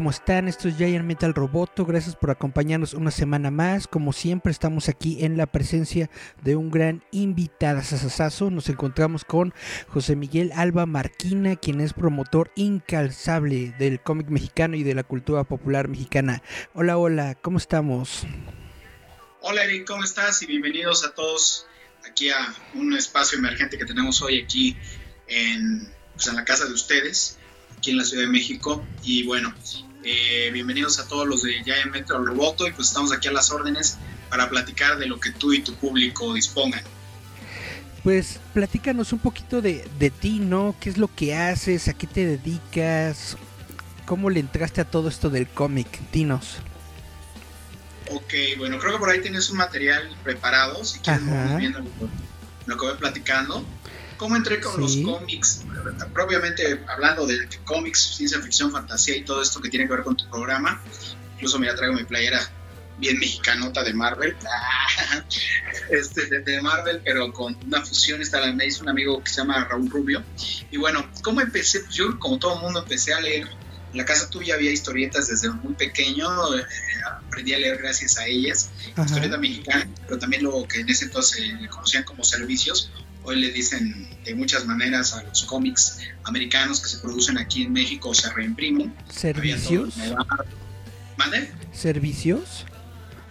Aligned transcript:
¿Cómo 0.00 0.08
están? 0.08 0.48
Esto 0.48 0.66
es 0.66 0.78
Giant 0.78 1.04
Metal 1.04 1.34
Roboto, 1.34 1.84
gracias 1.84 2.16
por 2.16 2.30
acompañarnos 2.30 2.94
una 2.94 3.10
semana 3.10 3.50
más. 3.50 3.86
Como 3.86 4.14
siempre 4.14 4.50
estamos 4.50 4.88
aquí 4.88 5.26
en 5.26 5.36
la 5.36 5.44
presencia 5.44 6.08
de 6.42 6.56
un 6.56 6.70
gran 6.70 7.04
invitado 7.10 7.82
sasasazo. 7.82 8.50
Nos 8.50 8.70
encontramos 8.70 9.26
con 9.26 9.52
José 9.88 10.16
Miguel 10.16 10.52
Alba 10.54 10.86
Marquina, 10.86 11.54
quien 11.56 11.82
es 11.82 11.92
promotor 11.92 12.50
incalzable 12.54 13.74
del 13.78 14.00
cómic 14.00 14.28
mexicano 14.28 14.74
y 14.74 14.84
de 14.84 14.94
la 14.94 15.02
cultura 15.02 15.44
popular 15.44 15.88
mexicana. 15.88 16.42
Hola, 16.72 16.96
hola, 16.96 17.34
¿cómo 17.34 17.58
estamos? 17.58 18.22
Hola 19.42 19.64
Eric, 19.64 19.86
¿cómo 19.86 20.02
estás? 20.02 20.40
Y 20.40 20.46
bienvenidos 20.46 21.04
a 21.04 21.12
todos 21.12 21.66
aquí 22.08 22.30
a 22.30 22.54
un 22.72 22.96
espacio 22.96 23.36
emergente 23.36 23.76
que 23.76 23.84
tenemos 23.84 24.22
hoy 24.22 24.40
aquí 24.40 24.78
en, 25.26 25.92
pues, 26.14 26.26
en 26.26 26.36
la 26.36 26.44
casa 26.46 26.64
de 26.64 26.72
ustedes 26.72 27.36
aquí 27.76 27.90
en 27.90 27.98
la 27.98 28.04
Ciudad 28.04 28.24
de 28.24 28.30
México. 28.30 28.82
Y 29.02 29.24
bueno, 29.24 29.54
eh, 30.04 30.50
bienvenidos 30.52 30.98
a 30.98 31.06
todos 31.06 31.26
los 31.26 31.42
de 31.42 31.62
Ya 31.64 31.74
Metro 31.90 32.24
Roboto 32.24 32.66
y 32.66 32.72
pues 32.72 32.88
estamos 32.88 33.12
aquí 33.12 33.28
a 33.28 33.32
las 33.32 33.50
órdenes 33.50 33.98
para 34.28 34.48
platicar 34.48 34.98
de 34.98 35.06
lo 35.06 35.20
que 35.20 35.30
tú 35.32 35.52
y 35.52 35.60
tu 35.62 35.74
público 35.74 36.32
dispongan. 36.34 36.82
Pues 38.02 38.40
platícanos 38.54 39.12
un 39.12 39.18
poquito 39.18 39.60
de, 39.60 39.86
de 39.98 40.10
ti, 40.10 40.38
¿no? 40.38 40.74
¿Qué 40.80 40.88
es 40.88 40.96
lo 40.96 41.14
que 41.14 41.36
haces? 41.36 41.88
¿A 41.88 41.92
qué 41.92 42.06
te 42.06 42.24
dedicas? 42.24 43.36
¿Cómo 44.06 44.30
le 44.30 44.40
entraste 44.40 44.80
a 44.80 44.84
todo 44.84 45.08
esto 45.08 45.28
del 45.28 45.46
cómic? 45.46 45.86
Dinos. 46.10 46.56
Ok, 48.10 48.32
bueno, 48.58 48.78
creo 48.78 48.94
que 48.94 48.98
por 48.98 49.10
ahí 49.10 49.20
tienes 49.20 49.50
un 49.50 49.58
material 49.58 50.16
preparado, 50.24 50.82
si 50.84 50.98
quieres 51.00 51.22
viendo 51.58 51.80
lo 52.66 52.76
que 52.76 52.86
voy 52.86 52.96
platicando 52.96 53.64
cómo 54.20 54.36
entré 54.36 54.60
con 54.60 54.78
los 54.78 54.98
cómics, 54.98 55.62
propiamente 56.12 56.84
hablando 56.88 57.26
de 57.26 57.48
cómics, 57.64 58.16
ciencia 58.16 58.38
ficción, 58.38 58.70
fantasía 58.70 59.16
y 59.16 59.24
todo 59.24 59.40
esto 59.40 59.62
que 59.62 59.70
tiene 59.70 59.86
que 59.86 59.94
ver 59.94 60.04
con 60.04 60.14
tu 60.14 60.28
programa. 60.28 60.78
Incluso, 61.36 61.58
mira, 61.58 61.74
traigo 61.74 61.94
mi 61.94 62.04
playera 62.04 62.38
bien 62.98 63.18
mexicanota 63.18 63.82
de 63.82 63.94
Marvel, 63.94 64.36
este, 65.90 66.42
de, 66.42 66.60
Marvel, 66.60 67.00
pero 67.02 67.32
con 67.32 67.56
una 67.64 67.80
fusión, 67.80 68.20
está 68.20 68.40
la, 68.40 68.52
me 68.52 68.66
hizo 68.66 68.82
un 68.82 68.90
amigo 68.90 69.24
que 69.24 69.30
se 69.30 69.38
llama 69.38 69.64
Raúl 69.64 69.88
Rubio. 69.88 70.22
Y 70.70 70.76
bueno, 70.76 71.08
¿cómo 71.22 71.40
empecé? 71.40 71.80
Pues 71.80 71.94
yo, 71.94 72.18
como 72.18 72.38
todo 72.38 72.56
el 72.56 72.60
mundo, 72.60 72.80
empecé 72.80 73.14
a 73.14 73.20
leer. 73.22 73.48
En 73.92 73.96
la 73.96 74.04
casa 74.04 74.28
tuya 74.28 74.54
había 74.54 74.70
historietas 74.70 75.28
desde 75.28 75.48
muy 75.50 75.72
pequeño, 75.72 76.28
eh, 76.58 76.64
aprendí 77.26 77.54
a 77.54 77.58
leer 77.58 77.78
gracias 77.78 78.18
a 78.18 78.26
ellas, 78.26 78.70
historieta 79.02 79.38
mexicana, 79.38 79.88
pero 80.06 80.18
también 80.18 80.42
lo 80.44 80.68
que 80.68 80.80
en 80.80 80.90
ese 80.90 81.06
entonces 81.06 81.40
le 81.58 81.68
conocían 81.68 82.04
como 82.04 82.22
servicios, 82.22 82.92
hoy 83.30 83.40
le 83.40 83.52
dicen 83.52 84.08
de 84.24 84.34
muchas 84.34 84.66
maneras 84.66 85.14
a 85.14 85.22
los 85.22 85.44
cómics 85.44 85.98
americanos 86.24 86.80
que 86.80 86.88
se 86.88 86.98
producen 86.98 87.38
aquí 87.38 87.62
en 87.62 87.72
México 87.72 88.10
o 88.10 88.14
se 88.14 88.30
reimprimen. 88.32 88.92
¿Servicios? 89.08 89.94
¿Mande? 91.16 91.52
¿Servicios? 91.72 92.66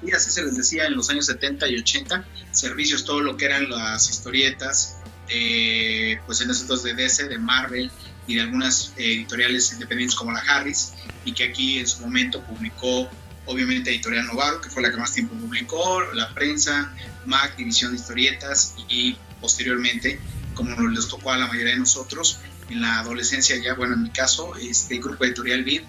Y 0.01 0.11
así 0.13 0.31
se 0.31 0.43
les 0.43 0.55
decía 0.55 0.85
en 0.85 0.95
los 0.95 1.09
años 1.09 1.25
70 1.25 1.67
y 1.67 1.75
80, 1.79 2.25
servicios, 2.51 3.03
todo 3.03 3.19
lo 3.19 3.35
que 3.35 3.45
eran 3.45 3.69
las 3.69 4.09
historietas, 4.09 4.95
pues 5.27 6.41
en 6.41 6.49
esos 6.49 6.83
de 6.83 6.93
DC, 6.93 7.27
de 7.27 7.37
Marvel 7.37 7.91
y 8.25 8.35
de 8.35 8.41
algunas 8.41 8.93
editoriales 8.95 9.73
independientes 9.73 10.16
como 10.16 10.31
la 10.31 10.39
Harris, 10.39 10.93
y 11.25 11.33
que 11.33 11.43
aquí 11.43 11.79
en 11.79 11.87
su 11.87 11.99
momento 12.01 12.41
publicó 12.45 13.09
obviamente 13.45 13.89
Editorial 13.89 14.27
Novaro, 14.27 14.61
que 14.61 14.69
fue 14.69 14.81
la 14.81 14.91
que 14.91 14.97
más 14.97 15.11
tiempo 15.11 15.35
publicó, 15.35 16.01
la 16.13 16.33
prensa, 16.33 16.93
MAC, 17.25 17.57
División 17.57 17.91
de 17.91 17.97
Historietas 17.97 18.75
y 18.87 19.17
posteriormente, 19.39 20.19
como 20.53 20.88
les 20.89 21.07
tocó 21.07 21.31
a 21.31 21.38
la 21.38 21.47
mayoría 21.47 21.73
de 21.73 21.79
nosotros, 21.79 22.39
en 22.69 22.81
la 22.81 23.00
adolescencia 23.00 23.55
ya, 23.57 23.73
bueno, 23.73 23.95
en 23.95 24.03
mi 24.03 24.09
caso, 24.11 24.55
este 24.55 25.00
grupo 25.00 25.25
editorial 25.25 25.63
BID 25.63 25.81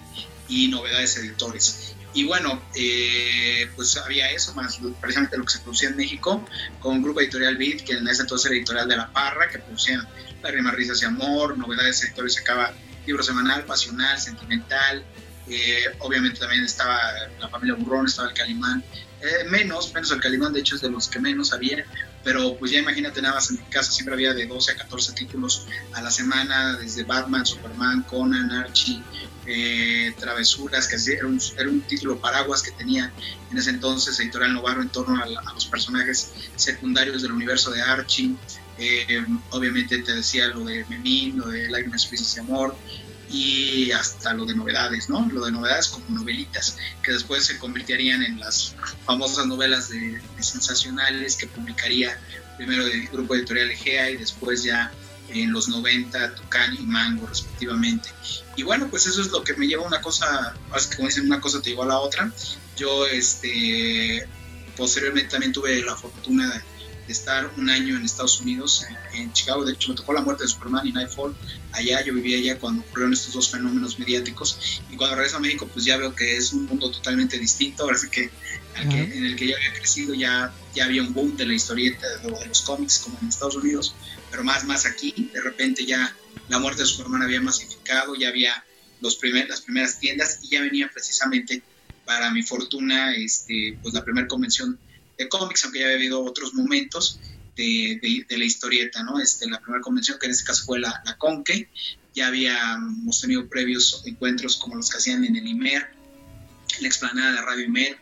y 0.47 0.67
novedades 0.67 1.17
editores. 1.17 1.95
Y 2.13 2.25
bueno, 2.25 2.61
eh, 2.75 3.69
pues 3.75 3.95
había 3.97 4.29
eso, 4.31 4.53
más 4.53 4.79
precisamente 4.99 5.37
lo 5.37 5.45
que 5.45 5.53
se 5.53 5.59
producía 5.59 5.89
en 5.89 5.97
México, 5.97 6.45
con 6.79 6.97
un 6.97 7.03
grupo 7.03 7.21
editorial 7.21 7.55
BID, 7.55 7.81
que 7.81 7.93
en 7.93 8.07
ese 8.07 8.23
entonces 8.23 8.47
era 8.47 8.57
editorial 8.57 8.87
de 8.87 8.97
La 8.97 9.13
Parra, 9.13 9.49
que 9.49 9.59
producía 9.59 10.05
Lágrimas, 10.41 10.75
Risas 10.75 11.01
y 11.01 11.05
Amor, 11.05 11.57
novedades 11.57 12.03
editores, 12.03 12.33
sacaba 12.33 12.73
libro 13.05 13.23
semanal, 13.23 13.63
pasional, 13.63 14.19
sentimental, 14.19 15.05
eh, 15.47 15.85
obviamente 15.99 16.39
también 16.39 16.63
estaba 16.63 16.99
la 17.39 17.49
familia 17.49 17.75
Burrón, 17.75 18.07
estaba 18.07 18.29
el 18.29 18.33
Calimán, 18.33 18.83
eh, 19.21 19.45
menos, 19.49 19.93
menos 19.93 20.11
el 20.11 20.19
Calimán, 20.19 20.53
de 20.53 20.59
hecho 20.59 20.75
es 20.75 20.81
de 20.81 20.89
los 20.89 21.07
que 21.07 21.19
menos 21.19 21.53
había, 21.53 21.85
pero 22.23 22.55
pues 22.57 22.71
ya 22.71 22.79
imagínate 22.79 23.21
nada 23.21 23.35
más 23.35 23.49
en 23.49 23.57
mi 23.57 23.63
casa 23.63 23.91
siempre 23.91 24.13
había 24.13 24.33
de 24.33 24.45
12 24.45 24.71
a 24.71 24.75
14 24.75 25.13
títulos 25.13 25.67
a 25.93 26.01
la 26.01 26.11
semana, 26.11 26.77
desde 26.77 27.03
Batman, 27.03 27.45
Superman, 27.45 28.03
Conan, 28.03 28.51
Archie, 28.51 29.01
eh, 29.45 30.13
Travesuras, 30.19 30.87
que 30.87 30.95
era 31.13 31.25
un, 31.25 31.41
era 31.57 31.69
un, 31.69 31.81
título 31.81 32.19
paraguas 32.19 32.61
que 32.61 32.71
tenía 32.71 33.11
en 33.49 33.57
ese 33.57 33.71
entonces 33.71 34.19
Editorial 34.19 34.53
Novarro 34.53 34.81
en 34.81 34.89
torno 34.89 35.21
a, 35.21 35.53
los 35.53 35.65
personajes 35.65 36.31
secundarios 36.55 37.21
del 37.23 37.31
universo 37.31 37.71
de 37.71 37.81
Archie. 37.81 38.35
Eh, 38.77 39.25
obviamente 39.51 39.99
te 39.99 40.13
decía 40.13 40.47
lo 40.47 40.63
de 40.63 40.85
Memín, 40.85 41.37
lo 41.37 41.47
de 41.47 41.69
Lágrimas, 41.69 42.07
y 42.11 42.39
Amor, 42.39 42.75
y 43.31 43.91
hasta 43.91 44.33
lo 44.33 44.45
de 44.45 44.55
novedades, 44.55 45.09
¿no? 45.09 45.27
Lo 45.31 45.45
de 45.45 45.51
novedades 45.51 45.87
como 45.87 46.19
novelitas, 46.19 46.77
que 47.01 47.13
después 47.13 47.45
se 47.45 47.57
convertirían 47.57 48.23
en 48.23 48.39
las 48.39 48.75
famosas 49.05 49.45
novelas 49.45 49.89
de, 49.89 50.21
sensacionales 50.39 51.37
que 51.37 51.47
publicaría 51.47 52.19
primero 52.57 52.85
el 52.85 53.07
grupo 53.07 53.35
editorial 53.35 53.71
Egea 53.71 54.09
y 54.11 54.17
después 54.17 54.63
ya 54.63 54.91
en 55.29 55.53
los 55.53 55.69
90 55.69 56.35
Tucán 56.35 56.75
y 56.77 56.83
Mango 56.83 57.25
respectivamente. 57.27 58.09
Y 58.57 58.63
bueno, 58.63 58.89
pues 58.89 59.07
eso 59.07 59.21
es 59.21 59.31
lo 59.31 59.43
que 59.43 59.53
me 59.53 59.67
lleva 59.67 59.83
a 59.83 59.87
una 59.87 60.01
cosa, 60.01 60.53
como 60.95 61.07
dicen, 61.07 61.25
una 61.25 61.39
cosa 61.39 61.61
te 61.61 61.69
llevó 61.69 61.83
a 61.83 61.87
la 61.87 61.99
otra. 61.99 62.31
Yo 62.75 63.05
este 63.07 64.27
posteriormente 64.75 65.31
también 65.31 65.53
tuve 65.53 65.81
la 65.83 65.95
fortuna 65.95 66.47
de 66.49 66.61
estar 67.11 67.51
un 67.57 67.69
año 67.69 67.95
en 67.95 68.03
Estados 68.03 68.41
Unidos, 68.41 68.85
en, 69.13 69.31
Chicago. 69.33 69.65
De 69.65 69.73
hecho, 69.73 69.89
me 69.89 69.95
tocó 69.95 70.13
la 70.13 70.21
muerte 70.21 70.43
de 70.43 70.49
Superman 70.49 70.87
y 70.87 70.91
Nightfall. 70.91 71.35
Allá 71.73 72.03
yo 72.03 72.13
vivía 72.13 72.37
allá 72.37 72.59
cuando 72.59 72.81
ocurrieron 72.81 73.13
estos 73.13 73.33
dos 73.33 73.49
fenómenos 73.49 73.99
mediáticos. 73.99 74.81
Y 74.89 74.95
cuando 74.95 75.15
regreso 75.15 75.37
a 75.37 75.39
México, 75.39 75.69
pues 75.71 75.85
ya 75.85 75.97
veo 75.97 76.15
que 76.15 76.37
es 76.37 76.53
un 76.53 76.65
mundo 76.65 76.89
totalmente 76.91 77.37
distinto. 77.37 77.83
Ahora 77.83 77.97
sí 77.97 78.09
que, 78.09 78.31
en 78.75 79.25
el 79.25 79.35
que 79.35 79.47
yo 79.47 79.55
había 79.55 79.73
crecido 79.73 80.13
ya, 80.13 80.53
ya 80.73 80.85
había 80.85 81.03
un 81.03 81.13
boom 81.13 81.35
de 81.37 81.45
la 81.45 81.53
historieta, 81.53 82.07
de, 82.17 82.31
de 82.31 82.45
los 82.47 82.61
cómics, 82.61 82.99
como 82.99 83.17
en 83.21 83.27
Estados 83.27 83.55
Unidos, 83.55 83.93
pero 84.29 84.43
más, 84.43 84.63
más 84.65 84.85
aquí. 84.85 85.29
De 85.33 85.41
repente 85.41 85.85
ya 85.85 86.15
la 86.47 86.59
muerte 86.59 86.81
de 86.81 86.87
Superman 86.87 87.23
había 87.23 87.41
masificado, 87.41 88.15
ya 88.15 88.29
había 88.29 88.63
los 89.01 89.15
primer, 89.15 89.49
las 89.49 89.61
primeras 89.61 89.99
tiendas 89.99 90.39
y 90.43 90.49
ya 90.49 90.61
venía 90.61 90.89
precisamente, 90.93 91.61
para 92.05 92.31
mi 92.31 92.43
fortuna, 92.43 93.13
este, 93.15 93.77
pues 93.81 93.93
la 93.93 94.03
primera 94.03 94.27
convención 94.27 94.77
de 95.23 95.29
cómics, 95.29 95.63
aunque 95.63 95.79
ya 95.79 95.85
había 95.85 95.97
habido 95.97 96.23
otros 96.23 96.53
momentos 96.53 97.19
de, 97.55 98.25
la 98.29 98.45
historieta, 98.45 99.03
¿no? 99.03 99.19
Este, 99.19 99.49
la 99.49 99.59
primera 99.59 99.81
convención, 99.81 100.17
que 100.19 100.25
en 100.25 100.31
este 100.31 100.45
caso 100.45 100.65
fue 100.65 100.79
la, 100.79 101.01
la 101.05 101.17
Conque, 101.17 101.69
ya 102.13 102.27
habíamos 102.27 103.21
tenido 103.21 103.47
previos 103.47 104.03
encuentros 104.05 104.57
como 104.57 104.75
los 104.75 104.89
que 104.89 104.97
hacían 104.97 105.23
en 105.23 105.35
el 105.35 105.47
IMER, 105.47 105.89
la 106.79 106.87
explanada 106.87 107.33
de 107.33 107.41
Radio 107.41 107.65
IMER, 107.65 107.97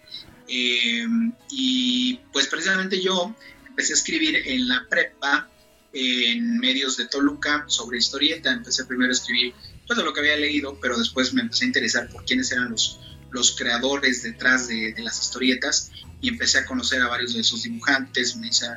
eh, 0.47 1.05
y 1.51 2.19
pues 2.33 2.47
precisamente 2.47 3.01
yo 3.01 3.35
empecé 3.67 3.93
a 3.93 3.95
escribir 3.95 4.35
en 4.45 4.67
la 4.67 4.85
prepa, 4.89 5.49
en 5.91 6.59
medios 6.59 6.97
de 6.97 7.05
Toluca, 7.07 7.65
sobre 7.67 7.97
historieta, 7.97 8.51
empecé 8.51 8.85
primero 8.85 9.09
a 9.09 9.13
escribir 9.13 9.53
pues 9.87 9.97
de 9.97 10.05
lo 10.05 10.13
que 10.13 10.19
había 10.19 10.35
leído, 10.35 10.77
pero 10.79 10.97
después 10.97 11.33
me 11.33 11.41
empecé 11.41 11.65
a 11.65 11.67
interesar 11.67 12.09
por 12.09 12.23
quiénes 12.23 12.51
eran 12.51 12.69
los, 12.69 12.99
los 13.31 13.55
creadores 13.55 14.21
detrás 14.21 14.67
de, 14.67 14.93
de 14.93 15.01
las 15.01 15.19
historietas 15.19 15.91
y 16.21 16.29
empecé 16.29 16.59
a 16.59 16.65
conocer 16.65 17.01
a 17.01 17.07
varios 17.07 17.33
de 17.33 17.41
esos 17.41 17.63
dibujantes. 17.63 18.35
Me 18.35 18.47
hice 18.47 18.67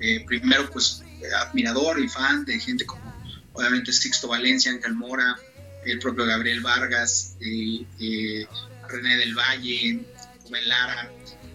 eh, 0.00 0.24
primero 0.26 0.68
pues 0.70 1.02
admirador 1.40 1.98
y 2.00 2.08
fan 2.08 2.44
de 2.44 2.58
gente 2.58 2.84
como 2.84 3.14
obviamente 3.52 3.92
Sixto 3.92 4.28
Valencia, 4.28 4.72
Ángel 4.72 4.94
Mora, 4.94 5.36
el 5.84 5.98
propio 5.98 6.24
Gabriel 6.24 6.60
Vargas, 6.60 7.36
eh, 7.40 7.84
eh, 8.00 8.46
René 8.88 9.16
del 9.16 9.34
Valle, 9.34 10.04
Rubén 10.44 10.68
Lara, 10.68 11.10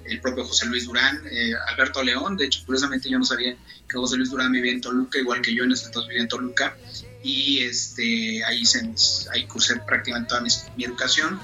el 0.06 0.22
propio 0.22 0.46
José 0.46 0.66
Luis 0.66 0.86
Durán, 0.86 1.22
Alberto 1.68 2.02
León, 2.02 2.36
de 2.36 2.46
hecho, 2.46 2.62
curiosamente 2.66 3.10
yo 3.10 3.20
no 3.20 3.26
sabía 3.26 3.56
que 3.88 3.98
José 3.98 4.18
Luis 4.18 4.32
Durán 4.32 4.52
vivía 4.52 4.72
en 4.72 4.82
Toluca, 4.82 5.20
igual 5.20 5.42
que 5.42 5.54
yo 5.54 5.66
en 5.66 5.72
ese 5.72 5.88
entonces 5.88 6.08
vivía 6.08 6.24
en 6.24 6.30
Toluca, 6.30 6.76
y 7.22 7.60
este, 7.64 8.44
ahí, 8.46 8.66
se, 8.66 8.90
ahí 9.32 9.46
cursé 9.46 9.80
prácticamente 9.82 10.30
toda 10.30 10.42
mi, 10.42 10.84
educación 10.84 11.40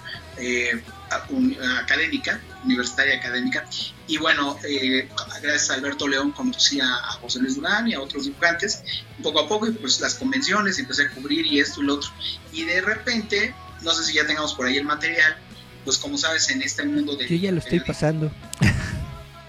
académica, 1.80 2.42
universitaria 2.64 3.18
académica, 3.18 3.66
y 4.08 4.18
bueno, 4.18 4.58
eh, 4.68 5.10
gracias 5.42 5.72
a 5.72 5.74
Alberto 5.76 6.08
León 6.08 6.32
conocí 6.32 6.80
a, 6.80 6.96
José 7.22 7.40
Luis 7.40 7.56
Durán 7.56 7.88
y 7.88 7.94
a 7.94 8.02
otros 8.02 8.26
dibujantes, 8.26 8.84
poco 9.24 9.40
a 9.40 9.48
poco, 9.48 9.68
y 9.68 9.72
pues 9.72 10.00
las 10.00 10.16
convenciones, 10.16 10.80
empecé 10.80 11.04
a 11.04 11.10
cubrir 11.12 11.46
y 11.46 11.60
esto 11.60 11.82
y 11.82 11.86
lo 11.86 11.96
otro, 11.96 12.12
y 12.52 12.64
de 12.64 12.82
repente, 12.82 13.56
no 13.82 13.92
sé 13.94 14.04
si 14.04 14.14
ya 14.14 14.26
tengamos 14.26 14.54
por 14.54 14.68
ahí 14.68 14.78
el 14.78 14.86
material, 14.86 15.38
pues 15.84 15.98
como 15.98 16.18
sabes, 16.18 16.50
en 16.50 16.62
este 16.62 16.84
mundo 16.84 17.16
de... 17.16 17.28
Yo 17.28 17.36
ya 17.36 17.52
lo 17.52 17.60
estoy 17.60 17.80
pasando. 17.82 18.32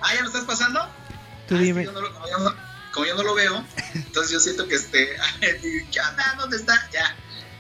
Ah, 0.02 0.14
¿ya 0.14 0.20
lo 0.20 0.28
estás 0.28 0.44
pasando? 0.44 0.86
Tú 1.48 1.56
ah, 1.56 1.58
dime. 1.58 1.84
como, 1.84 3.06
yo 3.06 3.16
no, 3.16 3.22
lo 3.24 3.34
veo, 3.34 3.64
entonces 3.94 4.30
yo 4.30 4.38
siento 4.38 4.68
que 4.68 4.76
este... 4.76 5.16
¿Qué 5.40 6.00
onda? 6.00 6.34
¿Dónde 6.38 6.58
está? 6.58 6.88
Ya. 6.92 7.16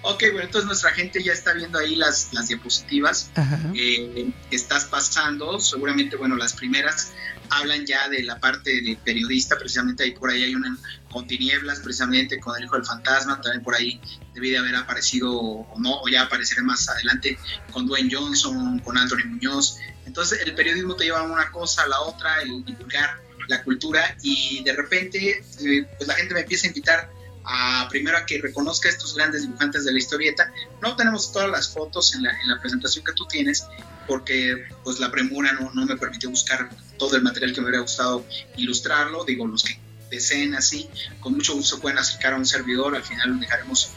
Ok, 0.08 0.22
bueno, 0.30 0.44
entonces 0.44 0.66
nuestra 0.66 0.92
gente 0.92 1.20
ya 1.20 1.32
está 1.32 1.52
viendo 1.52 1.80
ahí 1.80 1.96
las, 1.96 2.32
las 2.32 2.46
diapositivas. 2.46 3.28
Eh, 3.74 4.30
estás 4.52 4.84
pasando, 4.84 5.58
seguramente, 5.58 6.14
bueno, 6.14 6.36
las 6.36 6.52
primeras 6.52 7.12
hablan 7.50 7.84
ya 7.86 8.08
de 8.08 8.22
la 8.22 8.38
parte 8.38 8.70
de 8.82 8.96
periodista, 9.04 9.58
precisamente 9.58 10.04
ahí 10.04 10.12
por 10.12 10.30
ahí 10.30 10.44
hay 10.44 10.54
una 10.54 10.78
con 11.10 11.26
tinieblas, 11.26 11.80
precisamente 11.80 12.38
con 12.38 12.56
el 12.56 12.64
hijo 12.64 12.76
del 12.76 12.84
fantasma, 12.84 13.40
también 13.40 13.64
por 13.64 13.74
ahí 13.74 14.00
debí 14.32 14.50
de 14.50 14.58
haber 14.58 14.76
aparecido 14.76 15.32
o 15.34 15.80
no, 15.80 16.00
o 16.00 16.08
ya 16.08 16.22
apareceré 16.22 16.62
más 16.62 16.88
adelante 16.88 17.36
con 17.72 17.86
Dwayne 17.86 18.08
Johnson, 18.12 18.78
con 18.78 18.96
Anthony 18.96 19.26
Muñoz. 19.26 19.78
Entonces 20.04 20.40
el 20.46 20.54
periodismo 20.54 20.94
te 20.94 21.04
lleva 21.04 21.22
una 21.22 21.50
cosa 21.50 21.82
a 21.82 21.88
la 21.88 22.00
otra, 22.02 22.42
el 22.42 22.64
divulgar 22.64 23.20
la 23.48 23.62
cultura 23.64 24.16
y 24.22 24.62
de 24.62 24.72
repente 24.72 25.44
eh, 25.60 25.88
pues 25.96 26.06
la 26.06 26.14
gente 26.14 26.34
me 26.34 26.40
empieza 26.40 26.66
a 26.66 26.68
invitar 26.68 27.15
a 27.46 27.86
primero 27.88 28.18
a 28.18 28.26
que 28.26 28.38
reconozca 28.38 28.88
a 28.88 28.92
estos 28.92 29.14
grandes 29.14 29.42
dibujantes 29.42 29.84
de 29.84 29.92
la 29.92 29.98
historieta. 29.98 30.52
No 30.82 30.96
tenemos 30.96 31.32
todas 31.32 31.48
las 31.48 31.72
fotos 31.72 32.14
en 32.14 32.24
la, 32.24 32.30
en 32.40 32.48
la 32.48 32.60
presentación 32.60 33.04
que 33.04 33.12
tú 33.12 33.26
tienes, 33.26 33.66
porque 34.06 34.66
pues 34.82 34.98
la 34.98 35.10
premura 35.10 35.52
no, 35.52 35.70
no, 35.72 35.86
me 35.86 35.96
permitió 35.96 36.28
buscar 36.28 36.68
todo 36.98 37.16
el 37.16 37.22
material 37.22 37.54
que 37.54 37.60
me 37.60 37.68
hubiera 37.68 37.82
gustado 37.82 38.24
ilustrarlo, 38.56 39.24
digo, 39.24 39.46
los 39.46 39.62
que 39.62 39.78
deseen 40.10 40.54
así, 40.54 40.88
con 41.20 41.34
mucho 41.34 41.54
gusto 41.54 41.80
pueden 41.80 41.98
acercar 41.98 42.32
a 42.34 42.36
un 42.36 42.46
servidor, 42.46 42.94
al 42.94 43.02
final 43.02 43.38
dejaremos 43.40 43.92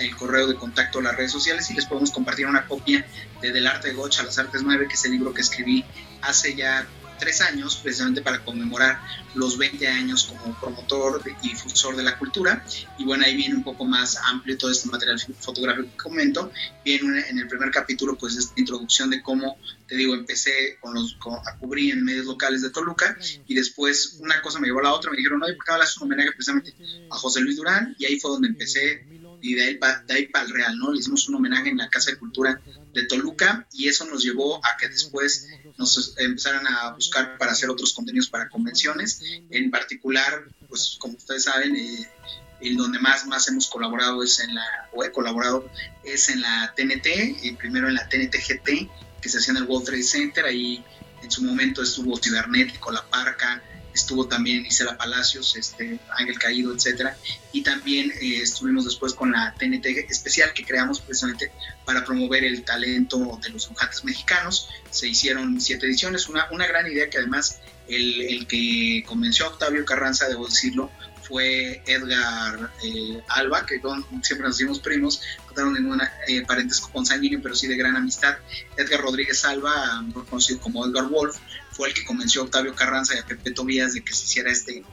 el 0.00 0.16
correo 0.16 0.46
de 0.46 0.54
contacto 0.54 0.98
a 0.98 1.02
las 1.02 1.16
redes 1.16 1.32
sociales 1.32 1.70
y 1.70 1.74
les 1.74 1.86
podemos 1.86 2.10
compartir 2.10 2.46
una 2.46 2.66
copia 2.66 3.06
de 3.40 3.52
Del 3.52 3.66
Arte 3.66 3.88
de 3.88 3.94
Gocha 3.94 4.22
las 4.22 4.38
Artes 4.38 4.62
9, 4.62 4.88
que 4.88 4.94
es 4.94 5.04
el 5.04 5.12
libro 5.12 5.34
que 5.34 5.42
escribí 5.42 5.84
hace 6.22 6.54
ya 6.54 6.86
tres 7.18 7.40
años, 7.40 7.76
precisamente 7.76 8.22
para 8.22 8.44
conmemorar 8.44 9.00
los 9.34 9.56
20 9.58 9.86
años 9.88 10.24
como 10.24 10.58
promotor 10.58 11.22
y 11.42 11.48
difusor 11.48 11.96
de 11.96 12.02
la 12.02 12.18
cultura. 12.18 12.64
Y 12.98 13.04
bueno, 13.04 13.24
ahí 13.24 13.36
viene 13.36 13.54
un 13.54 13.64
poco 13.64 13.84
más 13.84 14.16
amplio 14.16 14.58
todo 14.58 14.70
este 14.70 14.88
material 14.88 15.20
fotográfico 15.40 15.88
que 15.90 15.96
comento. 15.96 16.52
Viene 16.84 17.28
en 17.28 17.38
el 17.38 17.48
primer 17.48 17.70
capítulo, 17.70 18.16
pues, 18.16 18.36
esta 18.36 18.52
introducción 18.56 19.10
de 19.10 19.22
cómo, 19.22 19.58
te 19.86 19.96
digo, 19.96 20.14
empecé 20.14 20.78
con 20.80 20.94
los, 20.94 21.16
a 21.46 21.56
cubrir 21.58 21.92
en 21.92 22.04
medios 22.04 22.26
locales 22.26 22.62
de 22.62 22.70
Toluca 22.70 23.16
y 23.46 23.54
después 23.54 24.18
una 24.20 24.40
cosa 24.42 24.58
me 24.58 24.66
llevó 24.66 24.80
a 24.80 24.84
la 24.84 24.92
otra. 24.92 25.10
Me 25.10 25.16
dijeron, 25.16 25.40
no, 25.40 25.46
¿por 25.46 25.64
qué 25.64 25.72
hablas 25.72 25.96
un 25.98 26.04
homenaje 26.04 26.32
precisamente 26.32 26.74
a 27.10 27.16
José 27.16 27.40
Luis 27.40 27.56
Durán? 27.56 27.94
Y 27.98 28.06
ahí 28.06 28.18
fue 28.18 28.30
donde 28.30 28.48
empecé 28.48 29.06
y 29.42 29.54
de 29.54 29.64
ahí 29.64 29.74
para 29.74 30.44
el 30.44 30.50
real, 30.50 30.78
¿no? 30.78 30.92
Le 30.92 31.00
hicimos 31.00 31.28
un 31.28 31.34
homenaje 31.34 31.68
en 31.68 31.76
la 31.76 31.88
Casa 31.88 32.12
de 32.12 32.16
Cultura 32.16 32.60
de 32.94 33.04
Toluca 33.06 33.66
y 33.72 33.88
eso 33.88 34.04
nos 34.06 34.22
llevó 34.22 34.64
a 34.64 34.76
que 34.78 34.88
después 34.88 35.48
nos 35.82 36.14
empezaran 36.16 36.66
a 36.66 36.92
buscar 36.92 37.36
para 37.38 37.52
hacer 37.52 37.68
otros 37.68 37.92
contenidos 37.92 38.28
para 38.28 38.48
convenciones. 38.48 39.20
En 39.50 39.70
particular, 39.70 40.44
pues 40.68 40.96
como 40.98 41.16
ustedes 41.16 41.44
saben, 41.44 41.76
eh, 41.76 42.08
en 42.60 42.76
donde 42.76 42.98
más, 43.00 43.26
más 43.26 43.48
hemos 43.48 43.68
colaborado 43.68 44.22
es 44.22 44.38
en 44.40 44.54
la, 44.54 44.88
o 44.92 45.04
he 45.04 45.10
colaborado, 45.10 45.68
es 46.04 46.28
en 46.28 46.40
la 46.40 46.72
TNT, 46.76 47.42
y 47.42 47.52
primero 47.52 47.88
en 47.88 47.94
la 47.94 48.08
TNT 48.08 48.36
GT, 48.36 48.88
que 49.20 49.28
se 49.28 49.38
hacía 49.38 49.52
en 49.52 49.58
el 49.58 49.64
World 49.64 49.86
Trade 49.86 50.02
Center, 50.02 50.44
ahí 50.44 50.84
en 51.22 51.30
su 51.30 51.42
momento 51.42 51.82
estuvo 51.82 52.16
Cibernético, 52.16 52.90
La 52.90 53.04
Parca, 53.08 53.62
estuvo 53.94 54.26
también 54.26 54.66
Isela 54.66 54.96
Palacios, 54.96 55.56
este, 55.56 55.98
Ángel 56.16 56.38
Caído, 56.38 56.74
etcétera, 56.74 57.16
y 57.52 57.62
también 57.62 58.10
eh, 58.20 58.40
estuvimos 58.42 58.84
después 58.84 59.14
con 59.14 59.32
la 59.32 59.54
TNT 59.58 59.86
especial 60.08 60.52
que 60.52 60.64
creamos 60.64 61.00
precisamente 61.00 61.52
para 61.84 62.04
promover 62.04 62.44
el 62.44 62.64
talento 62.64 63.38
de 63.42 63.50
los 63.50 63.68
dibujantes 63.68 64.04
mexicanos. 64.04 64.68
Se 64.90 65.08
hicieron 65.08 65.60
siete 65.60 65.86
ediciones, 65.86 66.28
una, 66.28 66.48
una 66.50 66.66
gran 66.66 66.86
idea 66.90 67.08
que 67.10 67.18
además 67.18 67.60
el, 67.88 68.22
el 68.22 68.46
que 68.46 69.04
convenció 69.06 69.46
a 69.46 69.48
Octavio 69.48 69.84
Carranza, 69.84 70.28
debo 70.28 70.46
decirlo, 70.46 70.90
fue 71.22 71.82
Edgar 71.86 72.70
eh, 72.82 73.22
Alba, 73.28 73.64
que 73.64 73.80
siempre 74.22 74.46
nos 74.46 74.60
hicimos 74.60 74.80
primos, 74.80 75.22
no 75.46 75.52
tenemos 75.54 75.80
ningún 75.80 76.02
eh, 76.26 76.44
parentesco 76.46 76.90
consanguíneo, 76.90 77.40
pero 77.42 77.54
sí 77.54 77.66
de 77.66 77.76
gran 77.76 77.96
amistad. 77.96 78.36
Edgar 78.76 79.00
Rodríguez 79.00 79.44
Alba, 79.44 80.04
conocido 80.28 80.60
como 80.60 80.84
Edgar 80.84 81.08
Wolf, 81.08 81.38
fue 81.72 81.88
el 81.88 81.94
que 81.94 82.04
convenció 82.04 82.42
a 82.42 82.44
Octavio 82.44 82.74
Carranza 82.74 83.14
y 83.14 83.18
a 83.18 83.26
Pepe 83.26 83.50
Tobías 83.50 83.94
de 83.94 84.02
que 84.02 84.12
se 84.12 84.24
hiciera 84.24 84.50
este, 84.50 84.84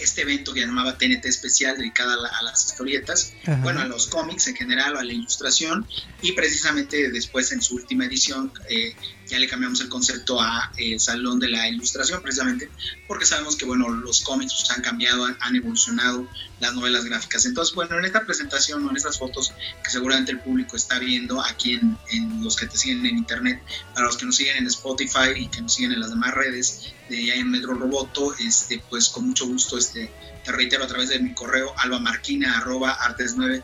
este 0.00 0.22
evento 0.22 0.52
que 0.52 0.60
llamaba 0.60 0.98
TNT 0.98 1.24
Especial, 1.26 1.78
dedicada 1.78 2.14
a, 2.14 2.42
las 2.42 2.66
historietas, 2.66 3.32
bueno, 3.62 3.80
a 3.80 3.86
los 3.86 4.08
cómics 4.08 4.46
en 4.48 4.56
general, 4.56 4.96
a 4.96 5.04
la 5.04 5.12
ilustración, 5.12 5.86
y 6.22 6.32
precisamente 6.32 7.10
después 7.10 7.52
en 7.52 7.62
su 7.62 7.76
última 7.76 8.06
edición 8.06 8.52
eh, 8.68 8.94
ya 9.30 9.38
le 9.38 9.48
cambiamos 9.48 9.80
el 9.80 9.88
concepto 9.88 10.40
a 10.40 10.72
eh, 10.76 10.98
Salón 10.98 11.38
de 11.38 11.48
la 11.48 11.68
Ilustración, 11.68 12.20
precisamente 12.20 12.68
porque 13.06 13.24
sabemos 13.24 13.56
que, 13.56 13.64
bueno, 13.64 13.88
los 13.88 14.20
cómics 14.22 14.54
pues, 14.58 14.70
han 14.70 14.82
cambiado, 14.82 15.24
han, 15.38 15.56
evolucionado, 15.56 16.28
las 16.58 16.74
novelas 16.74 17.04
gráficas. 17.04 17.46
Entonces, 17.46 17.74
bueno, 17.74 17.98
en 17.98 18.04
esta 18.04 18.24
presentación 18.24 18.84
o 18.86 18.90
en 18.90 18.96
estas 18.96 19.18
fotos 19.18 19.52
que 19.82 19.90
seguramente 19.90 20.32
el 20.32 20.40
público 20.40 20.76
está 20.76 20.98
viendo 20.98 21.40
aquí 21.42 21.74
en, 21.74 21.98
los 22.42 22.56
que 22.56 22.66
te 22.66 22.76
siguen 22.76 23.06
en 23.06 23.18
internet, 23.18 23.62
para 23.94 24.06
los 24.06 24.16
que 24.16 24.26
nos 24.26 24.36
siguen 24.36 24.56
en 24.58 24.66
Spotify 24.66 25.30
y 25.36 25.48
que 25.48 25.62
nos 25.62 25.74
siguen 25.74 25.92
en 25.92 26.00
las 26.00 26.10
demás 26.10 26.34
redes 26.34 26.92
de 27.08 27.30
en 27.34 27.50
Metro 27.50 27.74
Roboto, 27.74 28.34
este, 28.38 28.82
pues 28.90 29.08
con 29.08 29.28
mucho 29.28 29.46
gusto 29.46 29.78
este, 29.78 30.12
te 30.44 30.52
reitero 30.52 30.84
a 30.84 30.86
través 30.86 31.08
de 31.10 31.18
mi 31.18 31.34
correo 31.34 31.74
albamarquina.artes9 31.78 33.62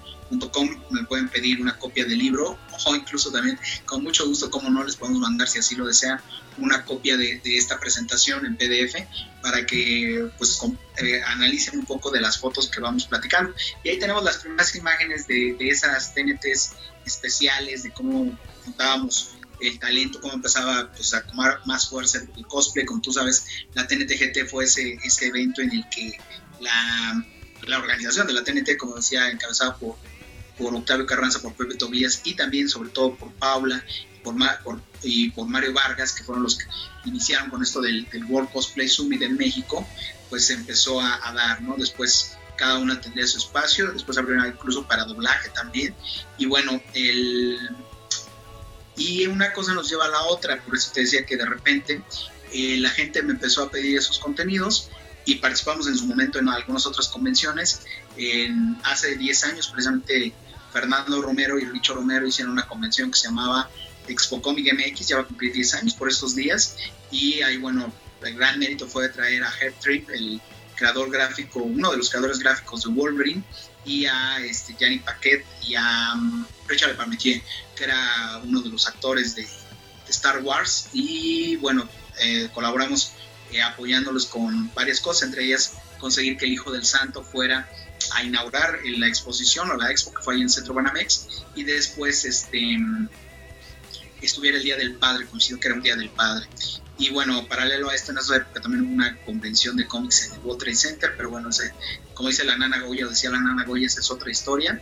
me 0.90 1.04
pueden 1.04 1.28
pedir 1.28 1.60
una 1.60 1.78
copia 1.78 2.04
del 2.04 2.18
libro 2.18 2.58
o 2.84 2.94
incluso 2.94 3.30
también 3.30 3.58
con 3.84 4.02
mucho 4.02 4.26
gusto, 4.26 4.50
como 4.50 4.70
no, 4.70 4.82
les 4.84 4.96
podemos 4.96 5.20
mandar 5.20 5.48
si 5.48 5.58
así 5.58 5.76
lo 5.76 5.86
desean, 5.86 6.20
una 6.58 6.84
copia 6.84 7.16
de, 7.16 7.40
esta 7.44 7.78
presentación 7.78 8.44
en 8.44 8.56
PDF 8.56 8.96
para 9.42 9.64
que 9.64 10.28
pues 10.38 10.58
eh, 10.98 11.22
analicen 11.22 11.78
un 11.78 11.86
poco 11.86 12.10
de 12.10 12.20
las 12.20 12.38
fotos 12.38 12.68
que 12.68 12.80
vamos 12.80 13.06
platicando. 13.06 13.54
Y 13.84 13.90
ahí 13.90 13.98
tenemos 13.98 14.24
las 14.24 14.38
primeras 14.38 14.74
imágenes 14.74 15.26
de, 15.26 15.56
esas 15.60 16.14
TNTs 16.14 16.72
especiales, 17.04 17.84
de 17.84 17.92
cómo 17.92 18.36
contábamos 18.64 19.36
el 19.60 19.78
talento, 19.78 20.20
cómo 20.20 20.34
empezaba 20.34 20.90
pues, 20.92 21.14
a 21.14 21.22
tomar 21.22 21.60
más 21.66 21.88
fuerza 21.88 22.18
el, 22.36 22.46
cosplay, 22.46 22.84
como 22.84 23.00
tú 23.00 23.12
sabes, 23.12 23.46
la 23.74 23.86
TNT 23.86 24.10
GT 24.10 24.48
fue 24.48 24.64
ese, 24.64 24.98
ese 25.02 25.26
evento 25.26 25.62
en 25.62 25.70
el 25.72 25.88
que 25.88 26.18
la, 26.60 27.24
la 27.66 27.78
organización 27.78 28.26
de 28.26 28.32
la 28.32 28.44
TNT, 28.44 28.76
como 28.76 28.96
decía, 28.96 29.30
encabezada 29.30 29.76
por 29.76 29.96
por 30.56 30.74
Octavio 30.74 31.04
Carranza, 31.04 31.40
por 31.42 31.52
Pepe 31.52 31.74
Tobías 31.74 32.22
y 32.24 32.34
también 32.34 32.70
sobre 32.70 32.88
todo 32.88 33.14
por 33.14 33.30
Paula 33.34 33.84
por, 34.64 34.80
y 35.02 35.30
por 35.30 35.46
Mario 35.46 35.72
Vargas, 35.72 36.12
que 36.12 36.24
fueron 36.24 36.42
los 36.42 36.58
que 36.58 36.64
iniciaron 37.04 37.50
con 37.50 37.62
esto 37.62 37.80
del, 37.80 38.06
World 38.28 38.50
Cosplay 38.50 38.88
Summit 38.88 39.22
en 39.22 39.36
México, 39.36 39.86
pues 40.28 40.46
se 40.46 40.54
empezó 40.54 41.00
a, 41.00 41.32
dar, 41.32 41.62
¿no? 41.62 41.76
Después 41.76 42.36
cada 42.56 42.78
una 42.78 43.00
tendría 43.00 43.26
su 43.26 43.38
espacio, 43.38 43.92
después 43.92 44.18
abrieron 44.18 44.46
incluso 44.46 44.86
para 44.86 45.04
doblaje 45.04 45.50
también, 45.50 45.94
y 46.38 46.46
bueno, 46.46 46.80
el... 46.94 47.58
Y 48.98 49.26
una 49.26 49.52
cosa 49.52 49.74
nos 49.74 49.90
lleva 49.90 50.06
a 50.06 50.08
la 50.08 50.22
otra, 50.22 50.60
por 50.62 50.74
eso 50.74 50.90
te 50.92 51.02
decía 51.02 51.26
que 51.26 51.36
de 51.36 51.44
repente 51.44 52.02
eh, 52.52 52.78
la 52.78 52.88
gente 52.88 53.22
me 53.22 53.32
empezó 53.32 53.62
a 53.62 53.70
pedir 53.70 53.98
esos 53.98 54.18
contenidos 54.18 54.88
y 55.26 55.34
participamos 55.34 55.88
en 55.88 55.96
su 55.96 56.06
momento 56.06 56.38
en 56.38 56.48
algunas 56.48 56.86
otras 56.86 57.08
convenciones. 57.08 57.82
En, 58.16 58.78
hace 58.84 59.16
10 59.16 59.44
años, 59.44 59.68
precisamente, 59.68 60.32
Fernando 60.72 61.20
Romero 61.20 61.58
y 61.58 61.64
Richo 61.64 61.94
Romero 61.94 62.26
hicieron 62.26 62.52
una 62.52 62.66
convención 62.66 63.10
que 63.10 63.18
se 63.18 63.28
llamaba 63.28 63.68
Expo 64.06 64.40
Comic 64.40 64.72
MX, 64.72 65.08
ya 65.08 65.16
va 65.16 65.22
a 65.22 65.26
cumplir 65.26 65.52
10 65.52 65.74
años 65.74 65.94
por 65.94 66.08
estos 66.08 66.36
días, 66.36 66.76
y 67.10 67.42
ahí, 67.42 67.58
bueno, 67.58 67.92
el 68.22 68.36
gran 68.36 68.58
mérito 68.58 68.86
fue 68.86 69.04
de 69.04 69.08
traer 69.10 69.42
a 69.42 69.52
Herb 69.60 69.74
Trip, 69.80 70.08
el 70.10 70.40
creador 70.76 71.10
gráfico, 71.10 71.60
uno 71.60 71.90
de 71.90 71.96
los 71.96 72.08
creadores 72.08 72.38
gráficos 72.38 72.84
de 72.84 72.90
Wolverine, 72.90 73.42
y 73.84 74.06
a 74.06 74.38
este, 74.38 74.74
Gianni 74.78 75.00
Paquet 75.00 75.44
y 75.66 75.74
a 75.74 76.12
um, 76.14 76.44
Richard 76.68 76.96
Parmentier, 76.96 77.42
que 77.74 77.84
era 77.84 78.40
uno 78.44 78.60
de 78.60 78.68
los 78.68 78.86
actores 78.86 79.34
de, 79.34 79.46
Star 80.08 80.40
Wars, 80.40 80.88
y 80.92 81.56
bueno, 81.56 81.88
eh, 82.20 82.48
colaboramos 82.54 83.10
eh, 83.52 83.62
apoyándolos 83.62 84.26
con 84.26 84.72
varias 84.74 85.00
cosas, 85.00 85.28
entre 85.28 85.44
ellas 85.44 85.74
conseguir 85.98 86.36
que 86.36 86.46
el 86.46 86.52
Hijo 86.52 86.72
del 86.72 86.84
Santo 86.84 87.22
fuera 87.22 87.68
a 88.12 88.22
inaugurar 88.22 88.78
la 88.84 89.08
exposición 89.08 89.70
o 89.70 89.76
la 89.76 89.90
expo 89.90 90.12
que 90.12 90.22
fue 90.22 90.34
ahí 90.34 90.42
en 90.42 90.50
Centro 90.50 90.74
Banamex 90.74 91.44
y 91.54 91.64
después 91.64 92.24
este 92.24 92.78
estuviera 94.20 94.56
el 94.58 94.62
Día 94.62 94.76
del 94.76 94.96
Padre, 94.96 95.26
coincidió 95.26 95.60
que 95.60 95.68
era 95.68 95.76
un 95.76 95.82
Día 95.82 95.96
del 95.96 96.10
Padre. 96.10 96.46
Y 96.98 97.10
bueno, 97.10 97.46
paralelo 97.46 97.90
a 97.90 97.94
esto, 97.94 98.12
en 98.12 98.18
esa 98.18 98.36
época 98.36 98.60
también 98.60 98.86
hubo 98.86 98.94
una 98.94 99.16
convención 99.24 99.76
de 99.76 99.86
cómics 99.86 100.26
en 100.26 100.34
el 100.34 100.40
World 100.40 100.60
Trade 100.60 100.76
Center, 100.76 101.14
pero 101.16 101.30
bueno, 101.30 101.50
como 102.14 102.28
dice 102.30 102.44
la 102.44 102.56
Nana 102.56 102.80
Goya, 102.80 103.06
decía 103.06 103.30
la 103.30 103.38
Nana 103.38 103.64
Goya, 103.64 103.86
esa 103.86 104.00
es 104.00 104.10
otra 104.10 104.30
historia. 104.30 104.80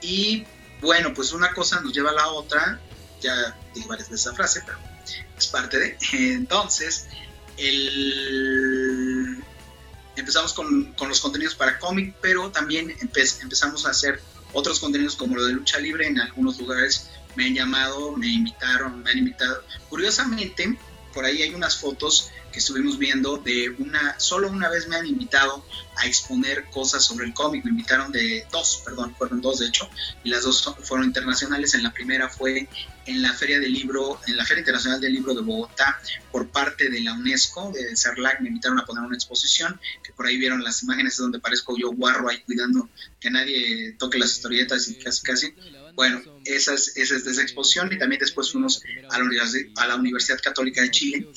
Y 0.00 0.44
bueno, 0.80 1.12
pues 1.12 1.32
una 1.32 1.52
cosa 1.52 1.80
nos 1.80 1.92
lleva 1.92 2.10
a 2.10 2.14
la 2.14 2.28
otra, 2.28 2.80
ya 3.20 3.58
dije 3.74 3.88
varias 3.88 4.08
veces 4.08 4.26
esa 4.26 4.36
frase, 4.36 4.62
pero 4.64 4.78
es 5.36 5.46
parte 5.48 5.78
de. 5.78 5.98
Entonces, 6.34 7.08
el, 7.58 9.44
empezamos 10.16 10.52
con, 10.52 10.92
con, 10.94 11.08
los 11.08 11.20
contenidos 11.20 11.54
para 11.54 11.78
cómic, 11.78 12.14
pero 12.20 12.50
también 12.50 12.94
empezamos 13.00 13.86
a 13.86 13.90
hacer 13.90 14.20
otros 14.52 14.80
contenidos 14.80 15.16
como 15.16 15.36
lo 15.36 15.44
de 15.44 15.52
lucha 15.52 15.78
libre 15.78 16.06
en 16.06 16.18
algunos 16.20 16.58
lugares. 16.58 17.10
Me 17.34 17.46
han 17.46 17.54
llamado, 17.54 18.16
me 18.16 18.28
invitaron, 18.28 19.02
me 19.02 19.10
han 19.10 19.18
invitado. 19.18 19.62
Curiosamente, 19.88 20.78
por 21.12 21.24
ahí 21.24 21.42
hay 21.42 21.54
unas 21.54 21.76
fotos 21.76 22.30
que 22.52 22.60
estuvimos 22.60 22.98
viendo 22.98 23.36
de 23.36 23.68
una, 23.78 24.18
solo 24.18 24.48
una 24.48 24.70
vez 24.70 24.88
me 24.88 24.96
han 24.96 25.06
invitado 25.06 25.62
a 25.96 26.06
exponer 26.06 26.64
cosas 26.70 27.04
sobre 27.04 27.26
el 27.26 27.34
cómic, 27.34 27.64
me 27.64 27.70
invitaron 27.70 28.12
de 28.12 28.46
dos, 28.50 28.82
perdón, 28.84 29.14
fueron 29.16 29.42
dos 29.42 29.58
de 29.58 29.66
hecho, 29.66 29.88
y 30.24 30.30
las 30.30 30.44
dos 30.44 30.74
fueron 30.82 31.06
internacionales, 31.06 31.74
en 31.74 31.82
la 31.82 31.92
primera 31.92 32.30
fue 32.30 32.68
en 33.06 33.22
la 33.22 33.32
Feria 33.32 33.60
del 33.60 33.72
Libro, 33.72 34.20
en 34.26 34.36
la 34.36 34.44
Feria 34.44 34.60
Internacional 34.60 35.00
del 35.00 35.12
Libro 35.12 35.34
de 35.34 35.42
Bogotá, 35.42 36.00
por 36.30 36.48
parte 36.48 36.90
de 36.90 37.00
la 37.00 37.14
UNESCO, 37.14 37.72
de 37.72 37.96
CERLAC, 37.96 38.40
me 38.40 38.48
invitaron 38.48 38.78
a 38.78 38.84
poner 38.84 39.04
una 39.04 39.14
exposición, 39.14 39.80
que 40.02 40.12
por 40.12 40.26
ahí 40.26 40.36
vieron 40.36 40.62
las 40.62 40.82
imágenes 40.82 41.16
donde 41.16 41.38
parezco 41.38 41.76
yo 41.78 41.92
guarro 41.92 42.28
ahí 42.28 42.40
cuidando 42.40 42.88
que 43.20 43.30
nadie 43.30 43.92
toque 43.98 44.18
las 44.18 44.32
historietas 44.32 44.88
y 44.88 44.96
casi 44.96 45.22
casi, 45.22 45.54
bueno, 45.94 46.20
esa 46.44 46.74
es, 46.74 46.96
esa 46.96 47.16
es 47.16 47.24
de 47.24 47.32
esa 47.32 47.42
exposición 47.42 47.92
y 47.92 47.98
también 47.98 48.20
después 48.20 48.52
fuimos 48.52 48.82
a 49.10 49.18
la, 49.18 49.26
a 49.76 49.86
la 49.86 49.96
Universidad 49.96 50.38
Católica 50.42 50.82
de 50.82 50.90
Chile 50.90 51.28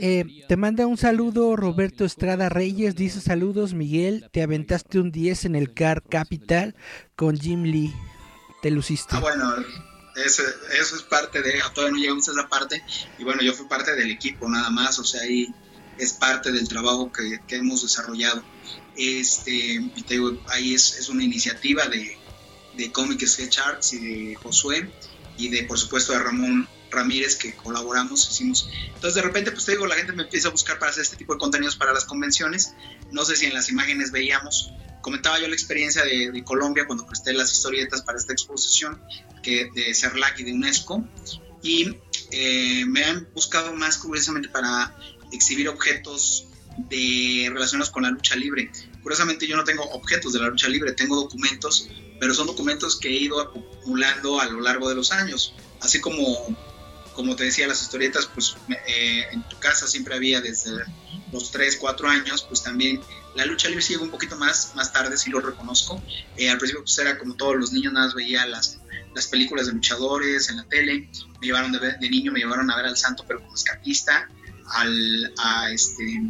eh, 0.00 0.44
te 0.48 0.56
manda 0.56 0.86
un 0.86 0.96
saludo 0.96 1.54
Roberto 1.56 2.04
Estrada 2.04 2.48
Reyes, 2.48 2.96
dice 2.96 3.20
saludos 3.20 3.74
Miguel, 3.74 4.28
te 4.32 4.42
aventaste 4.42 4.98
un 4.98 5.12
10 5.12 5.44
en 5.44 5.54
el 5.54 5.72
Car 5.72 6.02
Capital 6.02 6.74
con 7.14 7.38
Jim 7.38 7.62
Lee, 7.62 7.94
te 8.60 8.70
luciste. 8.70 9.14
Ah, 9.14 9.20
bueno, 9.20 9.54
eso, 10.16 10.42
es 10.96 11.02
parte 11.02 11.42
de, 11.42 11.60
todavía 11.74 11.96
no 11.96 12.02
llegamos 12.02 12.28
a 12.28 12.32
esa 12.32 12.48
parte, 12.48 12.82
y 13.18 13.24
bueno, 13.24 13.42
yo 13.42 13.52
fui 13.52 13.66
parte 13.66 13.94
del 13.94 14.10
equipo 14.10 14.48
nada 14.48 14.70
más, 14.70 14.98
o 14.98 15.04
sea, 15.04 15.22
ahí 15.22 15.52
es 15.98 16.12
parte 16.12 16.52
del 16.52 16.68
trabajo 16.68 17.12
que, 17.12 17.40
que 17.46 17.56
hemos 17.56 17.82
desarrollado. 17.82 18.42
Este, 18.96 19.90
te 20.06 20.14
digo, 20.14 20.40
ahí 20.48 20.74
es, 20.74 20.98
es 20.98 21.08
una 21.08 21.24
iniciativa 21.24 21.86
de, 21.86 22.16
de 22.76 22.92
Comic 22.92 23.24
Sketch 23.26 23.58
Arts 23.58 23.92
y 23.94 23.98
de 23.98 24.34
Josué, 24.36 24.90
y 25.36 25.48
de, 25.48 25.64
por 25.64 25.78
supuesto, 25.78 26.12
de 26.12 26.20
Ramón 26.20 26.68
Ramírez 26.90 27.36
que 27.36 27.54
colaboramos, 27.54 28.28
hicimos. 28.30 28.68
Entonces 28.86 29.14
de 29.14 29.22
repente, 29.22 29.50
pues 29.50 29.64
te 29.64 29.72
digo, 29.72 29.86
la 29.86 29.96
gente 29.96 30.12
me 30.12 30.22
empieza 30.22 30.48
a 30.48 30.50
buscar 30.50 30.78
para 30.78 30.90
hacer 30.90 31.02
este 31.02 31.16
tipo 31.16 31.34
de 31.34 31.38
contenidos 31.38 31.76
para 31.76 31.92
las 31.92 32.04
convenciones. 32.04 32.74
No 33.10 33.24
sé 33.24 33.36
si 33.36 33.46
en 33.46 33.54
las 33.54 33.68
imágenes 33.68 34.12
veíamos, 34.12 34.72
comentaba 35.00 35.40
yo 35.40 35.48
la 35.48 35.54
experiencia 35.54 36.04
de, 36.04 36.42
Colombia 36.44 36.86
cuando 36.86 37.06
presté 37.06 37.32
las 37.32 37.52
historietas 37.52 38.02
para 38.02 38.18
esta 38.18 38.32
exposición 38.32 39.00
que, 39.44 39.70
de 39.74 39.94
CERLAC 39.94 40.40
y 40.40 40.44
de 40.44 40.52
UNESCO. 40.52 41.04
Y 41.62 41.96
eh, 42.30 42.84
me 42.86 43.04
han 43.04 43.28
buscado 43.32 43.72
más 43.74 43.98
curiosamente 43.98 44.48
para 44.48 44.96
exhibir 45.30 45.68
objetos 45.68 46.46
de 46.90 47.48
relacionados 47.52 47.90
con 47.90 48.02
la 48.02 48.10
lucha 48.10 48.34
libre. 48.34 48.70
Curiosamente 49.02 49.46
yo 49.46 49.56
no 49.56 49.64
tengo 49.64 49.84
objetos 49.90 50.32
de 50.32 50.40
la 50.40 50.48
lucha 50.48 50.68
libre, 50.68 50.92
tengo 50.92 51.14
documentos, 51.16 51.88
pero 52.18 52.34
son 52.34 52.46
documentos 52.46 52.96
que 52.96 53.08
he 53.08 53.20
ido 53.20 53.40
acumulando 53.40 54.40
a 54.40 54.46
lo 54.46 54.60
largo 54.60 54.88
de 54.88 54.96
los 54.96 55.12
años. 55.12 55.54
Así 55.80 56.00
como 56.00 56.56
como 57.14 57.36
te 57.36 57.44
decía, 57.44 57.66
las 57.66 57.80
historietas, 57.80 58.26
pues 58.26 58.56
eh, 58.86 59.26
en 59.32 59.48
tu 59.48 59.58
casa 59.58 59.86
siempre 59.86 60.14
había 60.14 60.40
desde 60.40 60.72
los 61.32 61.50
3, 61.50 61.76
4 61.76 62.08
años, 62.08 62.42
pues 62.42 62.62
también 62.62 63.00
la 63.34 63.46
lucha 63.46 63.68
libre 63.68 63.84
llegó 63.84 64.04
un 64.04 64.10
poquito 64.10 64.36
más, 64.36 64.72
más 64.74 64.92
tarde, 64.92 65.16
sí 65.16 65.30
lo 65.30 65.40
reconozco. 65.40 66.02
Eh, 66.36 66.50
al 66.50 66.58
principio 66.58 66.82
pues 66.82 66.98
era 66.98 67.18
como 67.18 67.34
todos 67.34 67.56
los 67.56 67.72
niños, 67.72 67.92
nada 67.92 68.06
más 68.06 68.14
veía 68.14 68.46
las, 68.46 68.78
las 69.14 69.26
películas 69.26 69.66
de 69.66 69.72
luchadores 69.72 70.48
en 70.50 70.58
la 70.58 70.64
tele, 70.64 71.08
me 71.40 71.46
llevaron 71.46 71.72
de, 71.72 72.08
niño, 72.08 72.32
me 72.32 72.40
llevaron 72.40 72.70
a 72.70 72.76
ver 72.76 72.86
al 72.86 72.96
santo, 72.96 73.24
pero 73.26 73.40
como 73.40 73.54
escapista, 73.54 74.28
al, 74.72 75.32
a 75.38 75.70
este, 75.70 76.22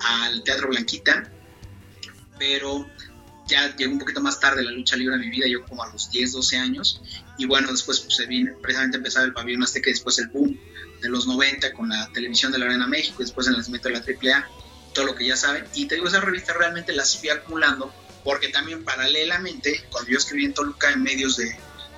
al 0.00 0.42
Teatro 0.42 0.68
Blanquita, 0.68 1.30
pero 2.38 2.86
ya 3.46 3.74
llegó 3.76 3.92
un 3.92 3.98
poquito 3.98 4.20
más 4.20 4.38
tarde 4.38 4.62
la 4.62 4.70
lucha 4.70 4.96
libre 4.96 5.16
en 5.16 5.20
mi 5.20 5.30
vida, 5.30 5.46
yo 5.46 5.64
como 5.66 5.82
a 5.82 5.92
los 5.92 6.10
10, 6.10 6.32
12 6.32 6.56
años, 6.56 7.02
y 7.36 7.46
bueno, 7.46 7.70
después 7.70 8.00
pues, 8.00 8.16
se 8.16 8.26
vino 8.26 8.52
precisamente 8.62 8.96
empezar 8.96 9.24
el 9.24 9.32
pabellón 9.32 9.62
azteca 9.62 9.90
después 9.90 10.18
el 10.18 10.28
boom 10.28 10.58
de 11.00 11.08
los 11.08 11.26
90 11.26 11.72
con 11.72 11.88
la 11.88 12.10
televisión 12.12 12.52
de 12.52 12.58
la 12.58 12.66
Arena 12.66 12.86
México, 12.86 13.16
después 13.20 13.46
el 13.46 13.56
nacimiento 13.56 13.88
de 13.88 13.94
la 13.94 14.00
AAA, 14.00 14.48
todo 14.92 15.06
lo 15.06 15.14
que 15.14 15.26
ya 15.26 15.36
saben, 15.36 15.64
y 15.74 15.86
te 15.86 15.94
digo, 15.96 16.08
esa 16.08 16.20
revista 16.20 16.52
realmente 16.52 16.92
las 16.92 17.16
fui 17.18 17.28
acumulando, 17.28 17.92
porque 18.24 18.48
también 18.48 18.84
paralelamente, 18.84 19.84
cuando 19.90 20.10
yo 20.10 20.18
escribí 20.18 20.44
en 20.44 20.54
Toluca 20.54 20.90
en 20.90 21.02
medios 21.02 21.36
de, 21.36 21.56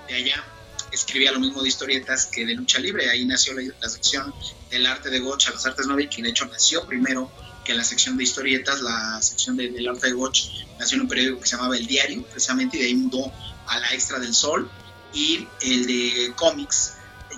de 0.09 0.15
allá, 0.15 0.45
escribía 0.93 1.33
lo 1.33 1.41
mismo 1.41 1.63
de 1.63 1.69
historietas 1.69 2.27
que 2.27 2.45
de 2.45 2.55
lucha 2.55 2.79
libre, 2.79 3.09
ahí 3.09 3.25
nació 3.25 3.55
la, 3.55 3.63
la 3.81 3.89
sección 3.89 4.33
del 4.71 4.87
arte 4.87 5.11
de 5.11 5.21
Gocha, 5.21 5.51
las 5.51 5.65
artes 5.65 5.87
nueve, 5.87 6.09
que 6.09 6.23
de 6.23 6.29
hecho 6.29 6.47
nació 6.47 6.87
primero 6.87 7.31
que 7.65 7.75
la 7.75 7.85
sección 7.85 8.17
de 8.17 8.25
historietas, 8.25 8.81
la 8.81 9.21
sección 9.23 9.57
de, 9.57 9.71
del 9.71 9.89
arte 9.89 10.09
de 10.09 10.15
Watch, 10.15 10.49
nació 10.79 10.97
en 10.97 11.03
un 11.03 11.09
periódico 11.09 11.41
que 11.41 11.47
se 11.47 11.57
llamaba 11.57 11.77
El 11.77 11.87
Diario, 11.87 12.25
precisamente, 12.25 12.77
y 12.77 12.81
de 12.81 12.87
ahí 12.87 12.95
mudó 12.95 13.33
a 13.67 13.79
la 13.79 13.93
Extra 13.95 14.19
del 14.19 14.35
Sol, 14.35 14.71
y 15.13 15.47
el 15.63 15.87
de 15.87 16.33
cómics, 16.37 16.95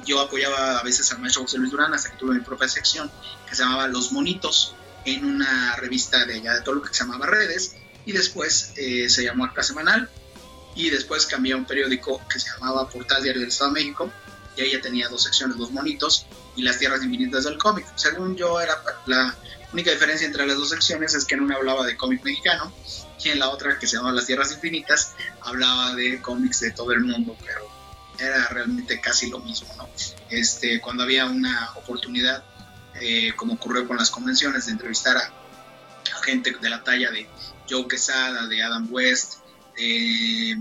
yo 0.07 0.21
apoyaba 0.21 0.79
a 0.79 0.83
veces 0.83 1.11
al 1.13 1.21
maestro 1.21 1.43
José 1.43 1.59
Luis 1.59 1.71
Durán 1.71 1.93
hasta 1.95 2.11
que 2.11 2.17
tuve 2.17 2.35
mi 2.35 2.41
propia 2.41 2.69
sección, 2.69 3.11
que 3.49 3.55
se 3.55 3.63
llamaba 3.63 3.87
Los 3.89 4.13
Monitos, 4.13 4.75
en 5.05 5.25
una 5.25 5.77
revista 5.77 6.25
de 6.25 6.35
allá 6.35 6.61
de 6.61 6.73
lo 6.73 6.83
que 6.83 6.93
se 6.93 7.05
llamaba 7.05 7.27
Redes, 7.27 7.77
y 8.07 8.13
después 8.13 8.73
eh, 8.77 9.09
se 9.09 9.25
llamó 9.25 9.45
Acta 9.45 9.63
Semanal, 9.63 10.09
y 10.75 10.91
después 10.91 11.27
cambié 11.27 11.53
a 11.53 11.57
un 11.57 11.65
periódico 11.65 12.21
que 12.29 12.41
se 12.41 12.51
llamaba 12.51 12.89
Portal 12.89 13.23
Diario 13.23 13.41
del 13.41 13.51
Estado 13.51 13.73
de 13.73 13.81
México, 13.81 14.11
y 14.57 14.63
ahí 14.63 14.73
ya 14.73 14.81
tenía 14.81 15.09
dos 15.09 15.23
secciones, 15.23 15.57
Los 15.57 15.71
Monitos 15.71 16.27
y 16.57 16.63
Las 16.63 16.79
Tierras 16.79 17.03
Infinitas 17.03 17.45
del 17.45 17.59
cómic. 17.59 17.87
Según 17.97 18.37
yo 18.37 18.61
era 18.61 18.83
la 19.07 19.37
única 19.73 19.91
diferencia 19.91 20.27
entre 20.27 20.47
las 20.47 20.57
dos 20.57 20.69
secciones 20.69 21.15
es 21.15 21.25
que 21.25 21.35
en 21.35 21.43
una 21.43 21.57
hablaba 21.57 21.85
de 21.85 21.97
cómic 21.97 22.23
mexicano 22.23 22.73
y 23.25 23.31
en 23.31 23.41
la 23.41 23.49
otra, 23.49 23.79
que 23.79 23.87
se 23.87 23.97
llama 23.97 24.13
Las 24.13 24.27
Tierras 24.27 24.53
Infinitas, 24.53 25.15
hablaba 25.41 25.95
de 25.95 26.21
cómics 26.21 26.61
de 26.61 26.71
todo 26.71 26.93
el 26.93 27.01
mundo, 27.01 27.37
pero 27.45 27.69
era 28.19 28.49
realmente 28.49 29.01
casi 29.01 29.31
lo 29.31 29.41
mismo, 29.41 29.69
¿no? 29.77 29.89
Este, 30.29 30.81
cuando 30.81 31.03
había 31.03 31.25
una 31.25 31.71
oportunidad, 31.75 32.45
eh, 33.01 33.33
como 33.37 33.55
ocurrió 33.55 33.87
con 33.87 33.97
las 33.97 34.11
convenciones, 34.11 34.67
de 34.67 34.73
entrevistar 34.73 35.17
a, 35.17 35.33
gente 36.23 36.55
de 36.61 36.71
la 36.71 36.83
talla 36.83 37.11
de 37.11 37.29
Joe 37.69 37.87
Quesada, 37.87 38.47
de 38.47 38.63
Adam 38.63 38.89
West, 38.91 39.41
de, 39.77 40.57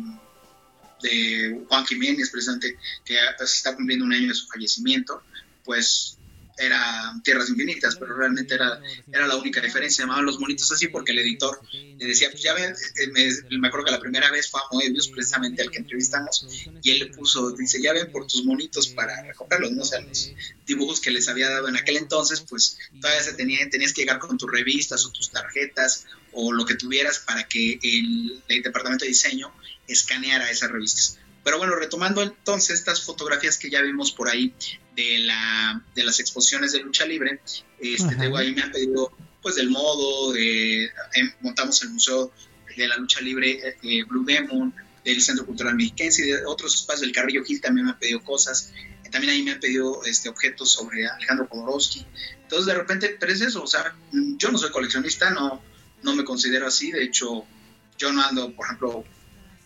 de 1.01 1.65
Juan 1.69 1.85
Jiménez, 1.85 2.29
precisamente, 2.29 2.77
que 3.05 3.15
se 3.37 3.43
está 3.43 3.75
cumpliendo 3.75 4.05
un 4.05 4.13
año 4.13 4.27
de 4.27 4.33
su 4.33 4.47
fallecimiento, 4.47 5.21
pues 5.63 6.17
era 6.57 7.13
Tierras 7.23 7.49
Infinitas, 7.49 7.95
pero 7.95 8.15
realmente 8.15 8.53
era, 8.53 8.79
era 9.11 9.27
la 9.27 9.35
única 9.35 9.61
diferencia. 9.61 10.03
Llamaban 10.03 10.25
los 10.25 10.39
monitos 10.39 10.71
así 10.71 10.87
porque 10.87 11.11
el 11.11 11.19
editor 11.19 11.59
le 11.71 12.05
decía, 12.05 12.29
pues 12.31 12.43
ya 12.43 12.53
ven, 12.53 12.71
eh, 12.71 13.07
me, 13.11 13.57
me 13.57 13.67
acuerdo 13.67 13.85
que 13.85 13.91
la 13.91 13.99
primera 13.99 14.29
vez 14.31 14.49
fue 14.49 14.59
a 14.59 14.63
Moebius, 14.71 15.07
precisamente 15.09 15.61
al 15.61 15.71
que 15.71 15.79
entrevistamos, 15.79 16.47
y 16.81 16.91
él 16.91 16.99
le 16.99 17.05
puso, 17.07 17.51
dice, 17.51 17.81
ya 17.81 17.93
ven 17.93 18.11
por 18.11 18.27
tus 18.27 18.45
monitos 18.45 18.87
para 18.89 19.23
recogerlos, 19.23 19.71
¿no? 19.71 19.81
O 19.81 19.85
sea, 19.85 20.01
los 20.01 20.31
dibujos 20.65 20.99
que 20.99 21.11
les 21.11 21.27
había 21.27 21.49
dado 21.49 21.67
en 21.67 21.77
aquel 21.77 21.97
entonces, 21.97 22.41
pues 22.41 22.77
todavía 23.01 23.23
se 23.23 23.33
tenía, 23.33 23.69
tenías 23.69 23.93
que 23.93 24.01
llegar 24.01 24.19
con 24.19 24.37
tus 24.37 24.51
revistas 24.51 25.05
o 25.05 25.11
tus 25.11 25.31
tarjetas 25.31 26.05
o 26.31 26.51
lo 26.51 26.65
que 26.65 26.75
tuvieras 26.75 27.19
para 27.19 27.47
que 27.47 27.79
el, 27.81 28.41
el 28.47 28.63
departamento 28.63 29.05
de 29.05 29.09
diseño 29.09 29.53
escaneara 29.87 30.49
esas 30.49 30.71
revistas. 30.71 31.19
Pero 31.43 31.57
bueno, 31.57 31.75
retomando 31.75 32.21
entonces 32.21 32.79
estas 32.79 33.03
fotografías 33.03 33.57
que 33.57 33.69
ya 33.69 33.81
vimos 33.81 34.11
por 34.11 34.29
ahí 34.29 34.53
de, 34.95 35.19
la, 35.19 35.83
de 35.95 36.03
las 36.03 36.19
exposiciones 36.19 36.71
de 36.73 36.79
lucha 36.79 37.05
libre, 37.05 37.41
este, 37.79 38.15
de 38.15 38.37
ahí 38.37 38.53
me 38.53 38.61
han 38.61 38.71
pedido 38.71 39.11
pues 39.41 39.55
del 39.55 39.69
modo, 39.69 40.31
de, 40.31 40.85
em, 41.13 41.31
montamos 41.41 41.81
el 41.83 41.89
Museo 41.89 42.31
de 42.77 42.87
la 42.87 42.97
Lucha 42.97 43.21
Libre 43.21 43.77
eh, 43.83 44.03
Blue 44.05 44.23
Demon, 44.25 44.73
del 45.03 45.21
Centro 45.21 45.45
Cultural 45.45 45.75
Mexiquense 45.75 46.25
y 46.25 46.31
de 46.31 46.45
otros 46.45 46.75
espacios 46.75 47.01
del 47.01 47.11
Carrillo 47.11 47.43
Gil 47.43 47.59
también 47.59 47.85
me 47.85 47.91
han 47.91 47.99
pedido 47.99 48.23
cosas. 48.23 48.71
También 49.11 49.33
ahí 49.33 49.43
me 49.43 49.51
han 49.51 49.59
pedido 49.59 50.03
este, 50.05 50.29
objetos 50.29 50.71
sobre 50.71 51.05
Alejandro 51.05 51.47
Jodorowsky. 51.47 52.05
Entonces, 52.41 52.65
de 52.65 52.73
repente, 52.73 53.17
pero 53.19 53.31
es 53.31 53.41
eso, 53.41 53.61
o 53.61 53.67
sea, 53.67 53.95
yo 54.11 54.49
no 54.49 54.57
soy 54.57 54.71
coleccionista, 54.71 55.29
no, 55.29 55.61
no 56.01 56.15
me 56.15 56.23
considero 56.23 56.65
así. 56.65 56.91
De 56.91 57.03
hecho, 57.03 57.45
yo 57.97 58.11
no 58.11 58.23
ando, 58.23 58.51
por 58.55 58.65
ejemplo, 58.65 59.03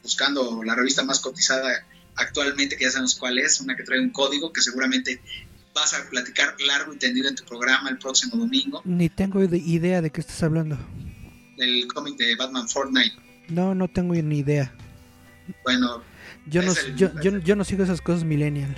buscando 0.04 0.64
la 0.64 0.76
revista 0.76 1.04
más 1.04 1.20
cotizada 1.20 1.86
actualmente, 2.18 2.76
que 2.78 2.84
ya 2.86 2.92
sabemos 2.92 3.16
cuál 3.16 3.40
es, 3.40 3.60
una 3.62 3.76
que 3.76 3.84
trae 3.84 4.00
un 4.00 4.10
código 4.10 4.52
que 4.52 4.62
seguramente 4.62 5.22
vas 5.74 5.94
a 5.94 6.10
platicar 6.10 6.56
largo 6.60 6.94
y 6.94 6.98
tendido 6.98 7.30
en 7.30 7.36
tu 7.36 7.44
programa 7.46 7.90
el 7.90 7.98
próximo 7.98 8.36
domingo. 8.36 8.82
Ni 8.84 9.10
tengo 9.10 9.44
idea 9.44 10.02
de 10.02 10.10
qué 10.10 10.22
estás 10.22 10.42
hablando. 10.44 10.78
Del 11.58 11.88
cómic 11.88 12.18
de 12.18 12.36
Batman 12.36 12.68
Fortnite. 12.68 13.16
No, 13.50 13.74
no 13.76 13.88
tengo 13.88 14.14
ni 14.16 14.40
idea. 14.40 14.74
Bueno, 15.64 16.04
Yo 16.48 16.62
no, 16.62 16.72
el- 16.74 16.96
yo, 16.96 17.10
yo, 17.22 17.38
yo 17.38 17.56
no 17.56 17.64
sigo 17.64 17.84
esas 17.84 18.02
cosas 18.02 18.24
millennial. 18.24 18.76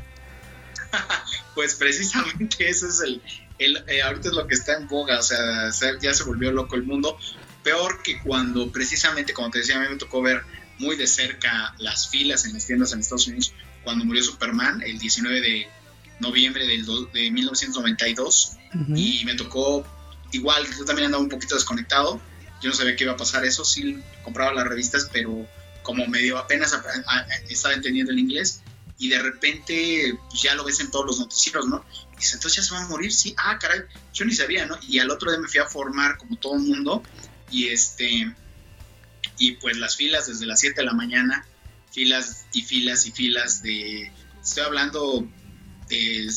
pues 1.56 1.76
precisamente 1.76 2.58
ese 2.70 2.88
es 2.88 3.02
el, 3.02 3.22
el 3.60 3.84
eh, 3.88 4.02
ahorita 4.02 4.30
es 4.30 4.34
lo 4.36 4.48
que 4.48 4.56
está 4.56 4.78
en 4.78 4.88
boga, 4.88 5.20
o 5.20 5.24
sea, 5.24 5.72
se- 5.72 5.98
ya 6.02 6.14
se 6.14 6.24
volvió 6.24 6.52
loco 6.52 6.76
el 6.76 6.84
mundo, 6.84 7.18
peor 7.64 8.02
que 8.04 8.20
cuando 8.22 8.72
precisamente, 8.72 9.34
como 9.34 9.50
te 9.50 9.60
decía, 9.60 9.78
a 9.78 9.82
mí 9.82 9.88
me 9.90 9.98
tocó 9.98 10.22
ver 10.22 10.42
muy 10.80 10.96
de 10.96 11.08
cerca 11.08 11.74
las 11.78 12.10
filas 12.10 12.46
en 12.46 12.54
las 12.54 12.66
tiendas 12.66 12.92
en 12.94 13.00
Estados 13.00 13.28
Unidos 13.28 13.54
cuando 13.84 14.06
murió 14.06 14.24
Superman 14.24 14.82
el 14.82 14.98
19 15.00 15.42
de 15.42 15.68
noviembre 16.20 16.66
del 16.68 16.86
de 17.14 17.32
1992 17.32 18.52
Ujú. 18.76 18.94
y 18.96 19.24
me 19.26 19.36
tocó 19.36 19.86
igual, 20.32 20.66
yo 20.78 20.86
también 20.86 21.08
andaba 21.08 21.24
un 21.24 21.30
poquito 21.30 21.56
desconectado, 21.56 22.22
yo 22.62 22.70
no 22.70 22.76
sabía 22.76 22.96
que 22.96 23.04
iba 23.04 23.14
a 23.14 23.18
pasar 23.18 23.46
eso, 23.46 23.64
sí 23.66 24.00
compraba 24.24 24.54
las 24.54 24.68
revistas, 24.68 25.10
pero 25.12 25.48
como 25.82 26.06
medio 26.08 26.38
apenas 26.38 26.74
a- 26.74 26.84
a- 27.08 27.26
estaba 27.50 27.74
entendiendo 27.74 28.12
el 28.12 28.20
inglés 28.20 28.62
y 28.98 29.08
de 29.10 29.20
repente 29.22 30.14
pues, 30.30 30.42
ya 30.42 30.54
lo 30.56 30.66
ves 30.66 30.80
en 30.82 30.92
todos 30.92 31.06
los 31.06 31.20
noticieros, 31.20 31.68
¿no? 31.68 31.86
Y 32.14 32.18
dices, 32.18 32.34
entonces 32.36 32.58
ya 32.58 32.68
se 32.68 32.74
van 32.76 32.84
a 32.84 32.88
morir, 32.90 33.14
sí, 33.14 33.34
ah, 33.38 33.58
caray, 33.60 33.82
yo 34.14 34.26
ni 34.26 34.34
sabía, 34.34 34.66
¿no? 34.66 34.78
Y 34.88 35.00
al 35.00 35.10
otro 35.10 35.32
día 35.32 35.40
me 35.40 35.48
fui 35.48 35.60
a 35.62 35.66
formar 35.66 36.18
como 36.18 36.36
todo 36.36 36.56
el 36.56 36.62
mundo 36.64 37.02
y 37.50 37.70
este, 37.70 38.36
y 39.40 39.54
pues 39.54 39.78
las 39.78 39.96
filas 39.96 40.28
desde 40.28 40.46
las 40.46 40.60
7 40.60 40.82
de 40.82 40.86
la 40.86 40.94
mañana, 40.94 41.46
filas 41.92 42.46
y 42.54 42.62
filas 42.62 43.08
y 43.08 43.12
filas 43.12 43.64
de, 43.64 44.12
estoy 44.42 44.64
hablando 44.64 45.28
de 45.88 46.30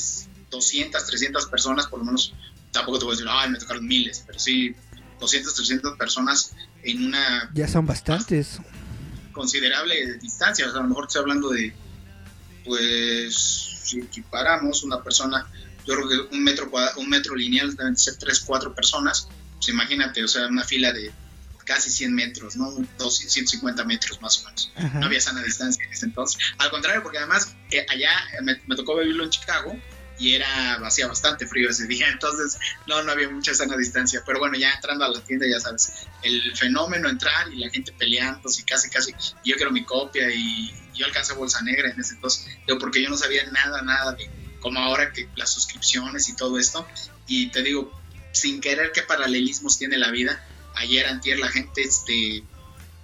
200, 0.50 1.04
300 1.06 1.46
personas, 1.46 1.86
por 1.88 1.98
lo 1.98 2.06
menos, 2.06 2.32
tampoco 2.70 3.00
te 3.00 3.04
voy 3.04 3.12
a 3.12 3.16
decir, 3.16 3.28
ay, 3.30 3.50
me 3.50 3.58
tocaron 3.58 3.86
miles, 3.86 4.22
pero 4.26 4.38
sí, 4.38 4.74
200, 5.20 5.54
300 5.54 5.98
personas 5.98 6.52
en 6.82 7.04
una 7.06 7.50
Ya 7.54 7.68
son 7.68 7.86
bastantes. 7.86 8.58
considerable 9.32 10.18
distancia. 10.18 10.66
O 10.66 10.70
sea, 10.70 10.80
a 10.80 10.82
lo 10.82 10.88
mejor 10.88 11.04
estoy 11.06 11.20
hablando 11.20 11.50
de, 11.50 11.74
pues, 12.64 13.34
si 13.82 13.98
equiparamos 14.00 14.82
una 14.84 15.02
persona, 15.02 15.46
yo 15.86 15.94
creo 15.94 16.08
que 16.08 16.36
un 16.36 16.42
metro, 16.42 16.70
un 16.96 17.08
metro 17.08 17.34
lineal 17.34 17.74
deben 17.76 17.96
ser 17.96 18.16
3, 18.16 18.40
4 18.40 18.74
personas. 18.74 19.28
Pues 19.56 19.68
imagínate, 19.68 20.24
o 20.24 20.28
sea, 20.28 20.46
una 20.46 20.64
fila 20.64 20.92
de 20.92 21.12
casi 21.64 21.90
100 21.90 22.14
metros, 22.14 22.56
¿no? 22.56 22.70
200, 22.70 23.32
150 23.32 23.84
metros 23.84 24.20
más 24.20 24.40
o 24.40 24.44
menos. 24.44 24.72
Ajá. 24.76 24.98
No 24.98 25.06
había 25.06 25.20
sana 25.20 25.42
distancia 25.42 25.84
en 25.84 25.92
ese 25.92 26.06
entonces. 26.06 26.40
Al 26.58 26.70
contrario, 26.70 27.02
porque 27.02 27.18
además 27.18 27.54
eh, 27.70 27.86
allá 27.88 28.10
me, 28.42 28.60
me 28.66 28.76
tocó 28.76 28.96
vivirlo 28.96 29.24
en 29.24 29.30
Chicago 29.30 29.76
y 30.18 30.34
era 30.34 30.74
hacía 30.86 31.08
bastante 31.08 31.46
frío 31.46 31.70
ese 31.70 31.86
día, 31.86 32.08
entonces 32.12 32.58
no, 32.86 33.02
no 33.02 33.12
había 33.12 33.28
mucha 33.28 33.54
sana 33.54 33.76
distancia. 33.76 34.22
Pero 34.24 34.38
bueno, 34.38 34.56
ya 34.56 34.72
entrando 34.72 35.04
a 35.04 35.08
la 35.08 35.20
tienda, 35.20 35.46
ya 35.48 35.60
sabes, 35.60 36.06
el 36.22 36.56
fenómeno 36.56 37.08
entrar 37.08 37.52
y 37.52 37.56
la 37.56 37.70
gente 37.70 37.92
peleando, 37.92 38.48
y 38.56 38.62
casi, 38.62 38.90
casi, 38.90 39.12
yo 39.44 39.56
quiero 39.56 39.72
mi 39.72 39.84
copia 39.84 40.30
y 40.32 40.72
yo 40.94 41.06
alcancé 41.06 41.34
bolsa 41.34 41.62
negra 41.62 41.90
en 41.90 42.00
ese 42.00 42.14
entonces, 42.14 42.46
digo, 42.66 42.78
porque 42.78 43.02
yo 43.02 43.08
no 43.08 43.16
sabía 43.16 43.44
nada, 43.50 43.82
nada 43.82 44.12
de 44.12 44.30
como 44.60 44.78
ahora 44.78 45.12
que 45.12 45.28
las 45.34 45.52
suscripciones 45.52 46.28
y 46.28 46.36
todo 46.36 46.58
esto. 46.58 46.86
Y 47.26 47.48
te 47.48 47.62
digo, 47.62 47.90
sin 48.32 48.60
querer 48.60 48.92
qué 48.92 49.02
paralelismos 49.02 49.76
tiene 49.76 49.98
la 49.98 50.10
vida, 50.10 50.42
ayer, 50.74 51.06
antier, 51.06 51.38
la 51.38 51.48
gente, 51.48 51.82
este, 51.82 52.42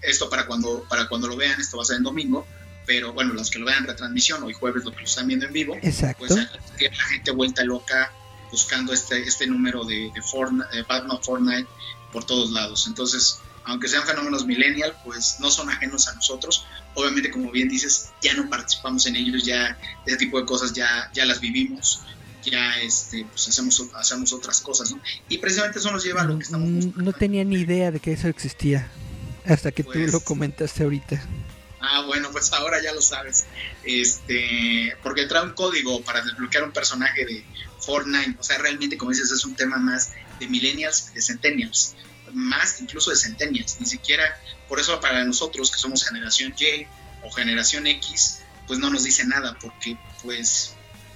esto 0.02 0.28
para 0.30 0.46
cuando, 0.46 0.84
para 0.88 1.08
cuando 1.08 1.28
lo 1.28 1.36
vean, 1.36 1.60
esto 1.60 1.76
va 1.76 1.82
a 1.82 1.86
ser 1.86 1.96
en 1.96 2.02
domingo, 2.02 2.46
pero 2.86 3.12
bueno, 3.12 3.34
los 3.34 3.50
que 3.50 3.58
lo 3.58 3.66
vean 3.66 3.78
en 3.78 3.86
retransmisión, 3.86 4.42
hoy 4.42 4.54
jueves 4.54 4.84
los 4.84 4.94
que 4.94 5.00
lo 5.00 5.06
están 5.06 5.26
viendo 5.26 5.46
en 5.46 5.52
vivo, 5.52 5.76
Exacto. 5.82 6.24
pues 6.26 6.36
la 6.36 7.04
gente 7.04 7.30
vuelta 7.32 7.64
loca 7.64 8.12
buscando 8.50 8.92
este, 8.92 9.22
este 9.22 9.46
número 9.46 9.84
de, 9.84 10.10
de, 10.14 10.22
Fortnite, 10.22 10.74
de 10.74 10.82
Batman 10.82 11.22
Fortnite 11.22 11.68
por 12.12 12.24
todos 12.24 12.50
lados. 12.50 12.86
Entonces, 12.86 13.40
aunque 13.64 13.88
sean 13.88 14.04
fenómenos 14.04 14.46
millennial, 14.46 14.96
pues 15.04 15.36
no 15.40 15.50
son 15.50 15.68
ajenos 15.68 16.08
a 16.08 16.14
nosotros. 16.14 16.64
Obviamente, 16.94 17.30
como 17.30 17.50
bien 17.50 17.68
dices, 17.68 18.10
ya 18.22 18.32
no 18.32 18.48
participamos 18.48 19.04
en 19.06 19.16
ellos, 19.16 19.44
ya 19.44 19.78
ese 20.06 20.16
tipo 20.16 20.40
de 20.40 20.46
cosas 20.46 20.72
ya, 20.72 21.10
ya 21.12 21.26
las 21.26 21.40
vivimos, 21.40 22.00
ya 22.50 22.80
este, 22.80 23.24
pues 23.24 23.48
hacemos, 23.48 23.82
hacemos 23.94 24.32
otras 24.32 24.60
cosas, 24.60 24.90
¿no? 24.90 25.00
Y 25.28 25.38
precisamente 25.38 25.78
eso 25.78 25.90
nos 25.90 26.04
lleva 26.04 26.22
a 26.22 26.24
lo 26.24 26.38
que 26.38 26.44
estamos 26.44 26.70
buscando. 26.70 27.02
No 27.02 27.12
tenía 27.12 27.44
ni 27.44 27.56
idea 27.60 27.90
de 27.90 28.00
que 28.00 28.12
eso 28.12 28.28
existía. 28.28 28.90
Hasta 29.46 29.70
que 29.72 29.82
tú 29.84 29.92
Pues- 29.92 30.12
lo 30.12 30.20
comentaste 30.20 30.82
ahorita. 30.82 31.22
Ah, 31.80 32.02
bueno, 32.06 32.30
pues 32.32 32.52
ahora 32.52 32.82
ya 32.82 32.92
lo 32.92 33.00
sabes. 33.00 33.46
Este, 33.84 34.94
porque 35.02 35.26
trae 35.26 35.42
un 35.44 35.52
código 35.52 36.02
para 36.02 36.20
desbloquear 36.22 36.64
un 36.64 36.72
personaje 36.72 37.24
de 37.24 37.44
Fortnite. 37.80 38.36
O 38.38 38.42
sea, 38.42 38.58
realmente, 38.58 38.96
como 38.98 39.10
dices, 39.12 39.30
es 39.30 39.44
un 39.44 39.54
tema 39.54 39.76
más 39.78 40.12
de 40.40 40.48
millennials, 40.48 41.12
de 41.14 41.22
centennials. 41.22 41.94
Más 42.32 42.80
incluso 42.80 43.10
de 43.10 43.16
centennials. 43.16 43.76
Ni 43.80 43.86
siquiera, 43.86 44.24
por 44.68 44.80
eso 44.80 45.00
para 45.00 45.24
nosotros 45.24 45.70
que 45.70 45.78
somos 45.78 46.04
generación 46.04 46.54
Y 46.58 46.86
o 47.24 47.30
generación 47.30 47.86
X, 47.86 48.40
pues 48.66 48.78
no 48.78 48.90
nos 48.90 49.04
dice 49.04 49.24
nada, 49.24 49.56
porque 49.60 49.96
pues 50.22 50.74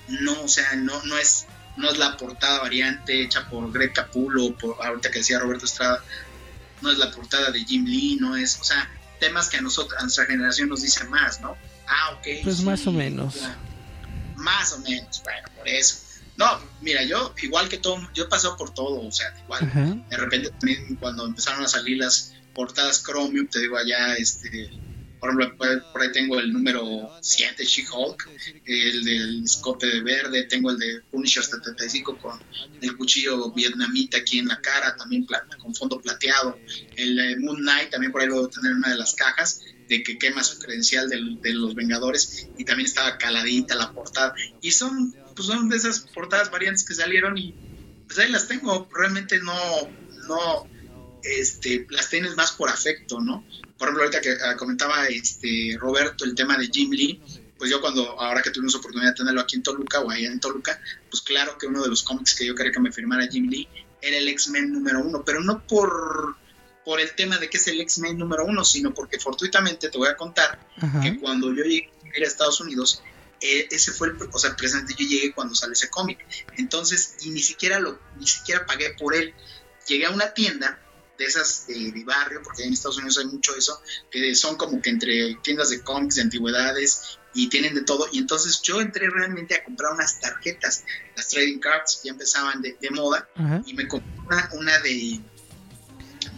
no, 0.09 0.43
o 0.43 0.49
sea, 0.49 0.75
no, 0.77 1.03
no 1.05 1.17
es 1.17 1.47
no 1.77 1.91
es 1.91 1.99
la 1.99 2.17
portada 2.17 2.61
variante 2.61 3.23
hecha 3.23 3.49
por 3.49 3.71
Greg 3.73 3.93
Capullo, 3.93 4.55
por 4.57 4.77
ahorita 4.85 5.11
que 5.11 5.19
decía 5.19 5.39
Roberto 5.39 5.65
Estrada, 5.65 6.03
no 6.81 6.91
es 6.91 6.99
la 6.99 7.11
portada 7.11 7.51
de 7.51 7.65
Jim 7.65 7.85
Lee, 7.85 8.19
no 8.21 8.37
es, 8.37 8.59
o 8.61 8.65
sea, 8.65 8.91
temas 9.21 9.49
que 9.49 9.57
a 9.59 9.63
nosotros, 9.63 9.99
a 9.99 10.03
nuestra 10.03 10.27
generación 10.27 10.69
nos 10.69 10.83
dicen 10.83 11.09
más, 11.09 11.41
¿no? 11.41 11.57
Ah, 11.87 12.11
ok. 12.15 12.45
Pues 12.45 12.59
sí, 12.59 12.65
más 12.65 12.87
o 12.87 12.93
menos. 12.93 13.35
ya. 13.37 13.57
Más 14.37 14.73
o 14.73 14.79
menos, 14.81 15.23
bueno, 15.23 15.49
por 15.57 15.69
eso. 15.69 15.97
No, 16.37 16.61
mira, 16.81 17.05
yo 17.05 17.35
igual 17.43 17.69
que 17.69 17.79
todo, 17.79 18.01
yo 18.15 18.25
he 18.25 18.29
pasado 18.29 18.57
por 18.57 18.75
todo, 18.75 19.01
o 19.07 19.13
sea, 19.13 19.33
igual. 19.45 19.65
Ajá. 19.65 19.97
De 20.09 20.17
repente 20.17 20.51
también 20.51 20.97
cuando 20.97 21.27
empezaron 21.27 21.63
a 21.65 21.69
salir 21.69 21.99
las 21.99 22.33
portadas 22.55 23.03
Chromium, 23.03 23.47
te 23.47 23.61
digo 23.61 23.77
allá, 23.77 24.15
este, 24.15 24.71
por 25.23 25.31
ejemplo, 25.31 25.57
por, 25.93 26.03
ahí 26.03 26.11
tengo 26.11 26.41
el 26.41 26.53
número 26.53 27.09
7 27.21 27.65
She-Hulk, 27.65 28.29
el 28.65 29.05
del 29.05 29.45
escote 29.45 29.87
de 29.87 30.03
verde, 30.03 30.49
tengo 30.49 30.73
el 30.73 30.79
de 30.79 31.01
Punisher 31.13 31.45
75 31.45 32.19
con 32.19 32.41
el 32.81 32.97
cuchillo 32.97 33.53
vietnamita 33.53 34.19
aquí 34.19 34.41
en 34.41 34.49
la 34.49 34.61
cara, 34.61 34.97
también 34.97 35.25
con 35.61 35.77
fondo 35.77 36.01
plateado, 36.01 36.61
el 36.97 37.15
de 37.15 37.37
Moon 37.39 37.59
Knight, 37.59 37.91
también 37.91 38.11
por 38.11 38.21
ahí 38.21 38.27
lo 38.27 38.35
debo 38.35 38.49
tener 38.49 38.73
en 38.73 38.79
una 38.79 38.91
de 38.91 38.97
las 38.99 39.15
cajas, 39.15 39.61
de 39.87 40.03
que 40.03 40.19
quema 40.19 40.43
su 40.43 40.59
credencial 40.59 41.09
del- 41.09 41.39
de, 41.41 41.55
los 41.55 41.77
Vengadores, 41.77 42.49
y 42.57 42.65
también 42.65 42.89
estaba 42.89 43.17
caladita 43.17 43.77
la 43.77 43.93
portada, 43.93 44.35
y 44.61 44.73
son, 44.73 45.15
pues 45.37 45.47
son 45.47 45.69
de 45.69 45.77
esas 45.77 46.05
portadas 46.13 46.51
variantes 46.51 46.85
que 46.85 46.95
salieron 46.95 47.39
y 47.39 47.57
pues 48.09 48.19
ahí 48.19 48.33
las 48.33 48.49
tengo, 48.49 48.89
realmente 48.93 49.39
no, 49.39 49.55
no, 50.27 50.72
este, 51.23 51.87
las 51.91 52.09
tienes 52.09 52.37
más 52.37 52.53
por 52.53 52.69
afecto, 52.69 53.21
¿no? 53.21 53.45
Por 53.79 53.89
ejemplo, 53.89 54.05
ahorita 54.05 54.21
que 54.21 54.37
ah, 54.45 54.57
comentaba 54.57 55.07
este 55.07 55.77
Roberto 55.79 56.25
el 56.25 56.35
tema 56.35 56.57
de 56.57 56.69
Jim 56.69 56.91
Lee, 56.91 57.21
pues 57.59 57.71
yo 57.71 57.81
cuando, 57.81 58.21
ahora 58.21 58.43
que 58.43 58.51
tuvimos 58.51 58.75
oportunidad 58.75 59.11
de 59.11 59.17
tenerlo 59.17 59.41
aquí 59.41 59.57
en 59.57 59.63
Toluca 59.63 60.01
o 60.01 60.11
allá 60.11 60.29
en 60.29 60.41
Toluca, 60.41 60.81
pues 61.11 61.23
claro 61.23 61.57
que 61.59 61.67
uno 61.67 61.83
de 61.83 61.89
los 61.89 62.03
cómics 62.03 62.35
que 62.35 62.47
yo 62.47 62.55
quería 62.55 62.73
que 62.73 62.81
me 62.81 62.93
firmara 62.93 63.27
Jim 63.29 63.49
Lee 63.49 63.69
era 64.01 64.17
el 64.17 64.29
X-Men 64.29 64.73
número 64.73 65.01
uno, 65.01 65.23
pero 65.25 65.41
no 65.41 65.65
por, 65.67 66.37
por 66.85 67.01
el 67.01 67.15
tema 67.15 67.39
de 67.39 67.49
que 67.49 67.59
es 67.59 67.69
el 67.69 67.81
X-Men 67.81 68.19
número 68.19 68.45
uno, 68.45 68.65
sino 68.65 68.93
porque 68.93 69.21
fortuitamente 69.21 69.89
te 69.89 69.99
voy 69.99 70.09
a 70.09 70.17
contar 70.17 70.59
Ajá. 70.77 71.01
que 71.01 71.19
cuando 71.19 71.55
yo 71.55 71.63
llegué 71.63 71.91
a 72.17 72.27
Estados 72.27 72.61
Unidos, 72.61 73.03
eh, 73.41 73.69
ese 73.71 73.93
fue 73.93 74.09
el, 74.09 74.17
o 74.33 74.39
sea, 74.39 74.57
precisamente 74.57 74.95
yo 74.99 75.07
llegué 75.07 75.33
cuando 75.33 75.55
sale 75.55 75.73
ese 75.75 75.89
cómic. 75.89 76.19
Entonces, 76.57 77.17
y 77.23 77.31
ni 77.31 77.41
siquiera 77.41 77.79
lo, 77.79 77.99
ni 78.19 78.27
siquiera 78.27 78.67
pagué 78.67 78.95
por 78.99 79.15
él. 79.15 79.35
Llegué 79.87 80.07
a 80.07 80.11
una 80.11 80.33
tienda 80.33 80.81
de 81.23 81.29
esas 81.29 81.67
de, 81.67 81.93
de 81.93 82.05
barrio, 82.05 82.41
porque 82.43 82.65
en 82.65 82.73
Estados 82.73 82.99
Unidos 82.99 83.19
hay 83.19 83.27
mucho 83.27 83.55
eso, 83.57 83.81
que 84.11 84.35
son 84.35 84.57
como 84.57 84.81
que 84.83 84.91
entre 84.91 85.37
tiendas 85.43 85.71
de 85.71 85.81
cómics, 85.83 86.17
de 86.17 86.23
antigüedades, 86.23 87.19
y 87.35 87.49
tienen 87.49 87.75
de 87.75 87.83
todo. 87.83 88.09
Y 88.13 88.19
entonces 88.19 88.61
yo 88.63 88.81
entré 88.81 89.09
realmente 89.09 89.55
a 89.55 89.65
comprar 89.65 89.93
unas 89.93 90.21
tarjetas, 90.21 90.85
las 91.17 91.29
trading 91.29 91.61
cards, 91.61 92.01
ya 92.05 92.11
empezaban 92.11 92.61
de, 92.61 92.77
de 92.81 92.91
moda, 92.91 93.29
y 93.65 93.75
me 93.75 93.89
compré 93.89 94.11
una, 94.27 94.51
una 94.55 94.79
de, 94.81 95.21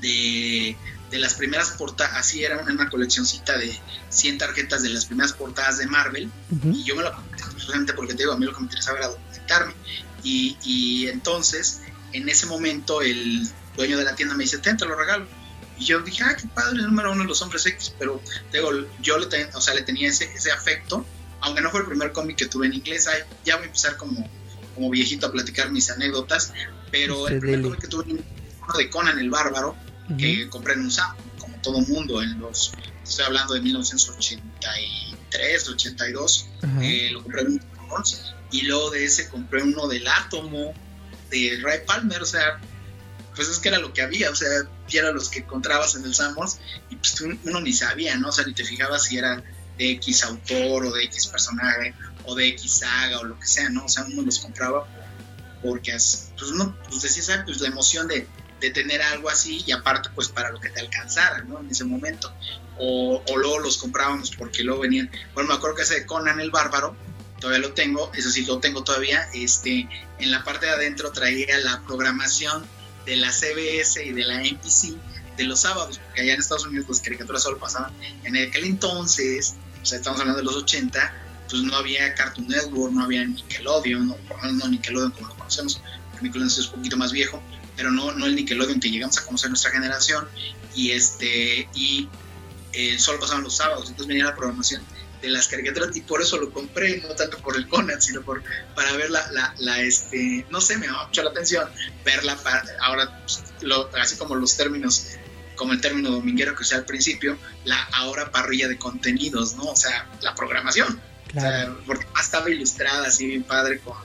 de, 0.01 0.77
de 1.11 1.19
las 1.19 1.35
primeras 1.35 1.71
portadas, 1.73 2.17
así 2.17 2.45
era 2.45 2.59
una, 2.59 2.73
una 2.73 2.91
coleccioncita 2.91 3.57
de 3.59 3.77
100 4.11 4.39
tarjetas 4.39 4.83
de 4.83 4.91
las 4.91 5.07
primeras 5.07 5.33
portadas 5.33 5.79
de 5.79 5.87
Marvel, 5.87 6.31
y 6.65 6.85
yo 6.85 6.95
me 6.95 7.03
la 7.03 7.13
compré 7.13 7.43
precisamente 7.53 7.93
porque 7.95 8.15
te 8.15 8.23
digo, 8.23 8.33
a 8.33 8.39
mí 8.39 8.45
lo 8.47 8.53
que 8.53 8.61
me 8.61 8.67
interesaba 8.67 8.99
era 8.99 9.09
documentarme. 9.09 9.75
Y, 10.23 10.57
y 10.63 11.09
entonces, 11.09 11.83
en 12.13 12.29
ese 12.29 12.47
momento, 12.47 13.03
el 13.03 13.47
dueño 13.77 13.99
de 13.99 14.05
la 14.05 14.15
tienda 14.15 14.35
me 14.35 14.45
dice, 14.45 14.59
ten, 14.59 14.77
te 14.77 14.87
lo 14.87 14.95
regalo. 14.97 15.27
Y 15.79 15.85
yo 15.85 16.01
dije, 16.01 16.23
ah, 16.25 16.37
qué 16.41 16.47
padre, 16.49 16.79
el 16.81 16.87
número 16.87 17.13
uno 17.13 17.23
de 17.23 17.29
los 17.29 17.43
hombres 17.43 17.67
X, 17.67 17.95
pero 17.99 18.23
te 18.51 18.59
digo, 18.59 18.71
yo 19.01 19.19
le, 19.19 19.27
ten- 19.27 19.49
o 19.55 19.61
sea, 19.61 19.75
le 19.75 19.83
tenía 19.83 20.09
ese, 20.09 20.25
ese 20.33 20.53
afecto, 20.53 21.05
aunque 21.41 21.61
no 21.61 21.71
fue 21.71 21.81
el 21.81 21.87
primer 21.87 22.13
cómic 22.13 22.37
que 22.37 22.47
tuve 22.47 22.67
en 22.67 22.75
inglés, 22.75 23.09
ya 23.45 23.57
voy 23.57 23.65
a 23.65 23.67
empezar 23.67 23.97
como, 23.97 24.29
como 24.75 24.91
viejito 24.91 25.27
a 25.27 25.33
platicar 25.33 25.71
mis 25.73 25.91
anécdotas, 25.91 26.53
pero 26.93 27.27
el 27.29 27.35
Usted 27.35 27.41
primer 27.41 27.63
cómic 27.63 27.81
que 27.81 27.89
tuve 27.89 28.05
en 28.05 28.11
inglés 28.11 28.27
fue 28.65 28.85
de 28.85 28.91
Conan 28.91 29.19
el 29.19 29.31
Bárbaro, 29.31 29.77
que 30.19 30.49
compré 30.49 30.75
en 30.75 30.81
un 30.83 30.91
SAP, 30.91 31.17
como 31.39 31.57
todo 31.61 31.81
mundo, 31.81 32.23
en 32.23 32.39
los, 32.39 32.73
estoy 33.03 33.25
hablando 33.25 33.55
de 33.55 33.61
1983, 33.63 35.69
82, 35.69 36.49
Ajá. 36.63 36.85
eh, 36.85 37.11
lo 37.13 37.23
compré 37.23 37.43
en 37.43 37.47
un 37.49 37.61
y 38.51 38.63
luego 38.63 38.91
de 38.91 39.05
ese 39.05 39.29
compré 39.29 39.63
uno 39.63 39.87
del 39.89 40.07
Átomo, 40.09 40.73
de 41.31 41.59
Ray 41.63 41.81
Palmer, 41.87 42.23
o 42.23 42.27
sea, 42.27 42.61
pues 43.35 43.49
es 43.49 43.59
que 43.59 43.69
era 43.69 43.79
lo 43.79 43.93
que 43.93 44.03
había, 44.03 44.31
o 44.31 44.35
sea, 44.35 44.49
era 44.93 45.13
los 45.13 45.29
que 45.29 45.41
encontrabas 45.41 45.95
en 45.97 46.05
el 46.05 46.15
Samos 46.15 46.59
y 46.91 46.97
pues 46.97 47.21
uno 47.21 47.61
ni 47.61 47.73
sabía, 47.73 48.17
¿no? 48.17 48.29
O 48.29 48.33
sea, 48.33 48.45
ni 48.45 48.55
te 48.55 48.65
fijabas 48.65 49.05
si 49.05 49.19
era 49.19 49.43
de 49.79 49.91
X 49.93 50.25
autor 50.25 50.87
o 50.87 50.93
de 50.93 51.05
X 51.05 51.27
personaje 51.27 51.95
o 52.25 52.35
de 52.35 52.49
X 52.49 52.79
saga 52.79 53.21
o 53.21 53.25
lo 53.25 53.39
que 53.39 53.47
sea, 53.47 53.69
¿no? 53.71 53.85
O 53.85 53.89
sea, 53.89 54.05
uno 54.05 54.23
los 54.23 54.39
compraba 54.39 54.87
porque 55.63 55.93
pues 55.93 56.51
uno 56.51 56.77
pues 56.89 57.03
decía, 57.03 57.43
Pues 57.45 57.61
la 57.61 57.69
emoción 57.69 58.07
de, 58.07 58.27
de 58.61 58.71
tener 58.71 59.03
algo 59.03 59.31
así 59.31 59.65
y 59.67 59.73
aparte 59.73 60.11
pues 60.15 60.29
para 60.29 60.51
lo 60.51 60.61
que 60.61 60.69
te 60.69 60.81
alcanzara, 60.81 61.43
¿no? 61.43 61.61
En 61.61 61.71
ese 61.71 61.85
momento. 61.85 62.33
O, 62.77 63.23
o, 63.29 63.37
luego 63.37 63.61
los 63.61 63.79
comprábamos 63.79 64.33
porque 64.37 64.65
luego 64.65 64.83
venían, 64.83 65.11
bueno, 65.33 65.49
me 65.49 65.55
acuerdo 65.55 65.77
que 65.77 65.83
ese 65.83 66.01
de 66.01 66.07
Conan 66.07 66.41
el 66.41 66.51
Bárbaro, 66.51 66.97
todavía 67.41 67.69
lo 67.69 67.73
tengo, 67.73 68.11
eso 68.15 68.31
sí 68.31 68.45
lo 68.45 68.59
tengo 68.59 68.83
todavía, 68.83 69.29
este, 69.33 69.89
en 70.19 70.31
la 70.31 70.43
parte 70.43 70.67
de 70.67 70.73
adentro 70.73 71.13
traía 71.13 71.57
la 71.59 71.83
programación 71.87 72.67
de 73.05 73.17
la 73.17 73.31
CBS 73.31 74.05
y 74.05 74.13
de 74.13 74.25
la 74.25 74.41
NBC 74.41 74.97
de 75.37 75.45
los 75.45 75.61
sábados, 75.61 75.99
porque 75.99 76.23
allá 76.23 76.35
en 76.35 76.41
Estados 76.41 76.67
Unidos 76.67 76.89
las 76.89 77.01
caricaturas 77.01 77.43
solo 77.43 77.59
pasaban. 77.59 77.93
En 78.23 78.37
aquel 78.37 78.65
entonces, 78.65 79.57
o 79.83 79.87
sea, 79.87 79.99
estamos 79.99 80.21
hablando 80.21 80.39
de 80.39 80.45
los 80.45 80.57
80, 80.57 81.13
pues 81.51 81.63
no 81.63 81.77
había 81.77 82.15
Cartoon 82.15 82.49
Network, 82.49 82.93
no 82.93 83.05
había 83.05 83.25
Nickelodeon, 83.25 84.09
no, 84.09 84.17
no 84.53 84.69
Nickelodeon 84.69 85.11
como 85.13 85.29
lo 85.29 85.35
conocemos, 85.37 85.81
Nickelodeon 86.21 86.49
es 86.49 86.67
un 86.67 86.77
poquito 86.77 86.97
más 86.97 87.13
viejo, 87.13 87.43
pero 87.77 87.91
no, 87.91 88.13
no 88.13 88.27
el 88.27 88.37
Nickelodeon 88.37 88.81
que 88.81 88.91
llegamos 88.91 89.19
a 89.19 89.25
conocer 89.25 89.51
nuestra 89.51 89.73
generación, 89.73 90.29
y 90.75 90.93
este, 90.93 91.69
y 91.75 92.09
eh, 92.73 92.99
solo 92.99 93.21
pasaban 93.21 93.43
los 93.43 93.57
sábados, 93.57 93.89
entonces 93.89 94.07
venía 94.07 94.25
la 94.25 94.35
programación 94.35 94.83
de 95.25 95.31
las 95.31 95.49
caricaturas 95.49 95.97
y 95.97 96.03
por 96.03 96.21
eso 96.21 96.37
lo 96.39 96.53
compré, 96.53 96.99
no 96.99 97.15
tanto 97.15 97.39
por 97.39 97.57
el 97.57 97.67
Conan, 97.69 98.01
sino 98.01 98.23
por, 98.23 98.43
para 98.75 98.93
ver 98.93 99.11
la, 99.11 99.55
la, 99.59 99.81
este, 99.81 100.45
no 100.51 100.61
sé, 100.61 100.77
me 100.77 100.87
llamó 100.87 101.07
mucho 101.07 101.23
la 101.23 101.31
atención 101.31 101.69
verla 102.05 102.37
para, 102.37 102.63
ahora, 102.81 103.21
pues, 103.21 103.43
lo, 103.63 103.91
así 103.97 104.17
como 104.17 104.35
los 104.35 104.57
términos, 104.57 105.07
como 105.57 105.73
el 105.73 105.81
término 105.81 106.11
dominguero 106.11 106.55
que 106.55 106.63
usé 106.63 106.75
al 106.75 106.85
principio, 106.85 107.39
la 107.65 107.83
ahora 107.93 108.31
parrilla 108.31 108.69
de 108.69 108.77
contenidos, 108.77 109.55
¿no? 109.55 109.65
O 109.65 109.77
sea, 109.77 110.09
la 110.21 110.35
programación. 110.35 111.01
O 111.37 111.41
sea, 111.41 111.75
porque 111.87 112.07
estaba 112.21 112.49
ilustrada 112.51 113.09
así 113.09 113.27
bien 113.27 113.43
padre 113.43 113.81
con, 113.81 113.97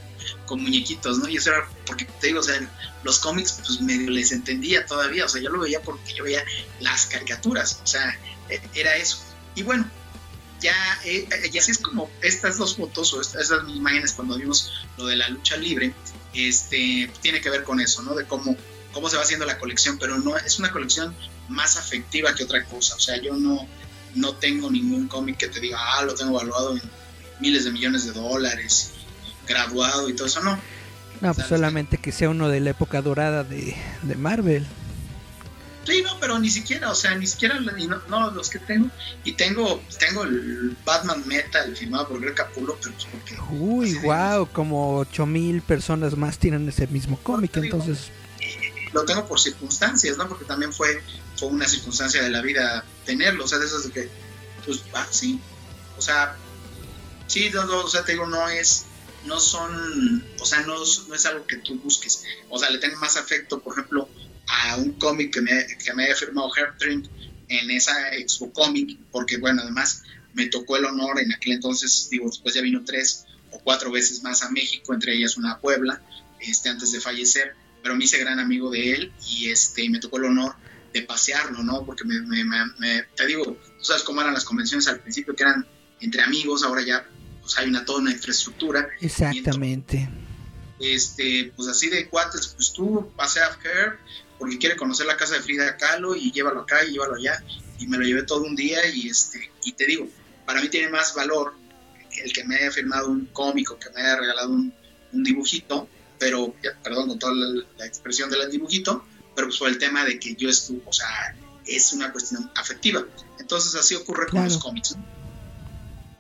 con 0.46 0.62
muñequitos, 0.62 1.20
¿no? 1.20 1.28
Y 1.28 1.38
eso 1.38 1.52
era 1.52 1.68
porque 1.86 2.06
te 2.06 2.28
digo, 2.28 2.40
o 2.40 2.44
sea, 2.44 2.60
los 3.04 3.20
cómics 3.20 3.60
pues 3.66 3.82
medio 3.82 4.10
les 4.10 4.32
entendía 4.32 4.86
todavía, 4.86 5.26
o 5.26 5.30
sea, 5.30 5.42
yo 5.42 5.50
lo 5.50 5.60
veía 5.60 5.82
porque 5.82 6.14
yo 6.14 6.24
veía 6.24 6.44
las 6.80 7.06
caricaturas, 7.08 7.82
o 7.84 7.88
sea, 7.88 8.18
e, 8.50 8.62
era 8.74 8.96
eso. 8.96 9.22
Y 9.56 9.64
bueno, 9.64 9.90
ya, 10.62 11.00
eh, 11.06 11.28
y 11.52 11.58
así 11.58 11.72
es 11.72 11.78
como 11.78 12.10
estas 12.22 12.58
dos 12.58 12.76
fotos 12.76 13.14
o 13.14 13.22
estas, 13.22 13.52
imágenes 13.68 14.14
cuando 14.14 14.38
vimos 14.38 14.72
lo 14.98 15.06
de 15.06 15.16
la 15.16 15.30
lucha 15.30 15.58
libre, 15.58 15.94
este, 16.34 17.12
tiene 17.22 17.42
que 17.42 17.50
ver 17.50 17.64
con 17.64 17.80
eso, 17.80 18.02
¿no? 18.02 18.16
De 18.16 18.26
cómo, 18.26 18.56
cómo 18.92 19.10
se 19.10 19.18
va 19.18 19.24
haciendo 19.24 19.46
la 19.46 19.58
colección, 19.58 19.98
pero 19.98 20.18
no 20.18 20.38
es 20.38 20.60
una 20.60 20.72
colección 20.72 21.16
más 21.48 21.78
afectiva 21.78 22.36
que 22.36 22.44
otra 22.44 22.64
cosa. 22.66 22.96
O 22.96 23.00
sea, 23.00 23.22
yo 23.22 23.36
no, 23.36 23.68
no 24.16 24.36
tengo 24.36 24.70
ningún 24.70 25.08
cómic 25.08 25.38
que 25.38 25.48
te 25.48 25.60
diga, 25.60 25.78
ah, 25.80 26.04
lo 26.04 26.16
tengo 26.16 26.32
evaluado 26.32 26.76
en 26.76 26.82
miles 27.40 27.66
de 27.66 27.72
millones 27.72 28.06
de 28.06 28.12
dólares, 28.12 28.92
graduado 29.48 30.10
y 30.10 30.14
todo 30.14 30.28
eso, 30.28 30.42
no. 30.42 30.60
No, 31.22 31.34
pues 31.34 31.48
solamente 31.48 31.98
que 31.98 32.12
sea 32.12 32.30
uno 32.30 32.48
de 32.48 32.62
la 32.62 32.70
época 32.70 33.02
dorada 33.02 33.44
de, 33.44 33.76
de 34.04 34.16
Marvel. 34.16 34.66
Sí, 35.90 36.04
no, 36.04 36.20
pero 36.20 36.38
ni 36.38 36.50
siquiera, 36.50 36.92
o 36.92 36.96
sea, 36.96 37.16
ni 37.16 37.26
siquiera 37.26 37.60
no, 38.08 38.32
los 38.32 38.50
que 38.50 38.60
tengo. 38.60 38.92
Y 39.24 39.34
tengo 39.34 39.82
tengo 39.98 40.24
el 40.24 40.78
Batman 40.86 41.24
Metal 41.26 41.76
firmado 41.76 42.10
por 42.10 42.22
Greg 42.22 42.36
Capullo, 42.36 42.78
pero 42.82 42.94
pues 42.94 43.08
porque. 43.12 43.36
Uy, 43.52 43.96
wow, 43.96 44.48
como 44.52 45.00
8000 45.00 45.62
personas 45.64 46.16
más 46.16 46.38
tienen 46.38 46.70
ese 46.70 46.86
mismo 46.88 47.18
cómic, 47.24 47.58
entonces. 47.58 48.12
Lo 48.94 49.04
tengo 49.06 49.28
por 49.28 49.40
circunstancias, 49.40 50.18
¿no? 50.18 50.28
Porque 50.28 50.46
también 50.46 50.72
fue, 50.72 51.02
fue 51.38 51.48
una 51.48 51.68
circunstancia 51.68 52.22
de 52.22 52.30
la 52.30 52.42
vida 52.42 52.84
tenerlo, 53.06 53.46
o 53.46 53.48
sea, 53.48 53.58
de 53.58 53.66
esas 53.66 53.84
de 53.86 53.92
que, 53.92 54.10
pues, 54.66 54.84
ah, 54.94 55.08
sí. 55.10 55.40
O 55.98 56.02
sea, 56.02 56.36
sí, 57.26 57.50
no, 57.52 57.66
o 57.80 57.88
sea, 57.88 58.04
te 58.04 58.12
digo, 58.14 58.28
no 58.28 58.48
es 58.48 58.86
no 59.26 59.40
son, 59.40 60.24
o 60.40 60.46
sea, 60.46 60.62
no, 60.62 60.76
no, 60.78 61.16
es 61.16 61.26
algo 61.26 61.46
que 61.46 61.58
tú 61.58 61.80
busques. 61.80 62.24
O 62.50 62.58
sea, 62.58 62.70
le 62.70 62.78
tengo 62.78 62.98
más 63.00 63.18
afecto, 63.18 63.60
por 63.60 63.74
ejemplo, 63.74 64.08
a 64.62 64.76
un 64.78 64.94
cómic 64.94 65.34
que 65.34 65.42
me, 65.42 65.66
que 65.84 65.94
me 65.94 66.04
había 66.04 66.16
firmado 66.16 66.52
Herb 66.56 66.76
en 67.48 67.72
esa 67.72 68.16
Expo 68.16 68.52
Comic, 68.52 68.98
porque 69.12 69.38
bueno, 69.38 69.62
además 69.62 70.04
me 70.34 70.48
tocó 70.48 70.78
el 70.78 70.86
honor 70.86 71.20
en 71.20 71.34
aquel 71.34 71.54
entonces, 71.54 72.08
digo, 72.12 72.28
después 72.28 72.54
ya 72.54 72.62
vino 72.62 72.84
tres 72.86 73.26
o 73.52 73.60
cuatro 73.60 73.92
veces 73.92 74.22
más 74.22 74.44
a 74.44 74.52
México, 74.52 74.94
entre 74.94 75.16
ellas 75.16 75.38
una 75.38 75.54
a 75.54 75.60
Puebla, 75.60 76.02
este, 76.40 76.70
antes 76.70 76.92
de 76.92 77.00
fallecer, 77.00 77.56
pero 77.82 77.96
me 77.96 78.06
hice 78.06 78.20
gran 78.20 78.40
amigo 78.40 78.70
de 78.70 78.94
él 78.94 79.14
y 79.28 79.50
este, 79.50 79.90
me 79.90 80.00
tocó 80.00 80.18
el 80.18 80.26
honor 80.26 80.56
de 80.94 81.02
pasearlo, 81.04 81.64
¿no? 81.64 81.86
Porque 81.86 82.04
me, 82.04 82.22
me, 82.22 83.04
te 83.16 83.26
digo, 83.26 83.44
tú 83.46 83.84
sabes 83.84 84.04
cómo 84.04 84.22
eran 84.22 84.34
las 84.34 84.46
convenciones 84.46 84.88
al 84.88 85.00
principio, 85.00 85.36
que 85.36 85.44
eran 85.44 85.66
entre 86.02 86.22
amigos, 86.22 86.64
ahora 86.64 86.82
ya 86.84 87.08
pues 87.42 87.58
hay 87.58 87.70
una 87.70 87.86
toda 87.86 88.00
una 88.00 88.12
infraestructura. 88.12 88.88
Exactamente. 89.02 90.10
este, 90.80 91.52
pues 91.56 91.68
así 91.68 91.90
de 91.90 92.08
cuates, 92.08 92.48
pues 92.48 92.72
tú 92.74 93.12
pasea 93.16 93.48
a 93.48 93.58
Herb, 93.64 93.98
porque 94.40 94.58
quiere 94.58 94.78
conocer 94.78 95.06
la 95.06 95.18
casa 95.18 95.36
de 95.36 95.42
Frida 95.42 95.78
Kahlo 95.78 96.16
y 96.16 96.32
llévalo 96.32 96.62
acá 96.62 96.84
y 96.86 96.94
llévalo 96.94 97.16
allá. 97.16 97.44
Y 97.78 97.88
me 97.88 97.98
lo 97.98 98.04
llevé 98.04 98.24
todo 98.24 98.44
un 98.44 98.56
día 98.56 98.80
y, 98.88 99.10
este, 99.10 99.52
y 99.64 99.74
te 99.74 99.86
digo, 99.86 100.08
para 100.46 100.62
mí 100.62 100.70
tiene 100.70 100.90
más 100.90 101.14
valor 101.14 101.54
el 102.24 102.34
que 102.34 102.44
me 102.46 102.56
haya 102.56 102.72
firmado 102.72 103.10
un 103.10 103.28
cómico, 103.28 103.78
que 103.78 103.90
me 103.92 104.02
haya 104.02 104.16
regalado 104.18 104.50
un, 104.50 104.74
dibujito, 105.12 105.88
pero, 106.18 106.56
perdón 106.84 107.08
con 107.10 107.20
toda 107.20 107.34
la, 107.34 107.86
expresión 107.86 108.30
del 108.30 108.50
dibujito, 108.50 109.06
pero 109.36 109.48
pues 109.48 109.60
fue 109.60 109.70
el 109.70 109.78
tema 109.78 110.06
de 110.06 110.20
que 110.20 110.36
yo 110.36 110.50
estuve, 110.50 110.82
o 110.86 110.94
sea, 110.94 111.36
es 111.66 111.94
una 111.94 112.12
cuestión 112.12 112.50
afectiva. 112.56 113.06
Entonces 113.40 113.76
así 113.76 113.96
ocurre 113.96 114.28
con 114.28 114.44
los 114.44 114.58
cómics. 114.58 114.96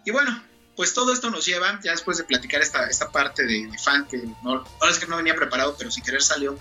Y 0.06 0.12
bueno, 0.12 0.44
pues 0.80 0.94
todo 0.94 1.12
esto 1.12 1.30
nos 1.30 1.46
lleva, 1.46 1.78
ya 1.84 1.92
después 1.92 2.20
de 2.20 2.24
platicar 2.24 2.62
esta, 2.62 2.88
esta 2.88 3.10
parte 3.10 3.44
de, 3.44 3.70
fan, 3.84 4.08
que 4.08 4.20
no, 4.42 4.64
ahora 4.80 4.92
es 4.92 4.98
que 4.98 5.08
no 5.08 5.18
venía 5.18 5.36
preparado, 5.36 5.76
pero 5.78 5.92
sin 5.92 6.06
querer 6.06 6.22
salió, 6.22 6.58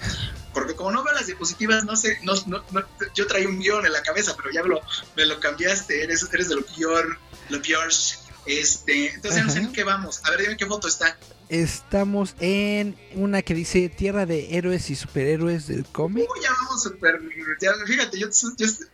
porque 0.53 0.75
como 0.75 0.91
no 0.91 1.05
veo 1.05 1.15
las 1.15 1.29
diapositivas, 1.29 1.85
no 1.85 1.95
sé, 1.95 2.19
no, 2.25 2.35
no, 2.47 2.65
yo 3.15 3.29
traía 3.29 3.47
un 3.47 3.61
guion 3.61 3.87
en 3.87 3.93
la 3.93 4.03
cabeza, 4.03 4.35
pero 4.37 4.51
ya 4.51 4.65
me 4.65 4.71
lo, 4.71 4.81
me 5.15 5.25
lo 5.25 5.39
cambiaste, 5.39 6.03
eres, 6.03 6.29
eres 6.33 6.49
de 6.49 6.57
lo 6.57 6.67
peor, 6.67 7.17
lo 7.49 7.63
peor. 7.63 7.91
Este, 8.45 9.15
entonces 9.15 9.45
no 9.45 9.53
sé 9.53 9.59
en 9.61 9.73
qué 9.73 9.85
vamos. 9.85 10.21
A 10.25 10.31
ver, 10.31 10.41
dime 10.41 10.57
qué 10.57 10.67
foto 10.67 10.89
está. 10.89 11.17
Estamos 11.49 12.35
en 12.41 12.97
una 13.15 13.43
que 13.43 13.55
dice 13.55 13.89
Tierra 13.89 14.27
de 14.27 14.57
Héroes 14.57 14.91
y 14.91 14.97
Superhéroes 14.97 15.67
del 15.67 15.85
cómic. 15.87 16.29
Uy, 16.31 16.41
ya 16.43 16.51
vamos 16.63 16.83
super. 16.83 17.21
fíjate, 17.87 18.19
yo, 18.19 18.29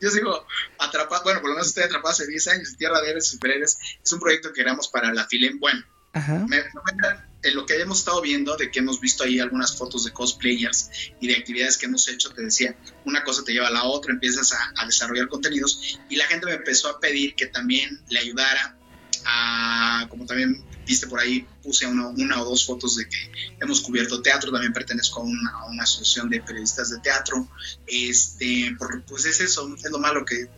yo, 0.01 0.11
sigo 0.11 0.47
atrapado. 0.79 1.25
Bueno, 1.25 1.41
por 1.41 1.51
lo 1.51 1.57
menos 1.57 1.69
estoy 1.69 1.85
atrapado 1.85 2.13
hace 2.13 2.27
10 2.27 2.49
años. 2.49 2.77
Tierra 2.77 3.01
de 3.01 3.11
Héroes 3.11 3.27
y 3.29 3.31
Superhéroes 3.33 3.79
es 4.03 4.13
un 4.13 4.21
proyecto 4.21 4.53
que 4.53 4.61
éramos 4.61 4.89
para 4.89 5.13
la 5.13 5.27
Filem. 5.27 5.59
Bueno, 5.59 5.83
Ajá. 6.13 6.47
en 7.43 7.55
lo 7.57 7.67
que 7.67 7.81
hemos 7.81 7.99
estado 7.99 8.21
viendo, 8.21 8.57
de 8.57 8.71
que 8.71 8.79
hemos 8.79 9.01
visto 9.01 9.25
ahí 9.25 9.41
algunas 9.41 9.77
fotos 9.77 10.05
de 10.05 10.13
cosplayers 10.13 10.91
y 11.21 11.27
de 11.27 11.35
actividades 11.35 11.77
que 11.77 11.87
hemos 11.87 12.07
hecho, 12.09 12.31
te 12.31 12.43
decía, 12.43 12.77
una 13.05 13.25
cosa 13.25 13.43
te 13.45 13.53
lleva 13.53 13.67
a 13.67 13.73
la 13.73 13.85
otra, 13.85 14.13
empiezas 14.13 14.53
a, 14.53 14.73
a 14.77 14.87
desarrollar 14.87 15.29
contenidos 15.29 15.99
y 16.09 16.17
la 16.17 16.27
gente 16.27 16.47
me 16.47 16.53
empezó 16.53 16.89
a 16.89 17.01
pedir 17.01 17.35
que 17.35 17.47
también 17.47 18.01
le 18.09 18.21
ayudara 18.21 18.77
como 20.09 20.27
también 20.27 20.63
viste 20.87 21.07
por 21.07 21.21
ahí, 21.21 21.47
puse 21.63 21.87
una, 21.87 22.09
una, 22.09 22.43
o 22.43 22.45
dos 22.45 22.67
fotos 22.67 22.97
de 22.97 23.09
que 23.09 23.31
hemos 23.61 23.81
cubierto 23.81 24.23
teatro, 24.23 24.53
también 24.53 24.73
pertenezco 24.73 25.21
a 25.21 25.25
una, 25.25 25.67
una, 25.67 25.83
asociación 25.83 26.29
de 26.31 26.41
periodistas 26.41 26.91
de 26.91 26.99
teatro, 27.01 27.49
este, 27.87 28.75
porque 28.79 28.99
pues 28.99 29.25
es 29.25 29.41
eso, 29.41 29.75
es 29.77 29.91
lo 29.91 29.99
malo 29.99 30.25
que 30.25 30.49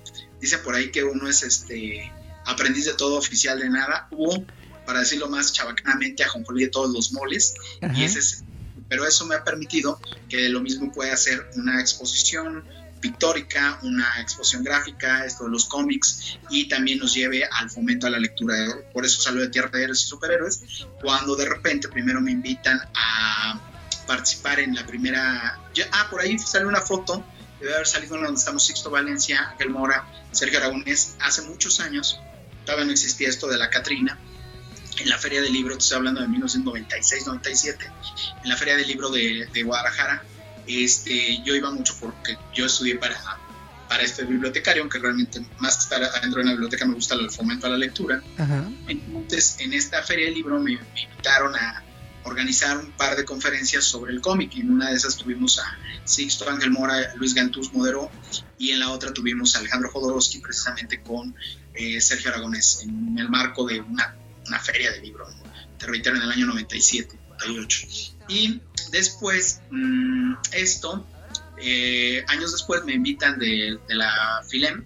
dice 0.41 0.59
por 0.59 0.75
ahí 0.75 0.91
que 0.91 1.05
uno 1.05 1.29
es 1.29 1.43
este 1.43 2.13
aprendiz 2.45 2.85
de 2.85 2.95
todo, 2.95 3.17
oficial 3.17 3.59
de 3.59 3.71
nada, 3.71 4.09
o 4.13 4.45
para 4.85 5.01
decirlo 5.01 5.29
más 5.29 5.53
chabacanamente, 5.53 6.23
ajonjolí 6.23 6.65
de 6.65 6.71
todos 6.71 6.93
los 6.93 7.13
moles, 7.13 7.55
y 7.95 8.05
ese 8.05 8.45
pero 8.89 9.07
eso 9.07 9.27
me 9.27 9.35
ha 9.35 9.45
permitido 9.45 10.01
que 10.29 10.49
lo 10.49 10.61
mismo 10.61 10.93
pueda 10.93 11.15
hacer 11.15 11.51
una 11.57 11.81
exposición, 11.81 12.65
pictórica, 13.01 13.79
una 13.83 14.21
exposición 14.21 14.65
gráfica, 14.65 15.25
esto 15.25 15.45
de 15.45 15.51
los 15.51 15.67
cómics, 15.67 16.39
y 16.51 16.69
también 16.69 16.99
nos 16.99 17.15
lleve 17.15 17.45
al 17.45 17.71
fomento 17.71 18.07
a 18.07 18.11
la 18.11 18.19
lectura. 18.19 18.55
Por 18.93 19.05
eso 19.05 19.21
salgo 19.21 19.41
de 19.41 19.49
Tierra 19.49 19.71
de 19.73 19.85
Héroes 19.85 20.03
y 20.03 20.07
Superhéroes, 20.07 20.87
cuando 21.01 21.37
de 21.37 21.47
repente 21.47 21.89
primero 21.89 22.21
me 22.21 22.33
invitan 22.33 22.81
a 22.95 23.61
participar 24.07 24.61
en 24.61 24.75
la 24.75 24.87
primera... 24.87 25.59
ah, 25.93 26.07
por 26.11 26.21
ahí 26.21 26.39
sale 26.39 26.67
una 26.67 26.81
foto, 26.81 27.25
debe 27.61 27.75
haber 27.75 27.87
salido 27.87 28.17
donde 28.17 28.39
estamos 28.39 28.65
Sixto 28.65 28.91
Valencia, 28.91 29.51
Ángel 29.51 29.71
Mora, 29.71 30.07
Sergio 30.33 30.59
Aragonés, 30.59 31.17
hace 31.21 31.43
muchos 31.43 31.81
años, 31.81 32.21
todavía 32.65 32.87
no 32.87 32.93
existía 32.93 33.29
esto 33.29 33.49
de 33.49 33.57
la 33.57 33.71
Catrina, 33.71 34.19
en 34.99 35.11
la 35.11 35.19
Feria 35.19 35.43
del 35.43 35.53
Libro, 35.53 35.75
te 35.75 35.83
estoy 35.83 35.99
hablando 35.99 36.23
de 36.23 36.29
1996-97, 36.29 37.93
en 38.43 38.49
la 38.49 38.57
Feria 38.57 38.77
del 38.77 38.87
Libro 38.87 39.11
de 39.11 39.63
Guadalajara, 39.63 40.23
este, 40.67 41.43
yo 41.45 41.55
iba 41.55 41.71
mucho 41.71 41.95
porque 42.01 42.37
yo 42.55 42.67
estudié 42.67 42.97
para, 42.97 43.19
para 43.89 44.03
este 44.03 44.25
bibliotecario, 44.25 44.83
aunque 44.83 44.99
realmente 44.99 45.41
más 45.59 45.77
que 45.77 45.83
estar 45.85 46.03
adentro 46.03 46.39
de 46.39 46.43
una 46.43 46.53
biblioteca 46.53 46.87
me 46.87 46.95
gusta 46.95 47.15
el 47.15 47.31
fomento 47.31 47.67
a 47.67 47.71
la 47.71 47.79
lectura. 47.79 48.23
Entonces, 48.89 49.57
en 49.61 49.73
esta 49.73 50.03
feria 50.03 50.27
del 50.27 50.35
libro 50.35 50.59
me, 50.61 50.73
invitaron 50.73 51.55
a, 51.55 51.83
organizar 52.27 52.77
un 52.79 52.91
par 52.93 53.17
de 53.17 53.25
conferencias 53.25 53.85
sobre 53.85 54.13
el 54.13 54.21
cómic. 54.21 54.55
Y 54.57 54.61
en 54.61 54.71
una 54.71 54.91
de 54.91 54.97
esas 54.97 55.17
tuvimos 55.17 55.59
a 55.59 55.79
Sixto 56.05 56.49
Ángel 56.51 56.71
Mora, 56.71 57.15
Luis 57.15 57.35
Gantús 57.35 57.73
moderó, 57.73 58.11
y 58.59 58.71
en 58.71 58.81
la 58.81 58.91
otra 58.91 59.13
tuvimos 59.13 59.55
a 59.55 59.61
Alejandro 59.61 59.91
Jodorowsky 59.91 60.41
precisamente 60.41 61.01
con 61.03 61.35
eh, 61.75 62.01
Sergio 62.01 62.31
Aragonés 62.31 62.83
en 62.83 63.19
el 63.19 63.29
marco 63.29 63.65
de 63.65 63.81
una, 63.81 64.17
una 64.47 64.59
feria 64.59 64.91
de 64.91 65.01
libros, 65.01 65.29
te 65.79 65.87
reitero, 65.87 66.17
en 66.17 66.23
el 66.23 66.31
año 66.33 66.47
97, 66.47 67.17
98. 67.39 67.87
Y 68.29 68.61
después, 68.91 69.61
mmm, 69.71 70.35
esto, 70.53 71.07
eh, 71.59 72.25
años 72.29 72.53
después 72.53 72.85
me 72.85 72.95
invitan 72.95 73.39
de, 73.39 73.79
de 73.89 73.95
la 73.95 74.43
FILEM, 74.49 74.85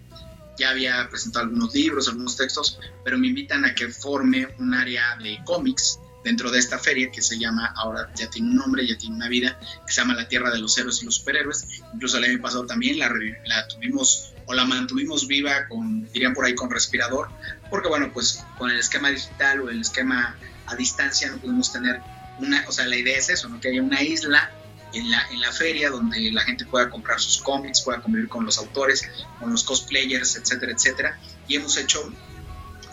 ya 0.58 0.70
había 0.70 1.08
presentado 1.08 1.46
algunos 1.46 1.74
libros, 1.74 2.08
algunos 2.08 2.36
textos, 2.36 2.78
pero 3.02 3.18
me 3.18 3.28
invitan 3.28 3.64
a 3.64 3.74
que 3.74 3.88
forme 3.88 4.48
un 4.58 4.74
área 4.74 5.16
de 5.16 5.40
cómics 5.44 5.98
dentro 6.22 6.50
de 6.50 6.58
esta 6.58 6.78
feria 6.78 7.10
que 7.10 7.22
se 7.22 7.38
llama, 7.38 7.72
ahora 7.76 8.12
ya 8.14 8.28
tiene 8.28 8.50
un 8.50 8.56
nombre, 8.56 8.86
ya 8.86 8.96
tiene 8.98 9.16
una 9.16 9.28
vida, 9.28 9.58
que 9.86 9.92
se 9.92 10.02
llama 10.02 10.14
La 10.14 10.28
Tierra 10.28 10.50
de 10.50 10.58
los 10.58 10.76
Héroes 10.76 11.00
y 11.02 11.06
los 11.06 11.16
Superhéroes. 11.16 11.66
Incluso 11.94 12.18
el 12.18 12.24
año 12.24 12.42
pasado 12.42 12.66
también 12.66 12.98
la, 12.98 13.10
la 13.46 13.68
tuvimos 13.68 14.32
o 14.46 14.52
la 14.52 14.64
mantuvimos 14.64 15.26
viva 15.26 15.66
con, 15.68 16.10
dirían 16.12 16.34
por 16.34 16.44
ahí, 16.44 16.54
con 16.54 16.70
respirador, 16.70 17.30
porque 17.70 17.88
bueno, 17.88 18.10
pues 18.12 18.44
con 18.58 18.70
el 18.70 18.78
esquema 18.78 19.08
digital 19.08 19.60
o 19.62 19.70
el 19.70 19.80
esquema 19.80 20.36
a 20.66 20.76
distancia 20.76 21.30
no 21.30 21.38
pudimos 21.38 21.72
tener 21.72 22.00
una, 22.40 22.64
o 22.68 22.72
sea, 22.72 22.86
la 22.86 22.96
idea 22.96 23.16
es 23.16 23.28
eso, 23.30 23.48
¿no? 23.48 23.60
que 23.60 23.68
haya 23.68 23.82
una 23.82 24.02
isla 24.02 24.50
en 24.92 25.10
la, 25.10 25.24
en 25.30 25.40
la 25.40 25.52
feria 25.52 25.90
donde 25.90 26.32
la 26.32 26.42
gente 26.42 26.64
pueda 26.64 26.90
comprar 26.90 27.20
sus 27.20 27.38
cómics, 27.38 27.82
pueda 27.82 28.00
convivir 28.00 28.28
con 28.28 28.44
los 28.44 28.58
autores, 28.58 29.08
con 29.38 29.50
los 29.50 29.62
cosplayers, 29.64 30.36
etcétera, 30.36 30.72
etcétera. 30.72 31.18
Y 31.46 31.56
hemos 31.56 31.76
hecho 31.76 32.12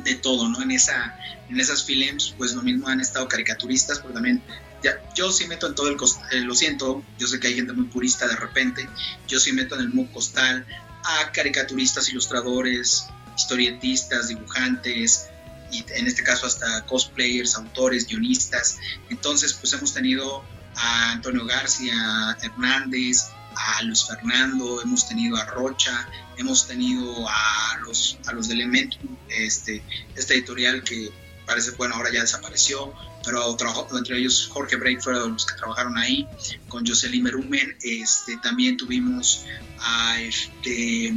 de 0.03 0.15
todo, 0.15 0.47
¿no? 0.47 0.62
En, 0.62 0.71
esa, 0.71 1.17
en 1.49 1.60
esas 1.60 1.83
films, 1.83 2.36
pues 2.38 2.53
lo 2.53 2.62
mismo 2.62 2.88
han 2.88 3.01
estado 3.01 3.27
caricaturistas, 3.27 3.99
pero 3.99 4.13
también 4.13 4.41
ya, 4.83 5.01
yo 5.15 5.31
sí 5.31 5.47
meto 5.47 5.67
en 5.67 5.75
todo 5.75 5.89
el 5.89 5.97
eh, 6.31 6.41
lo 6.41 6.53
siento, 6.53 7.03
yo 7.17 7.27
sé 7.27 7.39
que 7.39 7.47
hay 7.47 7.55
gente 7.55 7.73
muy 7.73 7.86
purista 7.86 8.27
de 8.27 8.36
repente, 8.36 8.88
yo 9.27 9.39
sí 9.39 9.51
meto 9.51 9.75
en 9.75 9.81
el 9.81 9.89
MOOC 9.93 10.12
costal 10.12 10.65
a 11.03 11.31
caricaturistas, 11.31 12.10
ilustradores, 12.10 13.07
historietistas, 13.36 14.27
dibujantes, 14.27 15.29
y 15.71 15.86
en 15.95 16.08
este 16.08 16.23
caso 16.23 16.47
hasta 16.47 16.86
cosplayers, 16.86 17.56
autores, 17.56 18.08
guionistas. 18.08 18.77
Entonces, 19.10 19.53
pues 19.53 19.73
hemos 19.73 19.93
tenido 19.93 20.43
a 20.75 21.12
Antonio 21.12 21.45
García 21.45 22.38
Hernández, 22.41 23.30
a 23.56 23.82
Luis 23.84 24.06
Fernando, 24.06 24.82
hemos 24.82 25.08
tenido 25.08 25.38
a 25.38 25.45
Rocha, 25.45 26.08
hemos 26.38 26.67
tenido 26.67 27.27
a 27.27 27.77
los, 27.84 28.17
a 28.27 28.34
los 28.34 28.47
de 28.47 28.53
Elementum, 28.53 29.17
este, 29.30 29.84
esta 30.15 30.34
editorial 30.34 30.84
que 30.84 31.12
parece, 31.45 31.71
bueno, 31.71 31.95
ahora 31.95 32.12
ya 32.12 32.21
desapareció, 32.21 32.93
pero 33.25 33.56
trabajó, 33.56 33.88
entre 33.97 34.17
ellos 34.19 34.49
Jorge 34.51 34.75
Break 34.75 35.01
fueron 35.01 35.34
los 35.34 35.45
que 35.45 35.56
trabajaron 35.56 35.97
ahí, 35.97 36.27
con 36.67 36.86
Jocelyn 36.86 37.23
Merumen, 37.23 37.75
este, 37.82 38.38
también 38.38 38.77
tuvimos 38.77 39.45
a, 39.80 40.21
este, 40.21 41.13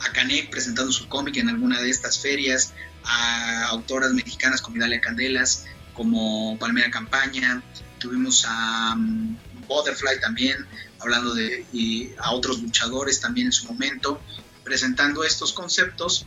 a 0.00 0.12
Canek 0.12 0.50
presentando 0.50 0.92
su 0.92 1.08
cómic 1.08 1.36
en 1.36 1.48
alguna 1.48 1.80
de 1.80 1.90
estas 1.90 2.18
ferias, 2.18 2.74
a 3.08 3.66
autoras 3.68 4.12
mexicanas 4.12 4.60
como 4.60 4.78
Dalia 4.78 5.00
Candelas, 5.00 5.66
como 5.94 6.56
Palmera 6.58 6.90
Campaña, 6.90 7.62
tuvimos 7.98 8.44
a 8.46 8.94
um, 8.94 9.36
Butterfly 9.66 10.20
también, 10.20 10.66
hablando 11.00 11.34
de 11.34 12.14
a 12.18 12.32
otros 12.32 12.62
luchadores 12.62 13.20
también 13.20 13.48
en 13.48 13.52
su 13.52 13.66
momento, 13.66 14.20
presentando 14.62 15.24
estos 15.24 15.52
conceptos. 15.52 16.26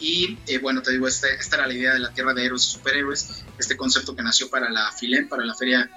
Y 0.00 0.38
eh, 0.46 0.58
bueno, 0.58 0.82
te 0.82 0.92
digo, 0.92 1.06
esta, 1.06 1.28
esta, 1.28 1.56
era 1.56 1.66
la 1.66 1.74
idea 1.74 1.92
de 1.94 2.00
la 2.00 2.12
Tierra 2.12 2.34
de 2.34 2.44
Héroes 2.44 2.66
y 2.66 2.72
Superhéroes, 2.72 3.44
este 3.58 3.76
concepto 3.76 4.16
que 4.16 4.22
nació 4.22 4.50
para 4.50 4.70
la 4.70 4.90
FILEM, 4.92 5.28
para 5.28 5.44
la 5.44 5.54
Feria 5.54 5.90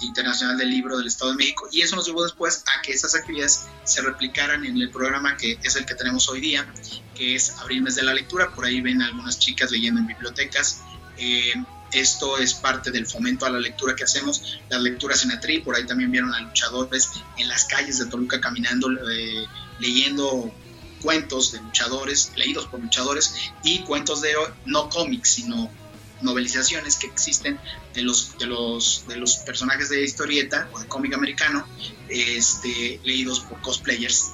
Internacional 0.00 0.56
del 0.56 0.70
Libro 0.70 0.96
del 0.98 1.06
Estado 1.06 1.32
de 1.32 1.36
México. 1.36 1.68
Y 1.72 1.82
eso 1.82 1.96
nos 1.96 2.06
llevó 2.06 2.22
después 2.22 2.64
a 2.66 2.82
que 2.82 2.92
esas 2.92 3.14
actividades 3.14 3.66
se 3.84 4.02
replicaran 4.02 4.64
en 4.64 4.76
el 4.76 4.90
programa 4.90 5.36
que 5.36 5.58
es 5.62 5.76
el 5.76 5.86
que 5.86 5.94
tenemos 5.94 6.28
hoy 6.28 6.40
día, 6.40 6.66
que 7.14 7.34
es 7.34 7.50
Abril 7.58 7.82
Mes 7.82 7.96
de 7.96 8.02
la 8.02 8.14
Lectura. 8.14 8.54
Por 8.54 8.64
ahí 8.64 8.80
ven 8.80 9.02
algunas 9.02 9.38
chicas 9.38 9.70
leyendo 9.70 10.00
en 10.00 10.06
bibliotecas. 10.06 10.82
Eh, 11.16 11.52
esto 11.92 12.38
es 12.38 12.54
parte 12.54 12.90
del 12.90 13.06
fomento 13.06 13.46
a 13.46 13.50
la 13.50 13.58
lectura 13.58 13.96
que 13.96 14.04
hacemos, 14.04 14.58
las 14.68 14.82
lecturas 14.82 15.24
en 15.24 15.32
Atri, 15.32 15.60
por 15.60 15.74
ahí 15.74 15.86
también 15.86 16.10
vieron 16.10 16.34
a 16.34 16.40
luchadores 16.40 17.10
en 17.38 17.48
las 17.48 17.64
calles 17.64 17.98
de 17.98 18.06
Toluca 18.06 18.40
caminando, 18.40 18.90
eh, 18.90 19.46
leyendo 19.78 20.52
cuentos 21.00 21.52
de 21.52 21.60
luchadores, 21.60 22.32
leídos 22.36 22.66
por 22.66 22.80
luchadores, 22.80 23.34
y 23.62 23.80
cuentos 23.80 24.20
de 24.20 24.34
no 24.66 24.88
cómics, 24.90 25.30
sino 25.30 25.70
novelizaciones 26.22 26.96
que 26.96 27.06
existen 27.06 27.58
de 27.94 28.02
los, 28.02 28.36
de 28.38 28.46
los, 28.46 29.04
de 29.08 29.16
los 29.16 29.36
personajes 29.38 29.88
de 29.88 30.02
historieta 30.02 30.68
o 30.72 30.80
de 30.80 30.86
cómic 30.86 31.14
americano, 31.14 31.66
este, 32.08 33.00
leídos 33.04 33.40
por 33.40 33.60
cosplayers 33.60 34.32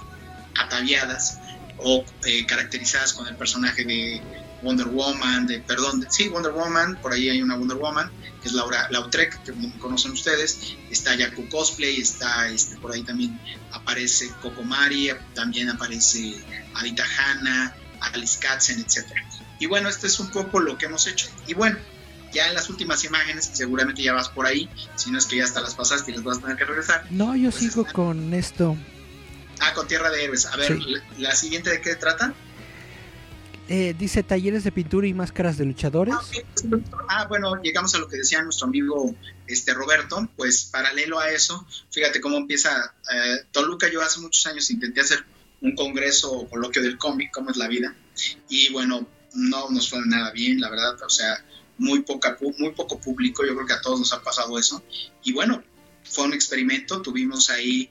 ataviadas 0.57 1.39
o 1.79 2.05
eh, 2.25 2.47
caracterizadas 2.47 3.13
con 3.13 3.27
el 3.27 3.37
personaje 3.37 3.85
de 3.85 4.23
Wonder 4.63 4.87
Woman, 4.87 5.47
de, 5.47 5.61
perdón, 5.61 6.07
sí, 6.09 6.29
Wonder 6.29 6.53
Woman, 6.53 6.97
por 7.03 7.13
ahí 7.13 7.29
hay 7.29 7.43
una 7.43 7.57
Wonder 7.57 7.77
Woman, 7.77 8.11
que 8.41 8.49
es 8.49 8.55
Laura 8.55 8.89
Lautrec, 8.91 9.43
que 9.43 9.53
conocen 9.79 10.13
ustedes, 10.13 10.75
está 10.91 11.15
Yaku 11.15 11.49
Cosplay, 11.49 12.01
está, 12.01 12.49
este, 12.49 12.77
por 12.79 12.93
ahí 12.93 13.03
también 13.03 13.39
aparece 13.73 14.31
Coco 14.41 14.63
Mari, 14.63 15.11
también 15.35 15.69
aparece 15.69 16.43
Adita 16.75 17.05
Hanna, 17.05 17.77
Alice 18.01 18.39
Katzen, 18.41 18.81
etc. 18.81 19.05
Y 19.59 19.67
bueno, 19.67 19.89
este 19.89 20.07
es 20.07 20.19
un 20.21 20.31
poco 20.31 20.61
lo 20.61 20.77
que 20.79 20.87
hemos 20.87 21.07
hecho. 21.07 21.29
Y 21.47 21.55
bueno, 21.55 21.79
ya 22.33 22.49
en 22.49 22.55
las 22.55 22.69
últimas 22.69 23.05
imágenes, 23.05 23.51
seguramente 23.53 24.03
ya 24.03 24.13
vas 24.13 24.29
por 24.29 24.47
ahí, 24.47 24.69
si 24.97 25.11
no 25.11 25.19
es 25.19 25.27
que 25.27 25.37
ya 25.37 25.45
hasta 25.45 25.61
las 25.61 25.75
pasaste 25.75 26.11
y 26.11 26.15
las 26.15 26.25
vas 26.25 26.39
a 26.39 26.41
tener 26.43 26.57
que 26.57 26.65
regresar. 26.65 27.07
No, 27.11 27.37
yo 27.37 27.51
pues 27.51 27.63
sigo 27.63 27.83
está. 27.83 27.93
con 27.93 28.35
esto. 28.35 28.77
Ah, 29.61 29.73
con 29.75 29.87
Tierra 29.87 30.11
de 30.11 30.25
Héroes. 30.25 30.47
A 30.47 30.57
ver, 30.57 30.77
sí. 30.77 30.85
la, 30.87 31.03
la, 31.19 31.35
siguiente 31.35 31.71
de 31.71 31.81
qué 31.81 31.95
trata? 31.95 32.35
Eh, 33.67 33.95
dice 33.99 34.23
talleres 34.23 34.63
de 34.65 34.73
pintura 34.73 35.07
y 35.07 35.15
máscaras 35.15 35.57
de 35.57 35.65
luchadores. 35.65 36.15
Ah, 36.15 36.23
okay. 36.27 36.43
ah, 37.09 37.27
bueno, 37.29 37.55
llegamos 37.63 37.95
a 37.95 37.99
lo 37.99 38.09
que 38.09 38.19
decía 38.19 38.43
nuestro 38.43 38.67
amigo 38.67 39.15
este 39.47 39.73
Roberto, 39.73 40.29
pues 40.37 40.65
paralelo 40.65 41.19
a 41.19 41.31
eso, 41.31 41.67
fíjate 41.91 42.21
cómo 42.21 42.37
empieza 42.37 42.95
eh, 43.13 43.45
Toluca, 43.53 43.91
yo 43.91 44.03
hace 44.03 44.21
muchos 44.21 44.47
años 44.47 44.71
intenté 44.71 45.01
hacer 45.01 45.25
un 45.63 45.75
congreso 45.75 46.31
o 46.33 46.49
coloquio 46.49 46.83
del 46.83 46.99
cómic, 46.99 47.31
cómo 47.33 47.51
es 47.51 47.57
la 47.57 47.69
vida, 47.69 47.95
y 48.51 48.71
bueno, 48.71 49.07
no 49.35 49.71
nos 49.71 49.91
fue 49.91 50.01
nada 50.07 50.31
bien, 50.33 50.61
la 50.61 50.71
verdad, 50.71 51.01
o 51.03 51.11
sea, 51.11 51.45
muy, 51.79 52.03
poca, 52.03 52.39
muy 52.59 52.73
poco 52.73 52.99
público, 52.99 53.45
yo 53.45 53.55
creo 53.55 53.67
que 53.67 53.73
a 53.73 53.81
todos 53.81 53.99
nos 53.99 54.13
ha 54.13 54.23
pasado 54.23 54.59
eso, 54.59 54.83
y 55.23 55.33
bueno, 55.33 55.63
fue 56.05 56.25
un 56.25 56.35
experimento, 56.35 57.03
tuvimos 57.03 57.51
ahí, 57.51 57.91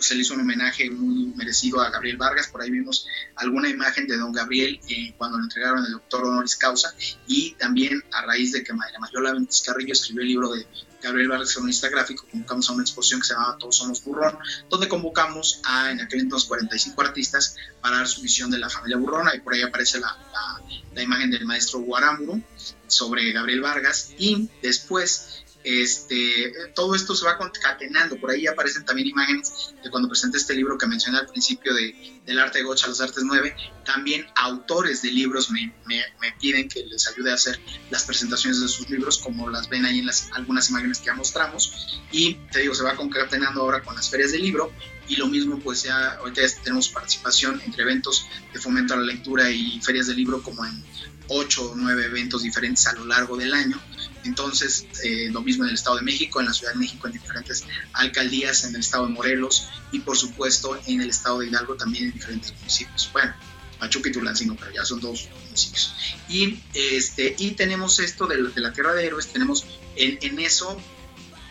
se 0.00 0.14
le 0.14 0.22
hizo 0.22 0.34
un 0.34 0.40
homenaje 0.40 0.90
muy 0.90 1.32
merecido 1.36 1.80
a 1.80 1.90
Gabriel 1.90 2.16
Vargas, 2.16 2.48
por 2.48 2.62
ahí 2.62 2.70
vimos 2.70 3.06
alguna 3.36 3.68
imagen 3.68 4.06
de 4.06 4.16
don 4.16 4.32
Gabriel 4.32 4.80
eh, 4.88 5.14
cuando 5.16 5.38
le 5.38 5.44
entregaron 5.44 5.84
el 5.84 5.92
doctor 5.92 6.24
honoris 6.24 6.56
causa 6.56 6.94
y 7.26 7.52
también 7.52 8.02
a 8.12 8.22
raíz 8.22 8.52
de 8.52 8.64
que 8.64 8.72
María 8.72 8.98
Mayola 8.98 9.32
Ventis 9.32 9.60
Carrillo 9.60 9.92
escribió 9.92 10.22
el 10.22 10.28
libro 10.28 10.52
de 10.52 10.66
Gabriel 11.02 11.28
Vargas, 11.28 11.54
cronista 11.54 11.88
gráfico, 11.88 12.26
convocamos 12.30 12.68
a 12.68 12.72
una 12.72 12.82
exposición 12.82 13.20
que 13.20 13.28
se 13.28 13.34
llamaba 13.34 13.56
Todos 13.58 13.76
Somos 13.76 14.02
Burrón, 14.04 14.36
donde 14.68 14.88
convocamos 14.88 15.60
a 15.64 15.90
en 15.90 16.00
aquel 16.00 16.20
entonces 16.20 16.48
45 16.48 17.00
artistas 17.00 17.56
para 17.80 17.98
dar 17.98 18.08
su 18.08 18.22
visión 18.22 18.50
de 18.50 18.58
la 18.58 18.68
familia 18.68 18.98
Burrona 18.98 19.34
y 19.34 19.40
por 19.40 19.54
ahí 19.54 19.62
aparece 19.62 20.00
la, 20.00 20.08
la, 20.32 20.62
la 20.94 21.02
imagen 21.02 21.30
del 21.30 21.46
maestro 21.46 21.80
Guaramburu 21.80 22.42
sobre 22.86 23.32
Gabriel 23.32 23.60
Vargas 23.60 24.12
y 24.18 24.48
después 24.62 25.44
este, 25.62 26.52
todo 26.74 26.94
esto 26.94 27.14
se 27.14 27.26
va 27.26 27.36
concatenando, 27.36 28.16
por 28.18 28.30
ahí 28.30 28.46
aparecen 28.46 28.84
también 28.84 29.08
imágenes 29.08 29.74
de 29.82 29.90
cuando 29.90 30.08
presenté 30.08 30.38
este 30.38 30.54
libro 30.54 30.78
que 30.78 30.86
mencioné 30.86 31.18
al 31.18 31.26
principio 31.26 31.74
de, 31.74 32.20
del 32.24 32.38
arte 32.38 32.58
de 32.58 32.64
Gocha 32.64 32.86
los 32.86 33.00
artes 33.00 33.22
9, 33.24 33.54
también 33.84 34.26
autores 34.36 35.02
de 35.02 35.10
libros 35.10 35.50
me, 35.50 35.74
me, 35.86 36.02
me, 36.20 36.32
piden 36.40 36.68
que 36.68 36.84
les 36.86 37.06
ayude 37.08 37.30
a 37.30 37.34
hacer 37.34 37.60
las 37.90 38.04
presentaciones 38.04 38.60
de 38.60 38.68
sus 38.68 38.88
libros, 38.88 39.18
como 39.18 39.50
las 39.50 39.68
ven 39.68 39.84
ahí 39.84 39.98
en 39.98 40.06
las, 40.06 40.30
algunas 40.32 40.70
imágenes 40.70 40.98
que 40.98 41.06
ya 41.06 41.14
mostramos, 41.14 42.00
y 42.10 42.34
te 42.52 42.60
digo, 42.60 42.74
se 42.74 42.82
va 42.82 42.96
concatenando 42.96 43.60
ahora 43.60 43.82
con 43.82 43.94
las 43.94 44.08
ferias 44.08 44.32
de 44.32 44.38
libro, 44.38 44.72
y 45.08 45.16
lo 45.16 45.26
mismo 45.26 45.58
pues 45.58 45.82
ya 45.82 46.12
ahorita 46.12 46.40
ya 46.40 46.62
tenemos 46.62 46.88
participación 46.88 47.60
entre 47.66 47.82
eventos 47.82 48.26
de 48.52 48.60
fomento 48.60 48.94
a 48.94 48.96
la 48.96 49.02
lectura 49.02 49.50
y 49.50 49.80
ferias 49.82 50.06
de 50.06 50.14
libro 50.14 50.40
como 50.40 50.64
en 50.64 50.84
ocho 51.26 51.72
o 51.72 51.74
nueve 51.74 52.04
eventos 52.04 52.42
diferentes 52.42 52.86
a 52.86 52.92
lo 52.94 53.04
largo 53.04 53.36
del 53.36 53.52
año. 53.52 53.80
Entonces, 54.24 54.86
eh, 55.02 55.28
lo 55.30 55.40
mismo 55.40 55.64
en 55.64 55.70
el 55.70 55.74
Estado 55.74 55.96
de 55.96 56.02
México, 56.02 56.40
en 56.40 56.46
la 56.46 56.52
Ciudad 56.52 56.72
de 56.72 56.78
México, 56.78 57.06
en 57.06 57.14
diferentes 57.14 57.64
alcaldías, 57.92 58.64
en 58.64 58.74
el 58.74 58.80
Estado 58.80 59.06
de 59.06 59.12
Morelos 59.12 59.68
y, 59.92 60.00
por 60.00 60.16
supuesto, 60.16 60.78
en 60.86 61.00
el 61.00 61.10
Estado 61.10 61.40
de 61.40 61.48
Hidalgo 61.48 61.76
también 61.76 62.04
en 62.06 62.12
diferentes 62.12 62.52
municipios. 62.54 63.10
Bueno, 63.12 63.34
Pachuca 63.78 64.10
y 64.10 64.12
Tulancingo, 64.12 64.56
pero 64.56 64.72
ya 64.72 64.84
son 64.84 65.00
dos 65.00 65.28
municipios. 65.44 65.94
Y, 66.28 66.60
este, 66.74 67.34
y 67.38 67.52
tenemos 67.52 67.98
esto 67.98 68.26
de, 68.26 68.42
de 68.42 68.60
la 68.60 68.72
Tierra 68.72 68.92
de 68.92 69.06
Héroes, 69.06 69.28
tenemos 69.28 69.64
en, 69.96 70.38
eso, 70.38 70.80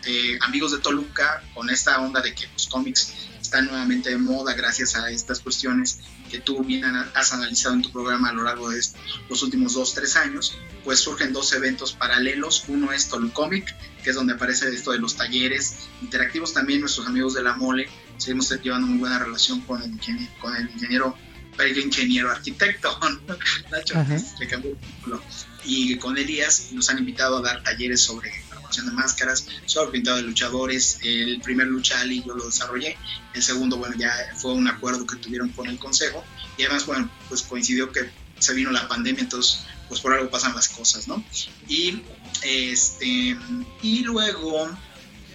eh, 0.06 0.38
amigos 0.42 0.72
de 0.72 0.78
Toluca, 0.78 1.42
con 1.54 1.68
esta 1.70 2.00
onda 2.00 2.20
de 2.20 2.34
que 2.34 2.46
los 2.52 2.68
cómics 2.68 3.12
está 3.40 3.60
nuevamente 3.62 4.10
de 4.10 4.18
moda 4.18 4.54
gracias 4.54 4.94
a 4.94 5.10
estas 5.10 5.40
cuestiones 5.40 6.00
que 6.30 6.38
tú 6.38 6.62
bien 6.62 6.84
has 7.14 7.32
analizado 7.32 7.74
en 7.74 7.82
tu 7.82 7.92
programa 7.92 8.30
a 8.30 8.32
lo 8.32 8.44
largo 8.44 8.70
de 8.70 8.80
los 9.28 9.42
últimos 9.42 9.74
dos, 9.74 9.94
tres 9.94 10.16
años, 10.16 10.56
pues 10.84 11.00
surgen 11.00 11.32
dos 11.32 11.52
eventos 11.52 11.92
paralelos. 11.92 12.64
Uno 12.68 12.92
es 12.92 13.08
Tolucomic, 13.08 13.74
que 14.02 14.10
es 14.10 14.16
donde 14.16 14.34
aparece 14.34 14.68
esto 14.68 14.92
de 14.92 14.98
los 14.98 15.16
talleres 15.16 15.88
interactivos. 16.00 16.54
También 16.54 16.80
nuestros 16.80 17.06
amigos 17.06 17.34
de 17.34 17.42
la 17.42 17.54
Mole, 17.54 17.88
seguimos 18.16 18.50
llevando 18.62 18.86
muy 18.86 18.98
buena 18.98 19.18
relación 19.18 19.60
con 19.62 19.82
el 19.82 19.90
ingeniero, 19.90 20.32
con 20.40 20.56
el 20.56 20.70
ingeniero, 20.70 21.16
el 21.58 21.78
ingeniero 21.78 22.30
arquitecto, 22.30 22.98
Nacho, 23.70 23.94
le 24.38 24.46
cambió 24.48 24.70
el 24.70 24.78
título. 24.78 25.22
Y 25.64 25.96
con 25.98 26.16
Elías 26.16 26.72
nos 26.72 26.88
han 26.88 26.98
invitado 26.98 27.38
a 27.38 27.42
dar 27.42 27.62
talleres 27.62 28.00
sobre 28.00 28.32
de 28.78 28.92
máscaras, 28.92 29.46
sobre 29.66 29.92
pintado 29.92 30.18
de 30.18 30.22
luchadores. 30.22 30.98
El 31.02 31.40
primer 31.40 31.66
lucha 31.66 32.00
Ali 32.00 32.22
yo 32.24 32.34
lo 32.34 32.46
desarrollé, 32.46 32.96
el 33.34 33.42
segundo, 33.42 33.76
bueno, 33.76 33.96
ya 33.96 34.12
fue 34.36 34.52
un 34.52 34.68
acuerdo 34.68 35.06
que 35.06 35.16
tuvieron 35.16 35.50
con 35.50 35.68
el 35.68 35.78
consejo 35.78 36.24
y 36.56 36.62
además, 36.62 36.86
bueno, 36.86 37.10
pues 37.28 37.42
coincidió 37.42 37.90
que 37.92 38.10
se 38.38 38.54
vino 38.54 38.70
la 38.70 38.88
pandemia, 38.88 39.22
entonces, 39.22 39.62
pues 39.88 40.00
por 40.00 40.14
algo 40.14 40.30
pasan 40.30 40.54
las 40.54 40.68
cosas, 40.68 41.08
¿no? 41.08 41.22
Y, 41.68 42.02
este, 42.42 43.36
y 43.82 44.00
luego, 44.04 44.70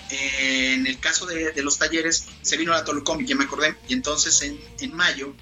en 0.10 0.88
el 0.88 1.00
caso 1.00 1.26
de, 1.26 1.54
los 1.62 1.78
talleres, 1.78 2.26
se 2.42 2.58
vino 2.58 2.72
la 2.72 2.84
Tolucomic, 2.84 3.28
ya 3.28 3.36
me 3.36 3.44
acordé, 3.44 3.76
y 3.88 3.94
entonces 3.94 4.42
en, 4.42 4.60
en 4.80 4.96
mayo 4.96 5.36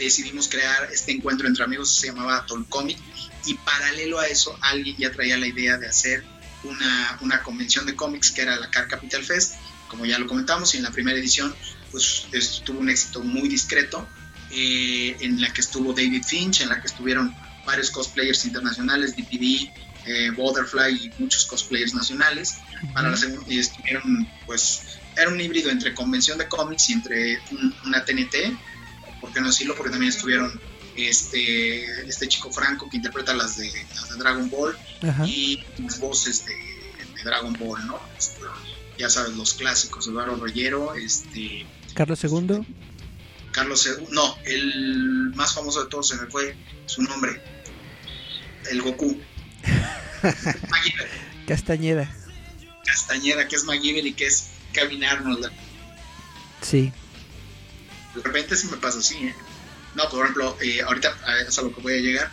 decidimos 0.00 0.48
crear 0.48 0.88
este 0.92 1.12
encuentro 1.12 1.46
entre 1.46 1.62
amigos, 1.62 1.94
se 1.94 2.08
llamaba 2.08 2.44
Tolcomic, 2.46 2.98
y 3.46 3.54
paralelo 3.54 4.18
a 4.18 4.26
eso 4.26 4.56
alguien 4.60 4.96
ya 4.98 5.12
traía 5.12 5.36
la 5.36 5.46
idea 5.46 5.78
de 5.78 5.88
hacer 5.88 6.24
una, 6.64 7.18
una 7.20 7.42
convención 7.42 7.86
de 7.86 7.94
cómics 7.94 8.30
que 8.30 8.42
era 8.42 8.56
la 8.56 8.70
Car 8.70 8.88
Capital 8.88 9.24
Fest, 9.24 9.54
como 9.88 10.06
ya 10.06 10.18
lo 10.18 10.26
comentamos, 10.26 10.74
y 10.74 10.78
en 10.78 10.84
la 10.84 10.90
primera 10.90 11.18
edición 11.18 11.54
pues 11.90 12.28
tuvo 12.64 12.80
un 12.80 12.88
éxito 12.88 13.20
muy 13.20 13.48
discreto, 13.48 14.06
eh, 14.52 15.16
en 15.20 15.40
la 15.40 15.52
que 15.52 15.60
estuvo 15.60 15.92
David 15.92 16.24
Finch, 16.24 16.60
en 16.60 16.68
la 16.68 16.80
que 16.80 16.86
estuvieron 16.86 17.34
varios 17.64 17.90
cosplayers 17.90 18.44
internacionales, 18.44 19.14
DPD, 19.16 19.70
eh, 20.06 20.30
Butterfly 20.30 21.06
y 21.06 21.22
muchos 21.22 21.46
cosplayers 21.46 21.94
nacionales. 21.94 22.58
Para 22.92 23.10
la 23.10 23.16
segunda, 23.16 23.46
estuvieron, 23.48 24.28
pues, 24.46 24.98
era 25.16 25.28
un 25.28 25.40
híbrido 25.40 25.70
entre 25.70 25.94
convención 25.94 26.38
de 26.38 26.48
cómics 26.48 26.90
y 26.90 26.94
entre 26.94 27.40
una 27.84 28.04
TNT, 28.04 28.56
¿por 29.20 29.32
qué 29.32 29.40
no 29.40 29.48
decirlo? 29.48 29.74
Porque 29.76 29.90
también 29.90 30.10
estuvieron 30.10 30.60
este, 30.96 32.08
este 32.08 32.28
chico 32.28 32.50
Franco 32.50 32.88
que 32.88 32.96
interpreta 32.96 33.34
las 33.34 33.56
de, 33.56 33.70
las 33.94 34.10
de 34.10 34.16
Dragon 34.16 34.50
Ball 34.50 34.76
y 35.26 35.64
las 35.78 35.98
voces 35.98 36.44
de, 36.44 36.54
Dragon 37.24 37.52
Ball, 37.58 37.86
¿no? 37.86 38.00
Este, 38.16 38.40
ya 38.98 39.10
sabes, 39.10 39.36
los 39.36 39.52
clásicos, 39.54 40.06
Eduardo 40.06 40.36
Rollero, 40.36 40.94
este... 40.94 41.66
Carlos 41.94 42.24
II. 42.24 42.66
Carlos 43.52 43.86
II, 43.86 44.06
no, 44.10 44.38
el 44.44 45.32
más 45.34 45.54
famoso 45.54 45.84
de 45.84 45.90
todos 45.90 46.08
se 46.08 46.16
me 46.16 46.26
fue 46.28 46.56
su 46.86 47.02
nombre, 47.02 47.42
el 48.70 48.80
Goku. 48.80 49.20
Castañeda. 51.46 52.10
Castañeda, 52.84 53.48
que 53.48 53.56
es 53.56 53.64
MacGyver 53.64 54.06
y 54.06 54.14
que 54.14 54.26
es 54.26 54.50
caminarnos. 54.72 55.50
Sí. 56.62 56.92
De 58.14 58.22
repente 58.22 58.56
sí 58.56 58.68
me 58.68 58.76
pasa 58.76 58.98
así, 58.98 59.16
¿eh? 59.16 59.34
No, 59.94 60.08
por 60.08 60.22
ejemplo, 60.22 60.56
eh, 60.60 60.82
ahorita 60.82 61.16
es 61.46 61.58
a 61.58 61.62
lo 61.62 61.74
que 61.74 61.80
voy 61.80 61.94
a 61.94 62.00
llegar. 62.00 62.32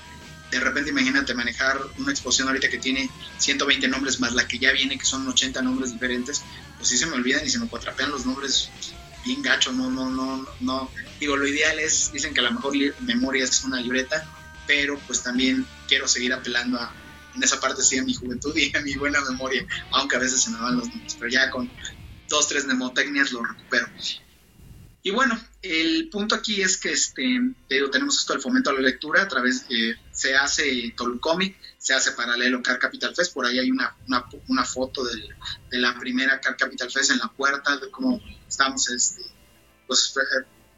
De 0.51 0.59
repente 0.59 0.91
imagínate 0.91 1.33
manejar 1.33 1.79
una 1.97 2.11
exposición 2.11 2.47
ahorita 2.47 2.69
que 2.69 2.77
tiene 2.77 3.09
120 3.37 3.87
nombres 3.89 4.19
más 4.19 4.33
la 4.33 4.47
que 4.47 4.59
ya 4.59 4.71
viene, 4.71 4.97
que 4.97 5.05
son 5.05 5.27
80 5.27 5.61
nombres 5.61 5.91
diferentes, 5.91 6.41
pues 6.77 6.89
sí 6.89 6.97
se 6.97 7.05
me 7.05 7.15
olvidan 7.15 7.45
y 7.45 7.49
se 7.49 7.59
me 7.59 7.67
cuatrapean 7.67 8.11
los 8.11 8.25
nombres 8.25 8.69
bien 9.25 9.41
gachos, 9.41 9.73
no, 9.73 9.89
no, 9.89 10.09
no, 10.09 10.47
no. 10.61 10.91
Digo, 11.19 11.35
lo 11.35 11.47
ideal 11.47 11.79
es, 11.79 12.11
dicen 12.13 12.33
que 12.33 12.41
la 12.41 12.51
mejor 12.51 12.73
memoria 13.01 13.43
es 13.43 13.63
una 13.63 13.81
libreta, 13.81 14.25
pero 14.65 14.97
pues 15.05 15.21
también 15.21 15.65
quiero 15.87 16.07
seguir 16.07 16.33
apelando 16.33 16.79
a, 16.79 16.93
en 17.35 17.43
esa 17.43 17.59
parte 17.59 17.83
sí 17.83 17.97
a 17.97 18.03
mi 18.03 18.13
juventud 18.13 18.55
y 18.55 18.75
a 18.75 18.81
mi 18.81 18.95
buena 18.95 19.19
memoria, 19.21 19.65
aunque 19.91 20.15
a 20.15 20.19
veces 20.19 20.41
se 20.41 20.49
me 20.51 20.59
van 20.59 20.77
los 20.77 20.87
nombres, 20.87 21.15
pero 21.15 21.29
ya 21.29 21.49
con 21.49 21.69
dos, 22.29 22.47
tres 22.47 22.65
mnemotecnias 22.65 23.31
lo 23.31 23.43
recupero. 23.43 23.87
Y 25.07 25.11
bueno, 25.11 25.39
el 25.61 26.09
punto 26.09 26.35
aquí 26.35 26.61
es 26.61 26.75
que 26.75 26.91
este, 26.91 27.39
tenemos 27.69 28.19
esto 28.19 28.33
del 28.33 28.41
fomento 28.41 28.71
a 28.71 28.73
la 28.73 28.81
lectura 28.81 29.21
a 29.21 29.27
través 29.29 29.65
se 30.11 30.35
hace 30.35 30.93
Tolucomic, 30.97 31.55
se 31.77 31.93
hace 31.93 32.11
paralelo 32.11 32.61
Car 32.61 32.77
Capital 32.77 33.15
Fest, 33.15 33.33
por 33.33 33.45
ahí 33.45 33.57
hay 33.57 33.71
una, 33.71 33.95
una, 34.49 34.65
foto 34.65 35.05
de 35.05 35.79
la 35.79 35.97
primera 35.97 36.41
Car 36.41 36.57
Capital 36.57 36.91
Fest 36.91 37.11
en 37.11 37.19
la 37.19 37.29
puerta, 37.29 37.77
de 37.77 37.89
cómo 37.89 38.21
estamos, 38.49 38.89
este, 38.89 39.21
pues 39.87 40.13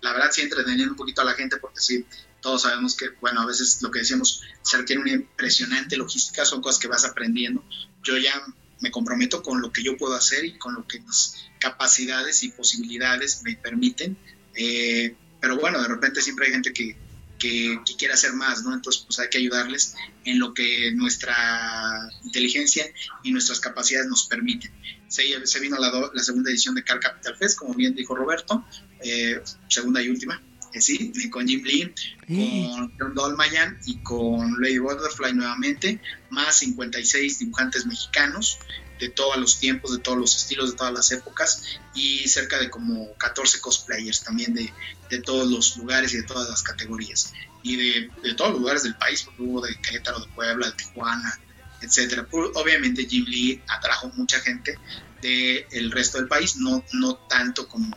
la 0.01 0.13
verdad 0.13 0.29
sí 0.31 0.41
entreteniendo 0.41 0.91
un 0.91 0.97
poquito 0.97 1.21
a 1.21 1.25
la 1.25 1.33
gente 1.33 1.57
porque 1.57 1.79
sí, 1.79 2.05
todos 2.39 2.61
sabemos 2.61 2.95
que, 2.95 3.09
bueno, 3.21 3.41
a 3.41 3.47
veces 3.47 3.81
lo 3.81 3.89
que 3.89 3.97
decíamos, 3.97 4.43
se 4.61 4.77
requiere 4.77 5.01
una 5.01 5.11
impresionante 5.11 5.97
logística, 5.97 6.45
son 6.45 6.61
cosas 6.61 6.79
que 6.79 6.87
vas 6.87 7.03
aprendiendo. 7.03 7.63
Yo 8.03 8.15
ya 8.15 8.39
me 8.79 8.91
comprometo 8.91 9.41
con 9.41 9.59
lo 9.59 9.71
que 9.73 9.81
yo 9.81 9.97
puedo 9.97 10.13
hacer 10.13 10.45
y 10.45 10.59
con 10.59 10.75
lo 10.75 10.87
que 10.87 10.99
mis 10.99 11.48
capacidades 11.59 12.43
y 12.43 12.49
posibilidades 12.49 13.41
me 13.43 13.55
permiten. 13.55 14.17
Eh, 14.55 15.15
pero 15.39 15.57
bueno, 15.57 15.81
de 15.81 15.87
repente 15.87 16.21
siempre 16.21 16.47
hay 16.47 16.53
gente 16.53 16.73
que, 16.73 16.97
que, 17.37 17.79
quiere 17.97 18.13
hacer 18.13 18.33
más, 18.33 18.63
¿no? 18.63 18.73
Entonces, 18.73 19.03
pues 19.05 19.19
hay 19.19 19.29
que 19.29 19.37
ayudarles 19.37 19.95
en 20.25 20.39
lo 20.39 20.53
que 20.53 20.91
nuestra 20.93 22.09
inteligencia 22.23 22.85
y 23.23 23.31
nuestras 23.31 23.59
capacidades 23.59 24.09
nos 24.09 24.27
permiten. 24.27 24.71
Se, 25.07 25.23
se 25.45 25.59
vino 25.59 25.77
la, 25.77 26.11
la, 26.13 26.23
segunda 26.23 26.49
edición 26.51 26.75
de 26.75 26.83
Car 26.83 26.99
Capital 26.99 27.37
Fest, 27.37 27.57
como 27.57 27.73
bien 27.73 27.95
dijo 27.95 28.15
Roberto, 28.15 28.65
eh, 29.01 29.41
segunda 29.69 30.01
y 30.01 30.09
última, 30.09 30.41
eh, 30.73 30.81
sí, 30.81 31.11
con 31.29 31.47
Jim 31.47 31.63
Lee, 31.63 31.93
con 32.27 32.93
John 32.99 33.15
Dolmayan 33.15 33.79
y 33.85 33.97
con 34.03 34.61
Lady 34.61 34.77
Butterfly 34.77 35.33
nuevamente, 35.33 36.01
más 36.29 36.57
56 36.57 37.39
dibujantes 37.39 37.85
mexicanos 37.85 38.59
de 38.99 39.09
todos 39.09 39.37
los 39.37 39.59
tiempos, 39.59 39.91
de 39.91 39.99
todos 39.99 40.17
los 40.17 40.35
estilos, 40.35 40.71
de 40.71 40.77
todas 40.77 40.93
las 40.93 41.11
épocas 41.11 41.63
y 41.95 42.27
cerca 42.27 42.59
de 42.59 42.69
como 42.69 43.13
14 43.15 43.61
cosplayers 43.61 44.23
también 44.23 44.53
de, 44.53 44.71
de 45.09 45.21
todos 45.21 45.49
los 45.49 45.77
lugares 45.77 46.13
y 46.13 46.17
de 46.17 46.23
todas 46.23 46.49
las 46.49 46.61
categorías 46.61 47.33
y 47.63 47.75
de, 47.75 48.11
de, 48.23 48.33
todos 48.35 48.51
los 48.51 48.59
lugares 48.59 48.83
del 48.83 48.95
país, 48.95 49.23
porque 49.23 49.41
hubo 49.41 49.61
de 49.61 49.75
Querétaro, 49.81 50.19
de 50.19 50.27
Puebla, 50.27 50.67
de 50.67 50.73
Tijuana, 50.73 51.39
etcétera. 51.81 52.27
Obviamente 52.31 53.05
Jim 53.05 53.25
Lee 53.25 53.61
atrajo 53.67 54.09
mucha 54.15 54.39
gente 54.39 54.77
del 55.21 55.91
resto 55.91 56.17
del 56.17 56.27
país, 56.27 56.55
no, 56.57 56.83
no 56.93 57.15
tanto 57.15 57.67
como, 57.67 57.95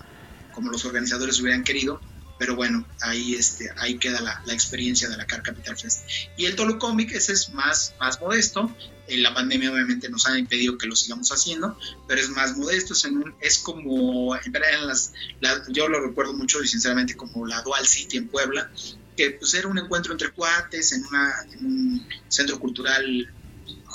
como 0.53 0.71
los 0.71 0.85
organizadores 0.85 1.41
hubieran 1.41 1.63
querido, 1.63 2.01
pero 2.43 2.57
bueno, 2.57 2.85
ahí, 3.03 3.37
este, 3.37 3.71
ahí 3.77 3.99
queda 3.99 4.21
la, 4.21 4.43
la 4.45 4.53
experiencia 4.53 5.09
de 5.09 5.17
la 5.17 5.29
Car 5.29 5.45
Capital 5.45 5.79
Fest. 5.79 6.09
Y 6.37 6.47
el 6.47 6.57
Tolo 6.57 6.77
Comic, 6.77 7.13
ese 7.13 7.35
es 7.35 7.55
más, 7.55 7.95
más 8.01 8.21
modesto, 8.21 8.69
eh, 9.07 9.19
la 9.19 9.33
pandemia 9.33 9.71
obviamente 9.71 10.09
nos 10.09 10.27
ha 10.27 10.37
impedido 10.37 10.77
que 10.77 10.89
lo 10.89 10.97
sigamos 10.97 11.31
haciendo, 11.31 11.79
pero 12.09 12.21
es 12.21 12.31
más 12.31 12.57
modesto, 12.57 12.95
es, 12.95 13.09
es 13.39 13.59
como, 13.59 14.35
en 14.35 14.87
las, 14.89 15.13
yo 15.69 15.87
lo 15.87 16.01
recuerdo 16.01 16.33
mucho 16.33 16.61
y 16.61 16.67
sinceramente 16.67 17.15
como 17.15 17.47
la 17.47 17.63
Dual 17.63 17.87
City 17.87 18.17
en 18.17 18.27
Puebla, 18.27 18.73
que 19.17 19.31
pues 19.39 19.55
era 19.55 19.69
un 19.69 19.79
encuentro 19.79 20.11
entre 20.11 20.33
cuates 20.33 20.91
en, 20.95 21.07
una, 21.07 21.33
en 21.53 21.65
un 21.65 22.09
centro 22.27 22.59
cultural 22.59 23.33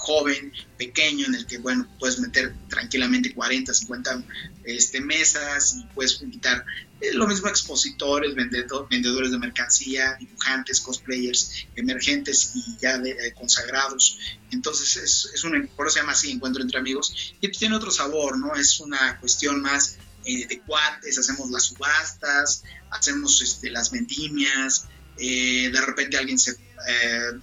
joven, 0.08 0.54
pequeño, 0.78 1.26
en 1.26 1.36
el 1.36 1.46
que, 1.46 1.58
bueno, 1.58 1.86
puedes 2.00 2.18
meter 2.20 2.56
tranquilamente 2.70 3.34
40, 3.34 3.74
50 3.74 4.24
este, 4.64 5.02
mesas 5.02 5.76
y 5.78 5.84
puedes 5.94 6.22
invitar 6.22 6.64
eh, 7.02 7.14
lo 7.14 7.28
mismo 7.28 7.50
expositores, 7.50 8.34
vendedores 8.34 9.32
de 9.32 9.38
mercancía, 9.38 10.16
dibujantes, 10.18 10.80
cosplayers, 10.80 11.68
emergentes 11.76 12.54
y 12.56 12.78
ya 12.82 12.98
de, 13.00 13.12
eh, 13.12 13.34
consagrados. 13.34 14.18
Entonces 14.50 14.96
es, 14.96 15.30
es 15.34 15.44
un, 15.44 15.68
por 15.76 15.88
eso 15.88 15.96
se 15.96 16.00
llama 16.00 16.14
así, 16.14 16.32
encuentro 16.32 16.64
entre 16.64 16.80
amigos. 16.80 17.36
Y 17.42 17.50
tiene 17.50 17.76
otro 17.76 17.92
sabor, 17.92 18.40
¿no? 18.40 18.56
Es 18.56 18.80
una 18.80 19.20
cuestión 19.20 19.62
más 19.62 19.98
eh, 20.24 20.48
de 20.48 20.62
cuates, 20.62 21.20
hacemos 21.20 21.52
las 21.52 21.64
subastas, 21.64 22.64
hacemos 22.92 23.42
este, 23.42 23.70
las 23.72 23.92
vendimias, 23.92 24.88
de 25.18 25.82
repente 25.86 26.16
alguien 26.16 26.38
se 26.38 26.56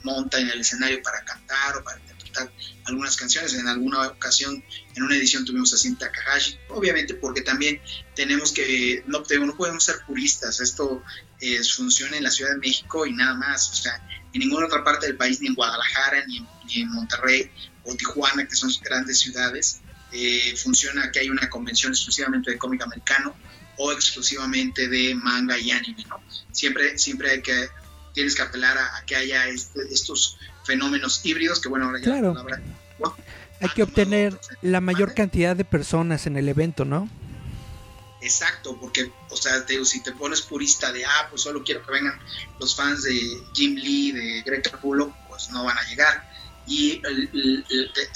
monta 0.04 0.38
en 0.38 0.48
el 0.48 0.60
escenario 0.60 1.02
para 1.02 1.24
cantar 1.24 1.76
o 1.76 1.82
para 1.82 1.98
algunas 2.84 3.16
canciones. 3.16 3.54
En 3.54 3.68
alguna 3.68 4.08
ocasión, 4.08 4.62
en 4.94 5.02
una 5.02 5.16
edición 5.16 5.44
tuvimos 5.44 5.72
a 5.72 5.76
Sin 5.76 5.96
Takahashi, 5.96 6.58
obviamente 6.68 7.14
porque 7.14 7.42
también 7.42 7.80
tenemos 8.14 8.52
que, 8.52 9.02
no, 9.06 9.22
no 9.46 9.56
podemos 9.56 9.84
ser 9.84 9.96
puristas, 10.06 10.60
esto 10.60 11.02
eh, 11.40 11.60
funciona 11.64 12.16
en 12.16 12.22
la 12.22 12.30
Ciudad 12.30 12.52
de 12.52 12.58
México 12.58 13.06
y 13.06 13.12
nada 13.12 13.34
más, 13.34 13.70
o 13.70 13.74
sea, 13.74 14.06
en 14.32 14.40
ninguna 14.40 14.66
otra 14.66 14.82
parte 14.82 15.06
del 15.06 15.16
país, 15.16 15.40
ni 15.40 15.48
en 15.48 15.54
Guadalajara, 15.54 16.24
ni 16.26 16.46
en, 16.80 16.90
Monterrey 16.90 17.50
o 17.84 17.94
Tijuana, 17.94 18.46
que 18.46 18.56
son 18.56 18.70
grandes 18.82 19.20
ciudades, 19.20 19.80
eh, 20.12 20.54
funciona 20.56 21.10
que 21.12 21.20
hay 21.20 21.30
una 21.30 21.48
convención 21.48 21.92
exclusivamente 21.92 22.50
de 22.50 22.58
cómic 22.58 22.82
americano 22.82 23.34
o 23.76 23.92
exclusivamente 23.92 24.88
de 24.88 25.14
manga 25.14 25.58
y 25.58 25.70
anime, 25.70 26.04
¿no? 26.08 26.22
Siempre, 26.52 26.98
siempre 26.98 27.30
hay 27.30 27.42
que, 27.42 27.68
tienes 28.12 28.34
que 28.34 28.42
apelar 28.42 28.78
a, 28.78 29.04
que 29.06 29.16
haya 29.16 29.48
este, 29.48 29.80
estos 29.90 30.38
fenómenos 30.64 31.24
híbridos, 31.24 31.60
que 31.60 31.68
bueno, 31.68 31.86
ahora 31.86 31.98
ya 31.98 32.04
claro. 32.04 32.34
Hay 33.60 33.68
que 33.70 33.82
obtener 33.82 34.38
la 34.62 34.80
mayor 34.80 35.14
cantidad 35.14 35.56
de 35.56 35.64
personas 35.64 36.26
en 36.26 36.36
el 36.36 36.48
evento, 36.48 36.84
¿no? 36.84 37.08
Exacto, 38.20 38.76
porque, 38.80 39.12
o 39.28 39.36
sea, 39.36 39.64
te, 39.66 39.82
si 39.84 40.02
te 40.02 40.12
pones 40.12 40.40
purista 40.40 40.90
de, 40.92 41.04
ah, 41.04 41.26
pues 41.28 41.42
solo 41.42 41.62
quiero 41.62 41.84
que 41.84 41.92
vengan 41.92 42.18
los 42.58 42.74
fans 42.74 43.02
de 43.02 43.20
Jim 43.52 43.74
Lee, 43.76 44.12
de 44.12 44.42
Greg 44.42 44.62
Capullo, 44.62 45.14
pues 45.28 45.50
no 45.50 45.64
van 45.64 45.76
a 45.76 45.86
llegar. 45.88 46.30
Y 46.66 47.02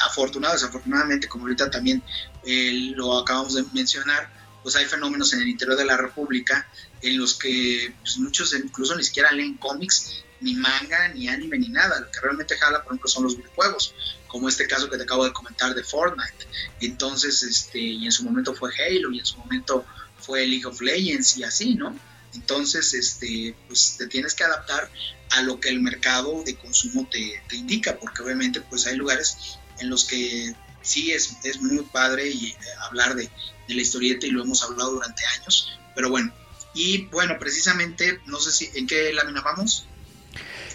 afortunado, 0.07 0.55
desafortunadamente, 0.55 1.29
como 1.29 1.45
ahorita 1.45 1.71
también 1.71 2.03
eh, 2.45 2.93
lo 2.95 3.19
acabamos 3.19 3.55
de 3.55 3.65
mencionar, 3.75 4.31
pues 4.63 4.77
hay 4.77 4.87
fenómenos 4.87 5.33
en 5.35 5.43
el 5.43 5.49
interior 5.49 5.77
de 5.77 5.85
la 5.85 5.99
República 5.99 6.67
en 7.03 7.19
los 7.19 7.35
que 7.35 7.95
pues, 8.01 8.19
muchos 8.19 8.55
incluso 8.55 8.97
ni 8.97 9.05
siquiera 9.05 9.31
leen 9.33 9.59
cómics, 9.59 10.25
ni 10.41 10.55
manga, 10.55 11.09
ni 11.09 11.29
anime, 11.29 11.59
ni 11.59 11.69
nada. 11.69 12.01
Lo 12.01 12.11
que 12.11 12.21
realmente 12.21 12.57
jala, 12.57 12.83
por 12.83 12.93
ejemplo, 12.93 13.09
son 13.09 13.25
los 13.25 13.37
videojuegos, 13.37 13.95
como 14.27 14.49
este 14.49 14.67
caso 14.67 14.89
que 14.89 14.97
te 14.97 15.03
acabo 15.05 15.25
de 15.25 15.33
comentar 15.33 15.75
de 15.75 15.83
Fortnite. 15.83 16.47
Entonces, 16.81 17.43
este, 17.43 17.79
y 17.79 18.05
en 18.05 18.13
su 18.13 18.25
momento 18.25 18.55
fue 18.55 18.71
Halo, 18.75 19.11
y 19.13 19.19
en 19.19 19.27
su 19.27 19.37
momento 19.39 19.85
fue 20.19 20.47
League 20.47 20.67
of 20.67 20.81
Legends 20.81 21.37
y 21.37 21.45
así, 21.45 21.75
¿no? 21.75 21.99
Entonces, 22.35 22.95
este, 22.95 23.57
pues 23.67 23.97
te 23.97 24.07
tienes 24.07 24.35
que 24.35 24.45
adaptar 24.45 24.91
a 25.31 25.43
lo 25.43 25.61
que 25.61 25.69
el 25.69 25.81
mercado 25.81 26.43
de 26.45 26.57
consumo 26.57 27.09
te, 27.11 27.43
indica, 27.55 27.99
porque 27.99 28.23
obviamente 28.23 28.61
pues 28.61 28.87
hay 28.87 28.97
lugares 28.97 29.59
en 29.79 29.91
los 29.91 30.05
que 30.05 30.55
sí 30.83 31.13
es, 31.13 31.37
es 31.45 31.61
muy 31.61 31.85
padre 31.85 32.29
y, 32.29 32.49
eh, 32.49 32.57
hablar 32.83 33.15
de, 33.15 33.31
la 33.69 33.83
historieta 33.83 34.27
y 34.27 34.31
lo 34.31 34.43
hemos 34.43 34.63
hablado 34.63 34.93
durante 34.93 35.23
años, 35.27 35.79
pero 35.95 36.09
bueno, 36.09 36.33
y 36.73 37.05
bueno, 37.07 37.37
precisamente, 37.39 38.19
no 38.25 38.41
sé 38.41 38.51
si 38.51 38.71
en 38.79 38.87
qué 38.87 39.13
lámina 39.13 39.43
vamos. 39.43 39.88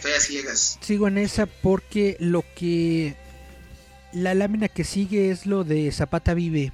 Estoy 0.03 0.17
a 0.17 0.19
ciegas. 0.19 0.77
Sigo 0.81 1.07
en 1.07 1.17
esa 1.17 1.45
porque 1.45 2.17
lo 2.19 2.43
que 2.57 3.15
la 4.11 4.33
lámina 4.33 4.67
que 4.67 4.83
sigue 4.83 5.31
es 5.31 5.45
lo 5.45 5.63
de 5.63 5.89
Zapata 5.93 6.33
Vive. 6.33 6.73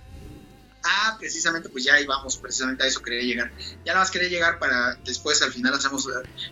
Ah, 0.84 1.15
precisamente, 1.19 1.69
pues 1.69 1.84
ya 1.84 2.01
íbamos, 2.01 2.38
precisamente 2.38 2.84
a 2.84 2.88
eso 2.88 3.03
quería 3.03 3.21
llegar. 3.21 3.51
Ya 3.86 3.93
nada 3.93 3.99
más 3.99 4.09
quería 4.09 4.30
llegar 4.30 4.57
para 4.57 4.95
después, 5.05 5.43
al 5.43 5.51
final 5.51 5.75
hacemos, 5.75 6.09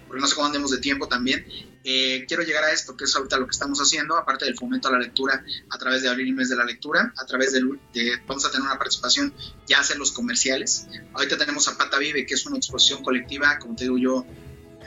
porque 0.07 0.21
no 0.21 0.27
sé 0.27 0.35
cómo 0.35 0.45
andemos 0.45 0.69
de 0.69 0.77
tiempo 0.77 1.07
también. 1.07 1.47
Eh, 1.83 2.25
quiero 2.27 2.43
llegar 2.43 2.63
a 2.65 2.71
esto, 2.71 2.95
que 2.95 3.05
es 3.05 3.15
ahorita 3.15 3.37
lo 3.37 3.47
que 3.47 3.53
estamos 3.53 3.79
haciendo, 3.79 4.15
aparte 4.15 4.45
del 4.45 4.55
fomento 4.55 4.89
a 4.89 4.91
la 4.91 4.99
lectura 4.99 5.43
a 5.71 5.77
través 5.79 6.03
de 6.03 6.09
Abril 6.09 6.27
y 6.27 6.33
Mes 6.33 6.49
de 6.49 6.57
la 6.57 6.63
Lectura, 6.63 7.11
a 7.17 7.25
través 7.25 7.53
de, 7.53 7.61
vamos 8.27 8.45
a 8.45 8.51
tener 8.51 8.67
una 8.67 8.77
participación 8.77 9.33
ya 9.65 9.79
hacer 9.79 9.97
los 9.97 10.11
comerciales. 10.11 10.85
Ahorita 11.13 11.39
tenemos 11.39 11.67
a 11.69 11.75
Pata 11.75 11.97
Vive, 11.97 12.27
que 12.27 12.35
es 12.35 12.45
una 12.45 12.57
exposición 12.57 13.01
colectiva, 13.01 13.57
como 13.57 13.75
te 13.75 13.85
digo 13.85 13.97
yo, 13.97 14.27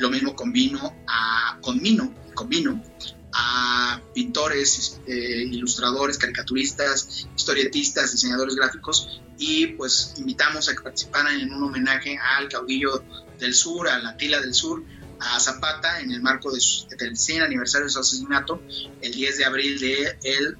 lo 0.01 0.11
mismo 0.11 0.35
con 0.35 0.53
vino, 0.53 0.97
a, 1.07 1.59
con 1.61 1.79
vino, 1.79 2.13
con 2.35 2.49
vino, 2.49 2.83
a 3.33 4.01
pintores, 4.15 5.01
eh, 5.07 5.45
ilustradores, 5.51 6.19
caricaturistas, 6.19 7.29
historietistas, 7.37 8.13
diseñadores 8.13 8.57
gráficos 8.57 9.21
y 9.39 9.69
pues 9.69 10.15
invitamos 10.19 10.69
a 10.69 10.75
que 10.75 10.83
participaran 10.83 11.39
en 11.39 11.53
un 11.53 11.63
homenaje 11.63 12.19
al 12.19 12.49
caudillo 12.49 13.05
del 13.39 13.55
sur, 13.55 13.89
a 13.89 13.99
la 13.99 14.17
tila 14.17 14.41
del 14.41 14.55
sur, 14.55 14.83
a 15.21 15.39
Zapata 15.39 16.01
en 16.01 16.11
el 16.13 16.23
marco 16.23 16.51
de 16.51 16.61
del 16.97 17.17
100 17.17 17.43
aniversario 17.43 17.87
de 17.87 17.93
su 17.93 18.01
asesinato 18.01 18.63
el 19.03 19.13
10 19.13 19.39
de 19.39 19.45
abril 19.45 19.79
de 19.79 20.19
el 20.25 20.57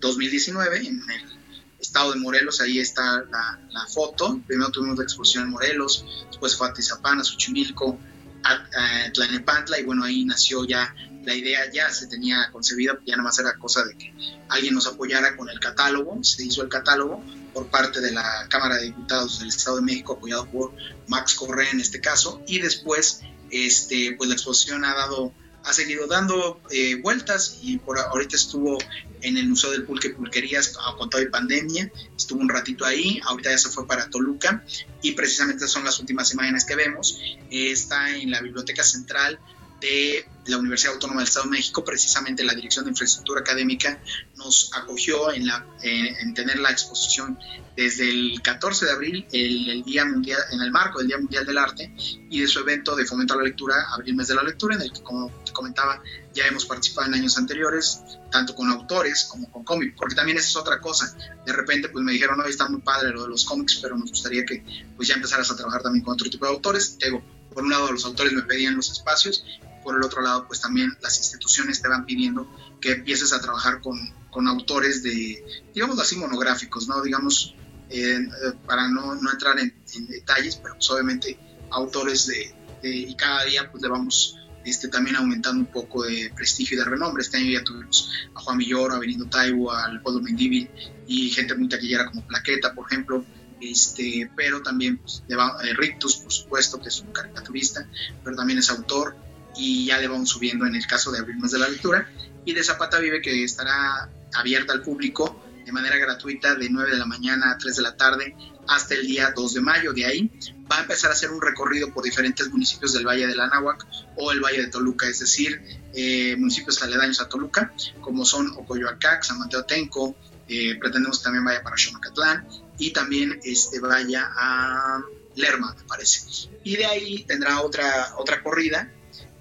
2019 0.00 0.78
en 0.78 1.00
el 1.10 1.40
estado 1.78 2.12
de 2.12 2.20
Morelos, 2.20 2.60
ahí 2.60 2.78
está 2.78 3.24
la, 3.30 3.86
foto. 3.92 4.40
Primero 4.46 4.70
tuvimos 4.70 4.98
la 4.98 5.04
exposición 5.04 5.44
en 5.44 5.50
Morelos, 5.50 6.04
después 6.28 6.56
fue 6.56 6.68
a 6.68 6.72
Tizapán, 6.72 7.20
a 7.20 7.24
Xochimilco, 7.24 7.98
a 8.44 9.12
Tlanepantla 9.12 9.78
y 9.78 9.84
bueno, 9.84 10.04
ahí 10.04 10.24
nació 10.24 10.64
ya 10.64 10.94
la 11.24 11.34
idea 11.34 11.70
ya 11.70 11.90
se 11.90 12.06
tenía 12.06 12.50
concebida, 12.50 12.98
ya 13.06 13.16
nada 13.16 13.24
más 13.24 13.38
era 13.38 13.56
cosa 13.58 13.84
de 13.84 13.94
que 13.96 14.12
alguien 14.48 14.74
nos 14.74 14.86
apoyara 14.86 15.36
con 15.36 15.48
el 15.48 15.60
catálogo, 15.60 16.22
se 16.22 16.44
hizo 16.44 16.62
el 16.62 16.68
catálogo 16.68 17.22
por 17.52 17.66
parte 17.68 18.00
de 18.00 18.12
la 18.12 18.46
Cámara 18.48 18.76
de 18.76 18.84
Diputados 18.84 19.40
del 19.40 19.48
Estado 19.48 19.76
de 19.76 19.82
México, 19.82 20.14
apoyado 20.14 20.46
por 20.46 20.74
Max 21.08 21.34
Correa 21.34 21.70
en 21.70 21.80
este 21.80 22.00
caso, 22.00 22.42
y 22.46 22.60
después 22.60 23.20
este, 23.50 24.14
pues 24.16 24.28
la 24.28 24.34
exposición 24.34 24.84
ha 24.84 24.94
dado 24.94 25.34
ha 25.64 25.72
seguido 25.72 26.06
dando 26.06 26.60
eh, 26.70 26.96
vueltas 26.96 27.58
y 27.62 27.78
por 27.78 27.98
ahorita 27.98 28.36
estuvo 28.36 28.78
en 29.22 29.36
el 29.36 29.48
Museo 29.48 29.70
del 29.70 29.84
Pulque 29.84 30.10
Pulquerías 30.10 30.76
con 30.96 31.10
toda 31.10 31.22
la 31.22 31.30
pandemia, 31.30 31.90
estuvo 32.16 32.40
un 32.40 32.48
ratito 32.48 32.84
ahí, 32.84 33.20
ahorita 33.24 33.50
ya 33.50 33.58
se 33.58 33.68
fue 33.68 33.86
para 33.86 34.08
Toluca 34.08 34.64
y 35.02 35.12
precisamente 35.12 35.68
son 35.68 35.84
las 35.84 35.98
últimas 36.00 36.32
imágenes 36.32 36.64
que 36.64 36.76
vemos, 36.76 37.20
está 37.50 38.16
en 38.16 38.30
la 38.30 38.40
Biblioteca 38.40 38.82
Central 38.82 39.38
de 39.80 40.26
la 40.46 40.58
Universidad 40.58 40.94
Autónoma 40.94 41.20
del 41.20 41.28
Estado 41.28 41.44
de 41.44 41.52
México, 41.52 41.84
precisamente 41.84 42.44
la 42.44 42.54
Dirección 42.54 42.84
de 42.84 42.90
Infraestructura 42.90 43.40
Académica 43.40 44.00
nos 44.36 44.70
acogió 44.74 45.32
en, 45.32 45.46
la, 45.46 45.64
en 45.82 46.34
tener 46.34 46.58
la 46.58 46.70
exposición 46.70 47.38
desde 47.76 48.10
el 48.10 48.42
14 48.42 48.86
de 48.86 48.92
abril, 48.92 49.26
el, 49.32 49.82
Día 49.84 50.04
Mundial, 50.04 50.38
en 50.52 50.60
el 50.60 50.70
marco 50.70 50.98
del 50.98 51.08
Día 51.08 51.18
Mundial 51.18 51.46
del 51.46 51.56
Arte 51.56 51.92
y 51.96 52.40
de 52.40 52.46
su 52.46 52.60
evento 52.60 52.94
de 52.94 53.06
fomento 53.06 53.34
a 53.34 53.38
la 53.38 53.44
lectura, 53.44 53.74
Abril 53.92 54.16
Mes 54.16 54.28
de 54.28 54.34
la 54.34 54.42
Lectura, 54.42 54.74
en 54.74 54.82
el 54.82 54.92
que, 54.92 55.02
como 55.02 55.30
te 55.44 55.52
comentaba, 55.52 56.02
ya 56.34 56.46
hemos 56.46 56.66
participado 56.66 57.08
en 57.08 57.14
años 57.14 57.38
anteriores, 57.38 58.02
tanto 58.30 58.54
con 58.54 58.68
autores 58.68 59.24
como 59.24 59.50
con 59.50 59.64
cómics, 59.64 59.94
porque 59.96 60.14
también 60.14 60.36
esa 60.36 60.48
es 60.48 60.56
otra 60.56 60.78
cosa. 60.80 61.16
De 61.46 61.52
repente, 61.52 61.88
pues 61.88 62.04
me 62.04 62.12
dijeron, 62.12 62.36
no, 62.36 62.44
está 62.44 62.68
muy 62.68 62.82
padre 62.82 63.12
lo 63.12 63.22
de 63.22 63.28
los 63.28 63.44
cómics, 63.46 63.78
pero 63.80 63.96
nos 63.96 64.10
gustaría 64.10 64.44
que 64.44 64.62
pues 64.96 65.08
ya 65.08 65.14
empezaras 65.14 65.50
a 65.50 65.56
trabajar 65.56 65.82
también 65.82 66.04
con 66.04 66.14
otro 66.14 66.28
tipo 66.28 66.44
de 66.44 66.52
autores. 66.52 66.98
Digo, 66.98 67.22
por 67.54 67.62
un 67.62 67.70
lado, 67.70 67.90
los 67.92 68.04
autores 68.04 68.32
me 68.32 68.42
pedían 68.42 68.76
los 68.76 68.90
espacios 68.90 69.44
por 69.82 69.96
el 69.96 70.02
otro 70.02 70.22
lado, 70.22 70.46
pues 70.46 70.60
también 70.60 70.96
las 71.02 71.18
instituciones 71.18 71.80
te 71.80 71.88
van 71.88 72.04
pidiendo 72.04 72.48
que 72.80 72.92
empieces 72.92 73.32
a 73.32 73.40
trabajar 73.40 73.80
con, 73.80 73.98
con 74.30 74.48
autores 74.48 75.02
de, 75.02 75.44
digamos 75.74 75.98
así, 75.98 76.16
monográficos, 76.16 76.88
¿no? 76.88 77.02
Digamos, 77.02 77.54
eh, 77.88 78.28
para 78.66 78.88
no, 78.88 79.14
no 79.16 79.30
entrar 79.30 79.58
en, 79.58 79.74
detalles, 80.08 80.56
pero 80.56 80.74
pues 80.74 80.90
obviamente 80.90 81.38
autores 81.70 82.26
de, 82.26 82.54
y 82.82 83.14
cada 83.16 83.44
día 83.44 83.70
pues 83.70 83.82
le 83.82 83.88
vamos 83.88 84.38
este, 84.64 84.88
también 84.88 85.16
aumentando 85.16 85.60
un 85.60 85.66
poco 85.66 86.04
de 86.04 86.32
prestigio 86.34 86.76
y 86.76 86.78
de 86.78 86.84
renombre. 86.84 87.22
Este 87.22 87.38
año 87.38 87.50
ya 87.50 87.64
tuvimos 87.64 88.10
a 88.34 88.40
Juan 88.40 88.58
Milloro, 88.58 88.94
a 88.94 88.98
Benito 88.98 89.26
Taibo, 89.26 89.72
al 89.72 90.00
Pueblo 90.02 90.22
Mendivi 90.22 90.68
y 91.06 91.30
gente 91.30 91.54
muy 91.54 91.68
taquillera 91.68 92.06
como 92.06 92.26
Plaqueta, 92.26 92.74
por 92.74 92.86
ejemplo, 92.86 93.24
este, 93.60 94.30
pero 94.36 94.62
también 94.62 94.98
pues, 94.98 95.22
eh, 95.28 95.74
Rictus, 95.74 96.16
por 96.16 96.32
supuesto, 96.32 96.80
que 96.80 96.88
es 96.88 97.00
un 97.00 97.12
caricaturista, 97.12 97.86
pero 98.22 98.36
también 98.36 98.58
es 98.58 98.70
autor 98.70 99.16
y 99.56 99.86
ya 99.86 99.98
le 99.98 100.08
vamos 100.08 100.28
subiendo 100.28 100.66
en 100.66 100.74
el 100.74 100.86
caso 100.86 101.10
de 101.10 101.18
Abril 101.18 101.38
Más 101.38 101.50
de 101.50 101.58
la 101.58 101.68
Lectura. 101.68 102.10
Y 102.44 102.54
de 102.54 102.64
Zapata 102.64 102.98
Vive, 102.98 103.20
que 103.20 103.44
estará 103.44 104.08
abierta 104.32 104.72
al 104.72 104.82
público 104.82 105.42
de 105.64 105.72
manera 105.72 105.96
gratuita 105.98 106.54
de 106.54 106.68
9 106.68 106.90
de 106.90 106.98
la 106.98 107.06
mañana 107.06 107.52
a 107.52 107.58
3 107.58 107.76
de 107.76 107.82
la 107.82 107.96
tarde 107.96 108.34
hasta 108.66 108.94
el 108.94 109.06
día 109.06 109.32
2 109.34 109.54
de 109.54 109.60
mayo. 109.60 109.92
De 109.92 110.04
ahí 110.04 110.30
va 110.70 110.78
a 110.78 110.80
empezar 110.80 111.10
a 111.10 111.14
hacer 111.14 111.30
un 111.30 111.40
recorrido 111.40 111.92
por 111.92 112.04
diferentes 112.04 112.48
municipios 112.50 112.92
del 112.92 113.06
Valle 113.06 113.26
del 113.26 113.40
Anáhuac 113.40 113.86
o 114.16 114.32
el 114.32 114.40
Valle 114.40 114.62
de 114.62 114.68
Toluca, 114.68 115.06
es 115.06 115.20
decir, 115.20 115.60
eh, 115.94 116.36
municipios 116.36 116.82
aledaños 116.82 117.20
a 117.20 117.28
Toluca, 117.28 117.72
como 118.00 118.24
son 118.24 118.50
Ocoyoacac, 118.56 119.22
San 119.22 119.38
Mateo 119.38 119.64
Tenco, 119.64 120.16
eh, 120.48 120.76
pretendemos 120.80 121.18
que 121.18 121.24
también 121.24 121.44
vaya 121.44 121.62
para 121.62 121.76
Xonacatlán 121.76 122.46
y 122.78 122.92
también 122.92 123.40
este, 123.44 123.78
vaya 123.78 124.28
a 124.34 125.00
Lerma, 125.36 125.74
me 125.78 125.84
parece. 125.84 126.48
Y 126.64 126.76
de 126.76 126.86
ahí 126.86 127.24
tendrá 127.24 127.60
otra, 127.60 128.14
otra 128.16 128.42
corrida 128.42 128.92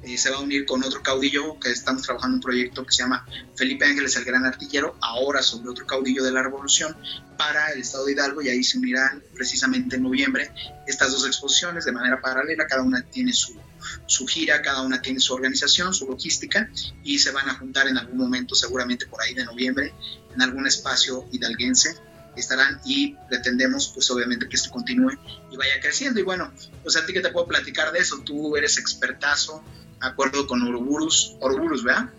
eh, 0.03 0.17
se 0.17 0.29
va 0.29 0.37
a 0.37 0.39
unir 0.39 0.65
con 0.65 0.83
otro 0.83 1.03
caudillo 1.03 1.59
que 1.59 1.71
estamos 1.71 2.03
trabajando 2.03 2.35
un 2.35 2.41
proyecto 2.41 2.85
que 2.85 2.91
se 2.93 3.03
llama 3.03 3.25
Felipe 3.55 3.85
Ángeles 3.85 4.15
el 4.15 4.23
Gran 4.23 4.45
Artillero, 4.45 4.97
ahora 5.01 5.41
sobre 5.41 5.69
otro 5.69 5.85
caudillo 5.85 6.23
de 6.23 6.31
la 6.31 6.41
Revolución 6.41 6.95
para 7.37 7.71
el 7.71 7.81
Estado 7.81 8.05
de 8.05 8.13
Hidalgo 8.13 8.41
y 8.41 8.49
ahí 8.49 8.63
se 8.63 8.77
unirán 8.77 9.21
precisamente 9.33 9.97
en 9.97 10.03
noviembre 10.03 10.51
estas 10.87 11.11
dos 11.11 11.27
exposiciones 11.27 11.83
de 11.83 11.91
manera 11.91 12.21
paralela, 12.21 12.65
cada 12.65 12.81
una 12.81 13.01
tiene 13.01 13.33
su, 13.33 13.59
su 14.05 14.25
gira, 14.25 14.61
cada 14.61 14.81
una 14.83 15.01
tiene 15.01 15.19
su 15.19 15.33
organización, 15.33 15.93
su 15.93 16.07
logística 16.07 16.69
y 17.03 17.19
se 17.19 17.31
van 17.31 17.49
a 17.49 17.55
juntar 17.55 17.87
en 17.87 17.97
algún 17.97 18.17
momento, 18.17 18.55
seguramente 18.55 19.05
por 19.05 19.21
ahí 19.21 19.33
de 19.33 19.43
noviembre, 19.43 19.93
en 20.33 20.41
algún 20.41 20.65
espacio 20.65 21.27
hidalguense. 21.31 21.95
Estarán 22.35 22.79
y 22.85 23.15
pretendemos 23.27 23.91
pues 23.93 24.09
obviamente 24.11 24.47
que 24.47 24.55
esto 24.55 24.69
continúe 24.69 25.11
y 25.51 25.57
vaya 25.57 25.81
creciendo. 25.81 26.21
Y 26.21 26.23
bueno 26.23 26.53
pues 26.83 26.95
a 26.95 27.05
ti 27.05 27.11
que 27.11 27.19
te 27.19 27.31
puedo 27.31 27.47
platicar 27.47 27.91
de 27.91 27.99
eso 27.99 28.19
tú 28.19 28.55
eres 28.55 28.77
expertazo 28.77 29.61
acuerdo 30.01 30.47
con 30.47 30.61
Ouroboros, 30.61 31.35
Ouroboros, 31.39 31.83
¿verdad? 31.83 32.09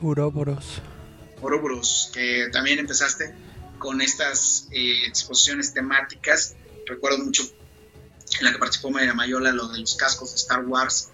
Ouroboros. 0.00 0.80
Ouroboros, 1.40 2.10
que 2.12 2.48
también 2.52 2.78
empezaste 2.78 3.34
con 3.78 4.00
estas 4.00 4.68
eh, 4.70 5.06
exposiciones 5.06 5.72
temáticas. 5.72 6.56
Recuerdo 6.86 7.18
mucho 7.24 7.42
en 8.38 8.44
la 8.44 8.52
que 8.52 8.58
participó 8.58 8.90
María 8.90 9.14
Mayola, 9.14 9.52
lo 9.52 9.68
de 9.68 9.78
los 9.78 9.94
cascos 9.96 10.30
de 10.30 10.36
Star 10.36 10.64
Wars, 10.64 11.10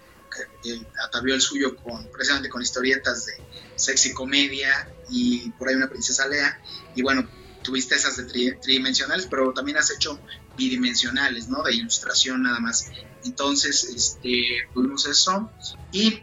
que 0.61 0.81
atavió 1.05 1.33
el 1.33 1.41
suyo 1.41 1.75
con, 1.77 2.07
precisamente 2.11 2.49
con 2.49 2.61
historietas 2.61 3.25
de 3.25 3.33
sexy 3.75 4.13
comedia 4.13 4.89
y 5.09 5.49
por 5.51 5.69
ahí 5.69 5.75
una 5.75 5.89
princesa 5.89 6.27
Lea. 6.27 6.61
Y 6.95 7.01
bueno, 7.01 7.27
tuviste 7.63 7.95
esas 7.95 8.17
de 8.17 8.53
tridimensionales, 8.53 9.27
pero 9.29 9.53
también 9.53 9.77
has 9.77 9.91
hecho 9.91 10.19
bidimensionales, 10.57 11.47
¿no? 11.47 11.63
De 11.63 11.73
ilustración 11.73 12.43
nada 12.43 12.59
más. 12.59 12.91
Entonces, 13.23 13.83
este, 13.83 14.67
tuvimos 14.73 15.05
eso 15.05 15.51
y 15.91 16.21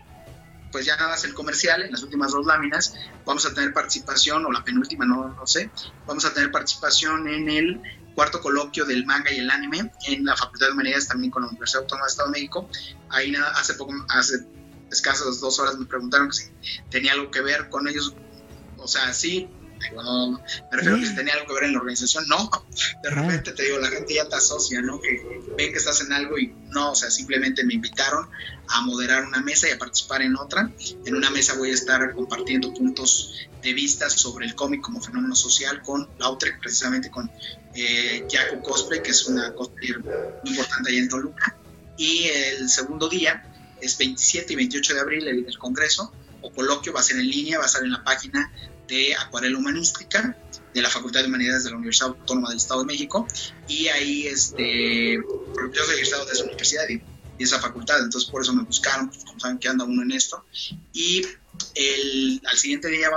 pues 0.72 0.87
ya 0.87 0.97
nada 0.97 1.11
más 1.11 1.22
el 1.22 1.35
comercial, 1.35 1.82
en 1.82 1.93
las 1.93 2.03
últimas 2.03 2.32
dos 2.32 2.45
láminas, 2.45 2.95
vamos 3.24 3.47
a 3.47 3.55
tener 3.55 3.72
participación, 3.72 4.45
o 4.45 4.51
la 4.51 4.64
penúltima, 4.64 5.05
no, 5.05 5.28
no 5.28 5.47
sé, 5.47 5.70
vamos 6.05 6.24
a 6.24 6.35
tener 6.35 6.51
participación 6.51 7.28
en 7.28 7.49
el 7.49 7.80
cuarto 8.16 8.41
coloquio 8.41 8.85
del 8.85 9.07
manga 9.07 9.32
y 9.32 9.39
el 9.39 9.51
anime 9.51 9.93
en 10.09 10.24
la 10.24 10.37
Facultad 10.37 10.66
de 10.66 10.72
Humanidades 10.72 11.07
también 11.07 11.30
con 11.30 11.43
la 11.43 11.49
Universidad 11.49 11.82
Autónoma 11.82 12.07
de 12.07 12.11
Estado 12.11 12.28
de 12.28 12.32
México. 12.32 12.68
Ahí 13.09 13.30
nada, 13.30 13.51
hace 13.51 13.74
poco, 13.74 13.93
hace 14.09 14.47
escasas 14.91 15.41
dos 15.41 15.59
horas 15.59 15.78
me 15.78 15.87
preguntaron 15.87 16.32
si 16.32 16.51
tenía 16.91 17.12
algo 17.12 17.30
que 17.30 17.41
ver 17.41 17.68
con 17.68 17.87
ellos. 17.87 18.14
O 18.76 18.89
sea, 18.89 19.12
sí, 19.12 19.49
no, 19.93 20.32
me 20.32 20.76
refiero 20.76 20.97
a 20.97 21.01
que 21.01 21.07
si 21.07 21.14
tenía 21.14 21.35
algo 21.35 21.47
que 21.47 21.55
ver 21.55 21.64
en 21.64 21.72
la 21.72 21.78
organización, 21.80 22.24
no, 22.28 22.51
de 23.03 23.11
repente 23.11 23.53
te 23.53 23.62
digo, 23.64 23.78
la 23.78 23.89
gente 23.89 24.14
ya 24.14 24.28
te 24.28 24.37
asocia, 24.37 24.80
¿no? 24.80 25.01
Que 25.01 25.20
ven 25.57 25.72
que 25.72 25.78
estás 25.78 26.01
en 26.01 26.12
algo 26.12 26.39
y 26.39 26.55
no, 26.70 26.93
o 26.93 26.95
sea, 26.95 27.11
simplemente 27.11 27.64
me 27.64 27.74
invitaron 27.74 28.28
a 28.68 28.82
moderar 28.82 29.24
una 29.24 29.41
mesa 29.41 29.68
y 29.68 29.72
a 29.72 29.78
participar 29.78 30.22
en 30.22 30.37
otra. 30.37 30.70
En 31.05 31.14
una 31.14 31.30
mesa 31.30 31.55
voy 31.55 31.70
a 31.70 31.74
estar 31.74 32.12
compartiendo 32.14 32.72
puntos 32.72 33.49
de 33.62 33.72
vista 33.72 34.11
sobre 34.11 34.47
el 34.47 34.55
cómic 34.55 34.80
como 34.80 35.01
fenómeno 35.01 35.35
social 35.35 35.82
con 35.82 36.09
Lautrec, 36.18 36.61
precisamente 36.61 37.11
con 37.11 37.30
eh, 37.74 38.26
Jaco 38.30 38.62
Cosplay, 38.62 39.03
que 39.03 39.11
es 39.11 39.26
una 39.26 39.53
cosplay 39.53 39.95
muy 39.95 40.51
importante 40.51 40.91
ahí 40.91 40.99
en 40.99 41.09
Toluca. 41.09 41.57
Y 41.97 42.24
el 42.24 42.68
segundo 42.68 43.09
día 43.09 43.45
es 43.80 43.97
27 43.99 44.53
y 44.53 44.57
28 44.57 44.95
de 44.95 45.01
abril 45.01 45.28
el, 45.28 45.47
el 45.47 45.59
Congreso 45.59 46.12
o 46.43 46.53
coloquio, 46.53 46.93
va 46.93 47.01
a 47.01 47.03
ser 47.03 47.18
en 47.18 47.28
línea, 47.28 47.59
va 47.59 47.64
a 47.64 47.66
estar 47.66 47.82
en 47.82 47.93
la 47.93 48.05
página 48.05 48.53
de 48.89 49.14
Acuarela 49.14 49.59
Humanística 49.59 50.37
de 50.72 50.82
la 50.82 50.91
Facultad 50.91 51.20
de 51.20 51.28
Humanidades 51.28 51.64
de 51.64 51.70
la 51.70 51.76
Universidad 51.76 52.11
Autónoma 52.11 52.49
del 52.49 52.59
Estado 52.59 52.80
de 52.80 52.87
México 52.87 53.26
y 53.68 53.89
ahí 53.89 54.26
este 54.26 55.16
yo 55.16 55.85
soy 55.85 55.95
egresado 55.95 56.26
de 56.26 56.32
esa 56.32 56.45
universidad 56.45 56.89
y, 56.89 57.03
esa 57.37 57.61
facultad. 57.61 58.01
Entonces 58.01 58.30
por 58.30 58.43
eso 58.43 58.53
me 58.53 58.62
buscaron 58.62 59.09
pues, 59.09 59.24
como 59.24 59.41
saben 59.41 59.59
que 59.59 59.68
anda 59.68 59.85
uno 59.85 60.03
en 60.03 60.12
esto. 60.12 60.45
Y 60.93 61.26
el, 61.74 62.41
al 62.47 62.57
siguiente 62.57 62.87
día 62.89 63.11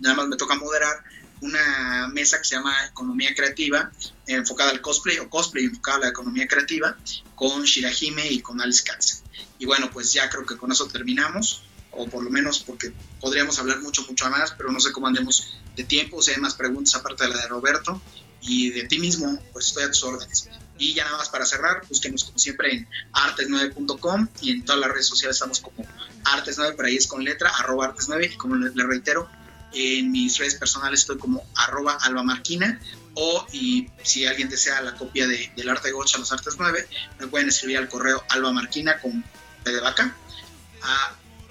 nada 0.00 0.14
más 0.14 0.28
me 0.28 0.36
toca 0.36 0.54
moderar 0.54 1.02
una 1.40 2.08
mesa 2.08 2.38
que 2.38 2.44
se 2.44 2.54
llama 2.54 2.72
Economía 2.86 3.34
Creativa, 3.34 3.90
enfocada 4.26 4.70
al 4.70 4.80
cosplay 4.80 5.18
o 5.18 5.28
cosplay 5.28 5.64
enfocada 5.64 5.96
a 5.96 6.00
la 6.00 6.08
economía 6.08 6.46
creativa, 6.46 6.96
con 7.34 7.64
Shirahime 7.64 8.30
y 8.30 8.40
con 8.40 8.60
Alice 8.60 8.82
Katz. 8.84 9.22
Y 9.58 9.66
bueno, 9.66 9.90
pues 9.92 10.12
ya 10.12 10.30
creo 10.30 10.46
que 10.46 10.56
con 10.56 10.72
eso 10.72 10.86
terminamos 10.86 11.64
o 11.96 12.06
por 12.08 12.22
lo 12.22 12.30
menos 12.30 12.60
porque 12.60 12.92
podríamos 13.20 13.58
hablar 13.58 13.80
mucho, 13.80 14.04
mucho 14.08 14.28
más, 14.30 14.52
pero 14.52 14.70
no 14.70 14.80
sé 14.80 14.92
cómo 14.92 15.06
andemos 15.06 15.58
de 15.76 15.84
tiempo, 15.84 16.22
si 16.22 16.32
hay 16.32 16.38
más 16.38 16.54
preguntas 16.54 16.94
aparte 16.94 17.24
de 17.24 17.30
la 17.30 17.36
de 17.40 17.48
Roberto 17.48 18.00
y 18.40 18.70
de 18.70 18.84
ti 18.84 18.98
mismo, 18.98 19.38
pues 19.52 19.68
estoy 19.68 19.84
a 19.84 19.88
tus 19.88 20.04
órdenes. 20.04 20.48
Y 20.78 20.94
ya 20.94 21.04
nada 21.04 21.18
más 21.18 21.28
para 21.28 21.46
cerrar, 21.46 21.86
búsquenos 21.88 22.24
como 22.24 22.38
siempre 22.38 22.74
en 22.74 22.88
artes9.com 23.12 24.28
y 24.40 24.52
en 24.52 24.64
todas 24.64 24.80
las 24.80 24.90
redes 24.90 25.06
sociales 25.06 25.36
estamos 25.36 25.60
como 25.60 25.86
artes9, 26.24 26.76
por 26.76 26.84
ahí 26.84 26.96
es 26.96 27.06
con 27.06 27.24
letra, 27.24 27.50
arroba 27.50 27.94
artes9 27.94 28.32
y 28.32 28.36
como 28.36 28.56
le, 28.56 28.84
reitero, 28.84 29.28
en 29.72 30.10
mis 30.12 30.36
redes 30.38 30.56
personales 30.56 31.00
estoy 31.00 31.18
como 31.18 31.44
arroba 31.54 31.96
albamarquina 32.00 32.80
o 33.14 33.46
y 33.52 33.88
si 34.02 34.26
alguien 34.26 34.48
desea 34.48 34.80
la 34.82 34.94
copia 34.94 35.26
de, 35.26 35.52
del 35.56 35.68
arte 35.68 35.88
de 35.88 35.92
Gocha 35.92 36.18
los 36.18 36.30
artes 36.32 36.54
9 36.58 36.88
me 37.20 37.26
pueden 37.28 37.48
escribir 37.48 37.78
al 37.78 37.88
correo 37.88 38.22
albamarquina 38.28 39.00
con 39.00 39.24
P 39.62 39.72
de 39.72 39.80
vaca 39.80 40.16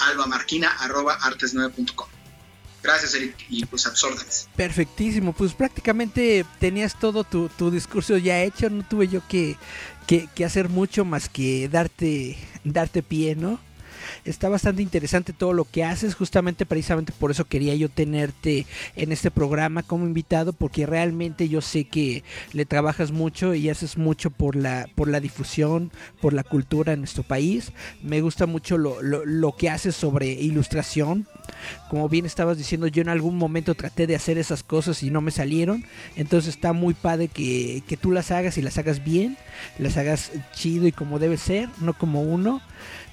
albamarquina.artes9.com. 0.08 2.08
Gracias, 2.84 3.16
Eric, 3.16 3.36
y 3.50 3.66
pues 3.66 3.88
absordas. 3.88 4.50
Perfectísimo, 4.58 5.32
pues 5.32 5.54
prácticamente 5.54 6.46
tenías 6.60 7.00
todo 7.00 7.24
tu, 7.24 7.48
tu 7.48 7.72
discurso 7.72 8.18
ya 8.18 8.42
hecho, 8.42 8.70
no 8.70 8.84
tuve 8.84 9.08
yo 9.08 9.26
que, 9.26 9.56
que, 10.06 10.28
que, 10.36 10.44
hacer 10.44 10.68
mucho 10.68 11.06
más 11.06 11.30
que 11.30 11.70
darte, 11.70 12.38
darte 12.66 13.02
pie, 13.02 13.38
¿no? 13.38 13.58
Está 14.26 14.48
bastante 14.48 14.82
interesante 14.82 15.34
todo 15.34 15.52
lo 15.52 15.66
que 15.66 15.84
haces, 15.84 16.16
justamente 16.16 16.66
precisamente 16.66 17.12
por 17.12 17.32
eso 17.32 17.44
quería 17.44 17.76
yo 17.76 17.90
tenerte 17.90 18.66
en 18.96 19.12
este 19.12 19.32
programa 19.32 19.84
como 19.84 20.06
invitado, 20.06 20.54
porque 20.54 20.86
realmente 20.86 21.50
yo 21.50 21.60
sé 21.60 21.84
que 21.84 22.24
le 22.54 22.66
trabajas 22.66 23.12
mucho 23.12 23.54
y 23.54 23.70
haces 23.70 23.98
mucho 23.98 24.30
por 24.30 24.56
la, 24.56 24.88
por 24.96 25.10
la 25.10 25.20
difusión, 25.20 25.92
por 26.22 26.32
la 26.32 26.44
cultura 26.44 26.94
en 26.94 27.00
nuestro 27.00 27.24
país. 27.24 27.74
Me 28.02 28.22
gusta 28.22 28.46
mucho 28.46 28.78
lo, 28.78 29.02
lo, 29.02 29.26
lo 29.26 29.58
que 29.58 29.70
haces 29.70 29.94
sobre 29.94 30.32
ilustración. 30.32 31.28
Como 31.90 32.08
bien 32.08 32.26
estabas 32.26 32.58
diciendo, 32.58 32.88
yo 32.88 33.02
en 33.02 33.10
algún 33.10 33.38
momento 33.38 33.76
traté 33.76 34.08
de 34.08 34.16
hacer 34.16 34.38
esas 34.38 34.64
cosas 34.64 35.04
y 35.04 35.12
no 35.12 35.20
me 35.20 35.32
salieron. 35.32 35.84
Entonces 36.16 36.56
está 36.56 36.72
muy 36.72 36.94
padre 36.94 37.28
que, 37.28 37.84
que 37.88 37.98
tú 37.98 38.12
las 38.12 38.32
hagas 38.32 38.58
y 38.58 38.62
las 38.62 38.78
hagas 38.78 39.04
bien, 39.04 39.38
las 39.78 39.98
hagas 39.98 40.32
chido 40.54 40.88
y 40.88 40.94
como 40.94 41.20
debe 41.20 41.36
ser, 41.36 41.68
no 41.82 41.94
como 41.94 42.22
uno 42.22 42.62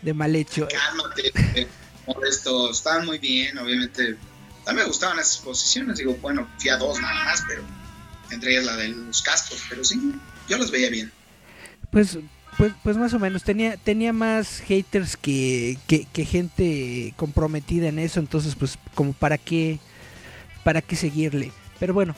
de 0.03 0.15
mal 0.15 0.35
hecho. 0.35 0.69
Cálmate, 0.69 1.69
por 2.07 2.27
esto, 2.27 2.71
estaban 2.71 3.07
muy 3.07 3.19
bien, 3.19 3.57
obviamente. 3.59 4.17
Mí 4.69 4.77
me 4.77 4.85
gustaban 4.85 5.19
esas 5.19 5.39
posiciones, 5.39 5.99
digo, 5.99 6.17
bueno, 6.21 6.49
fui 6.59 6.71
a 6.71 6.77
dos 6.77 7.01
nada 7.01 7.25
más, 7.25 7.43
pero 7.49 7.63
entre 8.31 8.53
ellas 8.53 8.65
la 8.65 8.77
de 8.77 8.89
los 8.89 9.23
cascos, 9.23 9.65
pero 9.69 9.85
sí, 9.85 10.15
yo 10.49 10.59
los 10.59 10.71
veía 10.71 10.91
bien. 10.91 11.11
Pues, 11.91 12.19
pues, 12.57 12.73
pues 12.83 12.97
más 12.97 13.13
o 13.15 13.19
menos, 13.19 13.43
tenía, 13.43 13.77
tenía 13.77 14.13
más 14.13 14.61
haters 14.61 15.17
que, 15.17 15.79
que, 15.89 16.05
que 16.13 16.25
gente 16.25 17.15
comprometida 17.17 17.89
en 17.89 17.99
eso, 17.99 18.21
entonces 18.21 18.55
pues 18.55 18.79
como 18.95 19.13
para 19.13 19.39
qué, 19.39 19.81
para 20.63 20.83
qué 20.83 20.95
seguirle. 20.95 21.53
Pero 21.81 21.95
bueno, 21.95 22.15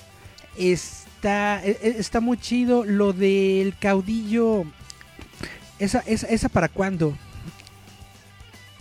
está, 0.58 1.64
e, 1.64 1.78
e, 1.82 1.94
está 1.98 2.20
muy 2.20 2.38
chido 2.38 2.84
lo 2.84 3.12
del 3.12 3.76
caudillo. 3.78 4.64
Esa, 5.78 6.00
esa, 6.00 6.26
esa 6.26 6.48
para 6.48 6.68
cuándo? 6.68 7.16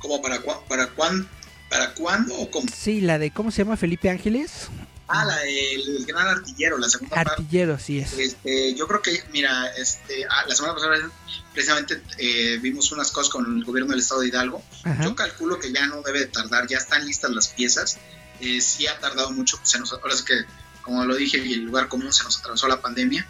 ¿Cómo 0.01 0.21
para, 0.21 0.41
para, 0.67 0.87
cuán, 0.87 1.29
para 1.69 1.93
cuándo 1.93 2.35
o 2.35 2.49
cómo? 2.49 2.67
Sí, 2.73 3.01
la 3.01 3.19
de, 3.19 3.31
¿cómo 3.31 3.51
se 3.51 3.63
llama? 3.63 3.77
Felipe 3.77 4.09
Ángeles. 4.09 4.69
Ah, 5.13 5.25
la 5.25 5.39
del 5.39 6.05
gran 6.05 6.27
artillero, 6.27 6.77
la 6.77 6.87
segunda 6.87 7.19
artillero, 7.19 7.77
sí 7.77 7.99
es. 7.99 8.13
Este, 8.13 8.73
yo 8.75 8.87
creo 8.87 9.01
que, 9.01 9.21
mira, 9.33 9.67
este, 9.75 10.25
ah, 10.29 10.45
la 10.47 10.55
semana 10.55 10.73
pasada 10.73 11.11
precisamente 11.53 12.01
eh, 12.17 12.59
vimos 12.61 12.93
unas 12.93 13.11
cosas 13.11 13.29
con 13.29 13.57
el 13.57 13.65
gobierno 13.65 13.91
del 13.91 13.99
estado 13.99 14.21
de 14.21 14.29
Hidalgo. 14.29 14.63
Ajá. 14.83 15.03
Yo 15.03 15.13
calculo 15.13 15.59
que 15.59 15.71
ya 15.73 15.85
no 15.87 16.01
debe 16.01 16.19
de 16.19 16.27
tardar, 16.27 16.65
ya 16.67 16.77
están 16.77 17.05
listas 17.05 17.31
las 17.31 17.49
piezas. 17.49 17.97
Eh, 18.39 18.61
sí 18.61 18.87
ha 18.87 18.97
tardado 18.99 19.31
mucho, 19.31 19.59
se 19.63 19.79
nos, 19.79 19.91
ahora 19.91 20.13
es 20.13 20.21
que, 20.21 20.45
como 20.81 21.03
lo 21.03 21.15
dije, 21.15 21.37
el 21.37 21.65
lugar 21.65 21.89
común 21.89 22.13
se 22.13 22.23
nos 22.23 22.39
atravesó 22.39 22.69
la 22.69 22.81
pandemia, 22.81 23.27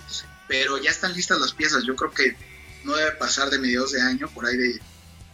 pero 0.47 0.77
ya 0.77 0.91
están 0.91 1.13
listas 1.13 1.39
las 1.39 1.51
piezas. 1.51 1.83
Yo 1.83 1.95
creo 1.95 2.11
que 2.11 2.37
no 2.83 2.95
debe 2.95 3.11
pasar 3.13 3.49
de 3.49 3.57
mediados 3.57 3.91
de 3.91 4.01
año, 4.01 4.29
por 4.29 4.45
ahí 4.45 4.55
de 4.55 4.79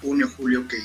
junio, 0.02 0.32
julio, 0.36 0.66
que 0.68 0.78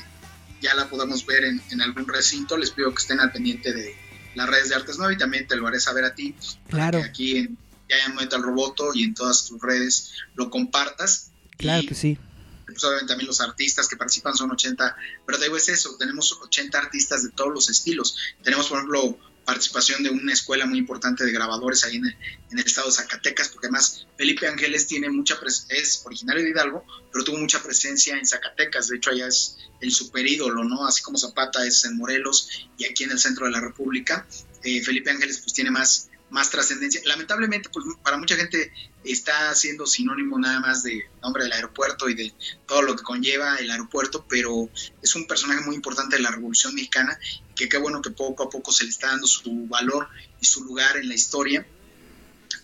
ya 0.63 0.75
la 0.75 0.89
podamos 0.89 1.27
ver 1.27 1.45
en, 1.45 1.61
en, 1.71 1.83
algún 1.83 2.07
recinto. 2.07 2.57
Les 2.57 2.71
pido 2.71 2.91
que 2.95 3.03
estén 3.03 3.21
al 3.21 3.33
pendiente 3.33 3.73
de 3.73 3.95
las 4.35 4.49
redes 4.49 4.69
de 4.71 4.77
Artes 4.77 4.97
9 4.99 5.15
y 5.15 5.19
también 5.19 5.47
te 5.47 5.57
lo 5.57 5.67
haré 5.67 5.81
saber 5.81 6.05
a 6.05 6.15
ti. 6.15 6.35
Claro. 6.69 7.01
Que 7.01 7.05
aquí 7.05 7.37
en 7.37 7.59
Ya 7.89 8.07
en 8.07 8.15
Metal 8.15 8.43
Roboto 8.43 8.95
y 8.95 9.05
en 9.05 9.15
todas 9.15 9.47
tus 9.47 9.61
redes 9.61 10.13
lo 10.35 10.49
compartas. 10.49 11.31
Claro 11.59 11.83
y, 11.83 11.87
que 11.87 11.95
sí. 11.95 12.19
Pues 12.67 12.83
obviamente 12.85 13.09
también 13.09 13.27
los 13.27 13.41
artistas 13.41 13.89
que 13.89 13.97
participan 13.97 14.35
son 14.35 14.51
80, 14.51 14.97
pero 15.27 15.39
te 15.39 15.45
digo 15.45 15.57
es 15.57 15.69
eso, 15.69 15.97
tenemos 15.99 16.33
80 16.41 16.79
artistas 16.79 17.23
de 17.23 17.31
todos 17.31 17.53
los 17.53 17.69
estilos. 17.69 18.17
Tenemos, 18.43 18.69
por 18.69 18.79
ejemplo, 18.79 19.19
participación 19.45 20.03
de 20.03 20.11
una 20.11 20.32
escuela 20.32 20.66
muy 20.66 20.78
importante 20.78 21.24
de 21.24 21.32
grabadores 21.32 21.84
ahí 21.84 21.97
en 21.97 22.07
el, 22.07 22.16
en 22.51 22.59
el 22.59 22.66
estado 22.66 22.88
de 22.88 22.95
Zacatecas, 22.95 23.49
porque 23.49 23.66
además 23.66 24.07
Felipe 24.16 24.47
Ángeles 24.47 24.86
tiene 24.86 25.11
mucha 25.11 25.38
es 25.68 26.03
originario 26.05 26.43
de 26.43 26.51
Hidalgo, 26.51 26.84
pero 27.11 27.24
tuvo 27.24 27.38
mucha 27.38 27.62
presencia 27.62 28.16
en 28.16 28.26
Zacatecas, 28.26 28.88
de 28.88 28.97
hecho 28.97 29.11
allá 29.11 29.26
es 29.26 29.59
el 29.80 29.93
super 29.93 30.26
ídolo, 30.26 30.64
¿no? 30.64 30.86
Así 30.86 31.03
como 31.03 31.18
Zapata 31.18 31.66
es 31.66 31.84
en 31.84 31.97
Morelos 31.97 32.49
y 32.78 32.84
aquí 32.84 33.05
en 33.05 33.11
el 33.11 33.18
centro 33.18 33.47
de 33.47 33.53
la 33.53 33.61
República, 33.61 34.26
eh, 34.62 34.82
Felipe 34.82 35.11
Ángeles 35.11 35.38
pues 35.38 35.53
tiene 35.53 35.70
más, 35.70 36.09
más 36.30 36.51
trascendencia. 36.51 37.01
Lamentablemente, 37.05 37.68
pues 37.68 37.84
para 38.03 38.16
mucha 38.16 38.36
gente 38.36 38.72
está 39.05 39.55
siendo 39.55 39.86
sinónimo 39.86 40.38
nada 40.38 40.61
más 40.61 40.82
de 40.82 41.11
nombre 41.20 41.43
del 41.45 41.53
aeropuerto 41.53 42.09
y 42.09 42.14
de 42.14 42.32
todo 42.66 42.82
lo 42.82 42.97
que 42.97 43.03
conlleva 43.03 43.57
el 43.57 43.70
aeropuerto, 43.70 44.24
pero 44.28 44.70
es 45.03 45.14
un 45.14 45.26
personaje 45.26 45.61
muy 45.61 45.74
importante 45.74 46.16
de 46.16 46.22
la 46.22 46.30
Revolución 46.30 46.74
Mexicana, 46.74 47.18
que 47.63 47.69
qué 47.69 47.79
bueno 47.79 48.03
que 48.03 48.11
poco 48.11 48.43
a 48.43 48.51
poco 48.51 48.73
se 48.73 48.85
le 48.85 48.91
está 48.91 49.09
dando 49.09 49.27
su 49.27 49.67
valor 49.69 50.09
y 50.41 50.47
su 50.47 50.65
lugar 50.65 50.97
en 50.97 51.09
la 51.09 51.15
historia. 51.15 51.65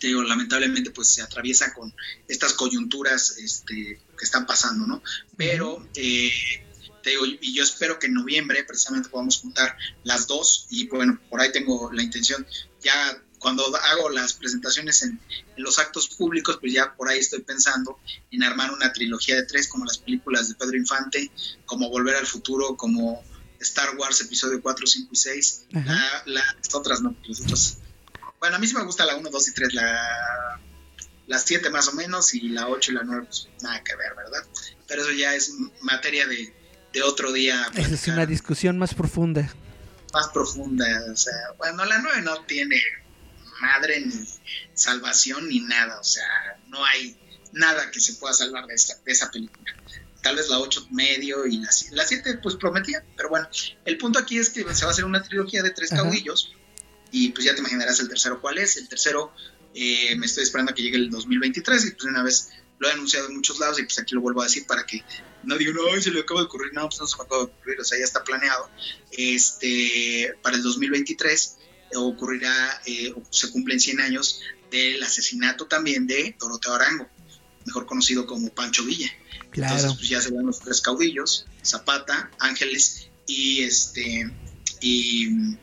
Te 0.00 0.08
digo, 0.08 0.22
lamentablemente 0.22 0.90
pues 0.90 1.08
se 1.08 1.22
atraviesa 1.22 1.72
con 1.72 1.94
estas 2.26 2.52
coyunturas 2.54 3.38
este, 3.38 4.00
que 4.16 4.24
están 4.24 4.46
pasando, 4.46 4.86
¿no? 4.86 5.02
Pero 5.36 5.88
eh, 5.94 6.32
te 7.02 7.10
digo, 7.10 7.26
y 7.26 7.54
yo 7.54 7.62
espero 7.62 7.98
que 7.98 8.06
en 8.06 8.14
noviembre 8.14 8.64
precisamente 8.64 9.08
podamos 9.08 9.38
juntar 9.38 9.76
las 10.02 10.26
dos 10.26 10.66
y 10.68 10.88
bueno, 10.88 11.20
por 11.30 11.40
ahí 11.40 11.52
tengo 11.52 11.92
la 11.92 12.02
intención 12.02 12.44
ya 12.80 13.22
cuando 13.38 13.64
hago 13.76 14.10
las 14.10 14.32
presentaciones 14.32 15.02
en, 15.02 15.20
en, 15.56 15.62
los 15.62 15.78
actos 15.78 16.08
públicos, 16.08 16.58
pues 16.60 16.72
ya 16.72 16.96
por 16.96 17.08
ahí 17.08 17.20
estoy 17.20 17.40
pensando 17.42 18.00
en 18.32 18.42
armar 18.42 18.72
una 18.72 18.92
trilogía 18.92 19.36
de 19.36 19.44
tres, 19.44 19.68
como 19.68 19.84
las 19.84 19.98
películas 19.98 20.48
de 20.48 20.56
Pedro 20.56 20.76
Infante, 20.76 21.30
como 21.64 21.88
Volver 21.88 22.16
al 22.16 22.26
Futuro, 22.26 22.76
como 22.76 23.22
Star 23.60 23.96
Wars 23.96 24.20
Episodio 24.20 24.60
4, 24.62 24.86
5 24.86 25.08
y 25.12 25.16
6. 25.16 25.66
La, 25.70 26.22
las 26.26 26.74
otras 26.74 27.00
no, 27.00 27.16
las 27.26 27.40
otras. 27.40 27.78
Bueno, 28.40 28.56
a 28.56 28.58
mí 28.58 28.66
sí 28.66 28.74
me 28.74 28.84
gusta 28.84 29.04
la 29.04 29.16
1, 29.16 29.30
2 29.30 29.48
y 29.48 29.52
3, 29.52 29.74
la, 29.74 30.60
las 31.26 31.42
7 31.44 31.70
más 31.70 31.88
o 31.88 31.92
menos, 31.92 32.34
y 32.34 32.48
la 32.48 32.68
8 32.68 32.92
y 32.92 32.94
la 32.94 33.02
9, 33.02 33.26
pues 33.26 33.48
nada 33.62 33.82
que 33.82 33.96
ver, 33.96 34.14
¿verdad? 34.14 34.44
Pero 34.86 35.02
eso 35.02 35.12
ya 35.12 35.34
es 35.34 35.52
materia 35.82 36.26
de, 36.26 36.54
de 36.92 37.02
otro 37.02 37.32
día. 37.32 37.70
Esa 37.74 37.94
es 37.94 38.08
una 38.08 38.26
discusión 38.26 38.78
más 38.78 38.94
profunda. 38.94 39.52
Más 40.12 40.28
profunda, 40.28 40.86
o 41.12 41.16
sea, 41.16 41.52
bueno, 41.58 41.84
la 41.84 41.98
9 41.98 42.22
no 42.22 42.44
tiene 42.44 42.80
madre, 43.60 44.00
ni 44.00 44.26
salvación, 44.74 45.48
ni 45.48 45.60
nada. 45.60 45.98
O 46.00 46.04
sea, 46.04 46.58
no 46.68 46.84
hay 46.84 47.16
nada 47.52 47.90
que 47.90 48.00
se 48.00 48.14
pueda 48.14 48.34
salvar 48.34 48.66
de, 48.66 48.74
esta, 48.74 48.94
de 49.04 49.12
esa 49.12 49.30
película. 49.30 49.74
Tal 50.28 50.36
vez 50.36 50.50
la 50.50 50.58
8 50.58 50.88
medio 50.90 51.46
y 51.46 51.56
la, 51.56 51.70
la 51.92 52.06
7 52.06 52.40
pues 52.42 52.56
prometía, 52.56 53.02
pero 53.16 53.30
bueno, 53.30 53.48
el 53.86 53.96
punto 53.96 54.18
aquí 54.18 54.36
es 54.36 54.50
que 54.50 54.60
se 54.74 54.84
va 54.84 54.90
a 54.90 54.92
hacer 54.92 55.06
una 55.06 55.22
trilogía 55.22 55.62
de 55.62 55.70
tres 55.70 55.88
caudillos 55.88 56.52
y 57.10 57.30
pues 57.30 57.46
ya 57.46 57.54
te 57.54 57.60
imaginarás 57.60 57.98
el 58.00 58.10
tercero 58.10 58.38
cuál 58.38 58.58
es. 58.58 58.76
El 58.76 58.90
tercero 58.90 59.32
eh, 59.74 60.14
me 60.16 60.26
estoy 60.26 60.42
esperando 60.42 60.72
a 60.72 60.74
que 60.74 60.82
llegue 60.82 60.98
el 60.98 61.08
2023 61.08 61.86
y 61.86 61.90
pues 61.92 62.04
una 62.04 62.22
vez 62.22 62.50
lo 62.78 62.90
he 62.90 62.92
anunciado 62.92 63.28
en 63.28 63.36
muchos 63.36 63.58
lados 63.58 63.80
y 63.80 63.84
pues 63.84 63.98
aquí 64.00 64.14
lo 64.14 64.20
vuelvo 64.20 64.42
a 64.42 64.44
decir 64.44 64.66
para 64.66 64.84
que 64.84 65.02
no 65.44 65.56
digan, 65.56 65.76
no, 65.76 65.98
se 65.98 66.10
le 66.10 66.20
acaba 66.20 66.40
de 66.40 66.46
ocurrir, 66.46 66.74
no, 66.74 66.86
pues 66.90 67.00
no 67.00 67.06
se 67.06 67.16
me 67.16 67.22
acaba 67.22 67.38
de 67.38 67.46
ocurrir, 67.46 67.80
o 67.80 67.84
sea, 67.84 67.98
ya 67.98 68.04
está 68.04 68.22
planeado. 68.22 68.68
Este, 69.10 70.34
para 70.42 70.56
el 70.56 70.62
2023 70.62 71.56
ocurrirá, 71.94 72.82
eh, 72.84 73.14
se 73.30 73.50
cumplen 73.50 73.80
100 73.80 74.00
años 74.00 74.42
del 74.70 75.02
asesinato 75.02 75.64
también 75.68 76.06
de 76.06 76.36
Doroteo 76.38 76.74
Arango, 76.74 77.08
mejor 77.64 77.86
conocido 77.86 78.26
como 78.26 78.50
Pancho 78.50 78.84
Villa. 78.84 79.10
Claro. 79.50 79.74
Entonces, 79.74 79.98
pues 79.98 80.08
ya 80.08 80.20
se 80.20 80.30
ven 80.30 80.46
los 80.46 80.60
tres 80.60 80.80
caudillos, 80.80 81.46
Zapata, 81.64 82.30
Ángeles 82.38 83.08
y 83.26 83.62
este, 83.62 84.30
y... 84.80 85.56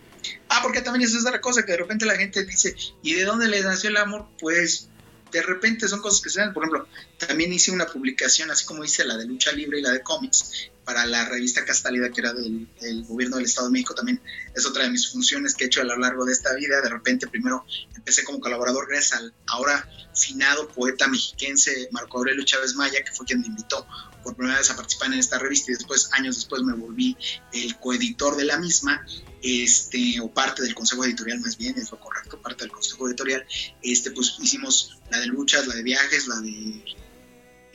Ah, 0.49 0.59
porque 0.63 0.81
también 0.81 1.07
esa 1.07 1.17
es 1.17 1.25
otra 1.25 1.41
cosa, 1.41 1.65
que 1.65 1.73
de 1.73 1.77
repente 1.77 2.05
la 2.05 2.15
gente 2.15 2.43
dice, 2.45 2.75
¿y 3.03 3.13
de 3.13 3.25
dónde 3.25 3.47
le 3.47 3.61
nació 3.61 3.89
el 3.89 3.97
amor? 3.97 4.27
Pues 4.39 4.89
de 5.31 5.41
repente 5.41 5.87
son 5.87 6.01
cosas 6.01 6.21
que 6.21 6.29
se 6.29 6.39
dan. 6.39 6.53
Por 6.53 6.63
ejemplo, 6.63 6.87
también 7.17 7.53
hice 7.53 7.71
una 7.71 7.85
publicación, 7.85 8.51
así 8.51 8.65
como 8.65 8.83
hice 8.83 9.05
la 9.05 9.17
de 9.17 9.25
lucha 9.25 9.51
libre 9.51 9.79
y 9.79 9.81
la 9.81 9.91
de 9.91 10.01
cómics, 10.01 10.69
para 10.85 11.05
la 11.05 11.25
revista 11.25 11.65
Castalidad, 11.65 12.11
que 12.11 12.21
era 12.21 12.33
del, 12.33 12.67
gobierno 13.07 13.37
del 13.37 13.45
Estado 13.45 13.67
de 13.67 13.73
México 13.73 13.95
también. 13.95 14.21
Es 14.53 14.65
otra 14.65 14.83
de 14.83 14.91
mis 14.91 15.11
funciones 15.11 15.55
que 15.55 15.65
he 15.65 15.67
hecho 15.67 15.81
a 15.81 15.83
lo 15.83 15.97
largo 15.97 16.25
de 16.25 16.31
esta 16.31 16.53
vida. 16.53 16.79
De 16.81 16.89
repente, 16.89 17.27
primero 17.27 17.65
empecé 17.95 18.23
como 18.23 18.39
colaborador 18.39 18.87
gracias 18.87 19.19
al 19.19 19.33
ahora 19.47 19.89
finado 20.13 20.67
poeta 20.69 21.07
mexiquense 21.07 21.89
Marco 21.91 22.19
Aurelio 22.19 22.45
Chávez 22.45 22.75
Maya, 22.75 23.03
que 23.03 23.11
fue 23.11 23.25
quien 23.25 23.41
me 23.41 23.47
invitó 23.47 23.85
por 24.23 24.35
primera 24.35 24.57
vez 24.57 24.69
a 24.69 24.75
participar 24.75 25.11
en 25.11 25.19
esta 25.19 25.39
revista 25.39 25.71
y 25.71 25.75
después, 25.75 26.09
años 26.13 26.35
después, 26.35 26.61
me 26.63 26.73
volví 26.73 27.17
el 27.53 27.77
coeditor 27.79 28.35
de 28.37 28.45
la 28.45 28.57
misma 28.57 29.05
este, 29.41 30.19
o 30.19 30.31
parte 30.31 30.63
del 30.63 30.73
consejo 30.73 31.05
editorial 31.05 31.39
más 31.39 31.57
bien, 31.57 31.77
es 31.77 31.91
lo 31.91 31.99
correcto, 31.99 32.41
parte 32.41 32.63
del 32.63 32.71
consejo 32.71 33.07
editorial, 33.07 33.45
este, 33.83 34.11
pues 34.11 34.35
hicimos 34.39 34.97
la 35.11 35.19
de 35.19 35.27
luchas, 35.27 35.67
la 35.67 35.75
de 35.75 35.83
viajes, 35.83 36.27
la 36.27 36.39
de 36.39 36.83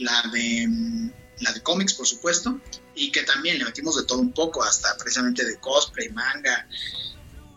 la 0.00 0.22
de 0.32 0.66
mm, 0.68 1.10
la 1.40 1.52
de 1.52 1.62
cómics, 1.62 1.94
por 1.94 2.06
supuesto, 2.06 2.60
y 2.94 3.10
que 3.10 3.22
también 3.22 3.58
le 3.58 3.64
metimos 3.64 3.96
de 3.96 4.04
todo 4.04 4.18
un 4.18 4.32
poco, 4.32 4.62
hasta 4.62 4.96
precisamente 4.96 5.44
de 5.44 5.58
cosplay, 5.58 6.10
manga, 6.10 6.68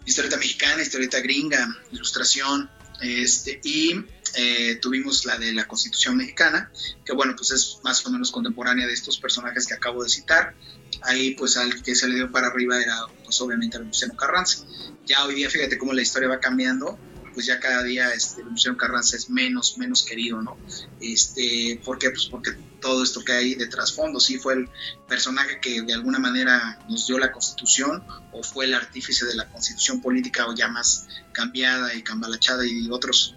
historieta 0.06 0.38
mexicana, 0.38 0.82
historieta 0.82 1.20
gringa, 1.20 1.68
ilustración, 1.92 2.70
este, 3.02 3.60
y 3.64 4.06
eh, 4.36 4.78
tuvimos 4.82 5.26
la 5.26 5.38
de 5.38 5.54
la 5.54 5.68
Constitución 5.68 6.18
mexicana, 6.18 6.72
que 7.06 7.14
bueno, 7.14 7.36
pues 7.36 7.52
es 7.52 7.80
más 7.84 8.06
o 8.06 8.12
menos 8.12 8.32
contemporánea 8.32 8.88
de 8.88 8.94
estos 8.94 9.18
personajes 9.18 9.68
que 9.68 9.74
acabo 9.74 10.04
de 10.04 10.10
citar, 10.10 10.56
ahí 11.02 11.36
pues 11.36 11.58
al 11.58 11.82
que 11.84 11.96
se 11.96 12.08
le 12.08 12.16
dio 12.16 12.32
para 12.32 12.48
arriba 12.48 12.82
era 12.82 12.98
pues 13.24 13.40
obviamente 13.42 13.80
Luciano 13.80 14.16
Carranza. 14.16 14.66
Ya 15.06 15.26
hoy 15.26 15.36
día 15.36 15.50
fíjate 15.50 15.78
cómo 15.78 15.94
la 15.94 16.02
historia 16.02 16.30
va 16.30 16.40
cambiando, 16.40 16.98
pues 17.34 17.46
ya 17.46 17.60
cada 17.60 17.84
día 17.84 18.12
este, 18.14 18.44
Luciano 18.44 18.78
Carranza 18.78 19.18
es 19.18 19.30
menos, 19.30 19.78
menos 19.78 20.04
querido, 20.04 20.42
¿no? 20.42 20.58
Este, 21.02 21.82
¿Por 21.84 21.98
qué? 21.98 22.10
Pues 22.10 22.26
porque 22.26 22.52
todo 22.80 23.04
esto 23.04 23.24
que 23.24 23.34
hay 23.34 23.56
de 23.56 23.68
trasfondo, 23.68 24.20
sí 24.20 24.38
fue 24.38 24.54
el 24.54 24.70
personaje 25.08 25.60
que 25.62 25.82
de 25.82 25.94
alguna 25.94 26.20
manera 26.20 26.80
nos 26.90 27.08
dio 27.08 27.18
la 27.18 27.32
constitución 27.32 28.04
o 28.32 28.44
fue 28.44 28.66
el 28.66 28.74
artífice 28.74 29.26
de 29.26 29.36
la 29.36 29.50
constitución 29.50 30.02
política 30.02 30.48
o 30.48 30.56
ya 30.56 30.68
más 30.68 31.08
cambiada 31.32 31.94
y 31.94 32.04
cambalachada 32.04 32.66
y 32.66 32.90
otros 32.90 33.36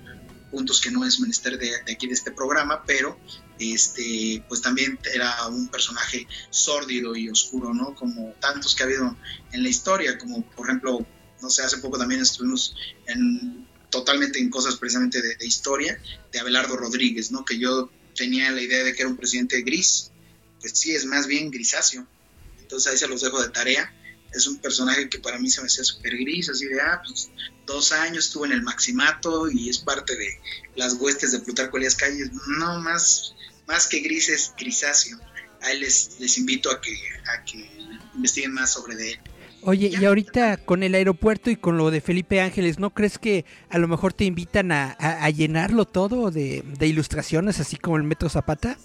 puntos 0.50 0.80
que 0.80 0.90
no 0.90 1.04
es 1.04 1.20
menester 1.20 1.58
de, 1.58 1.72
de 1.84 1.92
aquí 1.92 2.06
de 2.06 2.14
este 2.14 2.30
programa, 2.30 2.82
pero 2.86 3.18
este, 3.58 4.44
pues 4.48 4.60
también 4.62 4.98
era 5.14 5.46
un 5.48 5.68
personaje 5.68 6.26
sórdido 6.50 7.16
y 7.16 7.28
oscuro, 7.28 7.72
¿no? 7.72 7.94
Como 7.94 8.34
tantos 8.40 8.74
que 8.74 8.82
ha 8.82 8.86
habido 8.86 9.16
en 9.52 9.62
la 9.62 9.68
historia, 9.68 10.18
como 10.18 10.42
por 10.42 10.66
ejemplo, 10.66 11.06
no 11.40 11.50
sé, 11.50 11.62
hace 11.62 11.78
poco 11.78 11.98
también 11.98 12.20
estuvimos 12.20 12.74
en, 13.06 13.65
totalmente 13.98 14.38
en 14.38 14.50
cosas 14.50 14.76
precisamente 14.76 15.20
de, 15.20 15.46
historia, 15.46 16.00
de 16.32 16.38
Abelardo 16.38 16.76
Rodríguez, 16.76 17.30
¿no? 17.30 17.44
Que 17.44 17.58
yo 17.58 17.90
tenía 18.14 18.50
la 18.50 18.62
idea 18.62 18.84
de 18.84 18.94
que 18.94 19.02
era 19.02 19.10
un 19.10 19.16
presidente 19.16 19.60
gris, 19.62 20.10
pues 20.60 20.72
sí, 20.74 20.94
es 20.94 21.04
más 21.04 21.26
bien 21.26 21.50
grisáceo. 21.50 22.06
Entonces 22.60 22.92
ahí 22.92 22.98
se 22.98 23.08
los 23.08 23.20
dejo 23.20 23.42
de 23.42 23.50
tarea. 23.50 23.92
Es 24.32 24.46
un 24.46 24.58
personaje 24.58 25.08
que 25.08 25.18
para 25.18 25.38
mí 25.38 25.48
se 25.48 25.60
me 25.60 25.66
hacía 25.66 25.84
súper 25.84 26.16
gris, 26.16 26.48
así 26.48 26.66
de, 26.66 26.80
ah, 26.80 27.00
pues 27.04 27.30
dos 27.66 27.92
años 27.92 28.26
estuvo 28.26 28.44
en 28.44 28.52
el 28.52 28.62
maximato 28.62 29.50
y 29.50 29.70
es 29.70 29.78
parte 29.78 30.16
de 30.16 30.28
las 30.74 30.94
huestes 30.94 31.32
de 31.32 31.40
Plutarco 31.40 31.76
Elías 31.76 31.96
Calles. 31.96 32.30
No, 32.58 32.80
más 32.80 33.34
más 33.66 33.88
que 33.88 34.00
gris 34.00 34.28
es 34.28 34.52
grisáceo. 34.56 35.18
Ahí 35.62 35.78
les, 35.80 36.16
les 36.20 36.38
invito 36.38 36.70
a 36.70 36.80
que, 36.80 36.92
a 37.26 37.44
que 37.44 37.68
investiguen 38.14 38.52
más 38.52 38.72
sobre 38.72 38.96
de 38.96 39.12
él. 39.12 39.20
Oye, 39.62 39.90
y 40.00 40.04
ahorita 40.04 40.58
con 40.58 40.82
el 40.82 40.94
aeropuerto 40.94 41.50
y 41.50 41.56
con 41.56 41.76
lo 41.76 41.90
de 41.90 42.00
Felipe 42.00 42.40
Ángeles, 42.40 42.78
¿no 42.78 42.94
crees 42.94 43.18
que 43.18 43.44
a 43.68 43.78
lo 43.78 43.88
mejor 43.88 44.12
te 44.12 44.24
invitan 44.24 44.70
a, 44.70 44.92
a, 44.92 45.28
llenarlo 45.30 45.86
todo 45.86 46.30
de, 46.30 46.62
de, 46.78 46.86
ilustraciones, 46.86 47.58
así 47.58 47.76
como 47.76 47.96
el 47.96 48.04
Metro 48.04 48.28
Zapata? 48.28 48.78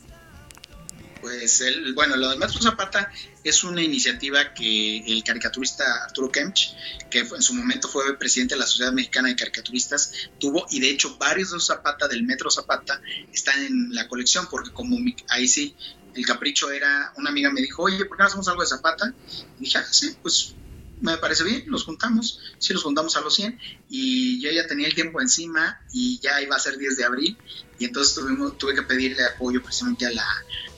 Pues, 1.22 1.61
el, 1.61 1.93
bueno, 1.93 2.15
lo 2.17 2.30
del 2.30 2.39
Metro 2.39 2.59
Zapata 2.59 3.11
es 3.43 3.63
una 3.63 3.82
iniciativa 3.82 4.53
que 4.55 4.97
el 5.05 5.24
caricaturista 5.24 6.05
Arturo 6.05 6.32
Kempch, 6.32 6.74
que 7.11 7.19
en 7.19 7.41
su 7.43 7.53
momento 7.53 7.88
fue 7.88 8.17
presidente 8.17 8.55
de 8.55 8.59
la 8.59 8.65
Sociedad 8.65 8.91
Mexicana 8.91 9.30
de 9.30 9.36
Caricaturistas, 9.36 10.11
tuvo, 10.39 10.65
y 10.72 10.80
de 10.80 10.89
hecho 10.89 11.17
varios 11.17 11.51
de 11.51 11.57
los 11.57 11.67
Zapata 11.67 12.07
del 12.07 12.24
Metro 12.24 12.49
Zapata 12.49 12.99
están 13.32 13.63
en 13.63 13.93
la 13.93 14.07
colección, 14.07 14.47
porque 14.49 14.72
como 14.72 14.97
ahí 15.30 15.47
sí, 15.47 15.76
el 16.16 16.26
capricho 16.26 16.72
era, 16.72 17.14
una 17.18 17.30
amiga 17.30 17.51
me 17.51 17.62
dijo, 17.62 17.84
oye, 17.84 18.05
¿por 18.05 18.18
qué 18.18 18.24
no 18.24 18.28
hacemos 18.28 18.47
algo 18.47 18.62
de 18.62 18.68
Zapata? 18.68 19.14
Y 19.59 19.64
dije, 19.64 19.78
ah, 19.78 19.86
sí, 19.89 20.16
pues 20.22 20.55
me 21.01 21.18
parece 21.18 21.43
bien, 21.43 21.64
los 21.68 21.84
juntamos, 21.84 22.39
sí 22.59 22.74
los 22.74 22.84
juntamos 22.84 23.16
a 23.18 23.22
los 23.22 23.34
100 23.34 23.59
y 23.89 24.39
yo 24.39 24.51
ya 24.51 24.68
tenía 24.68 24.88
el 24.88 24.93
tiempo 24.93 25.20
encima 25.20 25.82
y 25.91 26.20
ya 26.20 26.39
iba 26.41 26.55
a 26.55 26.59
ser 26.59 26.78
10 26.78 26.95
de 26.97 27.05
abril 27.05 27.38
y 27.80 27.86
entonces 27.86 28.24
tuve 28.57 28.76
que 28.76 28.84
pedirle 28.84 29.26
apoyo 29.26 29.64
precisamente 29.64 30.05
a 30.05 30.12
la, 30.12 30.28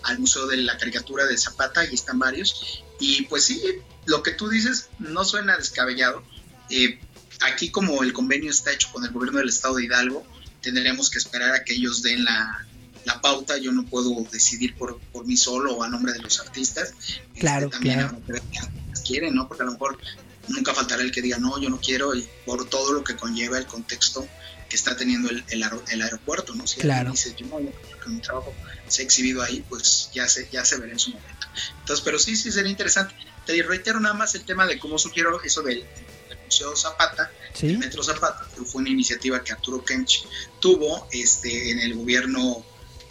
al 0.03 0.19
Museo 0.19 0.47
de 0.47 0.57
la 0.57 0.77
Caricatura 0.77 1.25
de 1.25 1.38
Zapata 1.38 1.86
y 1.86 1.93
están 1.93 2.19
varios 2.19 2.84
y 2.99 3.23
pues 3.23 3.43
sí, 3.43 3.61
lo 4.05 4.23
que 4.23 4.31
tú 4.31 4.47
dices 4.47 4.89
no 4.99 5.25
suena 5.25 5.57
descabellado. 5.57 6.23
Eh, 6.69 6.99
aquí 7.41 7.69
como 7.69 8.01
el 8.03 8.13
convenio 8.13 8.49
está 8.49 8.71
hecho 8.71 8.89
con 8.93 9.03
el 9.03 9.11
gobierno 9.11 9.39
del 9.39 9.49
estado 9.49 9.75
de 9.75 9.86
Hidalgo, 9.86 10.25
tendremos 10.61 11.09
que 11.09 11.17
esperar 11.17 11.53
a 11.53 11.63
que 11.65 11.73
ellos 11.73 12.01
den 12.01 12.23
la, 12.23 12.65
la 13.06 13.22
pauta, 13.22 13.58
yo 13.58 13.72
no 13.72 13.86
puedo 13.86 14.16
decidir 14.32 14.76
por, 14.76 14.99
por 15.12 15.26
mí 15.26 15.38
solo 15.38 15.76
o 15.76 15.84
a 15.84 15.89
nombre 15.89 16.14
de 16.14 16.20
los 16.20 16.39
artistas. 16.39 16.93
Claro, 17.38 17.66
este, 17.66 17.78
también 17.78 17.99
claro 18.26 18.74
quieren, 19.04 19.36
¿no? 19.36 19.47
Porque 19.47 19.64
a 19.64 19.66
lo 19.68 19.74
mejor 19.74 19.97
nunca 20.47 20.74
faltará 20.74 21.04
el 21.04 21.12
que 21.12 21.22
diga, 21.22 21.38
no, 21.38 21.60
yo 21.60 21.70
no 21.70 21.80
quiero, 21.80 22.16
y 22.16 22.28
por 22.45 22.68
todo 22.68 22.93
lo 22.93 23.04
que 23.04 23.16
conlleva 23.16 23.58
el 23.58 23.66
contexto 23.66 24.28
que 24.70 24.76
está 24.76 24.95
teniendo 24.95 25.30
el, 25.30 25.43
el, 25.49 26.01
aeropuerto, 26.01 26.56
¿no? 26.56 26.66
Si 26.66 26.80
claro. 26.80 27.12
dice, 27.12 27.36
yo 27.38 27.45
no, 27.45 27.58
que 27.60 28.10
mi 28.10 28.20
trabajo 28.22 28.54
se 28.88 29.01
ha 29.01 29.06
exhibido 29.06 29.43
ahí, 29.43 29.64
pues 29.70 30.10
ya 30.14 30.28
se, 30.28 30.49
ya 30.51 30.66
se 30.66 30.78
verá 30.78 30.93
en 30.93 30.99
su 30.99 31.12
momento. 31.12 31.47
Entonces, 31.80 32.04
pero 32.04 32.18
sí, 32.18 32.36
sí 32.36 32.51
sería 32.51 32.72
interesante. 32.72 33.14
Te 33.45 33.62
reitero 33.62 33.99
nada 33.99 34.16
más 34.16 34.34
el 34.36 34.45
tema 34.45 34.66
de 34.66 34.80
cómo 34.80 34.97
sugiero 34.97 35.41
eso 35.43 35.62
del, 35.62 35.86
Museo 36.45 36.76
Zapata, 36.76 37.32
el 37.62 37.78
Metro 37.80 38.04
Zapata, 38.04 38.47
que 38.56 38.64
fue 38.64 38.82
una 38.82 38.89
iniciativa 38.89 39.43
que 39.43 39.54
Arturo 39.54 39.84
Kench 39.84 40.26
tuvo 40.60 41.08
este, 41.12 41.72
en 41.72 41.80
el 41.80 41.95
gobierno 41.95 42.64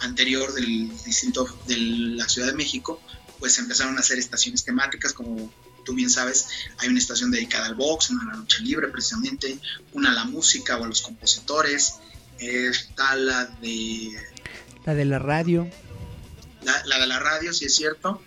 anterior 0.03 0.53
del 0.53 0.89
distrito 1.03 1.47
de 1.67 1.77
la 1.77 2.27
Ciudad 2.29 2.47
de 2.47 2.53
México, 2.53 3.01
pues 3.39 3.57
empezaron 3.57 3.97
a 3.97 4.01
hacer 4.01 4.19
estaciones 4.19 4.63
temáticas 4.63 5.13
como 5.13 5.51
tú 5.83 5.93
bien 5.93 6.09
sabes, 6.09 6.47
hay 6.77 6.89
una 6.89 6.99
estación 6.99 7.31
dedicada 7.31 7.67
al 7.67 7.75
box, 7.75 8.09
una 8.09 8.23
a 8.23 8.25
la 8.27 8.35
lucha 8.35 8.59
libre 8.61 8.87
precisamente, 8.87 9.57
una 9.93 10.11
a 10.11 10.13
la 10.13 10.25
música 10.25 10.77
o 10.77 10.83
a 10.83 10.87
los 10.87 11.01
compositores, 11.01 11.95
está 12.39 13.15
la 13.15 13.45
de... 13.61 14.11
La 14.85 14.95
de 14.95 15.05
la 15.05 15.19
radio. 15.19 15.69
La, 16.63 16.99
de 16.99 17.07
la 17.07 17.19
radio, 17.19 17.53
sí 17.53 17.65
es 17.65 17.75
cierto, 17.75 18.21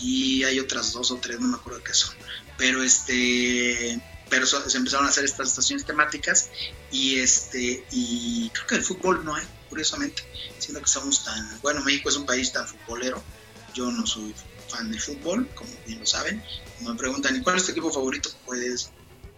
y 0.00 0.44
hay 0.44 0.58
otras 0.58 0.92
dos 0.92 1.10
o 1.10 1.16
tres, 1.16 1.40
no 1.40 1.48
me 1.48 1.56
acuerdo 1.56 1.82
qué 1.84 1.94
son, 1.94 2.14
pero 2.56 2.82
este... 2.82 4.00
Pero 4.30 4.46
se 4.46 4.78
empezaron 4.78 5.04
a 5.04 5.10
hacer 5.10 5.26
estas 5.26 5.48
estaciones 5.50 5.84
temáticas 5.84 6.48
y 6.90 7.16
este 7.16 7.84
y 7.90 8.48
creo 8.48 8.66
que 8.66 8.74
el 8.76 8.82
fútbol 8.82 9.22
no 9.26 9.34
hay, 9.34 9.44
curiosamente, 9.72 10.22
siendo 10.58 10.82
que 10.82 10.86
somos 10.86 11.24
tan, 11.24 11.60
bueno, 11.62 11.80
México 11.80 12.10
es 12.10 12.16
un 12.16 12.26
país 12.26 12.52
tan 12.52 12.68
futbolero, 12.68 13.24
yo 13.72 13.90
no 13.90 14.06
soy 14.06 14.34
fan 14.68 14.90
del 14.90 15.00
fútbol, 15.00 15.48
como 15.54 15.70
bien 15.86 15.98
lo 15.98 16.04
saben, 16.04 16.44
me 16.80 16.94
preguntan, 16.94 17.34
¿y 17.34 17.40
cuál 17.40 17.56
es 17.56 17.64
tu 17.64 17.70
equipo 17.72 17.90
favorito? 17.90 18.30
Pues 18.44 18.90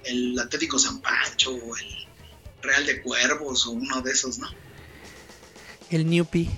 el 0.02 0.36
Atlético 0.36 0.76
San 0.76 1.00
Pancho 1.00 1.54
o 1.54 1.76
el 1.76 2.08
Real 2.62 2.84
de 2.84 3.00
Cuervos 3.00 3.64
o 3.68 3.70
uno 3.70 4.02
de 4.02 4.10
esos, 4.10 4.38
¿no? 4.38 4.50
El 5.88 6.10
Newpi. 6.10 6.50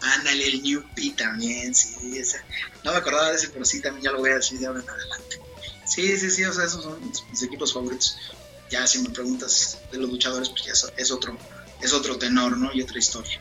Ándale, 0.00 0.46
el 0.46 0.62
Newpi 0.62 1.10
también, 1.10 1.74
sí. 1.74 2.16
Ese. 2.16 2.38
No 2.84 2.92
me 2.92 2.98
acordaba 2.98 3.30
de 3.30 3.36
ese, 3.36 3.48
pero 3.48 3.64
sí, 3.64 3.80
también 3.80 4.04
ya 4.04 4.12
lo 4.12 4.18
voy 4.18 4.30
a 4.30 4.36
decir 4.36 4.60
de 4.60 4.66
ahora 4.66 4.80
en 4.80 4.88
adelante. 4.88 5.40
Sí, 5.84 6.16
sí, 6.16 6.30
sí, 6.30 6.44
o 6.44 6.52
sea, 6.52 6.64
esos 6.64 6.84
son 6.84 7.00
mis, 7.30 7.42
equipos 7.42 7.72
favoritos. 7.72 8.16
Ya 8.70 8.86
si 8.86 9.00
me 9.00 9.10
preguntas 9.10 9.78
de 9.90 9.98
los 9.98 10.10
luchadores, 10.10 10.50
pues 10.50 10.64
ya 10.64 10.72
es, 10.96 11.10
otro, 11.10 11.36
es 11.82 11.92
otro 11.92 12.18
tenor, 12.18 12.56
¿no? 12.56 12.72
Y 12.72 12.82
otra 12.82 12.98
historia. 12.98 13.40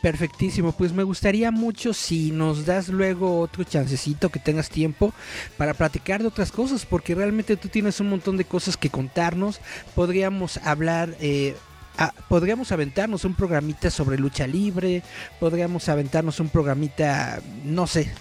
Perfectísimo, 0.00 0.72
pues 0.72 0.92
me 0.92 1.04
gustaría 1.04 1.50
mucho 1.50 1.94
si 1.94 2.32
nos 2.32 2.66
das 2.66 2.88
luego 2.88 3.40
otro 3.40 3.62
chancecito 3.62 4.30
que 4.30 4.40
tengas 4.40 4.68
tiempo 4.68 5.14
para 5.56 5.74
platicar 5.74 6.22
de 6.22 6.28
otras 6.28 6.50
cosas, 6.50 6.84
porque 6.84 7.14
realmente 7.14 7.56
tú 7.56 7.68
tienes 7.68 8.00
un 8.00 8.10
montón 8.10 8.36
de 8.36 8.44
cosas 8.44 8.76
que 8.76 8.90
contarnos. 8.90 9.60
Podríamos 9.94 10.56
hablar 10.58 11.16
eh, 11.20 11.54
podríamos 12.28 12.72
aventarnos 12.72 13.24
un 13.24 13.34
programita 13.34 13.90
sobre 13.90 14.18
lucha 14.18 14.46
libre, 14.46 15.02
podríamos 15.38 15.88
aventarnos 15.88 16.40
un 16.40 16.48
programita, 16.48 17.40
no 17.64 17.86
sé, 17.86 18.12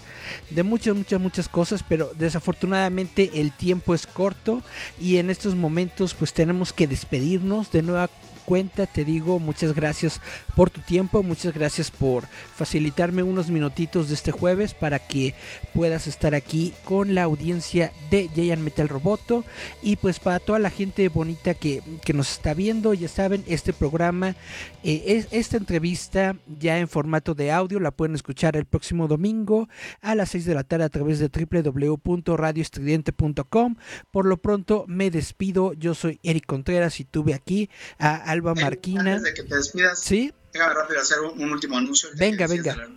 de 0.49 0.63
muchas, 0.63 0.95
muchas, 0.95 1.19
muchas 1.19 1.49
cosas, 1.49 1.83
pero 1.87 2.11
desafortunadamente 2.17 3.31
el 3.35 3.51
tiempo 3.51 3.95
es 3.95 4.07
corto 4.07 4.61
y 4.99 5.17
en 5.17 5.29
estos 5.29 5.55
momentos 5.55 6.13
pues 6.13 6.33
tenemos 6.33 6.73
que 6.73 6.87
despedirnos 6.87 7.71
de 7.71 7.81
nueva 7.81 8.09
cuenta, 8.51 8.83
te 8.85 9.05
digo 9.05 9.39
muchas 9.39 9.73
gracias 9.73 10.19
por 10.57 10.69
tu 10.69 10.81
tiempo, 10.81 11.23
muchas 11.23 11.53
gracias 11.53 11.89
por 11.89 12.27
facilitarme 12.27 13.23
unos 13.23 13.49
minutitos 13.49 14.09
de 14.09 14.15
este 14.15 14.33
jueves 14.33 14.73
para 14.73 14.99
que 14.99 15.33
puedas 15.73 16.05
estar 16.05 16.35
aquí 16.35 16.73
con 16.83 17.15
la 17.15 17.23
audiencia 17.23 17.93
de 18.09 18.29
Giant 18.35 18.61
Metal 18.61 18.89
Roboto 18.89 19.45
y 19.81 19.95
pues 19.95 20.19
para 20.19 20.39
toda 20.39 20.59
la 20.59 20.69
gente 20.69 21.07
bonita 21.07 21.53
que, 21.53 21.81
nos 22.13 22.33
está 22.33 22.53
viendo, 22.53 22.93
ya 22.93 23.07
saben, 23.07 23.45
este 23.47 23.71
programa, 23.71 24.35
eh, 24.83 25.03
es, 25.05 25.29
esta 25.31 25.55
entrevista 25.55 26.35
ya 26.59 26.77
en 26.77 26.89
formato 26.89 27.35
de 27.35 27.53
audio 27.53 27.79
la 27.79 27.91
pueden 27.91 28.15
escuchar 28.15 28.57
el 28.57 28.65
próximo 28.65 29.07
domingo 29.07 29.69
a 30.01 30.13
las 30.13 30.31
6 30.31 30.43
de 30.43 30.55
la 30.55 30.65
tarde 30.65 30.83
a 30.83 30.89
través 30.89 31.19
de 31.19 31.29
www.radioestridente.com. 31.29 33.75
Por 34.11 34.25
lo 34.25 34.41
pronto 34.41 34.83
me 34.89 35.09
despido, 35.09 35.71
yo 35.71 35.95
soy 35.95 36.19
Eric 36.21 36.47
Contreras 36.47 36.99
y 36.99 37.05
tuve 37.05 37.33
aquí 37.33 37.69
a 37.97 38.29
Alba 38.41 38.55
Marquina. 38.55 39.01
Antes 39.01 39.23
de 39.23 39.33
que 39.33 39.43
te 39.43 39.55
despidas, 39.55 39.99
¿Sí? 39.99 40.33
déjame 40.51 40.73
rápido 40.73 40.99
hacer 40.99 41.19
un, 41.19 41.51
último 41.51 41.77
anuncio. 41.77 42.09
Venga, 42.15 42.47
venga. 42.47 42.89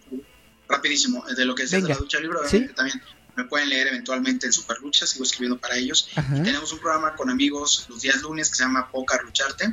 rapidísimo, 0.68 1.24
de 1.36 1.44
lo 1.44 1.54
que 1.54 1.64
es 1.64 1.70
de 1.70 1.82
la 1.82 1.94
lucha 1.94 2.18
libre, 2.18 2.38
también 2.74 3.00
me 3.36 3.44
pueden 3.44 3.68
leer 3.68 3.88
eventualmente 3.88 4.46
en 4.46 4.52
Superlucha, 4.52 5.06
sigo 5.06 5.24
escribiendo 5.24 5.58
para 5.58 5.76
ellos. 5.76 6.08
tenemos 6.14 6.72
un 6.72 6.78
programa 6.78 7.14
con 7.14 7.28
amigos 7.30 7.86
los 7.88 8.00
días 8.00 8.22
lunes 8.22 8.48
que 8.48 8.56
se 8.56 8.62
llama 8.62 8.90
Poca 8.90 9.20
Lucharte, 9.22 9.64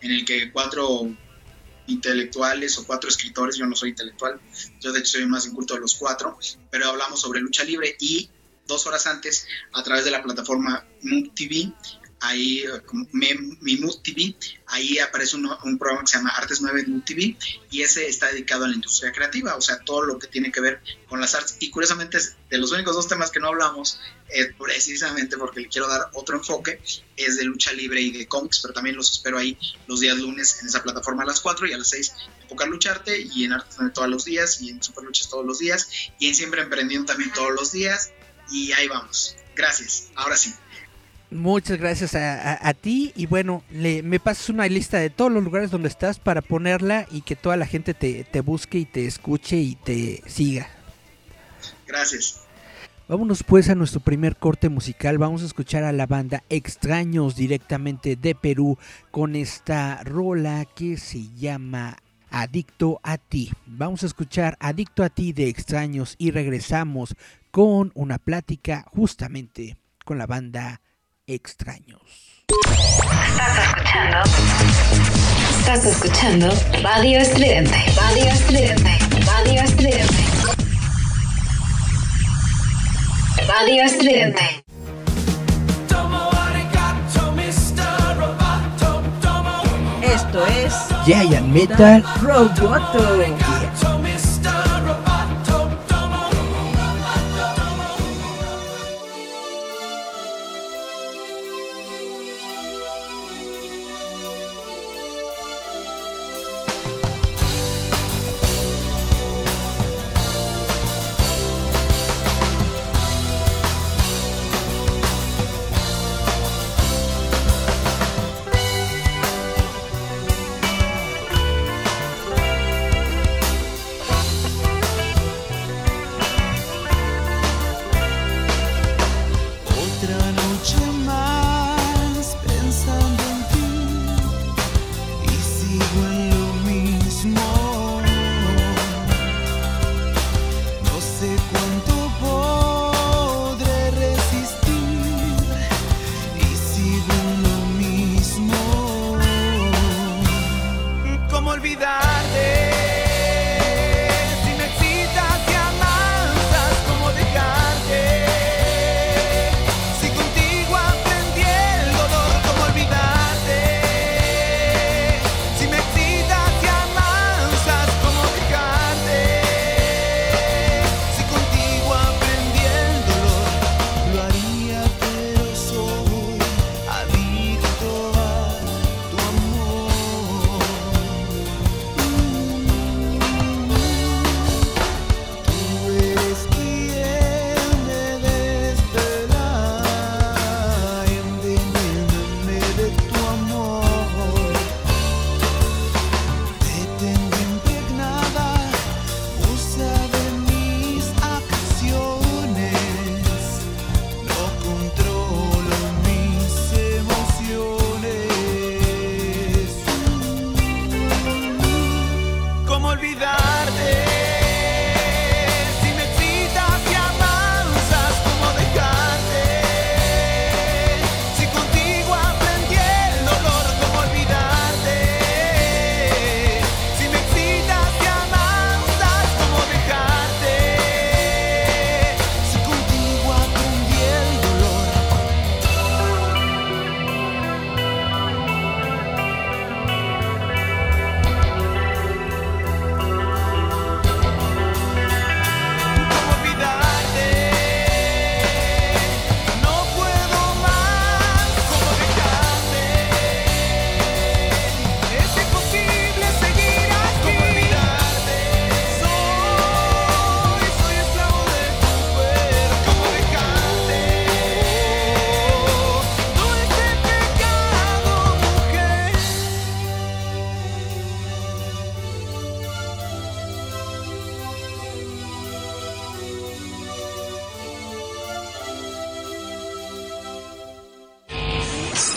en 0.00 0.10
el 0.10 0.24
que 0.24 0.50
cuatro 0.50 1.08
intelectuales 1.86 2.78
o 2.78 2.86
cuatro 2.86 3.08
escritores, 3.08 3.56
yo 3.56 3.66
no 3.66 3.76
soy 3.76 3.90
intelectual, 3.90 4.40
yo 4.80 4.92
de 4.92 5.00
hecho 5.00 5.12
soy 5.12 5.26
más 5.26 5.46
inculto 5.46 5.74
de 5.74 5.80
los 5.80 5.94
cuatro, 5.94 6.38
pero 6.70 6.88
hablamos 6.88 7.20
sobre 7.20 7.40
lucha 7.40 7.64
libre 7.64 7.96
y 8.00 8.30
dos 8.66 8.86
horas 8.86 9.06
antes, 9.06 9.46
a 9.72 9.82
través 9.82 10.04
de 10.04 10.12
la 10.12 10.22
plataforma 10.22 10.86
MUB 11.02 11.34
TV, 11.34 11.72
ahí, 12.20 12.64
mi 13.62 13.76
Mood 13.76 14.02
TV, 14.02 14.34
ahí 14.66 14.98
aparece 14.98 15.36
un, 15.36 15.78
programa 15.78 16.02
que 16.02 16.08
se 16.08 16.18
llama 16.18 16.30
Artes 16.30 16.60
9 16.60 16.84
Mood 16.86 17.02
TV 17.02 17.36
y 17.70 17.82
ese 17.82 18.06
está 18.06 18.26
dedicado 18.26 18.64
a 18.64 18.68
la 18.68 18.74
industria 18.74 19.12
creativa, 19.12 19.56
o 19.56 19.60
sea, 19.60 19.80
todo 19.80 20.02
lo 20.02 20.18
que 20.18 20.26
tiene 20.26 20.52
que 20.52 20.60
ver 20.60 20.80
con 21.08 21.20
las 21.20 21.34
artes. 21.34 21.56
Y 21.60 21.70
curiosamente, 21.70 22.18
de 22.50 22.58
los 22.58 22.72
únicos 22.72 22.94
dos 22.94 23.08
temas 23.08 23.30
que 23.30 23.40
no 23.40 23.48
hablamos, 23.48 23.98
eh, 24.28 24.52
precisamente 24.58 25.36
porque 25.36 25.60
le 25.60 25.68
quiero 25.68 25.88
dar 25.88 26.10
otro 26.14 26.36
enfoque, 26.36 26.80
es 27.16 27.36
de 27.36 27.44
lucha 27.44 27.72
libre 27.72 28.00
y 28.00 28.10
de 28.10 28.26
cómics, 28.26 28.60
pero 28.60 28.74
también 28.74 28.96
los 28.96 29.10
espero 29.10 29.38
ahí 29.38 29.56
los 29.86 30.00
días 30.00 30.18
lunes 30.18 30.58
en 30.60 30.68
esa 30.68 30.82
plataforma 30.82 31.22
a 31.22 31.26
las 31.26 31.40
4 31.40 31.66
y 31.66 31.72
a 31.72 31.78
las 31.78 31.88
6 31.88 32.12
en 32.42 32.48
Poca 32.48 32.66
Lucharte 32.66 33.20
y 33.20 33.44
en 33.44 33.52
Artes 33.52 33.76
todos 33.94 34.08
los 34.08 34.24
días 34.24 34.60
y 34.60 34.70
en 34.70 34.82
Super 34.82 35.04
Luchas 35.04 35.28
todos 35.28 35.46
los 35.46 35.58
días 35.58 35.88
y 36.18 36.28
en 36.28 36.34
Siempre 36.34 36.62
Emprendiendo 36.62 37.06
también 37.06 37.32
todos 37.32 37.52
los 37.52 37.72
días 37.72 38.12
y 38.50 38.72
ahí 38.72 38.88
vamos. 38.88 39.36
Gracias. 39.54 40.08
Ahora 40.14 40.36
sí. 40.36 40.54
Muchas 41.30 41.78
gracias 41.78 42.16
a, 42.16 42.74
ti 42.74 43.12
y 43.14 43.26
bueno, 43.26 43.62
le, 43.70 44.02
me 44.02 44.18
pasas 44.18 44.48
una 44.48 44.66
lista 44.66 44.98
de 44.98 45.10
todos 45.10 45.30
los 45.30 45.44
lugares 45.44 45.70
donde 45.70 45.88
estás 45.88 46.18
para 46.18 46.42
ponerla 46.42 47.06
y 47.12 47.20
que 47.20 47.36
toda 47.36 47.56
la 47.56 47.66
gente 47.66 47.94
te, 47.94 48.24
te 48.24 48.40
busque 48.40 48.78
y 48.78 48.84
te 48.84 49.06
escuche 49.06 49.56
y 49.56 49.76
te 49.76 50.22
siga. 50.26 50.68
Gracias. 51.86 52.40
Vámonos 53.06 53.44
pues 53.44 53.68
a 53.68 53.74
nuestro 53.76 54.00
primer 54.00 54.36
corte 54.36 54.68
musical. 54.68 55.18
Vamos 55.18 55.42
a 55.42 55.46
escuchar 55.46 55.84
a 55.84 55.92
la 55.92 56.06
banda 56.06 56.42
Extraños 56.48 57.36
directamente 57.36 58.16
de 58.16 58.34
Perú 58.34 58.78
con 59.10 59.34
esta 59.34 60.02
rola 60.04 60.64
que 60.64 60.96
se 60.96 61.28
llama 61.34 61.96
Adicto 62.30 63.00
a 63.02 63.18
ti. 63.18 63.50
Vamos 63.66 64.02
a 64.02 64.06
escuchar 64.06 64.56
Adicto 64.60 65.02
a 65.04 65.10
ti 65.10 65.32
de 65.32 65.48
Extraños 65.48 66.14
y 66.18 66.30
regresamos 66.30 67.14
con 67.50 67.90
una 67.94 68.18
plática 68.18 68.86
justamente 68.92 69.76
con 70.04 70.18
la 70.18 70.26
banda 70.26 70.80
extraños. 71.34 72.00
Estás 73.28 73.58
escuchando. 73.58 74.18
Estás 75.58 75.84
escuchando 75.84 76.48
Radio 76.82 77.18
Estridente. 77.20 77.76
Radio 77.96 78.24
Estridente. 78.24 78.98
Radio 79.24 79.62
Estridente. 79.62 80.24
Radio 83.46 83.82
Estridente. 83.84 84.64
Esto 90.02 90.46
es 90.46 90.74
Giant 91.06 91.46
Metal 91.48 92.04
Roboto. 92.20 93.49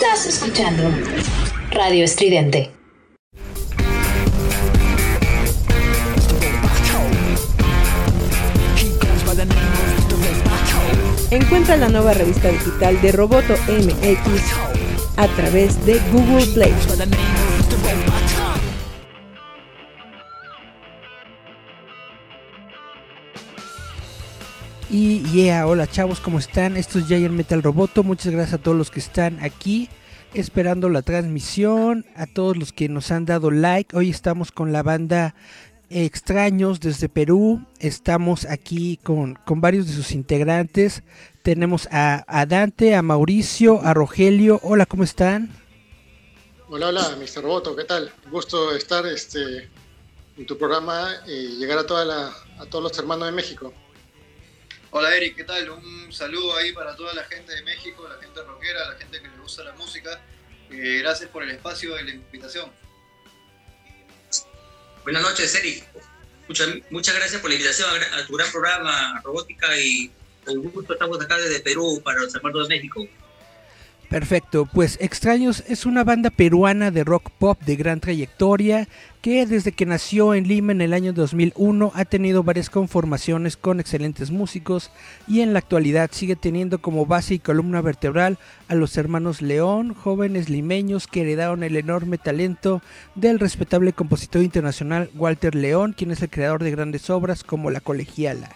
Estás 0.04 0.26
escuchando 0.26 0.82
Radio 1.70 2.04
Estridente. 2.04 2.70
Encuentra 11.30 11.78
la 11.78 11.88
nueva 11.88 12.12
revista 12.12 12.48
digital 12.50 13.00
de 13.00 13.12
Roboto 13.12 13.54
MX 13.66 14.42
a 15.16 15.26
través 15.28 15.86
de 15.86 15.98
Google 16.12 16.46
Play. 16.52 16.74
Y 24.96 25.24
yeah, 25.32 25.66
hola 25.66 25.88
chavos, 25.88 26.20
¿cómo 26.20 26.38
están? 26.38 26.76
Esto 26.76 27.00
es 27.00 27.08
Giant 27.08 27.34
Metal 27.34 27.60
Roboto. 27.60 28.04
Muchas 28.04 28.32
gracias 28.32 28.60
a 28.60 28.62
todos 28.62 28.76
los 28.76 28.92
que 28.92 29.00
están 29.00 29.42
aquí 29.42 29.88
esperando 30.34 30.88
la 30.88 31.02
transmisión, 31.02 32.06
a 32.14 32.26
todos 32.26 32.56
los 32.56 32.72
que 32.72 32.88
nos 32.88 33.10
han 33.10 33.24
dado 33.24 33.50
like. 33.50 33.96
Hoy 33.96 34.08
estamos 34.08 34.52
con 34.52 34.72
la 34.72 34.84
banda 34.84 35.34
Extraños 35.90 36.78
desde 36.78 37.08
Perú. 37.08 37.66
Estamos 37.80 38.44
aquí 38.44 39.00
con, 39.02 39.34
con 39.44 39.60
varios 39.60 39.88
de 39.88 39.94
sus 39.94 40.12
integrantes. 40.12 41.02
Tenemos 41.42 41.88
a, 41.90 42.24
a, 42.28 42.46
Dante, 42.46 42.94
a 42.94 43.02
Mauricio, 43.02 43.82
a 43.82 43.94
Rogelio. 43.94 44.60
Hola, 44.62 44.86
¿cómo 44.86 45.02
están? 45.02 45.50
Hola, 46.68 46.90
hola, 46.90 47.16
Mr. 47.18 47.42
Roboto, 47.42 47.74
¿qué 47.74 47.82
tal? 47.82 48.12
Gusto 48.30 48.72
estar 48.76 49.04
este, 49.06 49.68
en 50.36 50.46
tu 50.46 50.56
programa 50.56 51.16
y 51.26 51.56
llegar 51.56 51.78
a, 51.78 51.84
toda 51.84 52.04
la, 52.04 52.32
a 52.60 52.66
todos 52.66 52.84
los 52.84 52.96
hermanos 52.96 53.26
de 53.26 53.32
México. 53.32 53.74
Hola 54.96 55.16
Eric, 55.16 55.34
¿qué 55.34 55.42
tal? 55.42 55.68
Un 55.70 56.12
saludo 56.12 56.56
ahí 56.56 56.70
para 56.70 56.94
toda 56.94 57.12
la 57.14 57.24
gente 57.24 57.52
de 57.52 57.62
México, 57.62 58.08
la 58.08 58.16
gente 58.22 58.40
rockera, 58.44 58.90
la 58.90 58.96
gente 58.96 59.20
que 59.20 59.26
le 59.26 59.36
gusta 59.38 59.64
la 59.64 59.72
música. 59.72 60.22
Eh, 60.70 61.00
gracias 61.02 61.28
por 61.30 61.42
el 61.42 61.50
espacio 61.50 61.98
y 61.98 62.04
la 62.04 62.12
invitación. 62.12 62.70
Buenas 65.02 65.22
noches, 65.22 65.52
Eric. 65.56 65.84
Muchas, 66.46 66.68
muchas 66.90 67.16
gracias 67.16 67.40
por 67.40 67.50
la 67.50 67.56
invitación 67.56 67.90
a, 68.12 68.24
tu 68.24 68.34
gran 68.34 68.48
programa 68.52 69.20
Robótica 69.24 69.76
y 69.80 70.12
con 70.44 70.62
gusto 70.62 70.92
estamos 70.92 71.20
acá 71.20 71.38
desde 71.38 71.58
Perú 71.58 72.00
para 72.04 72.20
los 72.20 72.32
hermanos 72.32 72.68
de 72.68 72.76
México. 72.76 73.04
Perfecto, 74.14 74.68
pues 74.72 74.96
Extraños 75.00 75.64
es 75.66 75.86
una 75.86 76.04
banda 76.04 76.30
peruana 76.30 76.92
de 76.92 77.02
rock 77.02 77.30
pop 77.30 77.60
de 77.64 77.74
gran 77.74 77.98
trayectoria 77.98 78.86
que 79.20 79.44
desde 79.44 79.72
que 79.72 79.86
nació 79.86 80.34
en 80.34 80.46
Lima 80.46 80.70
en 80.70 80.82
el 80.82 80.92
año 80.92 81.12
2001 81.12 81.90
ha 81.92 82.04
tenido 82.04 82.44
varias 82.44 82.70
conformaciones 82.70 83.56
con 83.56 83.80
excelentes 83.80 84.30
músicos 84.30 84.92
y 85.26 85.40
en 85.40 85.52
la 85.52 85.58
actualidad 85.58 86.10
sigue 86.12 86.36
teniendo 86.36 86.80
como 86.80 87.06
base 87.06 87.34
y 87.34 87.38
columna 87.40 87.80
vertebral 87.80 88.38
a 88.68 88.76
los 88.76 88.96
hermanos 88.96 89.42
León, 89.42 89.94
jóvenes 89.94 90.48
limeños 90.48 91.08
que 91.08 91.22
heredaron 91.22 91.64
el 91.64 91.76
enorme 91.76 92.16
talento 92.16 92.82
del 93.16 93.40
respetable 93.40 93.94
compositor 93.94 94.44
internacional 94.44 95.10
Walter 95.16 95.56
León, 95.56 95.92
quien 95.92 96.12
es 96.12 96.22
el 96.22 96.30
creador 96.30 96.62
de 96.62 96.70
grandes 96.70 97.10
obras 97.10 97.42
como 97.42 97.68
La 97.68 97.80
Colegiala. 97.80 98.50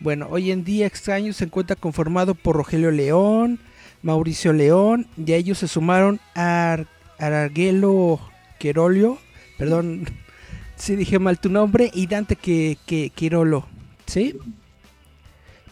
Bueno, 0.00 0.28
hoy 0.30 0.50
en 0.50 0.64
día 0.64 0.86
Extraños 0.86 1.36
se 1.36 1.44
encuentra 1.44 1.76
conformado 1.76 2.34
por 2.34 2.56
Rogelio 2.56 2.90
León, 2.90 3.60
Mauricio 4.04 4.52
León, 4.52 5.06
y 5.16 5.32
a 5.32 5.36
ellos 5.36 5.58
se 5.58 5.66
sumaron 5.66 6.20
a 6.36 6.76
Arguelo 7.18 8.20
Querolio, 8.58 9.18
perdón 9.58 10.04
si 10.76 10.94
dije 10.94 11.18
mal 11.18 11.40
tu 11.40 11.48
nombre, 11.48 11.90
y 11.92 12.06
Dante 12.06 12.36
que, 12.36 12.76
que 12.86 13.10
Quirolo, 13.10 13.66
¿sí? 14.06 14.36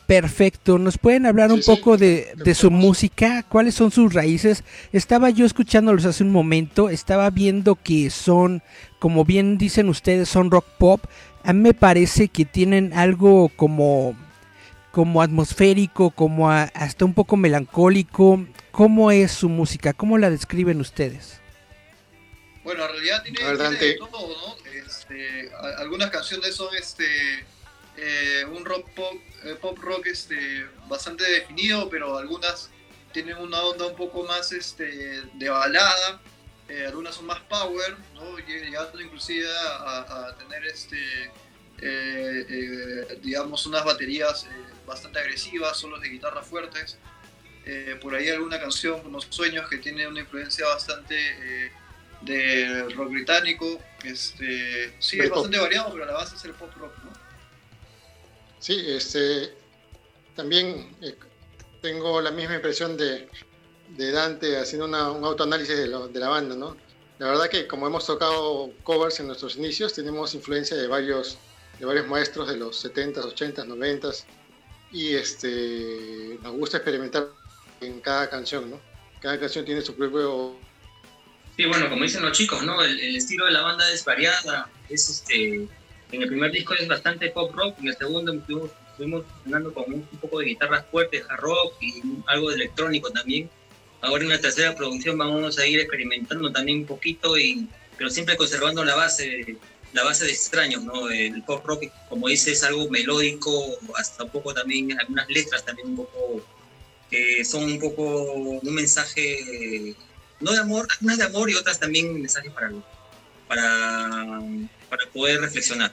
Perfecto, 0.07 0.79
¿nos 0.79 0.97
pueden 0.97 1.27
hablar 1.27 1.51
Sí, 1.51 1.57
un 1.57 1.63
sí, 1.63 1.71
poco 1.71 1.97
de, 1.99 2.33
de 2.43 2.55
su 2.55 2.71
música? 2.71 3.45
¿Cuáles 3.45 3.75
son 3.75 3.91
sus 3.91 4.15
raíces? 4.15 4.65
Estaba 4.93 5.29
yo 5.31 5.45
escuchándolos 5.45 6.07
hace 6.07 6.25
un 6.25 6.33
momento, 6.33 6.89
estaba 6.89 7.29
viendo 7.29 7.77
que 7.77 8.09
son, 8.09 8.63
como 8.99 9.25
bien 9.27 9.59
dicen 9.59 9.91
ustedes, 9.91 10.29
son 10.31 10.51
rock 10.51 10.67
pop. 10.79 11.05
A 11.45 11.53
mí 11.53 11.61
me 11.61 11.75
parece 11.75 12.29
que 12.29 12.45
tienen 12.47 12.93
algo 12.95 13.51
como, 13.57 14.15
como 14.93 15.23
atmosférico, 15.23 16.11
como 16.11 16.51
a- 16.51 16.65
hasta 16.75 17.05
un 17.05 17.15
poco 17.15 17.37
melancólico. 17.37 18.47
¿Cómo 18.71 19.11
es 19.11 19.33
su 19.33 19.49
música? 19.49 19.93
¿Cómo 19.93 20.19
la 20.19 20.31
describen 20.31 20.81
ustedes? 20.81 21.41
Bueno, 22.63 22.85
en 22.85 22.93
realidad 22.93 23.23
tiene, 23.25 23.43
A 23.43 23.47
ver, 23.49 23.57
tiene 23.57 23.71
Dante. 23.71 23.85
de 23.87 23.95
todo, 23.95 24.29
¿no? 24.29 24.57
Este, 24.87 25.51
a- 25.55 25.81
algunas 25.81 26.11
canciones 26.11 26.55
son 26.55 26.73
este, 26.77 27.07
eh, 27.97 28.45
un 28.45 28.65
rock 28.65 28.89
pop, 28.91 29.15
eh, 29.45 29.57
pop 29.61 29.77
rock 29.79 30.07
este, 30.07 30.65
bastante 30.89 31.25
definido, 31.25 31.89
pero 31.89 32.17
algunas 32.19 32.71
tienen 33.13 33.37
una 33.39 33.61
onda 33.63 33.87
un 33.89 33.97
poco 33.97 34.23
más 34.25 34.53
este, 34.53 35.23
de 35.35 35.49
balada, 35.51 36.21
eh, 36.69 36.85
algunas 36.87 37.15
son 37.17 37.27
más 37.27 37.41
power, 37.41 37.97
¿no? 38.15 38.39
Lleg- 38.39 38.65
llegando 38.65 39.01
inclusive 39.01 39.47
a, 39.69 40.29
a 40.29 40.37
tener 40.37 40.65
este, 40.67 41.31
digamos 43.23 43.67
unas 43.67 43.85
baterías 43.85 44.45
eh, 44.45 44.49
bastante 44.87 45.19
agresivas, 45.19 45.77
solos 45.77 46.01
de 46.01 46.09
guitarra 46.09 46.43
fuertes. 46.43 46.97
Eh, 47.65 47.97
por 48.01 48.15
ahí 48.15 48.29
alguna 48.29 48.59
canción 48.61 49.01
como 49.03 49.21
Sueños 49.21 49.69
que 49.69 49.79
tiene 49.79 50.07
una 50.07 50.21
influencia 50.21 50.67
bastante 50.67 51.15
eh, 51.17 51.73
de 52.23 52.89
rock 52.95 53.11
británico. 53.11 53.81
Este, 54.05 54.95
sí, 54.99 55.19
es 55.21 55.31
bastante 55.31 55.59
variado, 55.59 55.93
pero 55.93 56.05
la 56.07 56.13
base 56.13 56.37
es 56.37 56.45
el 56.45 56.53
pop 56.55 56.73
rock, 56.77 56.93
¿no? 57.05 57.13
Sí, 58.59 58.85
este, 58.89 59.53
también 60.37 60.97
eh, 61.03 61.17
tengo 61.81 62.21
la 62.21 62.31
misma 62.31 62.55
impresión 62.57 62.97
de, 62.97 63.29
de 63.89 64.11
Dante 64.13 64.57
haciendo 64.57 64.87
una- 64.87 65.11
un 65.11 65.25
autoanálisis 65.25 65.77
de, 65.77 65.87
lo- 65.89 66.09
de 66.09 66.21
la 66.21 66.29
banda, 66.29 66.55
¿no? 66.55 66.77
La 67.19 67.27
verdad 67.29 67.49
que 67.49 67.67
como 67.69 67.87
hemos 67.87 68.07
tocado 68.07 68.73
covers 68.83 69.21
en 69.21 69.29
nuestros 69.29 69.55
inicios, 69.57 69.93
tenemos 69.95 70.35
influencia 70.35 70.77
de 70.77 70.87
varios, 70.89 71.39
de 71.83 71.87
varios 71.87 72.07
maestros 72.07 72.47
de 72.47 72.57
los 72.57 72.85
70s, 72.85 73.35
80s, 73.35 73.67
90s 73.67 74.25
y 74.93 75.15
este, 75.15 76.39
nos 76.41 76.53
gusta 76.53 76.77
experimentar 76.77 77.27
en 77.81 78.01
cada 78.01 78.31
canción, 78.31 78.71
¿no? 78.71 78.81
Cada 79.21 79.41
canción 79.41 79.65
tiene 79.65 79.83
su 79.83 79.97
propio... 79.97 80.55
Sí, 81.57 81.65
bueno, 81.67 81.91
como 81.91 82.05
dicen 82.05 82.23
los 82.23 82.39
chicos, 82.39 82.63
¿no? 82.63 82.81
El, 82.85 83.01
el 83.01 83.17
estilo 83.17 83.47
de 83.47 83.51
la 83.51 83.63
banda 83.63 83.93
es 83.93 84.05
variada. 84.05 84.71
Es 84.89 85.11
este, 85.11 85.67
en 86.13 86.23
el 86.23 86.29
primer 86.29 86.53
disco 86.53 86.73
es 86.75 86.87
bastante 86.87 87.31
pop 87.31 87.53
rock, 87.53 87.77
en 87.81 87.89
el 87.89 87.97
segundo 87.97 88.33
estuvimos, 88.33 88.71
estuvimos 88.93 89.25
sonando 89.43 89.75
con 89.75 89.93
un, 89.93 90.03
poco 90.21 90.39
de 90.39 90.47
guitarras 90.47 90.87
fuertes, 90.89 91.25
hard 91.29 91.41
rock 91.41 91.75
y 91.83 92.01
algo 92.29 92.51
de 92.51 92.57
electrónico 92.59 93.11
también. 93.11 93.51
Ahora 94.03 94.23
en 94.23 94.29
la 94.29 94.41
tercera 94.41 94.77
producción 94.77 95.19
vamos 95.19 95.59
a 95.59 95.67
ir 95.67 95.81
experimentando 95.81 96.53
también 96.53 96.79
un 96.79 96.87
poquito, 96.87 97.37
y, 97.37 97.67
pero 97.99 98.09
siempre 98.09 98.37
conservando 98.37 98.85
la 98.85 98.95
base, 98.95 99.57
la 99.93 100.05
base 100.05 100.25
de 100.25 100.33
extraños, 100.33 100.85
¿no? 100.85 101.11
El 101.11 101.43
pop 101.43 101.65
rock, 101.67 101.85
como 102.09 102.29
dice, 102.29 102.53
es 102.53 102.63
algo 102.63 102.89
melódico, 102.89 103.51
hasta 103.97 104.25
un 104.25 104.31
poco 104.31 104.55
también, 104.55 104.99
algunas 104.99 105.29
letras 105.29 105.65
también 105.65 105.89
un 105.89 105.97
poco, 105.97 106.43
que 107.11 107.45
son 107.45 107.65
un 107.65 107.79
poco 107.79 108.33
un 108.33 108.75
mensaje 108.75 109.95
no 110.41 110.53
de 110.53 110.59
amor, 110.59 110.89
unas 111.01 111.19
de 111.19 111.25
amor 111.25 111.51
y 111.51 111.55
otras 111.55 111.79
también 111.79 112.21
mensajes 112.21 112.51
para, 112.53 112.73
para, 113.47 114.41
para 114.89 115.07
poder 115.13 115.41
reflexionar. 115.41 115.93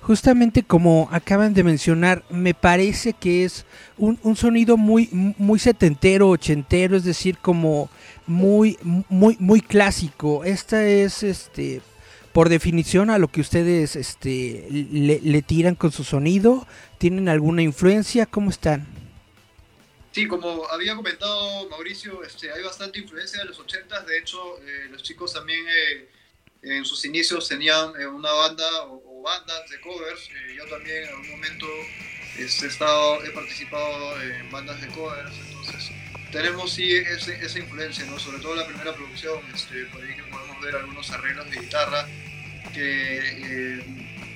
Justamente 0.00 0.64
como 0.64 1.08
acaban 1.12 1.54
de 1.54 1.62
mencionar, 1.62 2.24
me 2.28 2.54
parece 2.54 3.12
que 3.12 3.44
es 3.44 3.64
un, 3.96 4.18
un 4.24 4.36
sonido 4.36 4.76
muy, 4.76 5.08
muy 5.12 5.58
setentero, 5.60 6.28
ochentero, 6.28 6.96
es 6.96 7.04
decir, 7.04 7.38
como 7.38 7.88
muy, 8.26 8.78
muy, 8.82 9.36
muy 9.38 9.60
clásico. 9.60 10.42
Esta 10.44 10.84
es, 10.84 11.22
este, 11.22 11.82
por 12.32 12.48
definición, 12.48 13.10
a 13.10 13.18
lo 13.18 13.28
que 13.28 13.40
ustedes, 13.40 13.96
este, 13.96 14.66
le, 14.70 15.42
tiran 15.42 15.74
con 15.74 15.92
su 15.92 16.04
sonido. 16.04 16.66
¿Tienen 16.98 17.28
alguna 17.28 17.62
influencia? 17.62 18.26
¿Cómo 18.26 18.50
están? 18.50 18.86
Sí, 20.12 20.26
como 20.26 20.66
había 20.68 20.94
comentado 20.94 21.68
Mauricio, 21.68 22.22
este, 22.22 22.52
hay 22.52 22.62
bastante 22.62 23.00
influencia 23.00 23.40
de 23.40 23.46
los 23.46 23.58
80s. 23.58 24.04
De 24.04 24.18
hecho, 24.18 24.58
eh, 24.60 24.88
los 24.90 25.02
chicos 25.02 25.32
también 25.32 25.60
eh, 25.68 26.08
en 26.62 26.84
sus 26.84 27.04
inicios 27.04 27.48
tenían 27.48 27.92
eh, 28.00 28.06
una 28.06 28.32
banda 28.32 28.84
o, 28.84 29.02
o 29.06 29.22
bandas 29.22 29.68
de 29.70 29.80
covers. 29.80 30.28
Yo 30.56 30.66
también 30.68 31.04
en 31.04 31.08
algún 31.08 31.30
momento 31.30 31.66
este, 32.38 32.66
he, 32.66 32.68
estado, 32.68 33.22
he 33.24 33.30
participado 33.30 34.20
en 34.22 34.50
bandas 34.50 34.80
de 34.80 34.88
covers. 34.88 35.32
Entonces, 35.48 35.90
tenemos 36.30 36.72
sí 36.72 36.90
esa 36.92 37.58
influencia, 37.58 38.06
¿no? 38.06 38.18
sobre 38.18 38.38
todo 38.38 38.54
la 38.54 38.66
primera 38.66 38.94
producción. 38.94 39.40
Por 39.92 40.02
ahí 40.02 40.14
ver 40.62 40.76
algunos 40.76 41.10
arreglos 41.10 41.50
de 41.50 41.60
guitarra 41.60 42.08
que 42.72 43.18
eh, 43.18 43.84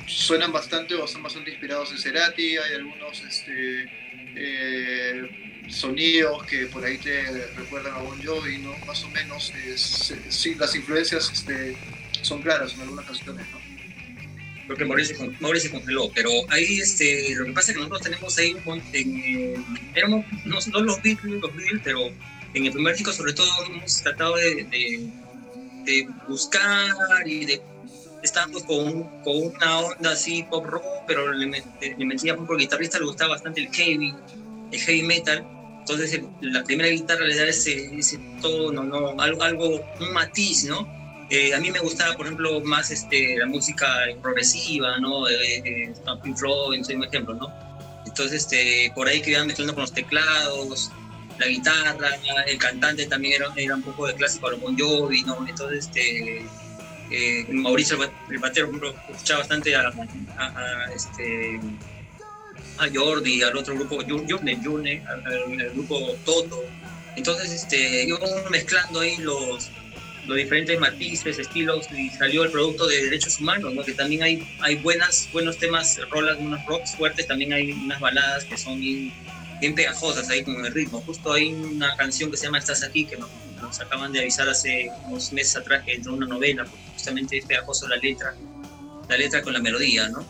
suenan 0.07 0.53
bastante 0.53 0.95
o 0.95 1.07
son 1.07 1.23
bastante 1.23 1.51
inspirados 1.51 1.91
en 1.93 1.99
Cerati. 1.99 2.59
Hay 2.59 2.75
algunos. 2.75 3.23
Este, 3.23 3.89
eh, 4.37 5.47
sonidos 5.69 6.45
que 6.45 6.67
por 6.67 6.85
ahí 6.85 6.99
te 6.99 7.23
recuerdan 7.57 7.95
a 7.95 7.99
Bon 7.99 8.23
Jovi, 8.23 8.59
¿no? 8.59 8.77
Más 8.87 9.03
o 9.03 9.09
menos, 9.11 9.53
sí, 9.77 10.55
las 10.55 10.75
influencias 10.75 11.31
este, 11.33 11.77
son 12.23 12.43
claras 12.43 12.75
en 12.75 12.83
algunas 12.83 13.07
canciones, 13.07 13.47
¿no? 13.51 13.67
Lo 14.69 14.77
que 14.77 14.85
Mauricio, 14.85 15.17
Mauricio 15.41 15.71
congeló, 15.71 16.11
pero 16.13 16.31
ahí 16.51 16.81
este, 16.81 17.35
lo 17.37 17.47
que 17.47 17.53
pasa 17.53 17.71
es 17.71 17.77
que 17.77 17.85
nosotros 17.85 18.03
tenemos 18.03 18.39
ahí 18.39 18.57
en, 18.93 19.65
éramos, 19.95 20.27
no, 20.45 20.59
no 20.73 20.81
los 20.81 21.03
Beatles, 21.03 21.41
los 21.41 21.55
Beatles, 21.55 21.81
pero 21.85 22.09
en 22.55 22.67
el 22.67 22.73
primer 22.73 22.97
disco 22.97 23.13
sobre 23.13 23.33
todo 23.33 23.49
hemos 23.67 24.03
tratado 24.03 24.35
de, 24.37 24.65
de, 24.65 25.09
buscar 26.29 26.95
y 27.27 27.45
de 27.45 27.63
estar 28.23 28.51
con, 28.51 29.23
con, 29.23 29.37
una 29.37 29.79
onda 29.81 30.13
así 30.13 30.43
pop 30.45 30.67
rock, 30.67 30.85
pero 31.07 31.33
le, 31.33 31.63
le 31.81 32.05
metía 32.05 32.37
porque 32.37 32.65
guitarrista 32.65 32.99
le 32.99 33.07
gustaba 33.07 33.33
bastante 33.33 33.61
el 33.61 33.75
heavy, 33.75 34.15
el 34.73 34.81
heavy 34.81 35.03
metal. 35.03 35.47
Entonces 35.79 36.21
la 36.41 36.65
primera 36.65 36.89
guitarra 36.89 37.25
le 37.25 37.37
da 37.37 37.45
ese, 37.45 37.97
ese 37.97 38.19
tono, 38.43 38.83
¿no? 38.83 39.21
algo, 39.21 39.43
algo, 39.43 39.81
un 40.01 40.13
matiz, 40.13 40.65
¿no? 40.65 40.97
Eh, 41.31 41.55
a 41.55 41.61
mí 41.61 41.71
me 41.71 41.81
gustaba, 41.81 42.17
por 42.17 42.27
ejemplo, 42.27 42.61
más 42.61 42.91
este, 42.91 43.37
la 43.37 43.47
música 43.47 43.87
progresiva, 44.23 44.99
¿no? 44.99 45.29
Eh, 45.29 45.63
eh, 45.65 45.95
Pink 46.23 46.37
Floyd, 46.37 46.83
soy 46.85 46.97
un 46.97 47.05
ejemplo, 47.05 47.35
¿no? 47.35 47.53
Entonces, 48.05 48.43
este, 48.43 48.93
por 48.95 49.09
ahí 49.09 49.21
que 49.21 49.33
iban 49.33 49.47
mezclando 49.47 49.75
con 49.75 49.83
los 49.83 49.93
teclados, 49.93 50.91
la 51.39 51.47
guitarra, 51.47 52.11
el 52.47 52.59
cantante 52.59 53.07
también 53.07 53.43
era, 53.43 53.53
era 53.57 53.75
un 53.75 53.83
poco 53.83 54.07
de 54.07 54.15
clásico 54.15 54.49
a 54.49 54.55
Bon 54.55 54.77
Jovi, 54.79 55.23
¿no? 55.23 55.47
Entonces, 55.47 55.87
este, 55.87 56.45
eh, 57.11 57.47
Mauricio, 57.49 57.99
el 58.31 58.39
batero, 58.39 58.71
por 58.71 58.85
ejemplo, 58.85 59.03
escuchaba 59.11 59.41
bastante 59.41 59.75
a, 59.75 59.93
a, 60.39 60.93
este, 60.95 61.61
a 62.79 62.87
Jordi, 62.93 63.43
al 63.43 63.57
otro 63.57 63.75
grupo, 63.75 63.99
Jurne, 64.07 64.59
Jurne, 64.63 65.05
al, 65.07 65.71
grupo 65.73 66.17
Toto. 66.25 66.65
Entonces, 67.17 67.53
este, 67.53 68.05
íbamos 68.05 68.31
mezclando 68.51 69.01
ahí 69.01 69.17
los, 69.19 69.71
los 70.27 70.37
diferentes 70.37 70.79
matices, 70.79 71.39
estilos, 71.39 71.87
y 71.93 72.11
salió 72.11 72.45
el 72.45 72.51
producto 72.51 72.87
de 72.87 73.05
derechos 73.05 73.41
humanos, 73.41 73.73
¿no? 73.73 73.85
que 73.85 73.93
también 73.93 74.23
hay, 74.23 74.47
hay 74.61 74.77
buenas, 74.77 75.29
buenos 75.33 75.57
temas, 75.57 75.99
rolas, 76.11 76.37
unos 76.39 76.65
rocks 76.67 76.95
fuertes, 76.97 77.27
también 77.27 77.53
hay 77.53 77.73
unas 77.73 78.01
baladas 78.01 78.45
que 78.45 78.59
son 78.59 78.81
bien, 78.81 79.13
bien 79.61 79.75
pegajosas 79.75 80.29
ahí 80.31 80.43
con 80.43 80.65
el 80.65 80.73
ritmo. 80.73 81.03
Justo 81.07 81.33
hay 81.33 81.53
una 81.53 81.97
canción 81.97 82.31
que 82.31 82.37
se 82.37 82.47
llama 82.47 82.59
Estás 82.59 82.83
aquí, 82.83 83.05
que 83.05 83.17
nos, 83.17 83.31
nos 83.61 83.81
acaban 83.81 84.13
de 84.13 84.21
avisar 84.21 84.49
hace 84.49 84.91
unos 85.07 85.33
meses 85.33 85.57
atrás 85.57 85.85
que 85.85 85.95
entró 85.95 86.15
una 86.15 86.27
novela, 86.27 86.65
porque 86.65 86.85
justamente 86.93 87.39
es 87.39 87.45
pegajoso 87.45 87.89
la 87.89 87.97
letra, 87.97 88.35
la 89.09 89.17
letra 89.17 89.43
con 89.43 89.53
la 89.53 89.61
melodía, 89.61 90.09
¿no? 90.09 90.25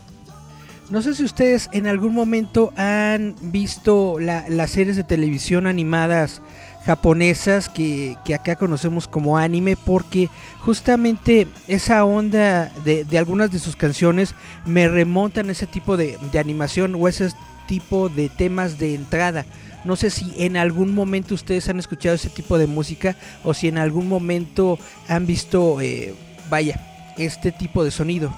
No 0.88 1.02
sé 1.02 1.14
si 1.14 1.24
ustedes 1.24 1.68
en 1.72 1.88
algún 1.88 2.14
momento 2.14 2.72
han 2.76 3.34
visto 3.40 4.18
la, 4.20 4.44
las 4.48 4.70
series 4.70 4.94
de 4.94 5.02
televisión 5.02 5.66
animadas 5.66 6.40
japonesas 6.84 7.68
que, 7.68 8.16
que, 8.24 8.36
acá 8.36 8.54
conocemos 8.54 9.08
como 9.08 9.36
anime 9.36 9.76
porque 9.76 10.30
justamente 10.60 11.48
esa 11.66 12.04
onda 12.04 12.70
de, 12.84 13.04
algunas 13.18 13.50
de 13.50 13.58
sus 13.58 13.74
canciones 13.74 14.36
me 14.64 14.86
remontan 14.86 15.48
a 15.48 15.52
ese 15.52 15.66
tipo 15.66 15.96
de, 15.96 16.16
de, 16.30 16.38
animación 16.38 16.94
o 16.94 17.08
ese 17.08 17.30
tipo 17.66 18.08
de 18.08 18.28
temas 18.28 18.78
de 18.78 18.94
entrada. 18.94 19.44
No 19.84 19.96
sé 19.96 20.10
si 20.10 20.34
en 20.38 20.56
algún 20.56 20.94
momento 20.94 21.34
ustedes 21.34 21.68
han 21.68 21.78
escuchado 21.78 22.14
ese 22.14 22.30
tipo 22.30 22.58
de 22.58 22.66
música 22.66 23.16
o 23.44 23.54
si 23.54 23.68
en 23.68 23.78
algún 23.78 24.08
momento 24.08 24.78
han 25.08 25.26
visto, 25.26 25.80
eh, 25.80 26.14
vaya, 26.50 26.80
este 27.16 27.52
tipo 27.52 27.84
de 27.84 27.90
sonido. 27.90 28.36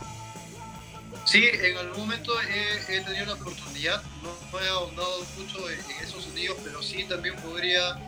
Sí, 1.24 1.44
en 1.44 1.76
algún 1.76 2.00
momento 2.00 2.32
he, 2.40 2.96
he 2.96 3.00
tenido 3.02 3.26
la 3.26 3.34
oportunidad, 3.34 4.02
no, 4.22 4.30
no, 4.50 4.64
he 4.64 4.68
ahondado 4.68 5.24
mucho 5.38 5.68
en, 5.70 5.78
en 5.78 6.04
esos 6.04 6.24
sonidos, 6.24 6.56
pero 6.64 6.82
sí 6.82 7.04
también 7.04 7.36
podría 7.36 7.98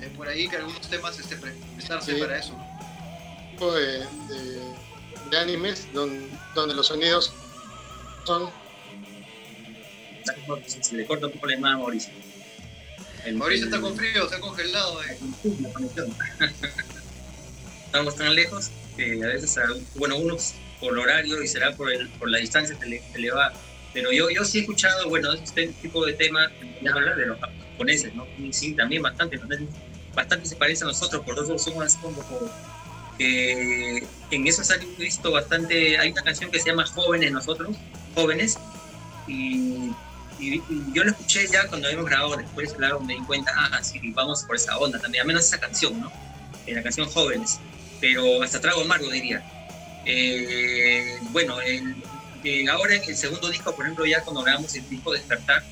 eh, 0.00 0.10
por 0.16 0.28
ahí 0.28 0.48
que 0.48 0.56
algunos 0.56 0.80
temas 0.82 1.18
este, 1.18 1.36
prestarse 1.36 2.14
sí. 2.14 2.20
para 2.20 2.38
eso. 2.38 2.56
Tipo 3.50 3.72
de, 3.72 3.98
de, 4.28 4.74
de 5.30 5.38
animes 5.38 5.88
donde, 5.92 6.28
donde, 6.54 6.74
los 6.74 6.86
sonidos 6.86 7.32
son. 8.24 8.50
Se 10.66 10.96
le 10.96 11.06
corta 11.06 11.26
un 11.26 11.32
poco 11.32 11.46
la 11.46 11.54
llamada 11.54 11.74
a 11.74 11.78
Mauricio. 11.78 12.12
El, 13.24 13.36
Mauricio 13.36 13.66
el, 13.66 13.72
está 13.72 13.80
con 13.80 13.96
frío, 13.96 14.24
ha 14.24 14.40
congelado. 14.40 15.02
Eh. 15.04 15.18
Estamos 17.86 18.16
tan 18.16 18.34
lejos 18.34 18.70
que 18.96 19.22
a 19.24 19.28
veces, 19.28 19.58
bueno, 19.94 20.16
unos 20.16 20.54
por 20.80 20.98
horario 20.98 21.42
y 21.42 21.48
será 21.48 21.74
por, 21.74 21.90
el, 21.92 22.08
por 22.10 22.30
la 22.30 22.38
distancia 22.38 22.78
que 22.78 22.86
le, 22.86 23.02
que 23.12 23.18
le 23.18 23.30
va. 23.30 23.52
Pero 23.92 24.12
yo, 24.12 24.30
yo 24.30 24.44
sí 24.44 24.58
he 24.58 24.60
escuchado, 24.62 25.08
bueno, 25.08 25.32
este 25.32 25.68
tipo 25.82 26.04
de 26.04 26.12
temas, 26.12 26.50
hablar 26.92 27.16
de 27.16 27.26
los 27.26 27.40
japoneses, 27.40 28.14
¿no? 28.14 28.26
Sí, 28.52 28.74
también 28.74 29.02
bastante, 29.02 29.40
bastante 30.14 30.46
se 30.46 30.56
parecen 30.56 30.88
a 30.88 30.90
nosotros, 30.90 31.24
por 31.24 31.34
eso 31.42 31.58
somos 31.58 31.84
así 31.84 31.98
como, 31.98 32.22
que 33.16 34.06
en 34.30 34.46
eso 34.46 34.62
se 34.62 34.74
ha 34.74 34.78
visto 34.98 35.32
bastante, 35.32 35.98
hay 35.98 36.12
una 36.12 36.22
canción 36.22 36.50
que 36.50 36.60
se 36.60 36.66
llama 36.68 36.86
Jóvenes 36.86 37.32
Nosotros, 37.32 37.76
Jóvenes, 38.14 38.58
y, 39.26 39.90
y, 40.38 40.54
y 40.56 40.92
yo 40.92 41.04
lo 41.04 41.10
escuché 41.10 41.46
ya 41.48 41.66
cuando 41.68 41.86
habíamos 41.88 42.08
grabado 42.08 42.36
después, 42.36 42.72
claro, 42.72 43.00
me 43.00 43.14
di 43.14 43.20
cuenta, 43.20 43.52
ah, 43.56 43.82
sí, 43.82 44.00
vamos 44.12 44.44
por 44.44 44.56
esa 44.56 44.76
onda 44.78 44.98
también, 44.98 45.22
al 45.22 45.26
menos 45.26 45.44
esa 45.44 45.58
canción, 45.58 46.00
¿no? 46.00 46.12
En 46.66 46.76
la 46.76 46.82
canción 46.82 47.08
Jóvenes, 47.08 47.58
pero 48.00 48.42
hasta 48.42 48.60
trago 48.60 48.82
amargo 48.82 49.10
diría. 49.10 49.42
Eh, 50.04 51.18
bueno, 51.30 51.60
el, 51.60 51.96
eh, 52.44 52.68
ahora 52.68 52.94
en 52.94 53.02
el 53.02 53.16
segundo 53.16 53.48
disco, 53.50 53.74
por 53.74 53.84
ejemplo, 53.84 54.06
ya 54.06 54.22
cuando 54.22 54.42
grabamos 54.42 54.74
el 54.74 54.88
disco 54.88 55.12
Despertar, 55.12 55.62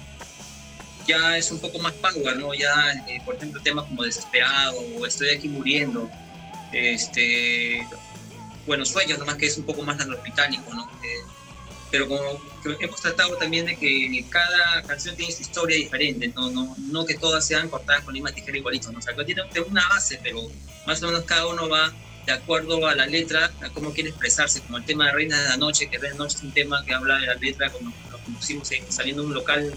ya 1.06 1.38
es 1.38 1.50
un 1.50 1.60
poco 1.60 1.78
más 1.78 1.92
power, 1.94 2.36
¿no? 2.36 2.52
Ya, 2.52 2.92
eh, 3.08 3.20
por 3.24 3.36
ejemplo, 3.36 3.62
temas 3.62 3.84
como 3.84 4.02
Desesperado 4.02 4.78
o 4.98 5.06
Estoy 5.06 5.30
aquí 5.30 5.48
muriendo, 5.48 6.10
este, 6.72 7.86
bueno, 8.66 8.84
Sueños, 8.84 9.18
nomás 9.18 9.36
que 9.36 9.46
es 9.46 9.56
un 9.56 9.64
poco 9.64 9.82
más 9.82 9.96
británico, 10.22 10.74
¿no? 10.74 10.90
Eh, 11.86 11.88
pero 11.90 12.08
como 12.08 12.20
hemos 12.80 13.00
tratado 13.00 13.36
también 13.36 13.66
de 13.66 13.76
que 13.76 14.24
cada 14.28 14.82
canción 14.82 15.16
tiene 15.16 15.32
su 15.32 15.42
historia 15.42 15.76
diferente, 15.76 16.28
no, 16.28 16.50
no, 16.50 16.74
no 16.78 17.06
que 17.06 17.14
todas 17.14 17.46
sean 17.46 17.68
cortadas 17.68 18.02
con 18.02 18.12
la 18.14 18.20
misma 18.20 18.32
tijera 18.32 18.58
igualito, 18.58 18.90
¿no? 18.90 18.98
O 18.98 19.02
sea, 19.02 19.14
tiene 19.24 19.42
una 19.68 19.88
base, 19.88 20.18
pero 20.22 20.42
más 20.86 21.02
o 21.02 21.06
menos 21.06 21.24
cada 21.24 21.46
uno 21.46 21.68
va 21.68 21.92
de 22.26 22.32
acuerdo 22.32 22.84
a 22.86 22.94
la 22.94 23.06
letra, 23.06 23.52
a 23.62 23.70
cómo 23.70 23.92
quiere 23.92 24.10
expresarse, 24.10 24.60
como 24.62 24.78
el 24.78 24.84
tema 24.84 25.06
de 25.06 25.12
Reina 25.12 25.40
de 25.40 25.48
la 25.50 25.56
Noche, 25.56 25.88
que 25.88 25.98
Reina 25.98 26.14
de 26.14 26.18
la 26.18 26.24
Noche 26.24 26.36
es 26.38 26.42
un 26.42 26.52
tema 26.52 26.84
que 26.84 26.92
habla 26.92 27.18
de 27.18 27.26
la 27.26 27.34
letra, 27.34 27.70
como 27.70 27.92
lo 28.10 28.18
pusimos 28.18 28.68
saliendo 28.88 29.22
de 29.22 29.28
un 29.28 29.34
local 29.34 29.72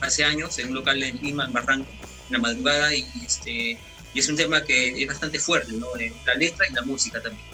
hace 0.00 0.24
años, 0.24 0.58
en 0.58 0.68
un 0.68 0.74
local 0.74 1.02
en 1.02 1.16
Lima, 1.22 1.44
en 1.44 1.52
Barranco, 1.52 1.90
en 1.90 2.32
la 2.32 2.38
madrugada, 2.40 2.92
y, 2.92 3.06
este, 3.24 3.78
y 4.12 4.18
es 4.18 4.28
un 4.28 4.36
tema 4.36 4.64
que 4.64 5.00
es 5.00 5.06
bastante 5.06 5.38
fuerte, 5.38 5.72
¿no? 5.72 5.86
la 6.26 6.34
letra 6.34 6.66
y 6.68 6.72
la 6.72 6.82
música 6.82 7.20
también. 7.20 7.44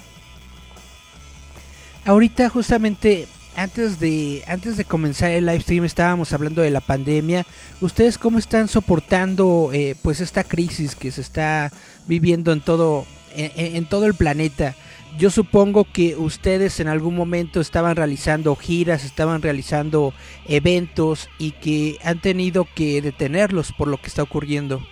Ahorita 2.07 2.49
justamente 2.49 3.29
antes 3.57 4.01
de 4.01 4.43
antes 4.47 4.77
de 4.77 4.85
comenzar 4.85 5.31
el 5.31 5.47
live 5.47 5.61
stream 5.61 5.85
estábamos 5.85 6.33
hablando 6.33 6.63
de 6.63 6.71
la 6.71 6.81
pandemia. 6.81 7.47
¿Ustedes 7.81 8.19
cómo 8.19 8.39
están 8.39 8.69
soportando 8.69 9.71
eh, 9.73 9.97
pues 10.03 10.21
esta 10.21 10.45
crisis 10.45 10.95
que 10.95 11.11
se 11.11 11.21
está 11.21 11.73
viviendo 12.07 12.53
en 12.53 12.61
todo 12.61 13.07
en, 13.35 13.87
todo 13.87 14.07
el 14.07 14.15
planeta? 14.15 14.75
Yo 15.19 15.31
supongo 15.31 15.87
que 15.93 16.17
ustedes 16.17 16.79
en 16.79 16.89
algún 16.89 17.17
momento 17.17 17.61
estaban 17.61 17.97
realizando 17.97 18.55
giras, 18.55 19.05
estaban 19.05 19.43
realizando 19.43 20.15
eventos 20.47 21.29
y 21.39 21.53
que 21.53 21.99
han 22.05 22.21
tenido 22.21 22.67
que 22.75 23.03
detenerlos 23.03 23.73
por 23.73 23.89
lo 23.89 24.01
que 24.01 24.07
está 24.07 24.23
ocurriendo. 24.23 24.87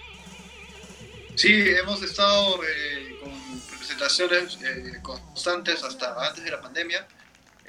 Sí, 1.37 1.53
hemos 1.81 2.03
estado 2.03 2.61
eh, 2.65 3.17
con 3.23 3.79
presentaciones 3.79 4.59
eh, 4.61 4.99
constantes 5.03 5.85
hasta 5.85 6.15
antes 6.27 6.43
de 6.43 6.51
la 6.51 6.61
pandemia. 6.61 7.07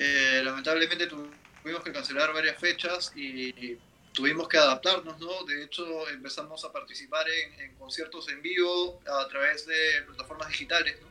Eh, 0.02 0.42
lamentablemente 0.46 1.08
tuvimos 1.08 1.84
que 1.84 1.92
cancelar 1.92 2.34
varias 2.34 2.58
fechas 2.58 3.12
y 3.18 3.78
tuvimos 4.14 4.48
que 4.48 4.58
adaptarnos, 4.58 5.20
¿no? 5.20 5.44
De 5.44 5.62
hecho, 5.62 6.08
empezamos 6.10 6.64
a 6.64 6.72
participar 6.72 7.26
en, 7.30 7.76
conciertos 7.76 8.30
en 8.30 8.42
vivo 8.42 9.02
a 9.06 9.28
través 9.28 9.66
de 9.66 10.04
plataformas 10.08 10.48
digitales, 10.48 10.96
¿no? 11.02 11.10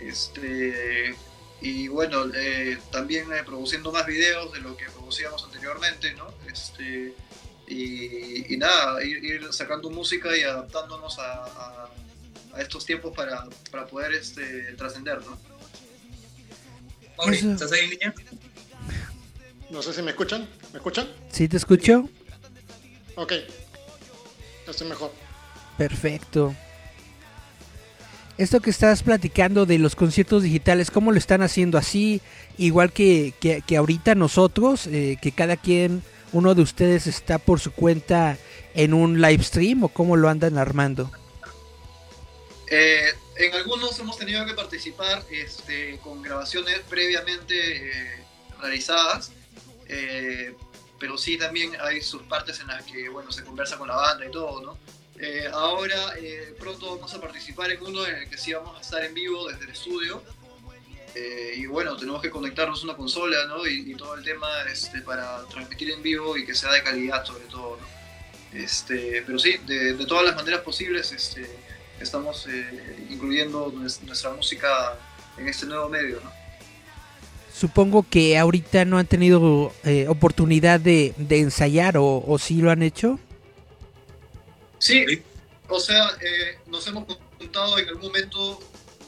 Este, 0.00 1.16
y 1.60 1.88
bueno, 1.88 2.26
eh, 2.32 2.78
también 2.92 3.32
eh, 3.32 3.42
produciendo 3.44 3.90
más 3.90 4.06
videos 4.06 4.52
de 4.52 4.60
lo 4.60 4.76
que 4.76 4.84
producíamos 4.86 5.42
anteriormente, 5.44 6.14
¿no? 6.14 6.32
Este, 6.46 7.14
y, 7.66 8.56
nada, 8.56 9.02
ir, 9.02 9.52
sacando 9.52 9.90
música 9.90 10.36
y 10.36 10.42
adaptándonos 10.42 11.18
a, 11.18 11.44
a, 11.44 11.90
a 12.54 12.60
estos 12.60 12.86
tiempos 12.86 13.16
para, 13.16 13.46
para 13.72 13.86
poder 13.86 14.12
este, 14.12 14.74
trascender, 14.74 15.20
¿no? 15.22 15.51
Mauri, 17.18 17.36
¿estás 17.36 17.72
ahí 17.72 17.88
línea? 17.88 18.14
No 19.70 19.82
sé 19.82 19.92
si 19.92 20.02
me 20.02 20.10
escuchan. 20.10 20.48
¿Me 20.72 20.78
escuchan? 20.78 21.08
Sí, 21.30 21.48
te 21.48 21.56
escucho. 21.56 22.08
Ok. 23.16 23.32
Estoy 24.66 24.88
mejor. 24.88 25.12
Perfecto 25.78 26.54
esto 28.38 28.60
que 28.60 28.70
estás 28.70 29.02
platicando 29.02 29.66
de 29.66 29.78
los 29.78 29.94
conciertos 29.94 30.42
digitales, 30.42 30.90
¿cómo 30.90 31.12
lo 31.12 31.18
están 31.18 31.42
haciendo 31.42 31.78
así? 31.78 32.20
Igual 32.58 32.92
que, 32.92 33.34
que, 33.40 33.62
que 33.62 33.76
ahorita 33.76 34.14
nosotros, 34.14 34.86
eh, 34.86 35.16
que 35.20 35.32
cada 35.32 35.56
quien, 35.56 36.02
uno 36.32 36.54
de 36.54 36.62
ustedes 36.62 37.06
está 37.06 37.38
por 37.38 37.60
su 37.60 37.72
cuenta 37.72 38.38
en 38.74 38.94
un 38.94 39.20
live 39.20 39.42
stream 39.42 39.84
o 39.84 39.88
cómo 39.88 40.16
lo 40.16 40.28
andan 40.28 40.58
armando? 40.58 41.10
Eh, 42.70 43.12
en 43.36 43.54
algunos 43.54 43.98
hemos 43.98 44.18
tenido 44.18 44.44
que 44.46 44.54
participar 44.54 45.24
este, 45.30 45.98
con 45.98 46.22
grabaciones 46.22 46.80
previamente 46.88 47.54
eh, 47.54 48.24
realizadas, 48.60 49.32
eh, 49.86 50.54
pero 50.98 51.18
sí 51.18 51.36
también 51.36 51.72
hay 51.80 52.00
sus 52.00 52.22
partes 52.22 52.60
en 52.60 52.68
las 52.68 52.84
que 52.84 53.08
bueno, 53.08 53.32
se 53.32 53.42
conversa 53.42 53.76
con 53.76 53.88
la 53.88 53.96
banda 53.96 54.26
y 54.26 54.30
todo, 54.30 54.62
¿no? 54.62 54.78
Eh, 55.18 55.48
ahora 55.52 56.14
eh, 56.18 56.52
pronto 56.58 56.96
vamos 56.96 57.14
a 57.14 57.20
participar 57.20 57.70
en 57.70 57.80
uno 57.80 58.04
en 58.04 58.16
el 58.16 58.28
que 58.28 58.36
sí 58.36 58.52
vamos 58.54 58.76
a 58.76 58.80
estar 58.80 59.04
en 59.04 59.14
vivo 59.14 59.48
desde 59.48 59.64
el 59.64 59.70
estudio. 59.70 60.22
Eh, 61.14 61.54
y 61.58 61.66
bueno, 61.66 61.96
tenemos 61.96 62.20
que 62.20 62.28
conectarnos 62.30 62.82
una 62.82 62.96
consola, 62.96 63.46
¿no? 63.46 63.64
Y, 63.66 63.94
todo 63.94 64.14
el 64.14 64.24
tema 64.24 64.48
este, 64.70 65.02
para 65.02 65.44
transmitir 65.44 65.90
en 65.90 66.02
vivo 66.02 66.36
y 66.36 66.44
que 66.44 66.54
sea 66.54 66.72
de 66.72 66.82
calidad 66.82 67.24
sobre 67.24 67.44
todo, 67.44 67.78
¿no? 67.80 68.58
Este, 68.58 69.22
pero 69.24 69.38
sí, 69.38 69.58
de, 69.64 69.94
de 69.94 70.06
todas 70.06 70.24
las 70.24 70.34
maneras 70.34 70.62
posibles 70.62 71.12
este, 71.12 71.48
estamos 72.00 72.48
incluyendo 73.08 73.72
nuestra 73.72 74.30
música 74.32 74.98
en 75.38 75.48
este 75.48 75.66
nuevo 75.66 75.88
medio, 75.88 76.20
¿no? 76.22 76.32
Supongo 77.54 78.04
que 78.08 78.38
ahorita 78.38 78.84
no 78.84 78.98
han 78.98 79.06
tenido 79.06 79.72
oportunidad 80.08 80.80
de, 80.80 81.14
de 81.16 81.40
ensayar 81.40 81.96
o, 81.96 82.24
o 82.26 82.38
sí 82.38 82.56
lo 82.60 82.70
han 82.70 82.82
hecho. 82.82 83.20
Sí, 84.78 85.04
o 85.68 85.78
sea, 85.78 86.16
eh, 86.20 86.58
nos 86.66 86.86
hemos 86.88 87.04
contado 87.38 87.78
en 87.78 87.88
algún 87.88 88.02
momento, 88.02 88.60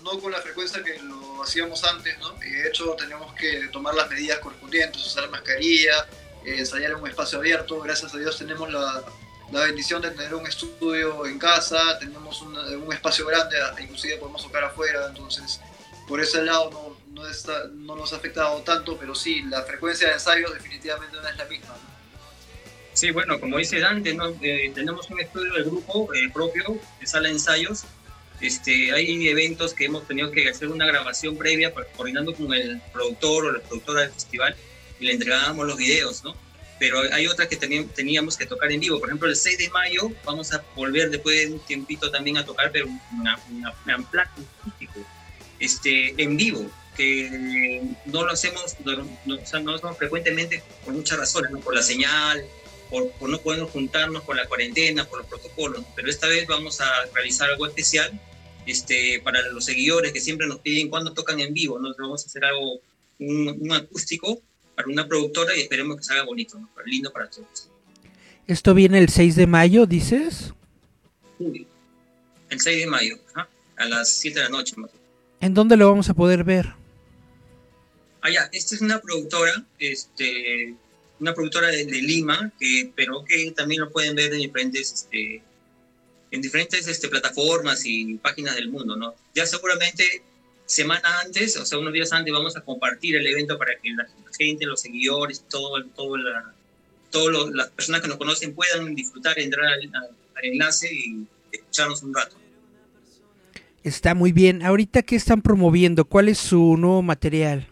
no 0.02 0.18
con 0.20 0.30
la 0.30 0.40
frecuencia 0.40 0.82
que 0.82 0.98
lo 1.02 1.42
hacíamos 1.42 1.82
antes, 1.84 2.16
¿no? 2.20 2.32
Y 2.42 2.50
de 2.50 2.68
hecho 2.68 2.94
tenemos 2.98 3.34
que 3.34 3.68
tomar 3.72 3.94
las 3.94 4.08
medidas 4.08 4.38
correspondientes, 4.38 5.04
usar 5.04 5.28
mascarilla, 5.30 6.06
eh, 6.44 6.56
ensayar 6.58 6.92
en 6.92 6.98
un 6.98 7.08
espacio 7.08 7.38
abierto. 7.38 7.80
Gracias 7.80 8.14
a 8.14 8.18
Dios 8.18 8.38
tenemos 8.38 8.72
la, 8.72 9.04
la, 9.52 9.60
bendición 9.60 10.02
de 10.02 10.10
tener 10.10 10.34
un 10.34 10.46
estudio 10.46 11.26
en 11.26 11.38
casa, 11.38 11.98
tenemos 11.98 12.42
un 12.42 12.92
espacio 12.92 13.26
grande, 13.26 13.56
inclusive 13.80 14.16
podemos 14.16 14.42
tocar 14.42 14.64
afuera, 14.64 15.06
entonces 15.08 15.60
por 16.06 16.20
ese 16.20 16.42
lado 16.42 16.70
no, 16.70 16.96
no, 17.22 17.28
está, 17.28 17.68
no 17.72 17.96
nos 17.96 18.12
ha 18.12 18.16
afectado 18.16 18.60
tanto, 18.62 18.96
pero 18.98 19.14
sí, 19.14 19.42
la 19.42 19.62
frecuencia 19.62 20.08
de 20.08 20.14
ensayos 20.14 20.52
definitivamente 20.52 21.16
no 21.16 21.28
es 21.28 21.36
la 21.36 21.44
misma. 21.46 21.68
¿no? 21.68 21.94
Sí, 22.92 23.10
bueno, 23.10 23.40
como 23.40 23.58
dice 23.58 23.80
Dante, 23.80 24.16
eh, 24.42 24.72
tenemos 24.74 25.10
un 25.10 25.20
estudio 25.20 25.52
de 25.54 25.64
grupo 25.64 26.12
eh, 26.14 26.30
propio 26.32 26.78
de 27.00 27.06
sala 27.06 27.28
de 27.28 27.34
ensayos. 27.34 27.84
Este, 28.40 28.92
hay 28.92 29.28
eventos 29.28 29.74
que 29.74 29.86
hemos 29.86 30.06
tenido 30.06 30.30
que 30.30 30.48
hacer 30.48 30.68
una 30.68 30.86
grabación 30.86 31.36
previa 31.36 31.72
coordinando 31.96 32.34
con 32.34 32.52
el 32.52 32.80
productor 32.92 33.46
o 33.46 33.52
la 33.52 33.60
productora 33.60 34.02
del 34.02 34.12
festival 34.12 34.54
y 35.00 35.06
le 35.06 35.12
entregábamos 35.12 35.66
los 35.66 35.76
videos, 35.76 36.22
¿no? 36.22 36.36
Pero 36.78 37.00
hay 37.12 37.26
otras 37.26 37.48
que 37.48 37.56
teníamos 37.56 38.36
que 38.36 38.46
tocar 38.46 38.70
en 38.72 38.80
vivo. 38.80 38.98
Por 38.98 39.08
ejemplo, 39.08 39.28
el 39.28 39.36
6 39.36 39.58
de 39.58 39.70
mayo 39.70 40.10
vamos 40.24 40.52
a 40.52 40.64
volver 40.74 41.10
después 41.10 41.48
de 41.48 41.54
un 41.54 41.60
tiempito 41.60 42.10
también 42.10 42.36
a 42.36 42.44
tocar, 42.44 42.70
pero 42.72 42.86
una, 43.12 43.38
una, 43.50 43.96
acústico, 44.22 45.06
este, 45.60 46.20
en 46.20 46.36
vivo, 46.36 46.68
que 46.96 47.82
no 48.06 48.24
lo 48.24 48.32
hacemos, 48.32 48.76
no, 48.84 49.08
no, 49.24 49.36
o 49.36 49.46
sea, 49.46 49.60
no 49.60 49.70
lo 49.70 49.76
hacemos 49.76 49.96
frecuentemente 49.98 50.62
por 50.84 50.94
muchas 50.94 51.18
razones, 51.18 51.50
¿no? 51.52 51.60
por 51.60 51.74
la 51.74 51.82
señal, 51.82 52.44
por, 52.90 53.28
no 53.28 53.40
podemos 53.40 53.70
juntarnos 53.70 54.22
por 54.22 54.36
la 54.36 54.46
cuarentena, 54.46 55.04
por 55.04 55.18
los 55.18 55.26
protocolos, 55.26 55.84
pero 55.96 56.08
esta 56.08 56.28
vez 56.28 56.46
vamos 56.46 56.80
a 56.80 56.88
realizar 57.12 57.50
algo 57.50 57.66
especial 57.66 58.18
este, 58.66 59.20
para 59.22 59.42
los 59.48 59.64
seguidores 59.64 60.12
que 60.12 60.20
siempre 60.20 60.46
nos 60.46 60.60
piden 60.60 60.88
cuando 60.88 61.12
tocan 61.12 61.40
en 61.40 61.52
vivo, 61.52 61.78
¿no? 61.78 61.94
vamos 61.98 62.24
a 62.24 62.26
hacer 62.26 62.44
algo, 62.44 62.80
un, 63.18 63.72
acústico 63.72 64.40
para 64.74 64.88
una 64.88 65.06
productora 65.06 65.56
y 65.56 65.60
esperemos 65.60 65.96
que 65.96 66.02
salga 66.02 66.24
bonito, 66.24 66.58
¿no? 66.58 66.68
lindo 66.84 67.12
para 67.12 67.28
todos. 67.30 67.70
¿Esto 68.46 68.74
viene 68.74 68.98
el 68.98 69.08
6 69.08 69.36
de 69.36 69.46
mayo, 69.46 69.86
dices? 69.86 70.52
Sí, 71.38 71.66
el 72.50 72.60
6 72.60 72.78
de 72.80 72.86
mayo, 72.86 73.18
a 73.76 73.84
las 73.86 74.10
7 74.10 74.38
de 74.38 74.44
la 74.44 74.50
noche. 74.50 74.74
¿En 75.40 75.54
dónde 75.54 75.76
lo 75.76 75.88
vamos 75.88 76.08
a 76.10 76.14
poder 76.14 76.44
ver? 76.44 76.74
Ah, 78.20 78.30
ya, 78.30 78.48
esta 78.52 78.74
es 78.74 78.80
una 78.80 79.00
productora 79.00 79.64
este, 79.78 80.74
una 81.20 81.34
productora 81.34 81.68
de, 81.68 81.84
Lima, 81.84 82.52
que, 82.58 82.92
pero 82.94 83.24
que 83.24 83.50
también 83.52 83.80
lo 83.80 83.90
pueden 83.90 84.14
ver 84.14 84.32
en 84.34 84.40
diferentes, 84.40 84.92
este, 84.92 85.42
en 86.30 86.42
diferentes 86.42 86.86
este, 86.86 87.08
plataformas 87.08 87.82
y 87.84 88.14
páginas 88.14 88.56
del 88.56 88.68
mundo, 88.68 88.96
¿no? 88.96 89.14
Ya 89.34 89.46
seguramente 89.46 90.22
semana 90.66 91.20
antes, 91.20 91.56
o 91.56 91.64
sea, 91.64 91.78
unos 91.78 91.92
días 91.92 92.12
antes, 92.12 92.32
vamos 92.32 92.56
a 92.56 92.60
compartir 92.62 93.16
el 93.16 93.26
evento 93.26 93.58
para 93.58 93.72
que 93.80 93.90
la 93.90 94.06
gente, 94.38 94.66
los 94.66 94.80
seguidores, 94.80 95.44
todo, 95.48 95.82
todo 95.94 96.16
la, 96.16 96.54
todas 97.10 97.50
las 97.54 97.70
personas 97.70 98.00
que 98.00 98.08
nos 98.08 98.16
conocen 98.16 98.54
puedan 98.54 98.94
disfrutar, 98.94 99.38
entrar 99.38 99.66
al, 99.66 99.90
al 99.94 100.44
enlace 100.44 100.92
y 100.92 101.26
escucharnos 101.52 102.02
un 102.02 102.14
rato. 102.14 102.36
Está 103.82 104.14
muy 104.14 104.32
bien. 104.32 104.62
Ahorita, 104.62 105.02
¿qué 105.02 105.16
están 105.16 105.42
promoviendo? 105.42 106.06
¿Cuál 106.06 106.28
es 106.28 106.38
su 106.38 106.76
nuevo 106.78 107.02
material? 107.02 107.68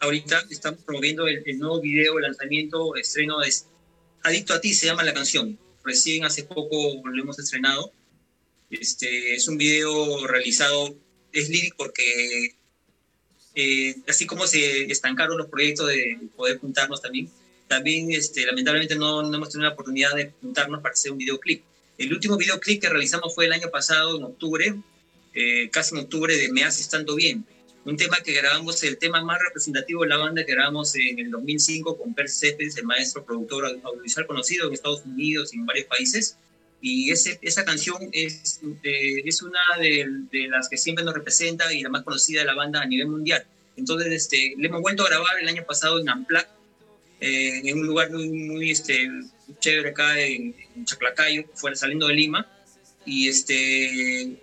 ahorita 0.00 0.46
estamos 0.50 0.80
promoviendo 0.82 1.28
el, 1.28 1.58
nuevo 1.58 1.80
video, 1.80 2.18
el 2.18 2.24
lanzamiento, 2.24 2.96
estreno 2.96 3.38
de 3.38 3.52
Adicto 4.22 4.52
a 4.52 4.60
ti 4.60 4.74
se 4.74 4.86
llama 4.86 5.02
la 5.02 5.14
canción. 5.14 5.58
Recién 5.82 6.24
hace 6.24 6.44
poco 6.44 7.00
lo 7.04 7.22
hemos 7.22 7.38
estrenado. 7.38 7.92
Este, 8.68 9.34
es 9.34 9.48
un 9.48 9.56
video 9.56 10.26
realizado, 10.26 10.94
es 11.32 11.48
lírico 11.48 11.76
porque 11.78 12.54
eh, 13.54 13.96
así 14.08 14.26
como 14.26 14.46
se 14.46 14.84
estancaron 14.90 15.38
los 15.38 15.48
proyectos 15.48 15.88
de 15.88 16.18
poder 16.36 16.58
juntarnos 16.58 17.00
también, 17.00 17.30
también 17.68 18.10
este, 18.10 18.46
lamentablemente 18.46 18.96
no, 18.96 19.22
no 19.22 19.36
hemos 19.36 19.50
tenido 19.50 19.68
la 19.68 19.74
oportunidad 19.74 20.14
de 20.14 20.32
juntarnos 20.40 20.82
para 20.82 20.92
hacer 20.92 21.12
un 21.12 21.18
videoclip. 21.18 21.62
El 21.98 22.12
último 22.12 22.36
videoclip 22.36 22.80
que 22.80 22.88
realizamos 22.88 23.34
fue 23.34 23.46
el 23.46 23.52
año 23.52 23.70
pasado, 23.70 24.16
en 24.16 24.24
octubre, 24.24 24.74
eh, 25.34 25.68
casi 25.70 25.94
en 25.94 26.02
octubre 26.02 26.36
de 26.36 26.50
Me 26.50 26.64
Haces 26.64 26.88
Tanto 26.88 27.14
Bien 27.14 27.44
un 27.84 27.96
tema 27.96 28.18
que 28.22 28.32
grabamos, 28.32 28.82
el 28.82 28.98
tema 28.98 29.22
más 29.22 29.38
representativo 29.42 30.02
de 30.02 30.08
la 30.10 30.18
banda 30.18 30.44
que 30.44 30.52
grabamos 30.52 30.94
en 30.96 31.18
el 31.18 31.30
2005 31.30 31.96
con 31.96 32.14
Per 32.14 32.28
Cepes, 32.28 32.76
el 32.76 32.84
maestro 32.84 33.24
productor 33.24 33.64
audiovisual 33.82 34.26
conocido 34.26 34.68
en 34.68 34.74
Estados 34.74 35.02
Unidos 35.04 35.54
y 35.54 35.56
en 35.56 35.66
varios 35.66 35.86
países. 35.86 36.36
Y 36.82 37.10
ese, 37.10 37.38
esa 37.42 37.64
canción 37.64 38.08
es, 38.12 38.60
eh, 38.82 39.22
es 39.24 39.42
una 39.42 39.60
de, 39.78 40.06
de, 40.30 40.48
las 40.48 40.68
que 40.68 40.78
siempre 40.78 41.04
nos 41.04 41.14
representa 41.14 41.72
y 41.72 41.82
la 41.82 41.90
más 41.90 42.04
conocida 42.04 42.40
de 42.40 42.46
la 42.46 42.54
banda 42.54 42.80
a 42.80 42.86
nivel 42.86 43.08
mundial. 43.08 43.44
Entonces, 43.76 44.12
este, 44.12 44.54
le 44.56 44.68
hemos 44.68 44.80
vuelto 44.80 45.04
a 45.04 45.08
grabar 45.08 45.38
el 45.40 45.48
año 45.48 45.64
pasado 45.66 46.00
en 46.00 46.08
Amplac, 46.08 46.48
eh, 47.20 47.60
en 47.64 47.78
un 47.78 47.86
lugar 47.86 48.10
muy, 48.10 48.30
muy 48.30 48.70
este, 48.70 49.10
chévere 49.58 49.90
acá 49.90 50.18
en, 50.18 50.54
en 50.74 50.84
Chaclacayo, 50.84 51.44
fuera 51.54 51.76
saliendo 51.76 52.08
de 52.08 52.14
Lima. 52.14 52.50
Y 53.04 53.28
este, 53.28 54.36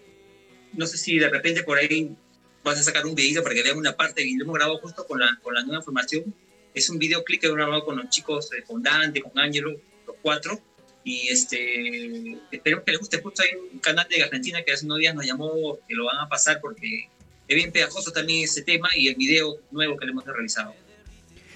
no 0.74 0.86
sé 0.86 0.98
si 0.98 1.18
de 1.18 1.30
repente 1.30 1.64
por 1.64 1.78
ahí 1.78 2.16
vas 2.64 2.80
a 2.80 2.84
sacar 2.84 3.06
un 3.06 3.16
video 3.16 3.44
para 3.44 3.56
que 3.56 3.64
vean 3.64 3.78
una 3.78 3.96
parte 3.96 4.24
y 4.24 4.36
lo 4.36 4.44
hemos 4.44 4.56
grabado 4.56 4.78
justo 4.80 5.06
con 5.08 5.20
la, 5.20 5.40
con 5.42 5.54
la 5.54 5.64
nueva 5.64 5.78
información. 5.78 6.34
Es 6.74 6.90
un 6.90 7.00
videoclip 7.00 7.42
que 7.42 7.48
hemos 7.48 7.58
grabado 7.58 7.86
con 7.86 7.98
los 7.98 8.10
chicos, 8.10 8.52
eh, 8.54 8.64
con 8.66 8.84
Dante, 8.84 9.22
con 9.22 9.38
Ángelo, 9.40 9.72
los 10.06 10.16
cuatro. 10.22 10.62
Y 11.08 11.30
este, 11.30 12.38
esperemos 12.52 12.84
que 12.84 12.92
les 12.92 13.00
guste. 13.00 13.22
Justo 13.22 13.42
hay 13.42 13.58
un 13.72 13.80
canal 13.80 14.06
de 14.10 14.22
Argentina 14.22 14.62
que 14.62 14.74
hace 14.74 14.86
unos 14.86 14.98
días 14.98 15.16
nos 15.16 15.26
llamó 15.26 15.80
que 15.88 15.96
lo 15.96 16.04
van 16.04 16.18
a 16.18 16.28
pasar 16.28 16.60
porque 16.60 17.08
es 17.48 17.56
bien 17.56 17.72
pegajoso 17.72 18.12
también 18.12 18.44
ese 18.44 18.62
tema 18.62 18.90
y 18.94 19.08
el 19.08 19.16
video 19.16 19.56
nuevo 19.72 19.96
que 19.96 20.06
le 20.06 20.12
hemos 20.12 20.26
realizado. 20.26 20.76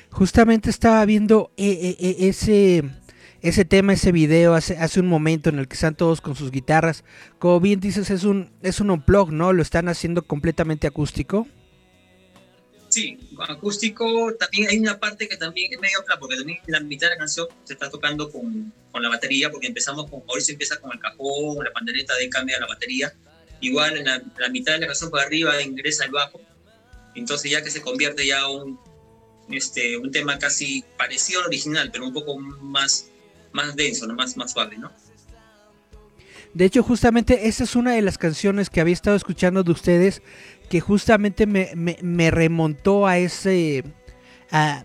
Justamente 0.10 0.70
estaba 0.70 1.04
viendo 1.04 1.52
eh, 1.58 1.98
eh, 2.00 2.16
ese 2.30 2.86
ese 3.42 3.66
tema, 3.66 3.92
ese 3.92 4.14
video 4.14 4.54
hace, 4.54 4.78
hace 4.78 5.02
un 5.02 5.08
momento 5.08 5.50
en 5.50 5.60
el 5.60 5.68
que 5.68 5.74
están 5.74 5.96
todos 5.96 6.22
con 6.22 6.38
sus 6.38 6.50
guitarras. 6.50 7.04
Como 7.38 7.60
bien 7.60 7.82
dices, 7.82 8.10
es 8.10 8.24
un, 8.24 8.52
es 8.62 8.80
un 8.80 8.90
unplug, 8.90 9.34
¿no? 9.34 9.52
Lo 9.52 9.64
están 9.64 9.90
haciendo 9.90 10.22
completamente 10.22 10.88
acústico. 10.88 11.46
Sí, 12.92 13.18
acústico. 13.48 14.36
También 14.36 14.70
hay 14.70 14.78
una 14.78 15.00
parte 15.00 15.28
que 15.28 15.38
también 15.38 15.74
es 15.74 15.80
medio 15.80 16.04
claro, 16.06 16.20
porque 16.20 16.36
también 16.36 16.60
la 16.68 16.82
mitad 16.82 17.08
de 17.08 17.16
la 17.16 17.20
canción 17.20 17.48
se 17.64 17.74
está 17.74 17.90
tocando 17.90 18.30
con, 18.30 18.74
con 18.92 19.02
la 19.02 19.08
batería, 19.08 19.50
porque 19.50 19.68
empezamos 19.68 20.10
con, 20.10 20.22
se 20.42 20.52
empieza 20.52 20.78
con 20.78 20.92
el 20.92 21.00
cajón, 21.00 21.64
la 21.64 21.72
pandereta 21.72 22.14
de 22.16 22.30
cambio 22.30 22.58
a 22.58 22.60
la 22.60 22.68
batería. 22.68 23.14
Igual 23.62 23.96
en 23.98 24.06
la, 24.06 24.22
la, 24.38 24.50
mitad 24.50 24.74
de 24.74 24.80
la 24.80 24.88
canción 24.88 25.10
por 25.10 25.22
arriba 25.22 25.62
ingresa 25.62 26.04
el 26.04 26.12
bajo. 26.12 26.42
Entonces 27.16 27.50
ya 27.50 27.64
que 27.64 27.72
se 27.72 27.82
convierte 27.82 28.28
ya 28.28 28.50
un, 28.50 28.78
este, 29.50 29.98
un 29.98 30.12
tema 30.12 30.38
casi 30.38 30.84
parecido 30.98 31.40
al 31.40 31.48
original, 31.48 31.90
pero 31.92 32.06
un 32.06 32.14
poco 32.14 32.38
más 32.38 33.12
más 33.52 33.76
denso, 33.76 34.08
¿no? 34.08 34.16
más, 34.16 34.38
más 34.38 34.52
suave, 34.52 34.78
¿no? 34.78 34.92
De 36.54 36.66
hecho, 36.66 36.84
justamente 36.84 37.48
esa 37.48 37.64
es 37.64 37.76
una 37.76 37.94
de 37.94 38.02
las 38.02 38.18
canciones 38.18 38.70
que 38.70 38.82
había 38.82 38.94
estado 38.94 39.16
escuchando 39.16 39.64
de 39.64 39.72
ustedes 39.72 40.22
que 40.70 40.80
justamente 40.80 41.46
me, 41.46 42.32
remontó 42.32 43.08
a 43.08 43.18
ese 43.18 43.84
a, 44.52 44.84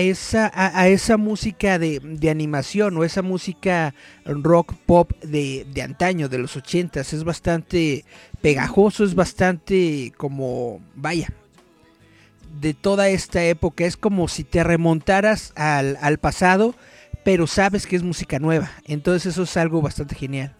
esa 0.00 0.50
a, 0.54 0.88
esa 0.88 1.16
música 1.16 1.78
de, 1.78 2.00
de, 2.00 2.30
animación 2.30 2.96
o 2.96 3.04
esa 3.04 3.22
música 3.22 3.94
rock 4.24 4.74
pop 4.86 5.12
de, 5.22 5.66
de 5.72 5.82
antaño 5.82 6.28
de 6.28 6.38
los 6.38 6.56
ochentas 6.56 7.12
es 7.12 7.22
bastante 7.22 8.04
pegajoso 8.40 9.04
es 9.04 9.14
bastante 9.14 10.12
como 10.16 10.80
vaya 10.94 11.32
de 12.60 12.74
toda 12.74 13.08
esta 13.10 13.44
época 13.44 13.84
es 13.84 13.96
como 13.96 14.28
si 14.28 14.42
te 14.42 14.64
remontaras 14.64 15.52
al, 15.54 15.98
al 16.00 16.18
pasado 16.18 16.74
pero 17.26 17.48
sabes 17.48 17.88
que 17.88 17.96
es 17.96 18.04
música 18.04 18.38
nueva. 18.38 18.70
Entonces 18.84 19.32
eso 19.32 19.42
es 19.42 19.56
algo 19.56 19.82
bastante 19.82 20.14
genial. 20.14 20.54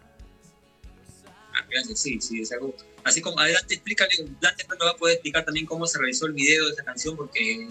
Gracias, 1.76 2.00
sí, 2.00 2.18
sí, 2.22 2.40
es 2.40 2.50
algo. 2.52 2.74
Así 3.04 3.20
como, 3.20 3.38
adelante, 3.38 3.74
explícale, 3.74 4.10
Dante 4.40 4.66
nos 4.66 4.78
va 4.78 4.92
a 4.92 4.96
poder 4.96 5.16
explicar 5.16 5.44
también 5.44 5.66
cómo 5.66 5.86
se 5.86 5.98
realizó 5.98 6.24
el 6.24 6.32
video 6.32 6.64
de 6.64 6.72
esa 6.72 6.84
canción, 6.84 7.14
porque 7.14 7.68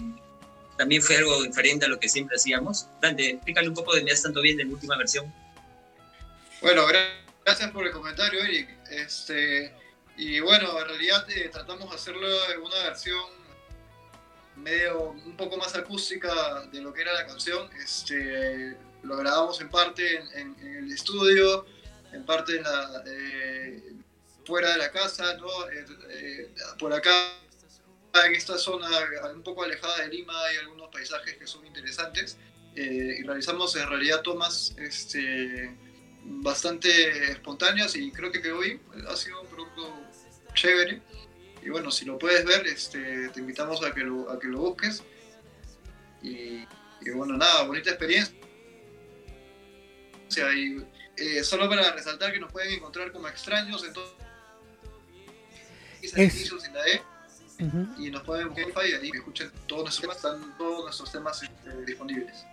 también 0.78 1.02
fue 1.02 1.16
algo 1.16 1.42
diferente 1.42 1.86
a 1.86 1.88
lo 1.88 1.98
que 1.98 2.08
siempre 2.08 2.36
hacíamos. 2.36 2.86
Dante, 3.02 3.30
explícale 3.30 3.68
un 3.68 3.74
poco 3.74 3.96
de 3.96 4.04
Me 4.04 4.14
tanto 4.14 4.40
bien 4.42 4.58
de 4.58 4.64
la 4.64 4.70
última 4.70 4.96
versión. 4.96 5.34
Bueno, 6.62 6.86
gracias 7.44 7.70
por 7.72 7.84
el 7.84 7.92
comentario, 7.92 8.44
Eric. 8.44 8.68
Este, 8.90 9.74
y 10.16 10.38
bueno, 10.38 10.78
en 10.80 10.86
realidad 10.86 11.28
eh, 11.28 11.48
tratamos 11.52 11.90
de 11.90 11.96
hacerlo 11.96 12.28
en 12.52 12.60
una 12.60 12.84
versión 12.84 13.24
medio 14.54 15.10
un 15.10 15.36
poco 15.36 15.56
más 15.56 15.74
acústica 15.74 16.62
de 16.70 16.80
lo 16.80 16.92
que 16.92 17.02
era 17.02 17.12
la 17.12 17.26
canción. 17.26 17.68
Este, 17.82 18.76
lo 19.02 19.16
grabamos 19.16 19.60
en 19.60 19.68
parte 19.68 20.22
en, 20.34 20.56
el 20.60 20.92
estudio, 20.92 21.66
en 22.12 22.24
parte 22.24 22.56
en 22.56 22.62
la, 22.62 23.02
eh, 23.04 23.95
fuera 24.46 24.72
de 24.72 24.78
la 24.78 24.90
casa, 24.90 25.36
¿no? 25.36 25.48
Eh, 25.70 26.54
por 26.78 26.92
acá, 26.92 27.10
en 28.24 28.34
esta 28.34 28.56
zona 28.56 28.88
un 29.34 29.42
poco 29.42 29.64
alejada 29.64 30.02
de 30.02 30.08
Lima, 30.08 30.32
hay 30.46 30.56
algunos 30.58 30.88
paisajes 30.90 31.36
que 31.36 31.46
son 31.46 31.66
interesantes. 31.66 32.38
y 32.74 33.22
realizamos 33.22 33.74
en 33.76 33.88
realidad 33.88 34.20
tomas 34.22 34.74
este, 34.78 35.74
bastante 36.22 37.32
espontáneas 37.32 37.96
y 37.96 38.12
creo 38.12 38.30
que 38.30 38.52
hoy 38.52 38.80
ha 39.08 39.16
sido 39.16 39.40
un 39.40 39.48
producto 39.48 39.94
chévere. 40.54 41.00
Y 41.62 41.68
bueno, 41.68 41.90
si 41.90 42.04
lo 42.04 42.18
puedes 42.18 42.44
ver, 42.44 42.66
este, 42.66 43.28
te 43.30 43.40
invitamos 43.40 43.84
a 43.84 43.92
que 43.92 44.00
lo, 44.00 44.30
a 44.30 44.38
que 44.38 44.46
lo 44.46 44.58
busques. 44.58 45.02
Y, 46.22 46.64
bueno, 47.14 47.36
nada, 47.36 47.64
bonita 47.64 47.90
experiencia. 47.90 48.34
Y, 50.54 50.84
eh, 51.16 51.42
solo 51.42 51.68
para 51.68 51.92
resaltar 51.92 52.32
que 52.32 52.40
nos 52.40 52.52
pueden 52.52 52.74
encontrar 52.74 53.10
como 53.10 53.28
extraños 53.28 53.84
en 53.84 53.92
Es... 56.14 56.52
la 56.72 56.86
E. 56.88 57.02
Y 57.98 58.10
nos 58.10 58.22
pueden 58.22 58.48
buscar 58.48 58.86
y 58.86 58.92
ahí 58.92 59.10
escuchen 59.14 59.50
todos 59.66 59.84
nuestros 59.84 60.02
temas, 60.02 60.16
están 60.16 60.58
todos 60.58 60.84
nuestros 60.84 61.10
temas 61.10 61.42
este, 61.42 61.84
disponibles. 61.86 62.44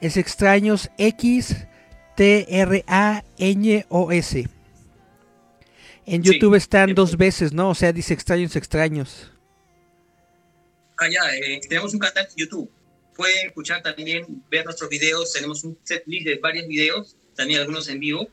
Es 0.00 0.16
extraños 0.16 0.90
X 0.98 1.54
T-R-A-N-O-S. 2.16 2.84
En 6.06 6.22
YouTube 6.22 6.54
están 6.54 6.94
dos 6.94 7.16
veces, 7.16 7.52
¿no? 7.52 7.70
O 7.70 7.74
sea, 7.74 7.92
dice 7.92 8.12
extraños, 8.12 8.56
extraños. 8.56 9.30
Ah, 10.98 11.08
ya, 11.08 11.34
eh, 11.34 11.60
tenemos 11.68 11.94
un 11.94 12.00
canal 12.00 12.28
en 12.30 12.36
YouTube. 12.36 12.70
Pueden 13.16 13.46
escuchar 13.46 13.82
también, 13.82 14.44
ver 14.50 14.64
nuestros 14.64 14.90
videos. 14.90 15.32
Tenemos 15.32 15.64
un 15.64 15.78
set 15.82 16.02
list 16.06 16.26
de 16.26 16.36
varios 16.38 16.66
videos, 16.68 17.16
también 17.34 17.60
algunos 17.60 17.88
en 17.88 18.00
vivo. 18.00 18.28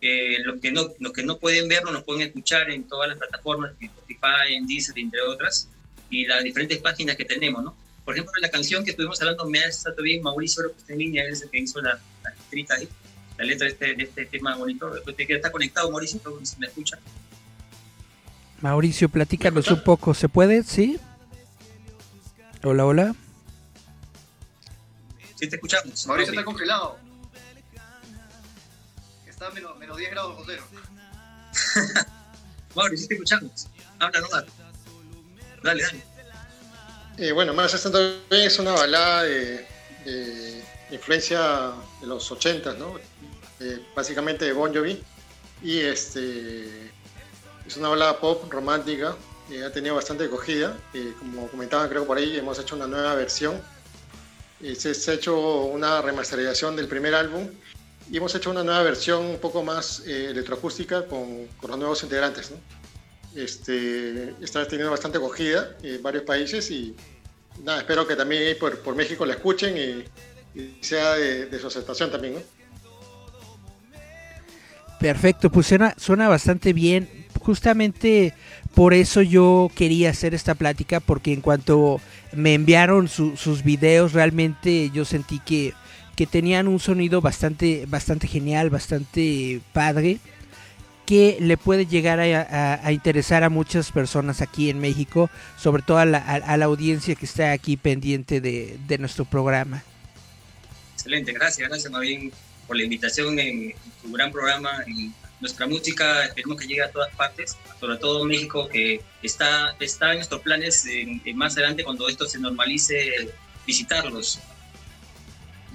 Eh, 0.00 0.38
los, 0.44 0.60
que 0.60 0.70
no, 0.70 0.88
los 0.98 1.12
que 1.12 1.22
no 1.22 1.38
pueden 1.38 1.68
verlo, 1.68 1.90
nos 1.90 2.04
pueden 2.04 2.22
escuchar 2.22 2.70
en 2.70 2.86
todas 2.86 3.08
las 3.08 3.18
plataformas, 3.18 3.72
en 3.80 3.86
Spotify, 3.86 4.54
en 4.54 4.66
Deezer, 4.66 4.98
entre 4.98 5.20
otras, 5.22 5.68
y 6.10 6.26
las 6.26 6.44
diferentes 6.44 6.78
páginas 6.78 7.16
que 7.16 7.24
tenemos, 7.24 7.64
¿no? 7.64 7.76
Por 8.04 8.14
ejemplo, 8.14 8.32
la 8.40 8.50
canción 8.50 8.84
que 8.84 8.90
estuvimos 8.90 9.20
hablando, 9.20 9.46
me 9.46 9.58
ha 9.58 9.66
estado 9.66 10.02
bien, 10.02 10.22
Mauricio, 10.22 10.70
que 10.72 10.78
está 10.78 10.92
en 10.92 10.98
línea, 11.00 11.24
él 11.24 11.32
es 11.32 11.42
el 11.42 11.50
que 11.50 11.58
hizo 11.58 11.80
la, 11.80 11.98
la 12.22 12.30
escrita 12.30 12.74
ahí 12.74 12.88
la 13.38 13.44
letra 13.44 13.66
de 13.66 13.72
este, 13.72 13.94
de 13.94 14.02
este 14.04 14.26
tema 14.26 14.56
bonito. 14.56 14.90
Está 14.96 15.50
conectado, 15.50 15.90
Mauricio, 15.90 16.20
si 16.42 16.56
me 16.58 16.66
escucha. 16.66 16.98
Mauricio, 18.60 19.08
platícanos 19.08 19.68
un 19.68 19.82
poco, 19.82 20.14
¿se 20.14 20.28
puede? 20.28 20.62
¿Sí? 20.62 20.98
Hola, 22.62 22.86
hola. 22.86 23.14
Sí, 25.34 25.48
te 25.48 25.56
escuchamos. 25.56 26.06
Mauricio 26.06 26.32
está 26.32 26.44
congelado. 26.44 26.98
Está 29.36 29.48
a 29.48 29.50
menos, 29.50 29.76
menos 29.76 29.98
10 29.98 30.10
grados 30.12 30.42
cero. 30.46 30.62
Mauricio, 32.74 33.02
sí 33.02 33.08
te 33.08 33.14
escuchamos. 33.16 33.66
Habla 33.98 34.20
nomás. 34.20 34.44
Dale, 35.62 35.82
dale. 35.82 36.02
Eh, 37.18 37.32
bueno, 37.32 37.52
más 37.52 37.74
estando 37.74 37.98
bien 38.30 38.46
es 38.46 38.58
una 38.58 38.72
balada 38.72 39.24
de, 39.24 39.66
de 40.06 40.64
influencia 40.90 41.74
de 42.00 42.06
los 42.06 42.32
80, 42.32 42.76
¿no? 42.78 42.98
Eh, 43.60 43.84
básicamente 43.94 44.46
de 44.46 44.54
Bon 44.54 44.74
Jovi. 44.74 45.04
Y 45.62 45.80
este, 45.80 46.90
es 47.66 47.76
una 47.76 47.90
balada 47.90 48.18
pop 48.18 48.50
romántica, 48.50 49.18
que 49.50 49.62
ha 49.62 49.70
tenido 49.70 49.96
bastante 49.96 50.24
acogida. 50.24 50.78
como 51.18 51.46
comentaban, 51.48 51.90
creo 51.90 52.06
por 52.06 52.16
ahí, 52.16 52.38
hemos 52.38 52.58
hecho 52.58 52.74
una 52.74 52.86
nueva 52.86 53.14
versión. 53.14 53.60
se, 54.74 55.10
ha 55.10 55.14
hecho 55.14 55.38
una 55.64 56.00
remasterización 56.00 56.74
del 56.74 56.88
primer 56.88 57.14
álbum 57.14 57.50
y 58.10 58.16
hemos 58.16 58.34
hecho 58.34 58.50
una 58.50 58.62
nueva 58.62 58.82
versión 58.82 59.24
un 59.24 59.38
poco 59.38 59.62
más 59.62 60.02
eh, 60.06 60.28
electroacústica 60.30 61.06
con, 61.06 61.46
con, 61.58 61.70
los 61.70 61.78
nuevos 61.78 62.02
integrantes. 62.02 62.50
¿no? 62.50 62.56
Este, 63.34 64.34
está 64.40 64.66
teniendo 64.66 64.90
bastante 64.90 65.18
acogida 65.18 65.76
en 65.82 66.02
varios 66.02 66.24
países 66.24 66.70
y 66.70 66.94
nada, 67.64 67.78
espero 67.80 68.06
que 68.06 68.16
también 68.16 68.56
por, 68.58 68.78
por 68.80 68.94
México 68.94 69.26
la 69.26 69.34
escuchen 69.34 69.76
y, 69.76 70.04
sea 70.80 71.14
de, 71.16 71.46
de, 71.46 71.58
su 71.58 71.66
aceptación 71.66 72.10
también. 72.10 72.34
¿no? 72.34 72.40
Perfecto, 74.98 75.50
pues 75.50 75.66
suena, 75.66 75.94
suena 75.98 76.28
bastante 76.28 76.72
bien. 76.72 77.26
Justamente 77.40 78.34
por 78.74 78.94
eso 78.94 79.22
yo 79.22 79.70
quería 79.74 80.10
hacer 80.10 80.34
esta 80.34 80.54
plática, 80.54 81.00
porque 81.00 81.32
en 81.32 81.40
cuanto 81.40 82.00
me 82.32 82.54
enviaron 82.54 83.08
sus 83.08 83.62
videos, 83.62 84.12
realmente 84.12 84.90
yo 84.92 85.04
sentí 85.04 85.40
que, 85.40 85.74
que 86.16 86.26
tenían 86.26 86.66
un 86.66 86.80
sonido 86.80 87.20
bastante, 87.20 87.84
bastante 87.86 88.26
genial, 88.26 88.70
bastante 88.70 89.60
padre, 89.74 90.18
que 91.04 91.36
le 91.40 91.56
puede 91.56 91.86
llegar 91.86 92.18
a, 92.18 92.90
interesar 92.92 93.44
a 93.44 93.50
muchas 93.50 93.92
personas 93.92 94.40
aquí 94.40 94.70
en 94.70 94.80
México, 94.80 95.30
sobre 95.56 95.82
todo 95.82 95.98
a 95.98 96.06
la, 96.06 96.64
audiencia 96.64 97.14
que 97.14 97.26
está 97.26 97.52
aquí 97.52 97.76
pendiente 97.76 98.40
de, 98.40 98.98
nuestro 98.98 99.24
programa. 99.26 99.84
Excelente, 100.94 101.32
gracias, 101.32 101.68
gracias 101.68 101.92
Mavin 101.92 102.32
por 102.66 102.76
la 102.76 102.82
invitación 102.82 103.38
en 103.38 103.74
su 104.02 104.10
gran 104.10 104.32
programa 104.32 104.70
y 104.88 105.12
nuestra 105.38 105.66
música 105.68 106.24
esperemos 106.24 106.58
que 106.58 106.66
llegue 106.66 106.82
a 106.82 106.90
todas 106.90 107.14
partes, 107.14 107.56
sobre 107.78 107.98
todo 107.98 108.24
México 108.24 108.66
que 108.68 109.00
está, 109.22 109.76
está 109.78 110.10
en 110.10 110.16
nuestros 110.16 110.40
planes 110.40 110.86
más 111.34 111.52
adelante 111.56 111.84
cuando 111.84 112.08
esto 112.08 112.26
se 112.26 112.40
normalice 112.40 113.30
visitarlos. 113.66 114.40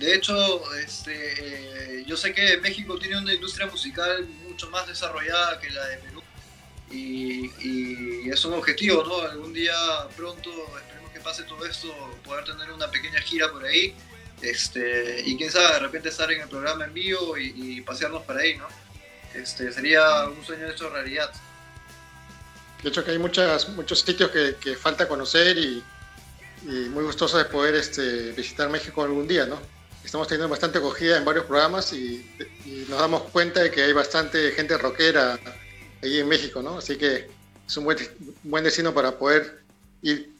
De 0.02 0.16
hecho, 0.16 0.76
este, 0.76 1.14
eh, 2.00 2.04
yo 2.08 2.18
sé 2.18 2.34
que 2.34 2.58
México 2.58 2.98
tiene 2.98 3.20
una 3.20 3.34
industria 3.34 3.68
musical 3.68 4.28
mucho 4.48 4.68
más 4.72 4.88
desarrollada 4.88 5.60
que 5.60 5.70
la 5.70 5.86
de 5.86 5.98
Perú 5.98 6.24
y, 6.90 7.46
y 7.62 8.30
es 8.30 8.44
un 8.44 8.54
objetivo, 8.54 9.04
¿no? 9.04 9.22
Algún 9.22 9.54
día 9.54 9.74
pronto, 10.18 10.50
esperemos 10.76 11.12
que 11.12 11.20
pase 11.20 11.44
todo 11.44 11.64
esto, 11.66 11.88
poder 12.24 12.46
tener 12.46 12.72
una 12.72 12.90
pequeña 12.90 13.22
gira 13.22 13.52
por 13.52 13.64
ahí 13.64 13.96
este, 14.42 15.22
y 15.24 15.38
quién 15.38 15.52
sabe, 15.52 15.74
de 15.74 15.80
repente 15.80 16.10
estar 16.10 16.32
en 16.32 16.42
el 16.42 16.50
programa 16.50 16.86
en 16.86 16.94
vivo 16.94 17.38
y, 17.38 17.80
pasearnos 17.82 18.24
para 18.24 18.42
ahí, 18.42 18.58
¿no? 18.58 18.68
Este, 19.36 19.72
sería 19.72 20.26
un 20.26 20.44
sueño 20.44 20.68
hecho 20.68 20.90
realidad. 20.90 21.32
De 22.82 22.90
hecho 22.90 23.06
que 23.06 23.12
hay 23.12 23.20
muchas, 23.20 23.70
muchos 23.70 24.00
sitios 24.02 24.32
que, 24.32 24.76
falta 24.76 25.08
conocer 25.08 25.58
y, 25.58 25.84
muy 26.64 27.04
gustoso 27.04 27.38
de 27.38 27.46
poder 27.46 27.76
este, 27.76 28.32
visitar 28.34 28.70
México 28.70 29.04
algún 29.04 29.28
día, 29.28 29.46
¿no? 29.46 29.60
Estamos 30.04 30.28
teniendo 30.28 30.50
bastante 30.50 30.80
acogida 30.80 31.18
en 31.18 31.26
varios 31.26 31.46
programas 31.46 31.94
y, 31.94 32.26
nos 32.90 33.00
damos 33.00 33.24
cuenta 33.24 33.62
de 33.62 33.72
que 33.72 33.84
hay 33.84 33.94
bastante 33.94 34.52
gente 34.52 34.78
rockera 34.78 35.40
ahí 36.04 36.20
en 36.20 36.28
México, 36.28 36.62
¿no? 36.62 36.80
Así 36.80 36.98
que 36.98 37.28
es 37.66 37.78
un 37.78 37.86
buen, 37.86 37.98
buen 38.44 38.64
destino 38.64 38.94
para 38.94 39.18
poder 39.18 39.62
ir 40.02 40.34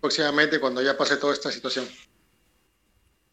próximamente 0.00 0.60
cuando 0.60 0.82
ya 0.82 0.96
pase 0.96 1.16
toda 1.16 1.32
esta 1.32 1.50
situación. 1.50 1.86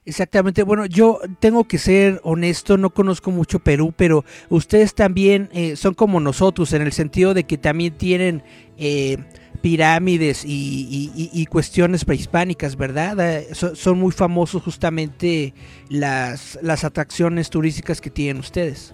Exactamente, 0.06 0.64
bueno, 0.64 0.86
yo 0.86 1.20
tengo 1.40 1.66
que 1.66 1.78
ser 1.78 2.20
honesto, 2.24 2.78
no 2.78 2.90
conozco 2.90 3.32
mucho 3.32 3.60
Perú, 3.60 3.94
pero 3.96 4.26
ustedes 4.50 4.96
también 4.96 5.50
eh, 5.54 5.78
son 5.78 5.94
como 5.94 6.20
nosotros 6.20 6.74
en 6.74 6.82
el 6.82 6.92
sentido 6.92 7.34
de 7.34 7.46
que 7.46 7.58
también 7.58 7.98
tienen 7.98 8.44
eh, 8.78 9.18
pirámides 9.64 10.44
y, 10.46 11.46
cuestiones 11.50 12.04
prehispánicas, 12.04 12.76
¿verdad? 12.76 13.18
Eh, 13.22 13.56
son 13.56 13.98
muy 13.98 14.12
famosos 14.12 14.62
justamente 14.62 15.54
las, 15.90 16.60
las 16.62 16.84
atracciones 16.84 17.50
turísticas 17.50 18.02
que 18.02 18.10
tienen 18.10 18.42
ustedes. 18.42 18.94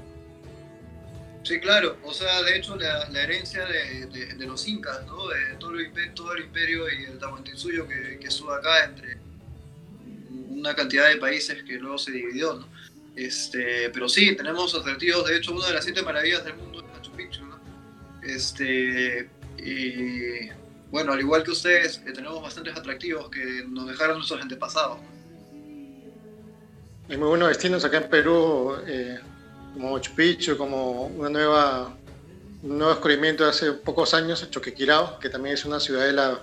Sí, 1.41 1.59
claro, 1.59 1.97
o 2.03 2.13
sea, 2.13 2.43
de 2.43 2.57
hecho 2.57 2.75
la, 2.75 3.07
herencia 3.19 3.65
de, 3.65 4.45
los 4.45 4.67
incas, 4.67 5.03
¿no? 5.07 5.27
De 5.29 5.55
todo 5.59 5.79
el, 5.79 6.13
todo 6.13 6.33
el 6.35 6.43
imperio 6.43 6.83
y 6.87 7.05
el 7.05 7.17
Tahuantinsuyo 7.17 7.87
que, 7.87 8.19
que 8.19 8.27
estuvo 8.27 8.51
acá 8.51 8.85
entre 8.85 9.17
una 10.49 10.75
cantidad 10.75 11.09
de 11.09 11.17
países 11.17 11.63
que 11.63 11.79
luego 11.79 11.97
se 11.97 12.11
dividió, 12.11 12.53
¿no? 12.53 12.67
Este, 13.15 13.89
pero 13.89 14.07
sí, 14.07 14.35
tenemos 14.35 14.75
atractivos, 14.75 15.25
de 15.25 15.37
hecho, 15.37 15.51
una 15.51 15.65
de 15.65 15.73
las 15.73 15.83
siete 15.83 16.03
maravillas 16.03 16.45
del 16.45 16.57
mundo 16.57 16.81
es 16.81 16.85
Machu 16.93 17.11
Picchu, 17.13 17.43
¿no? 17.43 17.59
Este, 18.21 19.27
y 19.64 20.49
bueno, 20.91 21.14
al 21.14 21.19
igual 21.19 21.44
que 21.44 21.52
ustedes, 21.52 22.02
eh, 22.06 22.11
tenemos 22.14 22.41
bastantes 22.41 22.76
atractivos 22.76 23.30
que 23.30 23.65
nos 23.68 23.88
dejaron 23.88 24.18
nuestros 24.18 24.41
antepasados. 24.41 24.98
Hay 27.10 27.18
muy 27.18 27.27
buenos 27.27 27.49
destinos 27.49 27.86
acá 27.86 27.98
en 27.98 28.10
Perú, 28.10 28.76
eh, 28.88 29.19
como 29.73 29.94
Machu 29.94 30.14
Picchu, 30.15 30.57
como 30.57 31.06
una 31.07 31.30
nueva, 31.30 31.95
un 32.64 32.77
nuevo 32.77 32.91
descubrimiento 32.91 33.44
de 33.44 33.52
hace 33.52 33.72
pocos 33.72 34.14
años, 34.14 34.48
Choquequirao, 34.49 35.19
que 35.19 35.30
también 35.30 35.56
es 35.56 35.65
una 35.65 35.80
ciudadela 35.80 36.40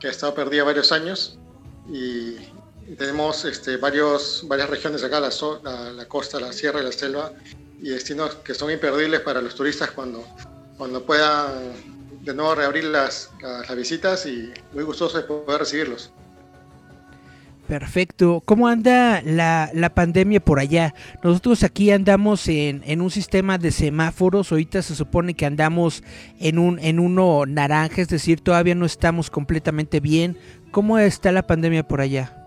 que 0.00 0.06
ha 0.06 0.10
estado 0.10 0.34
perdida 0.34 0.64
varios 0.64 0.92
años 0.92 1.38
y, 1.88 2.36
tenemos 2.96 3.44
este, 3.44 3.76
varios, 3.76 4.44
varias 4.48 4.70
regiones 4.70 5.04
acá, 5.04 5.20
la, 5.20 5.28
la, 5.92 6.08
costa, 6.08 6.40
la 6.40 6.54
sierra 6.54 6.80
y 6.80 6.84
la 6.84 6.92
selva, 6.92 7.32
y 7.82 7.90
destinos 7.90 8.36
que 8.36 8.54
son 8.54 8.70
imperdibles 8.70 9.20
para 9.20 9.42
los 9.42 9.54
turistas 9.54 9.90
cuando, 9.90 10.24
cuando 10.78 11.04
puedan 11.04 11.97
de 12.28 12.34
nuevo 12.34 12.54
reabrir 12.54 12.84
las, 12.84 13.30
las, 13.40 13.74
visitas 13.74 14.26
y 14.26 14.52
muy 14.74 14.84
gustoso 14.84 15.16
de 15.16 15.24
poder 15.24 15.60
recibirlos. 15.60 16.12
Perfecto. 17.66 18.42
¿Cómo 18.44 18.68
anda 18.68 19.22
la, 19.22 19.70
la, 19.72 19.94
pandemia 19.94 20.38
por 20.38 20.58
allá? 20.58 20.94
Nosotros 21.22 21.62
aquí 21.62 21.90
andamos 21.90 22.46
en, 22.48 22.82
en, 22.84 23.00
un 23.00 23.10
sistema 23.10 23.56
de 23.56 23.70
semáforos. 23.70 24.52
Ahorita 24.52 24.82
se 24.82 24.94
supone 24.94 25.32
que 25.32 25.46
andamos 25.46 26.02
en, 26.38 26.58
un, 26.58 26.78
en 26.80 27.00
uno 27.00 27.44
naranja, 27.46 28.02
es 28.02 28.08
decir, 28.08 28.40
todavía 28.40 28.74
no 28.74 28.84
estamos 28.84 29.30
completamente 29.30 29.98
bien. 30.00 30.36
¿Cómo 30.70 30.98
está 30.98 31.32
la 31.32 31.46
pandemia 31.46 31.88
por 31.88 32.02
allá? 32.02 32.46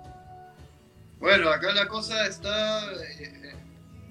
Bueno, 1.20 1.50
acá 1.50 1.74
la 1.74 1.88
cosa 1.88 2.28
está... 2.28 2.84
Eh, 3.20 3.56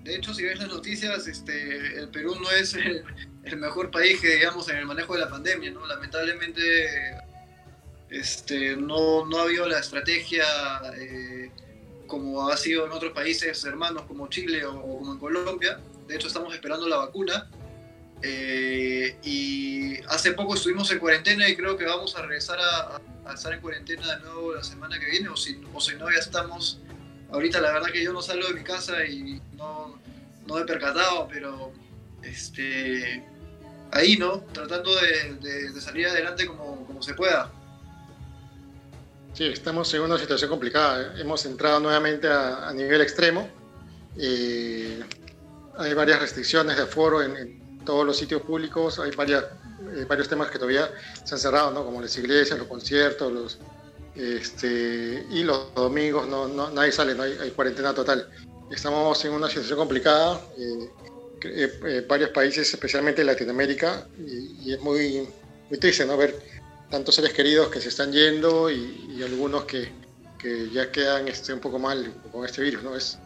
de 0.02 0.16
hecho, 0.16 0.34
si 0.34 0.42
ves 0.42 0.58
las 0.58 0.68
noticias, 0.68 1.28
este, 1.28 2.00
el 2.00 2.08
Perú 2.08 2.34
no 2.40 2.50
es 2.50 2.74
el, 2.74 3.04
el 3.44 3.56
mejor 3.56 3.90
país 3.90 4.20
que 4.20 4.36
digamos 4.36 4.68
en 4.68 4.76
el 4.76 4.86
manejo 4.86 5.14
de 5.14 5.20
la 5.20 5.28
pandemia, 5.28 5.70
¿no? 5.70 5.86
Lamentablemente 5.86 7.20
este, 8.10 8.76
no, 8.76 9.24
no 9.26 9.38
ha 9.38 9.42
habido 9.42 9.68
la 9.68 9.78
estrategia 9.78 10.44
eh, 10.96 11.50
como 12.06 12.48
ha 12.48 12.56
sido 12.56 12.84
en 12.86 12.92
otros 12.92 13.12
países 13.12 13.64
hermanos 13.64 14.02
como 14.02 14.28
Chile 14.28 14.64
o, 14.66 14.82
como 14.82 15.12
en 15.12 15.18
Colombia. 15.18 15.78
De 16.06 16.16
hecho, 16.16 16.26
estamos 16.26 16.52
esperando 16.52 16.88
la 16.88 16.96
vacuna. 16.96 17.48
Eh, 18.22 19.16
y 19.22 19.98
hace 20.08 20.32
poco 20.32 20.54
estuvimos 20.54 20.90
en 20.90 20.98
cuarentena 20.98 21.48
y 21.48 21.56
creo 21.56 21.78
que 21.78 21.86
vamos 21.86 22.14
a 22.16 22.22
regresar 22.22 22.58
a, 22.60 23.00
estar 23.32 23.52
en 23.54 23.60
cuarentena 23.60 24.16
de 24.16 24.24
nuevo 24.24 24.54
la 24.54 24.64
semana 24.64 24.98
que 24.98 25.06
viene, 25.06 25.28
o 25.28 25.36
si, 25.36 25.58
o 25.72 25.80
si 25.80 25.94
no, 25.94 26.10
ya 26.10 26.18
estamos. 26.18 26.80
Ahorita, 27.30 27.60
la 27.60 27.72
verdad 27.72 27.90
que 27.92 28.02
yo 28.02 28.12
no 28.12 28.20
salgo 28.20 28.48
de 28.48 28.54
mi 28.54 28.64
casa 28.64 29.06
y 29.06 29.40
no, 29.56 29.98
no 30.46 30.58
he 30.58 30.64
percatado, 30.64 31.28
pero 31.30 31.72
este, 32.22 33.22
ahí, 33.92 34.16
¿no? 34.16 34.40
Tratando 34.52 34.90
de, 34.94 35.80
salir 35.80 36.06
adelante 36.06 36.46
como, 36.46 36.86
como, 36.86 37.02
se 37.02 37.14
pueda. 37.14 37.50
Sí, 39.34 39.46
estamos 39.46 39.92
en 39.94 40.02
una 40.02 40.18
situación 40.18 40.50
complicada. 40.50 41.14
Hemos 41.18 41.44
entrado 41.46 41.80
nuevamente 41.80 42.28
a, 42.28 42.72
nivel 42.74 43.00
extremo. 43.00 43.48
Eh, 44.16 45.00
hay 45.78 45.94
varias 45.94 46.20
restricciones 46.20 46.76
de 46.76 46.82
aforo 46.82 47.22
en, 47.22 47.60
todos 47.84 48.04
los 48.04 48.16
sitios 48.16 48.42
públicos. 48.42 48.98
Hay 48.98 49.10
varias, 49.12 49.44
eh, 49.96 50.04
varios 50.06 50.28
temas 50.28 50.50
que 50.50 50.58
todavía 50.58 50.90
se 51.24 51.34
han 51.34 51.40
cerrado, 51.40 51.70
¿no? 51.70 51.84
como 51.84 52.02
las 52.02 52.16
iglesias, 52.18 52.58
los 52.58 52.68
conciertos, 52.68 53.32
los, 53.32 53.58
este, 54.14 55.26
y 55.30 55.42
los 55.44 55.74
domingos 55.74 56.28
no, 56.28 56.46
no, 56.46 56.70
nadie 56.70 56.92
sale, 56.92 57.14
no 57.14 57.22
hay, 57.22 57.38
hay, 57.40 57.50
cuarentena 57.52 57.94
total. 57.94 58.28
Estamos 58.70 59.24
en 59.24 59.32
una 59.32 59.48
situación 59.48 59.78
complicada. 59.78 60.40
Eh, 60.58 60.90
eh, 61.44 61.80
eh, 61.86 62.04
varios 62.06 62.30
países, 62.30 62.72
especialmente 62.72 63.22
en 63.22 63.28
Latinoamérica, 63.28 64.06
y, 64.18 64.72
es 64.72 64.80
muy, 64.80 65.28
muy 65.68 65.78
triste 65.78 66.04
¿no? 66.04 66.16
ver 66.16 66.36
tantos 66.90 67.14
seres 67.14 67.32
queridos 67.32 67.68
que 67.68 67.80
se 67.80 67.88
están 67.88 68.12
yendo 68.12 68.70
y, 68.70 69.22
algunos 69.22 69.64
que, 69.64 69.90
que, 70.38 70.70
ya 70.70 70.90
quedan 70.90 71.28
este, 71.28 71.52
un 71.52 71.60
poco 71.60 71.78
mal 71.78 72.12
con 72.32 72.44
este 72.44 72.62
virus. 72.62 72.82
¿no? 72.82 72.96
Es, 72.96 73.18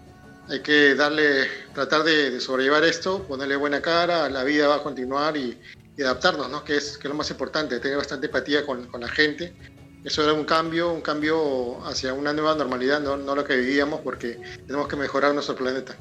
hay 0.48 0.60
que 0.60 0.94
darle, 0.94 1.48
tratar 1.72 2.04
de, 2.04 2.40
sobrellevar 2.40 2.84
esto, 2.84 3.22
ponerle 3.22 3.56
buena 3.56 3.80
cara, 3.80 4.28
la 4.28 4.44
vida 4.44 4.68
va 4.68 4.76
a 4.76 4.82
continuar 4.82 5.36
y, 5.36 5.58
adaptarnos, 5.98 6.50
¿no? 6.50 6.64
que, 6.64 6.76
es, 6.76 6.98
que 6.98 7.06
es 7.06 7.10
lo 7.10 7.14
más 7.14 7.30
importante, 7.30 7.78
tener 7.78 7.96
bastante 7.96 8.26
empatía 8.26 8.66
con, 8.66 8.86
con, 8.88 9.00
la 9.00 9.08
gente. 9.08 9.54
Eso 10.02 10.24
era 10.24 10.32
un 10.32 10.44
cambio, 10.44 10.92
un 10.92 11.00
cambio 11.00 11.86
hacia 11.86 12.12
una 12.12 12.32
nueva 12.32 12.56
normalidad, 12.56 13.00
no, 13.00 13.16
no 13.16 13.36
lo 13.36 13.44
que 13.44 13.56
vivíamos, 13.56 14.00
porque 14.00 14.40
tenemos 14.66 14.88
que 14.88 14.96
mejorar 14.96 15.32
nuestro 15.32 15.54
planeta. 15.54 15.96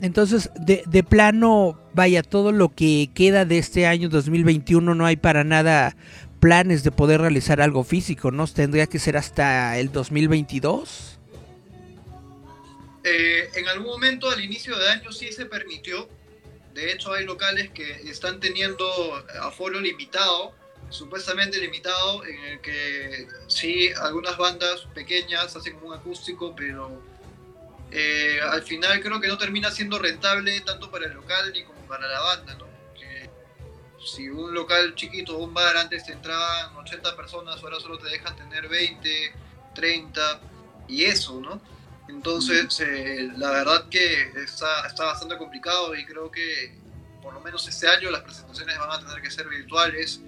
Entonces, 0.00 0.50
de, 0.56 1.02
plano, 1.02 1.80
vaya, 1.94 2.22
todo 2.22 2.52
lo 2.52 2.74
que 2.74 3.10
queda 3.14 3.44
de 3.44 3.58
este 3.58 3.86
año 3.86 4.08
2021 4.08 4.94
no 4.94 5.06
hay 5.06 5.16
para 5.16 5.42
nada 5.42 5.96
planes 6.38 6.84
de 6.84 6.92
poder 6.92 7.22
realizar 7.22 7.62
algo 7.62 7.82
físico, 7.82 8.30
¿no? 8.30 8.46
Tendría 8.46 8.86
que 8.86 8.98
ser 8.98 9.16
hasta 9.16 9.78
el 9.78 9.90
2022. 9.90 11.18
Eh, 13.04 13.50
en 13.54 13.68
algún 13.68 13.86
momento 13.86 14.28
al 14.30 14.44
inicio 14.44 14.76
de 14.78 14.88
año 14.90 15.12
sí 15.12 15.32
se 15.32 15.46
permitió. 15.46 16.08
De 16.74 16.92
hecho, 16.92 17.14
hay 17.14 17.24
locales 17.24 17.70
que 17.70 17.90
están 18.10 18.38
teniendo 18.38 18.86
aforo 19.40 19.80
limitado, 19.80 20.54
supuestamente 20.90 21.58
limitado, 21.58 22.22
en 22.26 22.38
el 22.44 22.60
que 22.60 23.28
sí, 23.46 23.88
algunas 24.02 24.36
bandas 24.36 24.86
pequeñas 24.94 25.56
hacen 25.56 25.76
un 25.82 25.94
acústico, 25.94 26.54
pero 26.54 27.00
eh, 27.90 28.40
al 28.42 28.62
final 28.62 29.00
creo 29.00 29.20
que 29.20 29.28
no 29.28 29.38
termina 29.38 29.70
siendo 29.70 29.98
rentable 29.98 30.60
tanto 30.62 30.90
para 30.90 31.06
el 31.06 31.12
local 31.12 31.52
ni 31.52 31.64
como 31.64 31.80
para 31.86 32.06
la 32.06 32.20
banda, 32.20 32.54
¿no? 32.54 32.66
si 34.06 34.28
un 34.28 34.54
local 34.54 34.94
chiquito, 34.94 35.36
un 35.36 35.52
bar, 35.52 35.76
antes 35.76 36.06
te 36.06 36.12
entraban 36.12 36.76
80 36.76 37.16
personas, 37.16 37.60
ahora 37.62 37.80
solo 37.80 37.98
te 37.98 38.08
dejan 38.08 38.36
tener 38.36 38.68
20, 38.68 39.34
30 39.74 40.40
y 40.86 41.04
eso, 41.04 41.40
¿no? 41.40 41.60
Entonces, 42.08 42.78
eh, 42.80 43.28
la 43.36 43.50
verdad 43.50 43.88
que 43.88 44.30
está, 44.36 44.86
está 44.86 45.06
bastante 45.06 45.36
complicado 45.36 45.94
y 45.96 46.04
creo 46.04 46.30
que 46.30 46.72
por 47.20 47.34
lo 47.34 47.40
menos 47.40 47.66
este 47.66 47.88
año 47.88 48.10
las 48.10 48.22
presentaciones 48.22 48.78
van 48.78 48.92
a 48.92 49.00
tener 49.00 49.20
que 49.20 49.30
ser 49.30 49.48
virtuales 49.48 50.20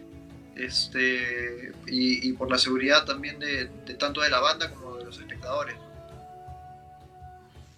este, 0.57 1.73
y, 1.87 2.33
por 2.33 2.51
la 2.51 2.59
seguridad 2.59 3.05
también 3.05 3.39
de, 3.39 3.67
tanto 3.97 4.23
de 4.23 4.31
la 4.31 4.41
banda 4.41 4.71
como 4.71 4.97
de 4.97 5.05
los 5.05 5.19
espectadores. 5.19 5.77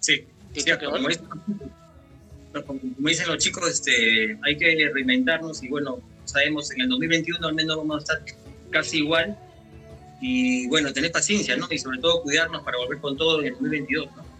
Sí, 0.01 0.25
Como, 2.65 2.79
dicen, 2.97 3.27
los 3.27 3.37
chicos, 3.37 3.69
este, 3.69 4.37
hay 4.43 4.57
que 4.57 4.89
reinventarnos 4.93 5.63
y 5.63 5.69
bueno, 5.69 5.99
sabemos 6.25 6.71
en 6.71 6.81
el 6.81 6.89
2021 6.89 7.47
al 7.47 7.53
menos 7.53 7.77
vamos 7.77 7.97
a 7.97 7.99
estar 7.99 8.35
casi 8.71 8.97
igual 8.97 9.37
y 10.19 10.67
bueno, 10.67 10.91
tener 10.91 11.11
paciencia, 11.11 11.55
¿no? 11.55 11.67
Y 11.69 11.77
sobre 11.77 11.99
todo 11.99 12.23
cuidarnos 12.23 12.63
para 12.63 12.77
volver 12.77 12.99
con 12.99 13.15
todo 13.15 13.39
en 13.41 13.47
el 13.47 13.53
2022, 13.53 14.07
¿no? 14.17 14.31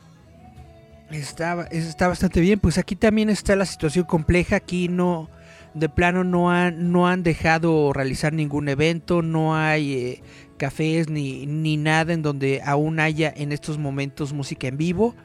Está, 1.12 1.68
está 1.72 2.08
bastante 2.08 2.40
bien, 2.42 2.60
pues 2.60 2.78
aquí 2.78 2.96
también 2.96 3.30
está 3.30 3.56
la 3.56 3.66
situación 3.66 4.06
compleja, 4.06 4.56
aquí 4.56 4.88
no, 4.88 5.30
de 5.74 5.90
plano 5.90 6.24
no 6.24 6.52
han, 6.52 6.92
no 6.92 7.08
han 7.08 7.22
dejado 7.22 7.94
realizar 7.94 8.34
ningún 8.34 8.68
evento, 8.68 9.22
no 9.22 9.56
hay 9.56 9.94
eh, 9.94 10.24
cafés 10.58 11.10
ni, 11.10 11.46
ni 11.46 11.78
nada 11.78 12.14
en 12.14 12.22
donde 12.22 12.62
aún 12.66 13.00
haya 13.00 13.32
en 13.36 13.52
estos 13.52 13.78
momentos 13.78 14.34
música 14.34 14.68
en 14.68 14.78
vivo. 14.78 15.16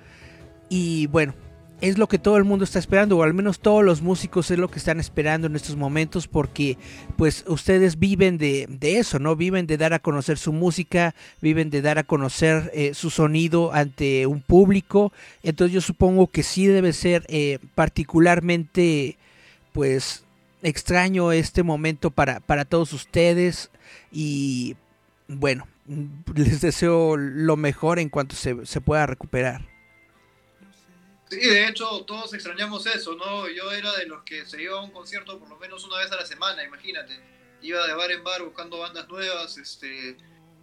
Y 0.69 1.07
bueno, 1.07 1.35
es 1.81 1.99
lo 1.99 2.09
que 2.09 2.19
todo 2.19 2.39
el 2.39 2.45
mundo 2.45 2.65
está 2.65 2.79
esperando, 2.79 3.19
o 3.19 3.23
al 3.23 3.35
menos 3.35 3.61
todos 3.61 3.85
los 3.85 4.01
músicos 4.01 4.51
es 4.51 4.59
lo 4.59 4.71
que 4.71 4.79
están 4.79 4.99
esperando 4.99 5.47
en 5.47 5.57
estos 5.57 5.77
momentos, 5.77 6.27
porque 6.27 6.79
pues 7.17 7.45
ustedes 7.47 7.99
viven 7.99 8.39
de, 8.39 8.67
eso, 8.81 9.19
¿no? 9.19 9.37
Viven 9.37 9.67
de 9.67 9.77
dar 9.77 9.93
a 9.93 9.99
conocer 9.99 10.39
su 10.39 10.53
música, 10.53 11.15
viven 11.43 11.69
de 11.69 11.83
dar 11.83 11.99
a 11.99 12.05
conocer 12.05 12.71
eh, 12.75 12.95
su 12.95 13.11
sonido 13.11 13.75
ante 13.75 14.27
un 14.27 14.41
público, 14.41 15.13
entonces 15.43 15.75
yo 15.75 15.81
supongo 15.81 16.29
que 16.29 16.43
sí 16.43 16.67
debe 16.67 16.93
ser 16.93 17.25
eh, 17.29 17.59
particularmente 17.75 19.19
pues 19.73 20.25
extraño 20.63 21.33
este 21.33 21.63
momento 21.63 22.11
para, 22.11 22.41
para 22.41 22.65
todos 22.65 22.95
ustedes 22.95 23.71
y 24.11 24.77
bueno, 25.29 25.67
les 26.35 26.63
deseo 26.63 27.19
lo 27.19 27.57
mejor 27.57 27.99
en 27.99 28.09
cuanto 28.09 28.35
se, 28.35 28.65
se 28.65 28.81
pueda 28.81 29.05
recuperar. 29.05 29.76
Sí, 31.29 31.41
de 31.41 31.67
hecho, 31.67 32.05
todos 32.05 32.33
extrañamos 32.35 32.87
eso, 32.87 33.17
¿no? 33.17 33.49
Yo 33.49 33.73
era 33.73 33.93
de 33.97 34.07
los 34.07 34.23
que 34.23 34.47
se 34.47 34.63
iba 34.63 34.79
a 34.79 34.83
un 34.83 34.93
concierto 34.93 35.39
por 35.41 35.49
lo 35.49 35.57
menos 35.57 35.85
una 35.85 35.99
vez 35.99 36.13
a 36.13 36.17
la 36.17 36.25
semana, 36.25 36.63
imagínate. 36.63 37.19
Iba 37.63 37.85
de 37.87 37.95
bar 37.95 38.13
en 38.13 38.23
bar 38.23 38.43
buscando 38.45 38.79
bandas 38.79 39.09
nuevas, 39.09 39.59
este, 39.59 40.17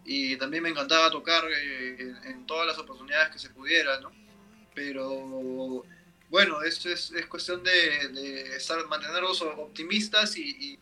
y 0.05 0.37
también 0.37 0.63
me 0.63 0.69
encantaba 0.69 1.11
tocar 1.11 1.43
eh, 1.51 2.13
en, 2.23 2.45
todas 2.45 2.65
las 2.67 2.77
oportunidades 2.77 3.29
que 3.29 3.39
se 3.39 3.49
pudiera, 3.49 3.99
¿no? 3.99 4.11
Pero 4.73 5.83
bueno, 6.29 6.61
esto 6.63 6.89
es, 6.89 7.11
es 7.11 7.25
cuestión 7.27 7.61
de, 7.63 8.55
estar, 8.55 8.85
mantenernos 8.87 9.41
optimistas 9.41 10.37
y, 10.37 10.79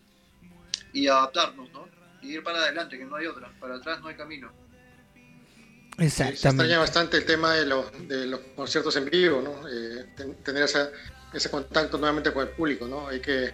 y, 0.93 1.07
adaptarnos, 1.07 1.71
¿no? 1.71 1.87
Y 2.21 2.33
ir 2.33 2.43
para 2.43 2.59
adelante, 2.59 2.99
que 2.99 3.05
no 3.05 3.15
hay 3.15 3.25
otra, 3.25 3.51
para 3.59 3.75
atrás 3.75 3.99
no 3.99 4.09
hay 4.09 4.15
camino. 4.15 4.51
Exactamente. 5.97 6.39
Se 6.39 6.47
extraña 6.49 6.79
bastante 6.79 7.17
el 7.17 7.25
tema 7.25 7.53
de 7.53 7.65
los, 7.65 8.07
de 8.07 8.25
los 8.25 8.39
conciertos 8.55 8.95
en 8.95 9.05
vivo, 9.05 9.41
¿no? 9.41 9.67
Eh, 9.67 10.05
tener 10.43 10.63
ese 10.63 11.49
contacto 11.49 11.97
nuevamente 11.97 12.31
con 12.31 12.47
el 12.47 12.53
público, 12.53 12.87
¿no? 12.87 13.07
Hay 13.07 13.19
que, 13.19 13.53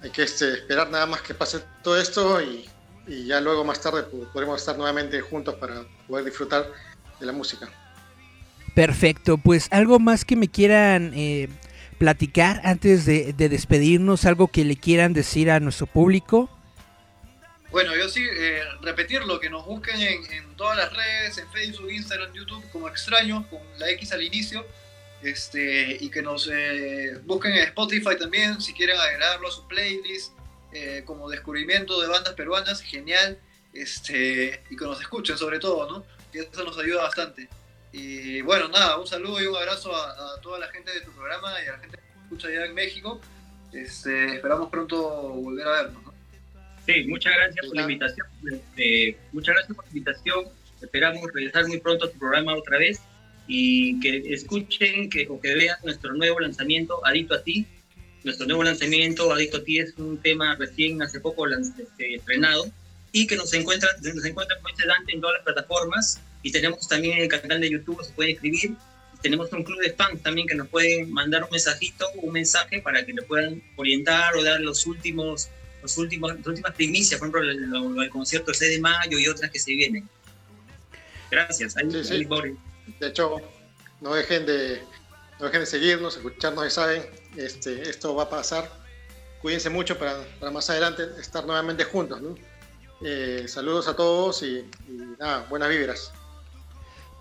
hay 0.00 0.10
que 0.10 0.22
este, 0.22 0.52
esperar 0.52 0.90
nada 0.90 1.06
más 1.06 1.22
que 1.22 1.34
pase 1.34 1.60
todo 1.82 2.00
esto 2.00 2.40
y, 2.40 2.68
y, 3.06 3.26
ya 3.26 3.40
luego 3.40 3.64
más 3.64 3.80
tarde 3.80 4.04
podremos 4.32 4.60
estar 4.60 4.76
nuevamente 4.76 5.20
juntos 5.20 5.54
para 5.56 5.84
poder 6.06 6.24
disfrutar 6.24 6.70
de 7.20 7.26
la 7.26 7.32
música. 7.32 7.68
Perfecto, 8.74 9.38
pues 9.38 9.68
algo 9.70 9.98
más 9.98 10.24
que 10.24 10.36
me 10.36 10.48
quieran 10.48 11.12
eh, 11.14 11.48
platicar 11.98 12.60
antes 12.64 13.06
de, 13.06 13.32
de 13.32 13.48
despedirnos, 13.48 14.24
algo 14.24 14.48
que 14.48 14.64
le 14.64 14.76
quieran 14.76 15.12
decir 15.12 15.50
a 15.50 15.60
nuestro 15.60 15.86
público. 15.86 16.50
Bueno, 17.74 17.96
yo 17.96 18.08
sí, 18.08 18.24
eh, 18.24 18.62
repetirlo, 18.82 19.40
que 19.40 19.50
nos 19.50 19.66
busquen 19.66 20.00
en, 20.00 20.54
todas 20.54 20.76
las 20.76 20.92
redes, 20.92 21.38
en 21.38 21.50
Facebook, 21.50 21.90
Instagram, 21.90 22.32
YouTube, 22.32 22.64
como 22.70 22.86
extraños, 22.86 23.44
con 23.48 23.58
la 23.78 23.90
X 23.90 24.12
al 24.12 24.22
inicio. 24.22 24.64
este, 25.22 25.96
y 26.00 26.08
que 26.08 26.22
nos 26.22 26.48
eh, 26.52 27.18
busquen 27.24 27.50
en 27.54 27.64
Spotify 27.64 28.16
también 28.16 28.60
si 28.60 28.72
quieren 28.74 28.96
agregarlo 28.96 29.48
a 29.48 29.50
su 29.50 29.66
playlist 29.66 30.32
eh, 30.72 31.02
como 31.04 31.28
descubrimiento 31.28 32.00
de 32.00 32.06
bandas 32.06 32.34
peruanas, 32.34 32.80
genial, 32.80 33.40
este, 33.72 34.62
y 34.70 34.76
que 34.76 34.84
nos 34.84 35.00
escuchen 35.00 35.36
sobre 35.36 35.58
todo, 35.58 35.90
¿no? 35.90 36.06
Y 36.32 36.38
eso 36.38 36.62
nos 36.62 36.78
ayuda 36.78 37.02
bastante. 37.02 37.48
Y 37.90 38.40
bueno, 38.42 38.68
nada, 38.68 39.00
un 39.00 39.08
saludo 39.08 39.42
y 39.42 39.46
un 39.48 39.56
abrazo 39.56 39.96
a, 39.96 40.40
toda 40.42 40.60
la 40.60 40.68
gente 40.68 40.92
de 40.92 41.00
tu 41.00 41.10
programa 41.10 41.52
y 41.60 41.66
a 41.66 41.72
la 41.72 41.78
gente 41.80 41.96
que 41.96 42.22
escucha 42.22 42.46
allá 42.46 42.66
en 42.66 42.74
México. 42.74 43.20
Este, 43.72 44.36
esperamos 44.36 44.70
pronto 44.70 45.00
volver 45.00 45.66
a 45.66 45.72
vernos. 45.72 46.03
Sí, 46.86 47.04
muchas 47.08 47.34
gracias 47.34 47.66
por 47.66 47.76
la 47.76 47.82
invitación. 47.82 48.26
Este, 48.52 49.18
muchas 49.32 49.54
gracias 49.54 49.76
por 49.76 49.84
la 49.84 49.90
invitación. 49.90 50.44
Esperamos 50.82 51.32
regresar 51.32 51.66
muy 51.66 51.80
pronto 51.80 52.06
a 52.06 52.10
tu 52.10 52.18
programa 52.18 52.54
otra 52.54 52.78
vez 52.78 53.00
y 53.46 54.00
que 54.00 54.32
escuchen 54.32 55.08
que, 55.10 55.26
o 55.28 55.40
que 55.40 55.54
vean 55.54 55.76
nuestro 55.84 56.12
nuevo 56.14 56.40
lanzamiento, 56.40 57.04
Adicto 57.06 57.34
a 57.34 57.42
ti. 57.42 57.66
Nuestro 58.22 58.46
nuevo 58.46 58.64
lanzamiento, 58.64 59.32
Adicto 59.32 59.58
a 59.58 59.64
ti, 59.64 59.78
es 59.78 59.94
un 59.98 60.18
tema 60.18 60.56
recién 60.56 61.00
hace 61.02 61.20
poco 61.20 61.46
este, 61.48 62.14
estrenado 62.14 62.70
y 63.12 63.28
que 63.28 63.36
nos 63.36 63.54
encuentran, 63.54 63.92
nos 64.02 64.24
encuentran 64.24 64.60
con 64.60 64.72
este 64.72 64.86
Dante 64.88 65.12
en 65.12 65.20
todas 65.20 65.36
las 65.36 65.44
plataformas 65.44 66.20
y 66.42 66.50
tenemos 66.50 66.86
también 66.88 67.18
el 67.18 67.28
canal 67.28 67.60
de 67.60 67.70
YouTube, 67.70 68.04
se 68.04 68.12
puede 68.12 68.32
escribir. 68.32 68.74
Tenemos 69.22 69.50
un 69.52 69.62
club 69.62 69.80
de 69.80 69.92
fans 69.92 70.20
también 70.22 70.48
que 70.48 70.56
nos 70.56 70.68
pueden 70.68 71.10
mandar 71.12 71.44
un 71.44 71.48
mensajito, 71.50 72.06
un 72.16 72.32
mensaje 72.32 72.82
para 72.82 73.06
que 73.06 73.12
le 73.12 73.22
puedan 73.22 73.62
orientar 73.76 74.36
o 74.36 74.42
dar 74.42 74.60
los 74.60 74.84
últimos, 74.86 75.48
los 75.84 75.98
últimos, 75.98 76.34
las 76.34 76.46
últimas 76.46 76.74
primicias, 76.74 77.20
por 77.20 77.28
ejemplo, 77.28 77.42
el, 77.42 78.02
el, 78.02 78.10
concierto 78.10 78.50
el 78.52 78.56
6 78.56 78.70
de 78.70 78.80
mayo 78.80 79.18
y 79.18 79.28
otras 79.28 79.50
que 79.50 79.58
se 79.58 79.72
vienen. 79.72 80.08
Gracias. 81.30 81.76
Ahí, 81.76 81.90
sí, 82.02 82.26
de 82.98 83.06
hecho, 83.06 83.36
no 84.00 84.14
dejen 84.14 84.46
de, 84.46 84.80
no 85.38 85.44
dejen 85.44 85.60
de 85.60 85.66
seguirnos, 85.66 86.16
escucharnos, 86.16 86.64
ya 86.64 86.70
saben, 86.70 87.02
este, 87.36 87.82
esto 87.88 88.14
va 88.14 88.24
a 88.24 88.30
pasar. 88.30 88.70
Cuídense 89.42 89.68
mucho 89.68 89.98
para, 89.98 90.24
para 90.40 90.50
más 90.50 90.70
adelante 90.70 91.02
estar 91.20 91.44
nuevamente 91.44 91.84
juntos. 91.84 92.18
Eh, 93.02 93.44
saludos 93.46 93.86
a 93.86 93.94
todos 93.94 94.42
y, 94.42 94.64
y 94.88 94.92
nada, 95.18 95.46
buenas 95.50 95.68
vibras. 95.68 96.12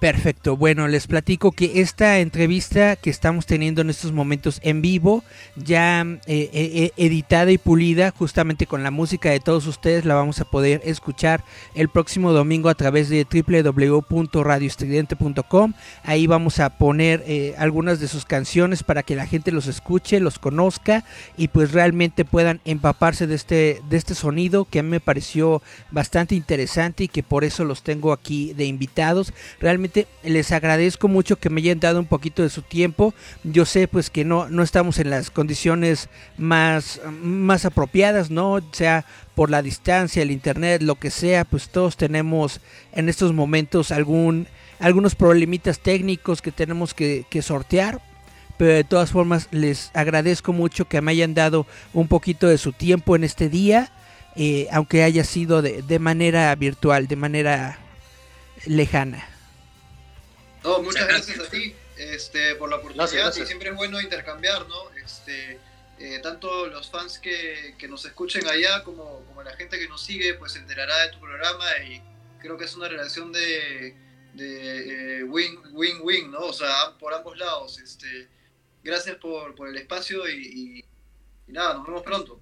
Perfecto, 0.04 0.58
bueno, 0.58 0.90
les 0.90 1.08
platico 1.08 1.54
que 1.54 1.80
esta 1.80 2.20
entrevista 2.20 2.98
que 2.98 3.10
estamos 3.10 3.46
teniendo 3.46 3.80
en 3.80 3.90
estos 3.90 4.12
momentos 4.12 4.60
en 4.62 4.82
vivo, 4.82 5.24
ya 5.56 6.02
eh, 6.02 6.20
eh, 6.28 6.50
eh, 6.54 6.92
editada 6.98 7.54
y 7.54 7.58
pulida 7.58 8.12
justamente 8.12 8.68
con 8.68 8.84
la 8.84 8.92
música 8.92 9.30
de 9.30 9.40
todos 9.40 9.66
ustedes, 9.66 10.04
la 10.04 10.16
vamos 10.16 10.42
a 10.42 10.44
poder 10.44 10.82
escuchar 10.84 11.46
el 11.74 11.88
próximo 11.88 12.34
domingo 12.34 12.68
a 12.68 12.76
través 12.76 13.08
de 13.08 13.24
www.radioestridente.com. 13.24 15.74
Ahí 16.04 16.28
vamos 16.28 16.60
a 16.60 16.78
poner 16.78 17.56
algunas 17.58 18.02
de 18.02 18.10
sus 18.10 18.26
canciones 18.26 18.84
para 18.84 19.04
que 19.04 19.16
la 19.16 19.26
gente 19.26 19.54
los 19.54 19.68
escuche, 19.68 20.20
los 20.20 20.38
conozca 20.38 21.06
y 21.38 21.48
pues 21.48 21.72
realmente 21.72 22.26
puedan 22.26 22.60
empaparse 22.66 23.26
de 23.26 23.36
este, 23.36 23.80
de 23.88 23.96
este 23.96 24.16
sonido 24.16 24.66
que 24.66 24.80
a 24.80 24.84
mí 24.84 24.90
me 24.90 25.00
pareció 25.00 25.62
bastante 25.92 26.36
interesante 26.36 27.06
y 27.06 27.08
que 27.08 27.24
por 27.24 27.46
eso 27.46 27.64
los 27.64 27.84
tengo 27.84 28.12
aquí 28.12 28.52
de 28.52 28.66
invitados. 28.66 29.32
Realmente 29.62 29.93
les 30.24 30.52
agradezco 30.52 31.08
mucho 31.08 31.38
que 31.38 31.50
me 31.50 31.62
hayan 31.62 31.80
dado 31.80 32.00
un 32.00 32.06
poquito 32.06 32.44
de 32.44 32.50
su 32.50 32.62
tiempo. 32.62 33.14
Yo 33.44 33.66
sé 33.66 33.88
pues 33.88 34.10
que 34.10 34.26
no, 34.26 34.50
no 34.50 34.64
estamos 34.64 35.00
en 35.00 35.10
las 35.10 35.30
condiciones 35.30 36.10
más, 36.38 37.02
más 37.22 37.66
apropiadas, 37.66 38.32
¿no? 38.32 38.60
Sea 38.72 39.06
por 39.36 39.50
la 39.50 39.62
distancia, 39.62 40.22
el 40.22 40.32
internet, 40.32 40.82
lo 40.82 40.96
que 40.96 41.10
sea, 41.10 41.46
pues 41.46 41.70
todos 41.70 41.98
tenemos 41.98 42.62
en 42.94 43.10
estos 43.10 43.34
momentos 43.34 43.92
algún, 43.92 44.48
algunos 44.80 45.16
problemitas 45.16 45.80
técnicos 45.80 46.42
que 46.42 46.52
tenemos 46.52 46.94
que, 46.94 47.26
sortear. 47.42 48.02
Pero 48.58 48.74
de 48.74 48.84
todas 48.84 49.12
formas 49.12 49.48
les 49.52 49.90
agradezco 49.94 50.54
mucho 50.54 50.86
que 50.88 51.02
me 51.02 51.12
hayan 51.12 51.34
dado 51.34 51.66
un 51.94 52.08
poquito 52.08 52.48
de 52.48 52.60
su 52.60 52.72
tiempo 52.72 53.16
en 53.16 53.24
este 53.24 53.50
día. 53.50 53.92
Eh, 54.36 54.68
aunque 54.72 55.04
haya 55.04 55.24
sido 55.24 55.62
de, 55.62 55.82
de 55.84 56.00
manera 56.00 56.54
virtual, 56.56 57.08
de 57.08 57.16
manera 57.16 57.78
lejana. 58.66 59.33
No, 60.64 60.82
muchas 60.82 61.08
gracias 61.08 61.40
a 61.40 61.50
ti 61.50 61.76
este, 61.98 62.56
por 62.56 62.70
la 62.70 62.78
oportunidad 62.78 63.36
y 63.36 63.46
siempre 63.46 63.70
es 63.70 63.76
bueno 63.76 64.00
intercambiar, 64.00 64.68
¿no? 64.68 64.90
Este, 65.04 65.60
eh, 66.00 66.20
tanto 66.24 66.68
los 66.68 66.90
fans 66.90 67.20
que, 67.20 67.76
que, 67.78 67.88
nos 67.88 68.06
escuchen 68.06 68.48
allá 68.48 68.84
como, 68.84 69.24
como, 69.28 69.44
la 69.44 69.56
gente 69.56 69.78
que 69.78 69.88
nos 69.88 70.04
sigue, 70.04 70.34
pues 70.36 70.54
se 70.54 70.60
enterará 70.60 70.98
de 71.00 71.10
tu 71.10 71.20
programa 71.20 71.66
y 71.88 72.02
creo 72.40 72.58
que 72.58 72.66
es 72.66 72.76
una 72.76 72.88
relación 72.88 73.32
de 73.32 73.96
win-win-win, 75.28 76.26
eh, 76.26 76.30
¿no? 76.30 76.40
O 76.40 76.54
sea, 76.54 76.98
por 77.00 77.14
ambos 77.14 77.38
lados. 77.38 77.80
Este, 77.80 78.28
gracias 78.84 79.18
por, 79.18 79.54
por 79.56 79.68
el 79.68 79.78
espacio 79.78 80.28
y, 80.30 80.84
nada, 81.48 81.76
nos 81.76 81.86
vemos 81.86 82.02
pronto. 82.02 82.40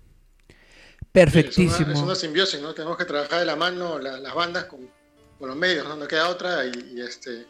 Perfectísimo. 1.12 1.92
es, 1.92 2.00
una, 2.00 2.16
simbiosis, 2.16 2.62
¿no? 2.62 2.74
Tenemos 2.74 2.98
que 2.98 3.04
trabajar 3.04 3.40
de 3.40 3.46
la 3.46 3.58
mano 3.58 4.00
las 4.00 4.34
bandas 4.34 4.66
con, 4.66 4.90
con, 5.38 5.50
los 5.50 5.58
medios, 5.58 5.86
¿no? 5.86 5.98
No 5.98 6.08
queda 6.08 6.30
otra 6.30 6.66
y, 6.66 6.94
y 6.96 7.02
este 7.02 7.46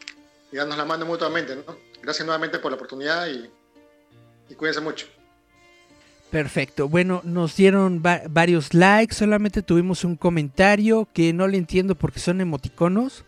y 0.52 0.56
darnos 0.56 0.76
la 0.76 0.84
mano 0.84 1.06
mutuamente. 1.06 1.56
¿no? 1.56 1.76
Gracias 2.02 2.24
nuevamente 2.26 2.58
por 2.58 2.70
la 2.70 2.76
oportunidad 2.76 3.26
y, 3.28 3.50
cuídense 4.54 4.80
mucho. 4.80 5.06
Perfecto. 6.30 6.88
Bueno, 6.88 7.20
nos 7.24 7.56
dieron 7.56 8.02
varios 8.02 8.72
likes, 8.72 9.14
solamente 9.14 9.62
tuvimos 9.62 10.04
un 10.04 10.16
comentario 10.16 11.08
que 11.12 11.32
no 11.32 11.46
le 11.46 11.58
entiendo 11.58 11.94
porque 11.94 12.20
son 12.20 12.40
emoticonos. 12.40 13.24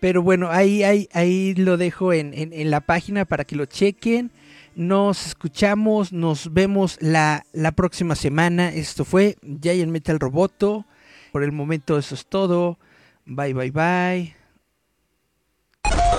Pero 0.00 0.22
bueno, 0.22 0.48
ahí, 0.50 0.82
ahí, 0.82 1.08
ahí 1.12 1.54
lo 1.54 1.76
dejo 1.76 2.12
en, 2.12 2.32
en, 2.34 2.70
la 2.70 2.80
página 2.80 3.26
para 3.26 3.44
que 3.44 3.56
lo 3.56 3.66
chequen. 3.66 4.30
Nos 4.74 5.26
escuchamos, 5.26 6.12
nos 6.12 6.54
vemos 6.54 6.96
la, 7.00 7.44
la 7.52 7.72
próxima 7.72 8.14
semana. 8.14 8.70
Esto 8.70 9.04
fue 9.04 9.36
Giant 9.60 9.92
Metal 9.92 10.18
Roboto. 10.18 10.86
Por 11.32 11.42
el 11.42 11.52
momento 11.52 11.98
eso 11.98 12.14
es 12.14 12.26
todo. 12.26 12.78
Bye, 13.26 13.52
bye, 13.52 13.70
bye. 13.70 14.39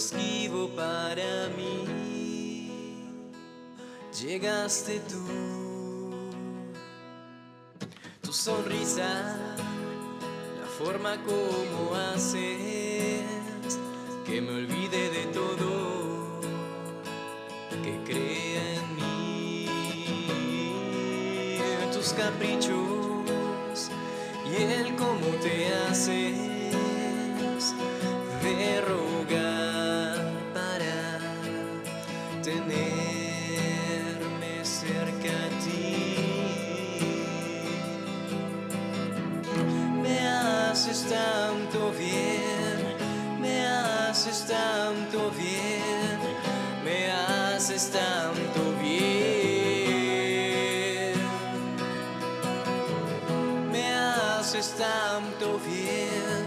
Esquivo 0.00 0.68
para 0.74 1.48
mí. 1.58 1.86
Llegaste 4.18 5.00
tú, 5.00 5.26
tu 8.22 8.32
sonrisa, 8.32 9.36
la 10.60 10.66
forma 10.78 11.22
como 11.22 11.94
haces 11.94 13.20
que 14.24 14.40
me 14.40 14.52
olvide 14.62 15.10
de 15.10 15.24
todo, 15.38 16.40
que 17.84 17.92
crea 18.08 18.64
en 18.80 18.86
mí, 18.96 19.66
tus 21.92 22.14
caprichos 22.14 23.90
y 24.50 24.62
el 24.62 24.96
cómo 24.96 25.28
te 25.42 25.54
haces 25.74 26.50
de 28.42 28.80
bien, 41.92 43.40
me 43.40 43.66
haces 43.66 44.46
tanto 44.46 45.30
bien, 45.32 46.18
me 46.84 47.10
haces 47.10 47.90
tanto 47.90 48.74
bien. 48.82 49.20
Me 53.70 53.94
haces 53.94 54.74
tanto 54.76 55.58
bien, 55.66 56.46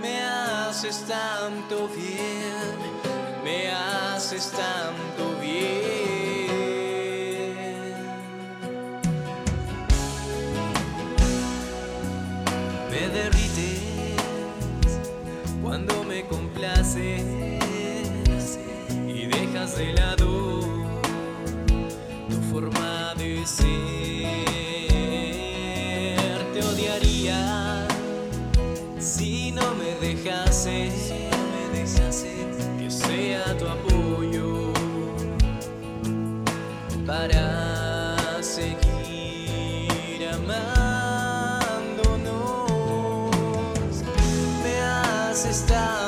me 0.00 0.22
haces 0.22 1.04
tanto 1.06 1.88
bien, 1.88 2.76
me 3.44 3.70
haces 3.70 4.50
tanto 4.50 4.58
bien. 4.58 4.79
de 19.80 19.92
la 19.94 20.14
tu 20.16 20.30
forma 22.52 23.14
de 23.16 23.46
ser. 23.46 23.68
Te 26.52 26.60
odiaría 26.70 27.40
si 28.98 29.52
no 29.52 29.74
me 29.80 29.90
dejases, 30.06 30.92
si 31.06 31.18
no 31.32 31.40
me 31.54 31.62
dejases 31.78 32.50
que 32.78 32.88
sea 32.90 33.56
tu 33.58 33.64
apoyo 33.76 34.48
para 37.06 37.46
seguir 38.42 40.20
amándonos. 40.34 40.84
Me 44.62 44.74
has 44.82 45.40
estado 45.46 45.99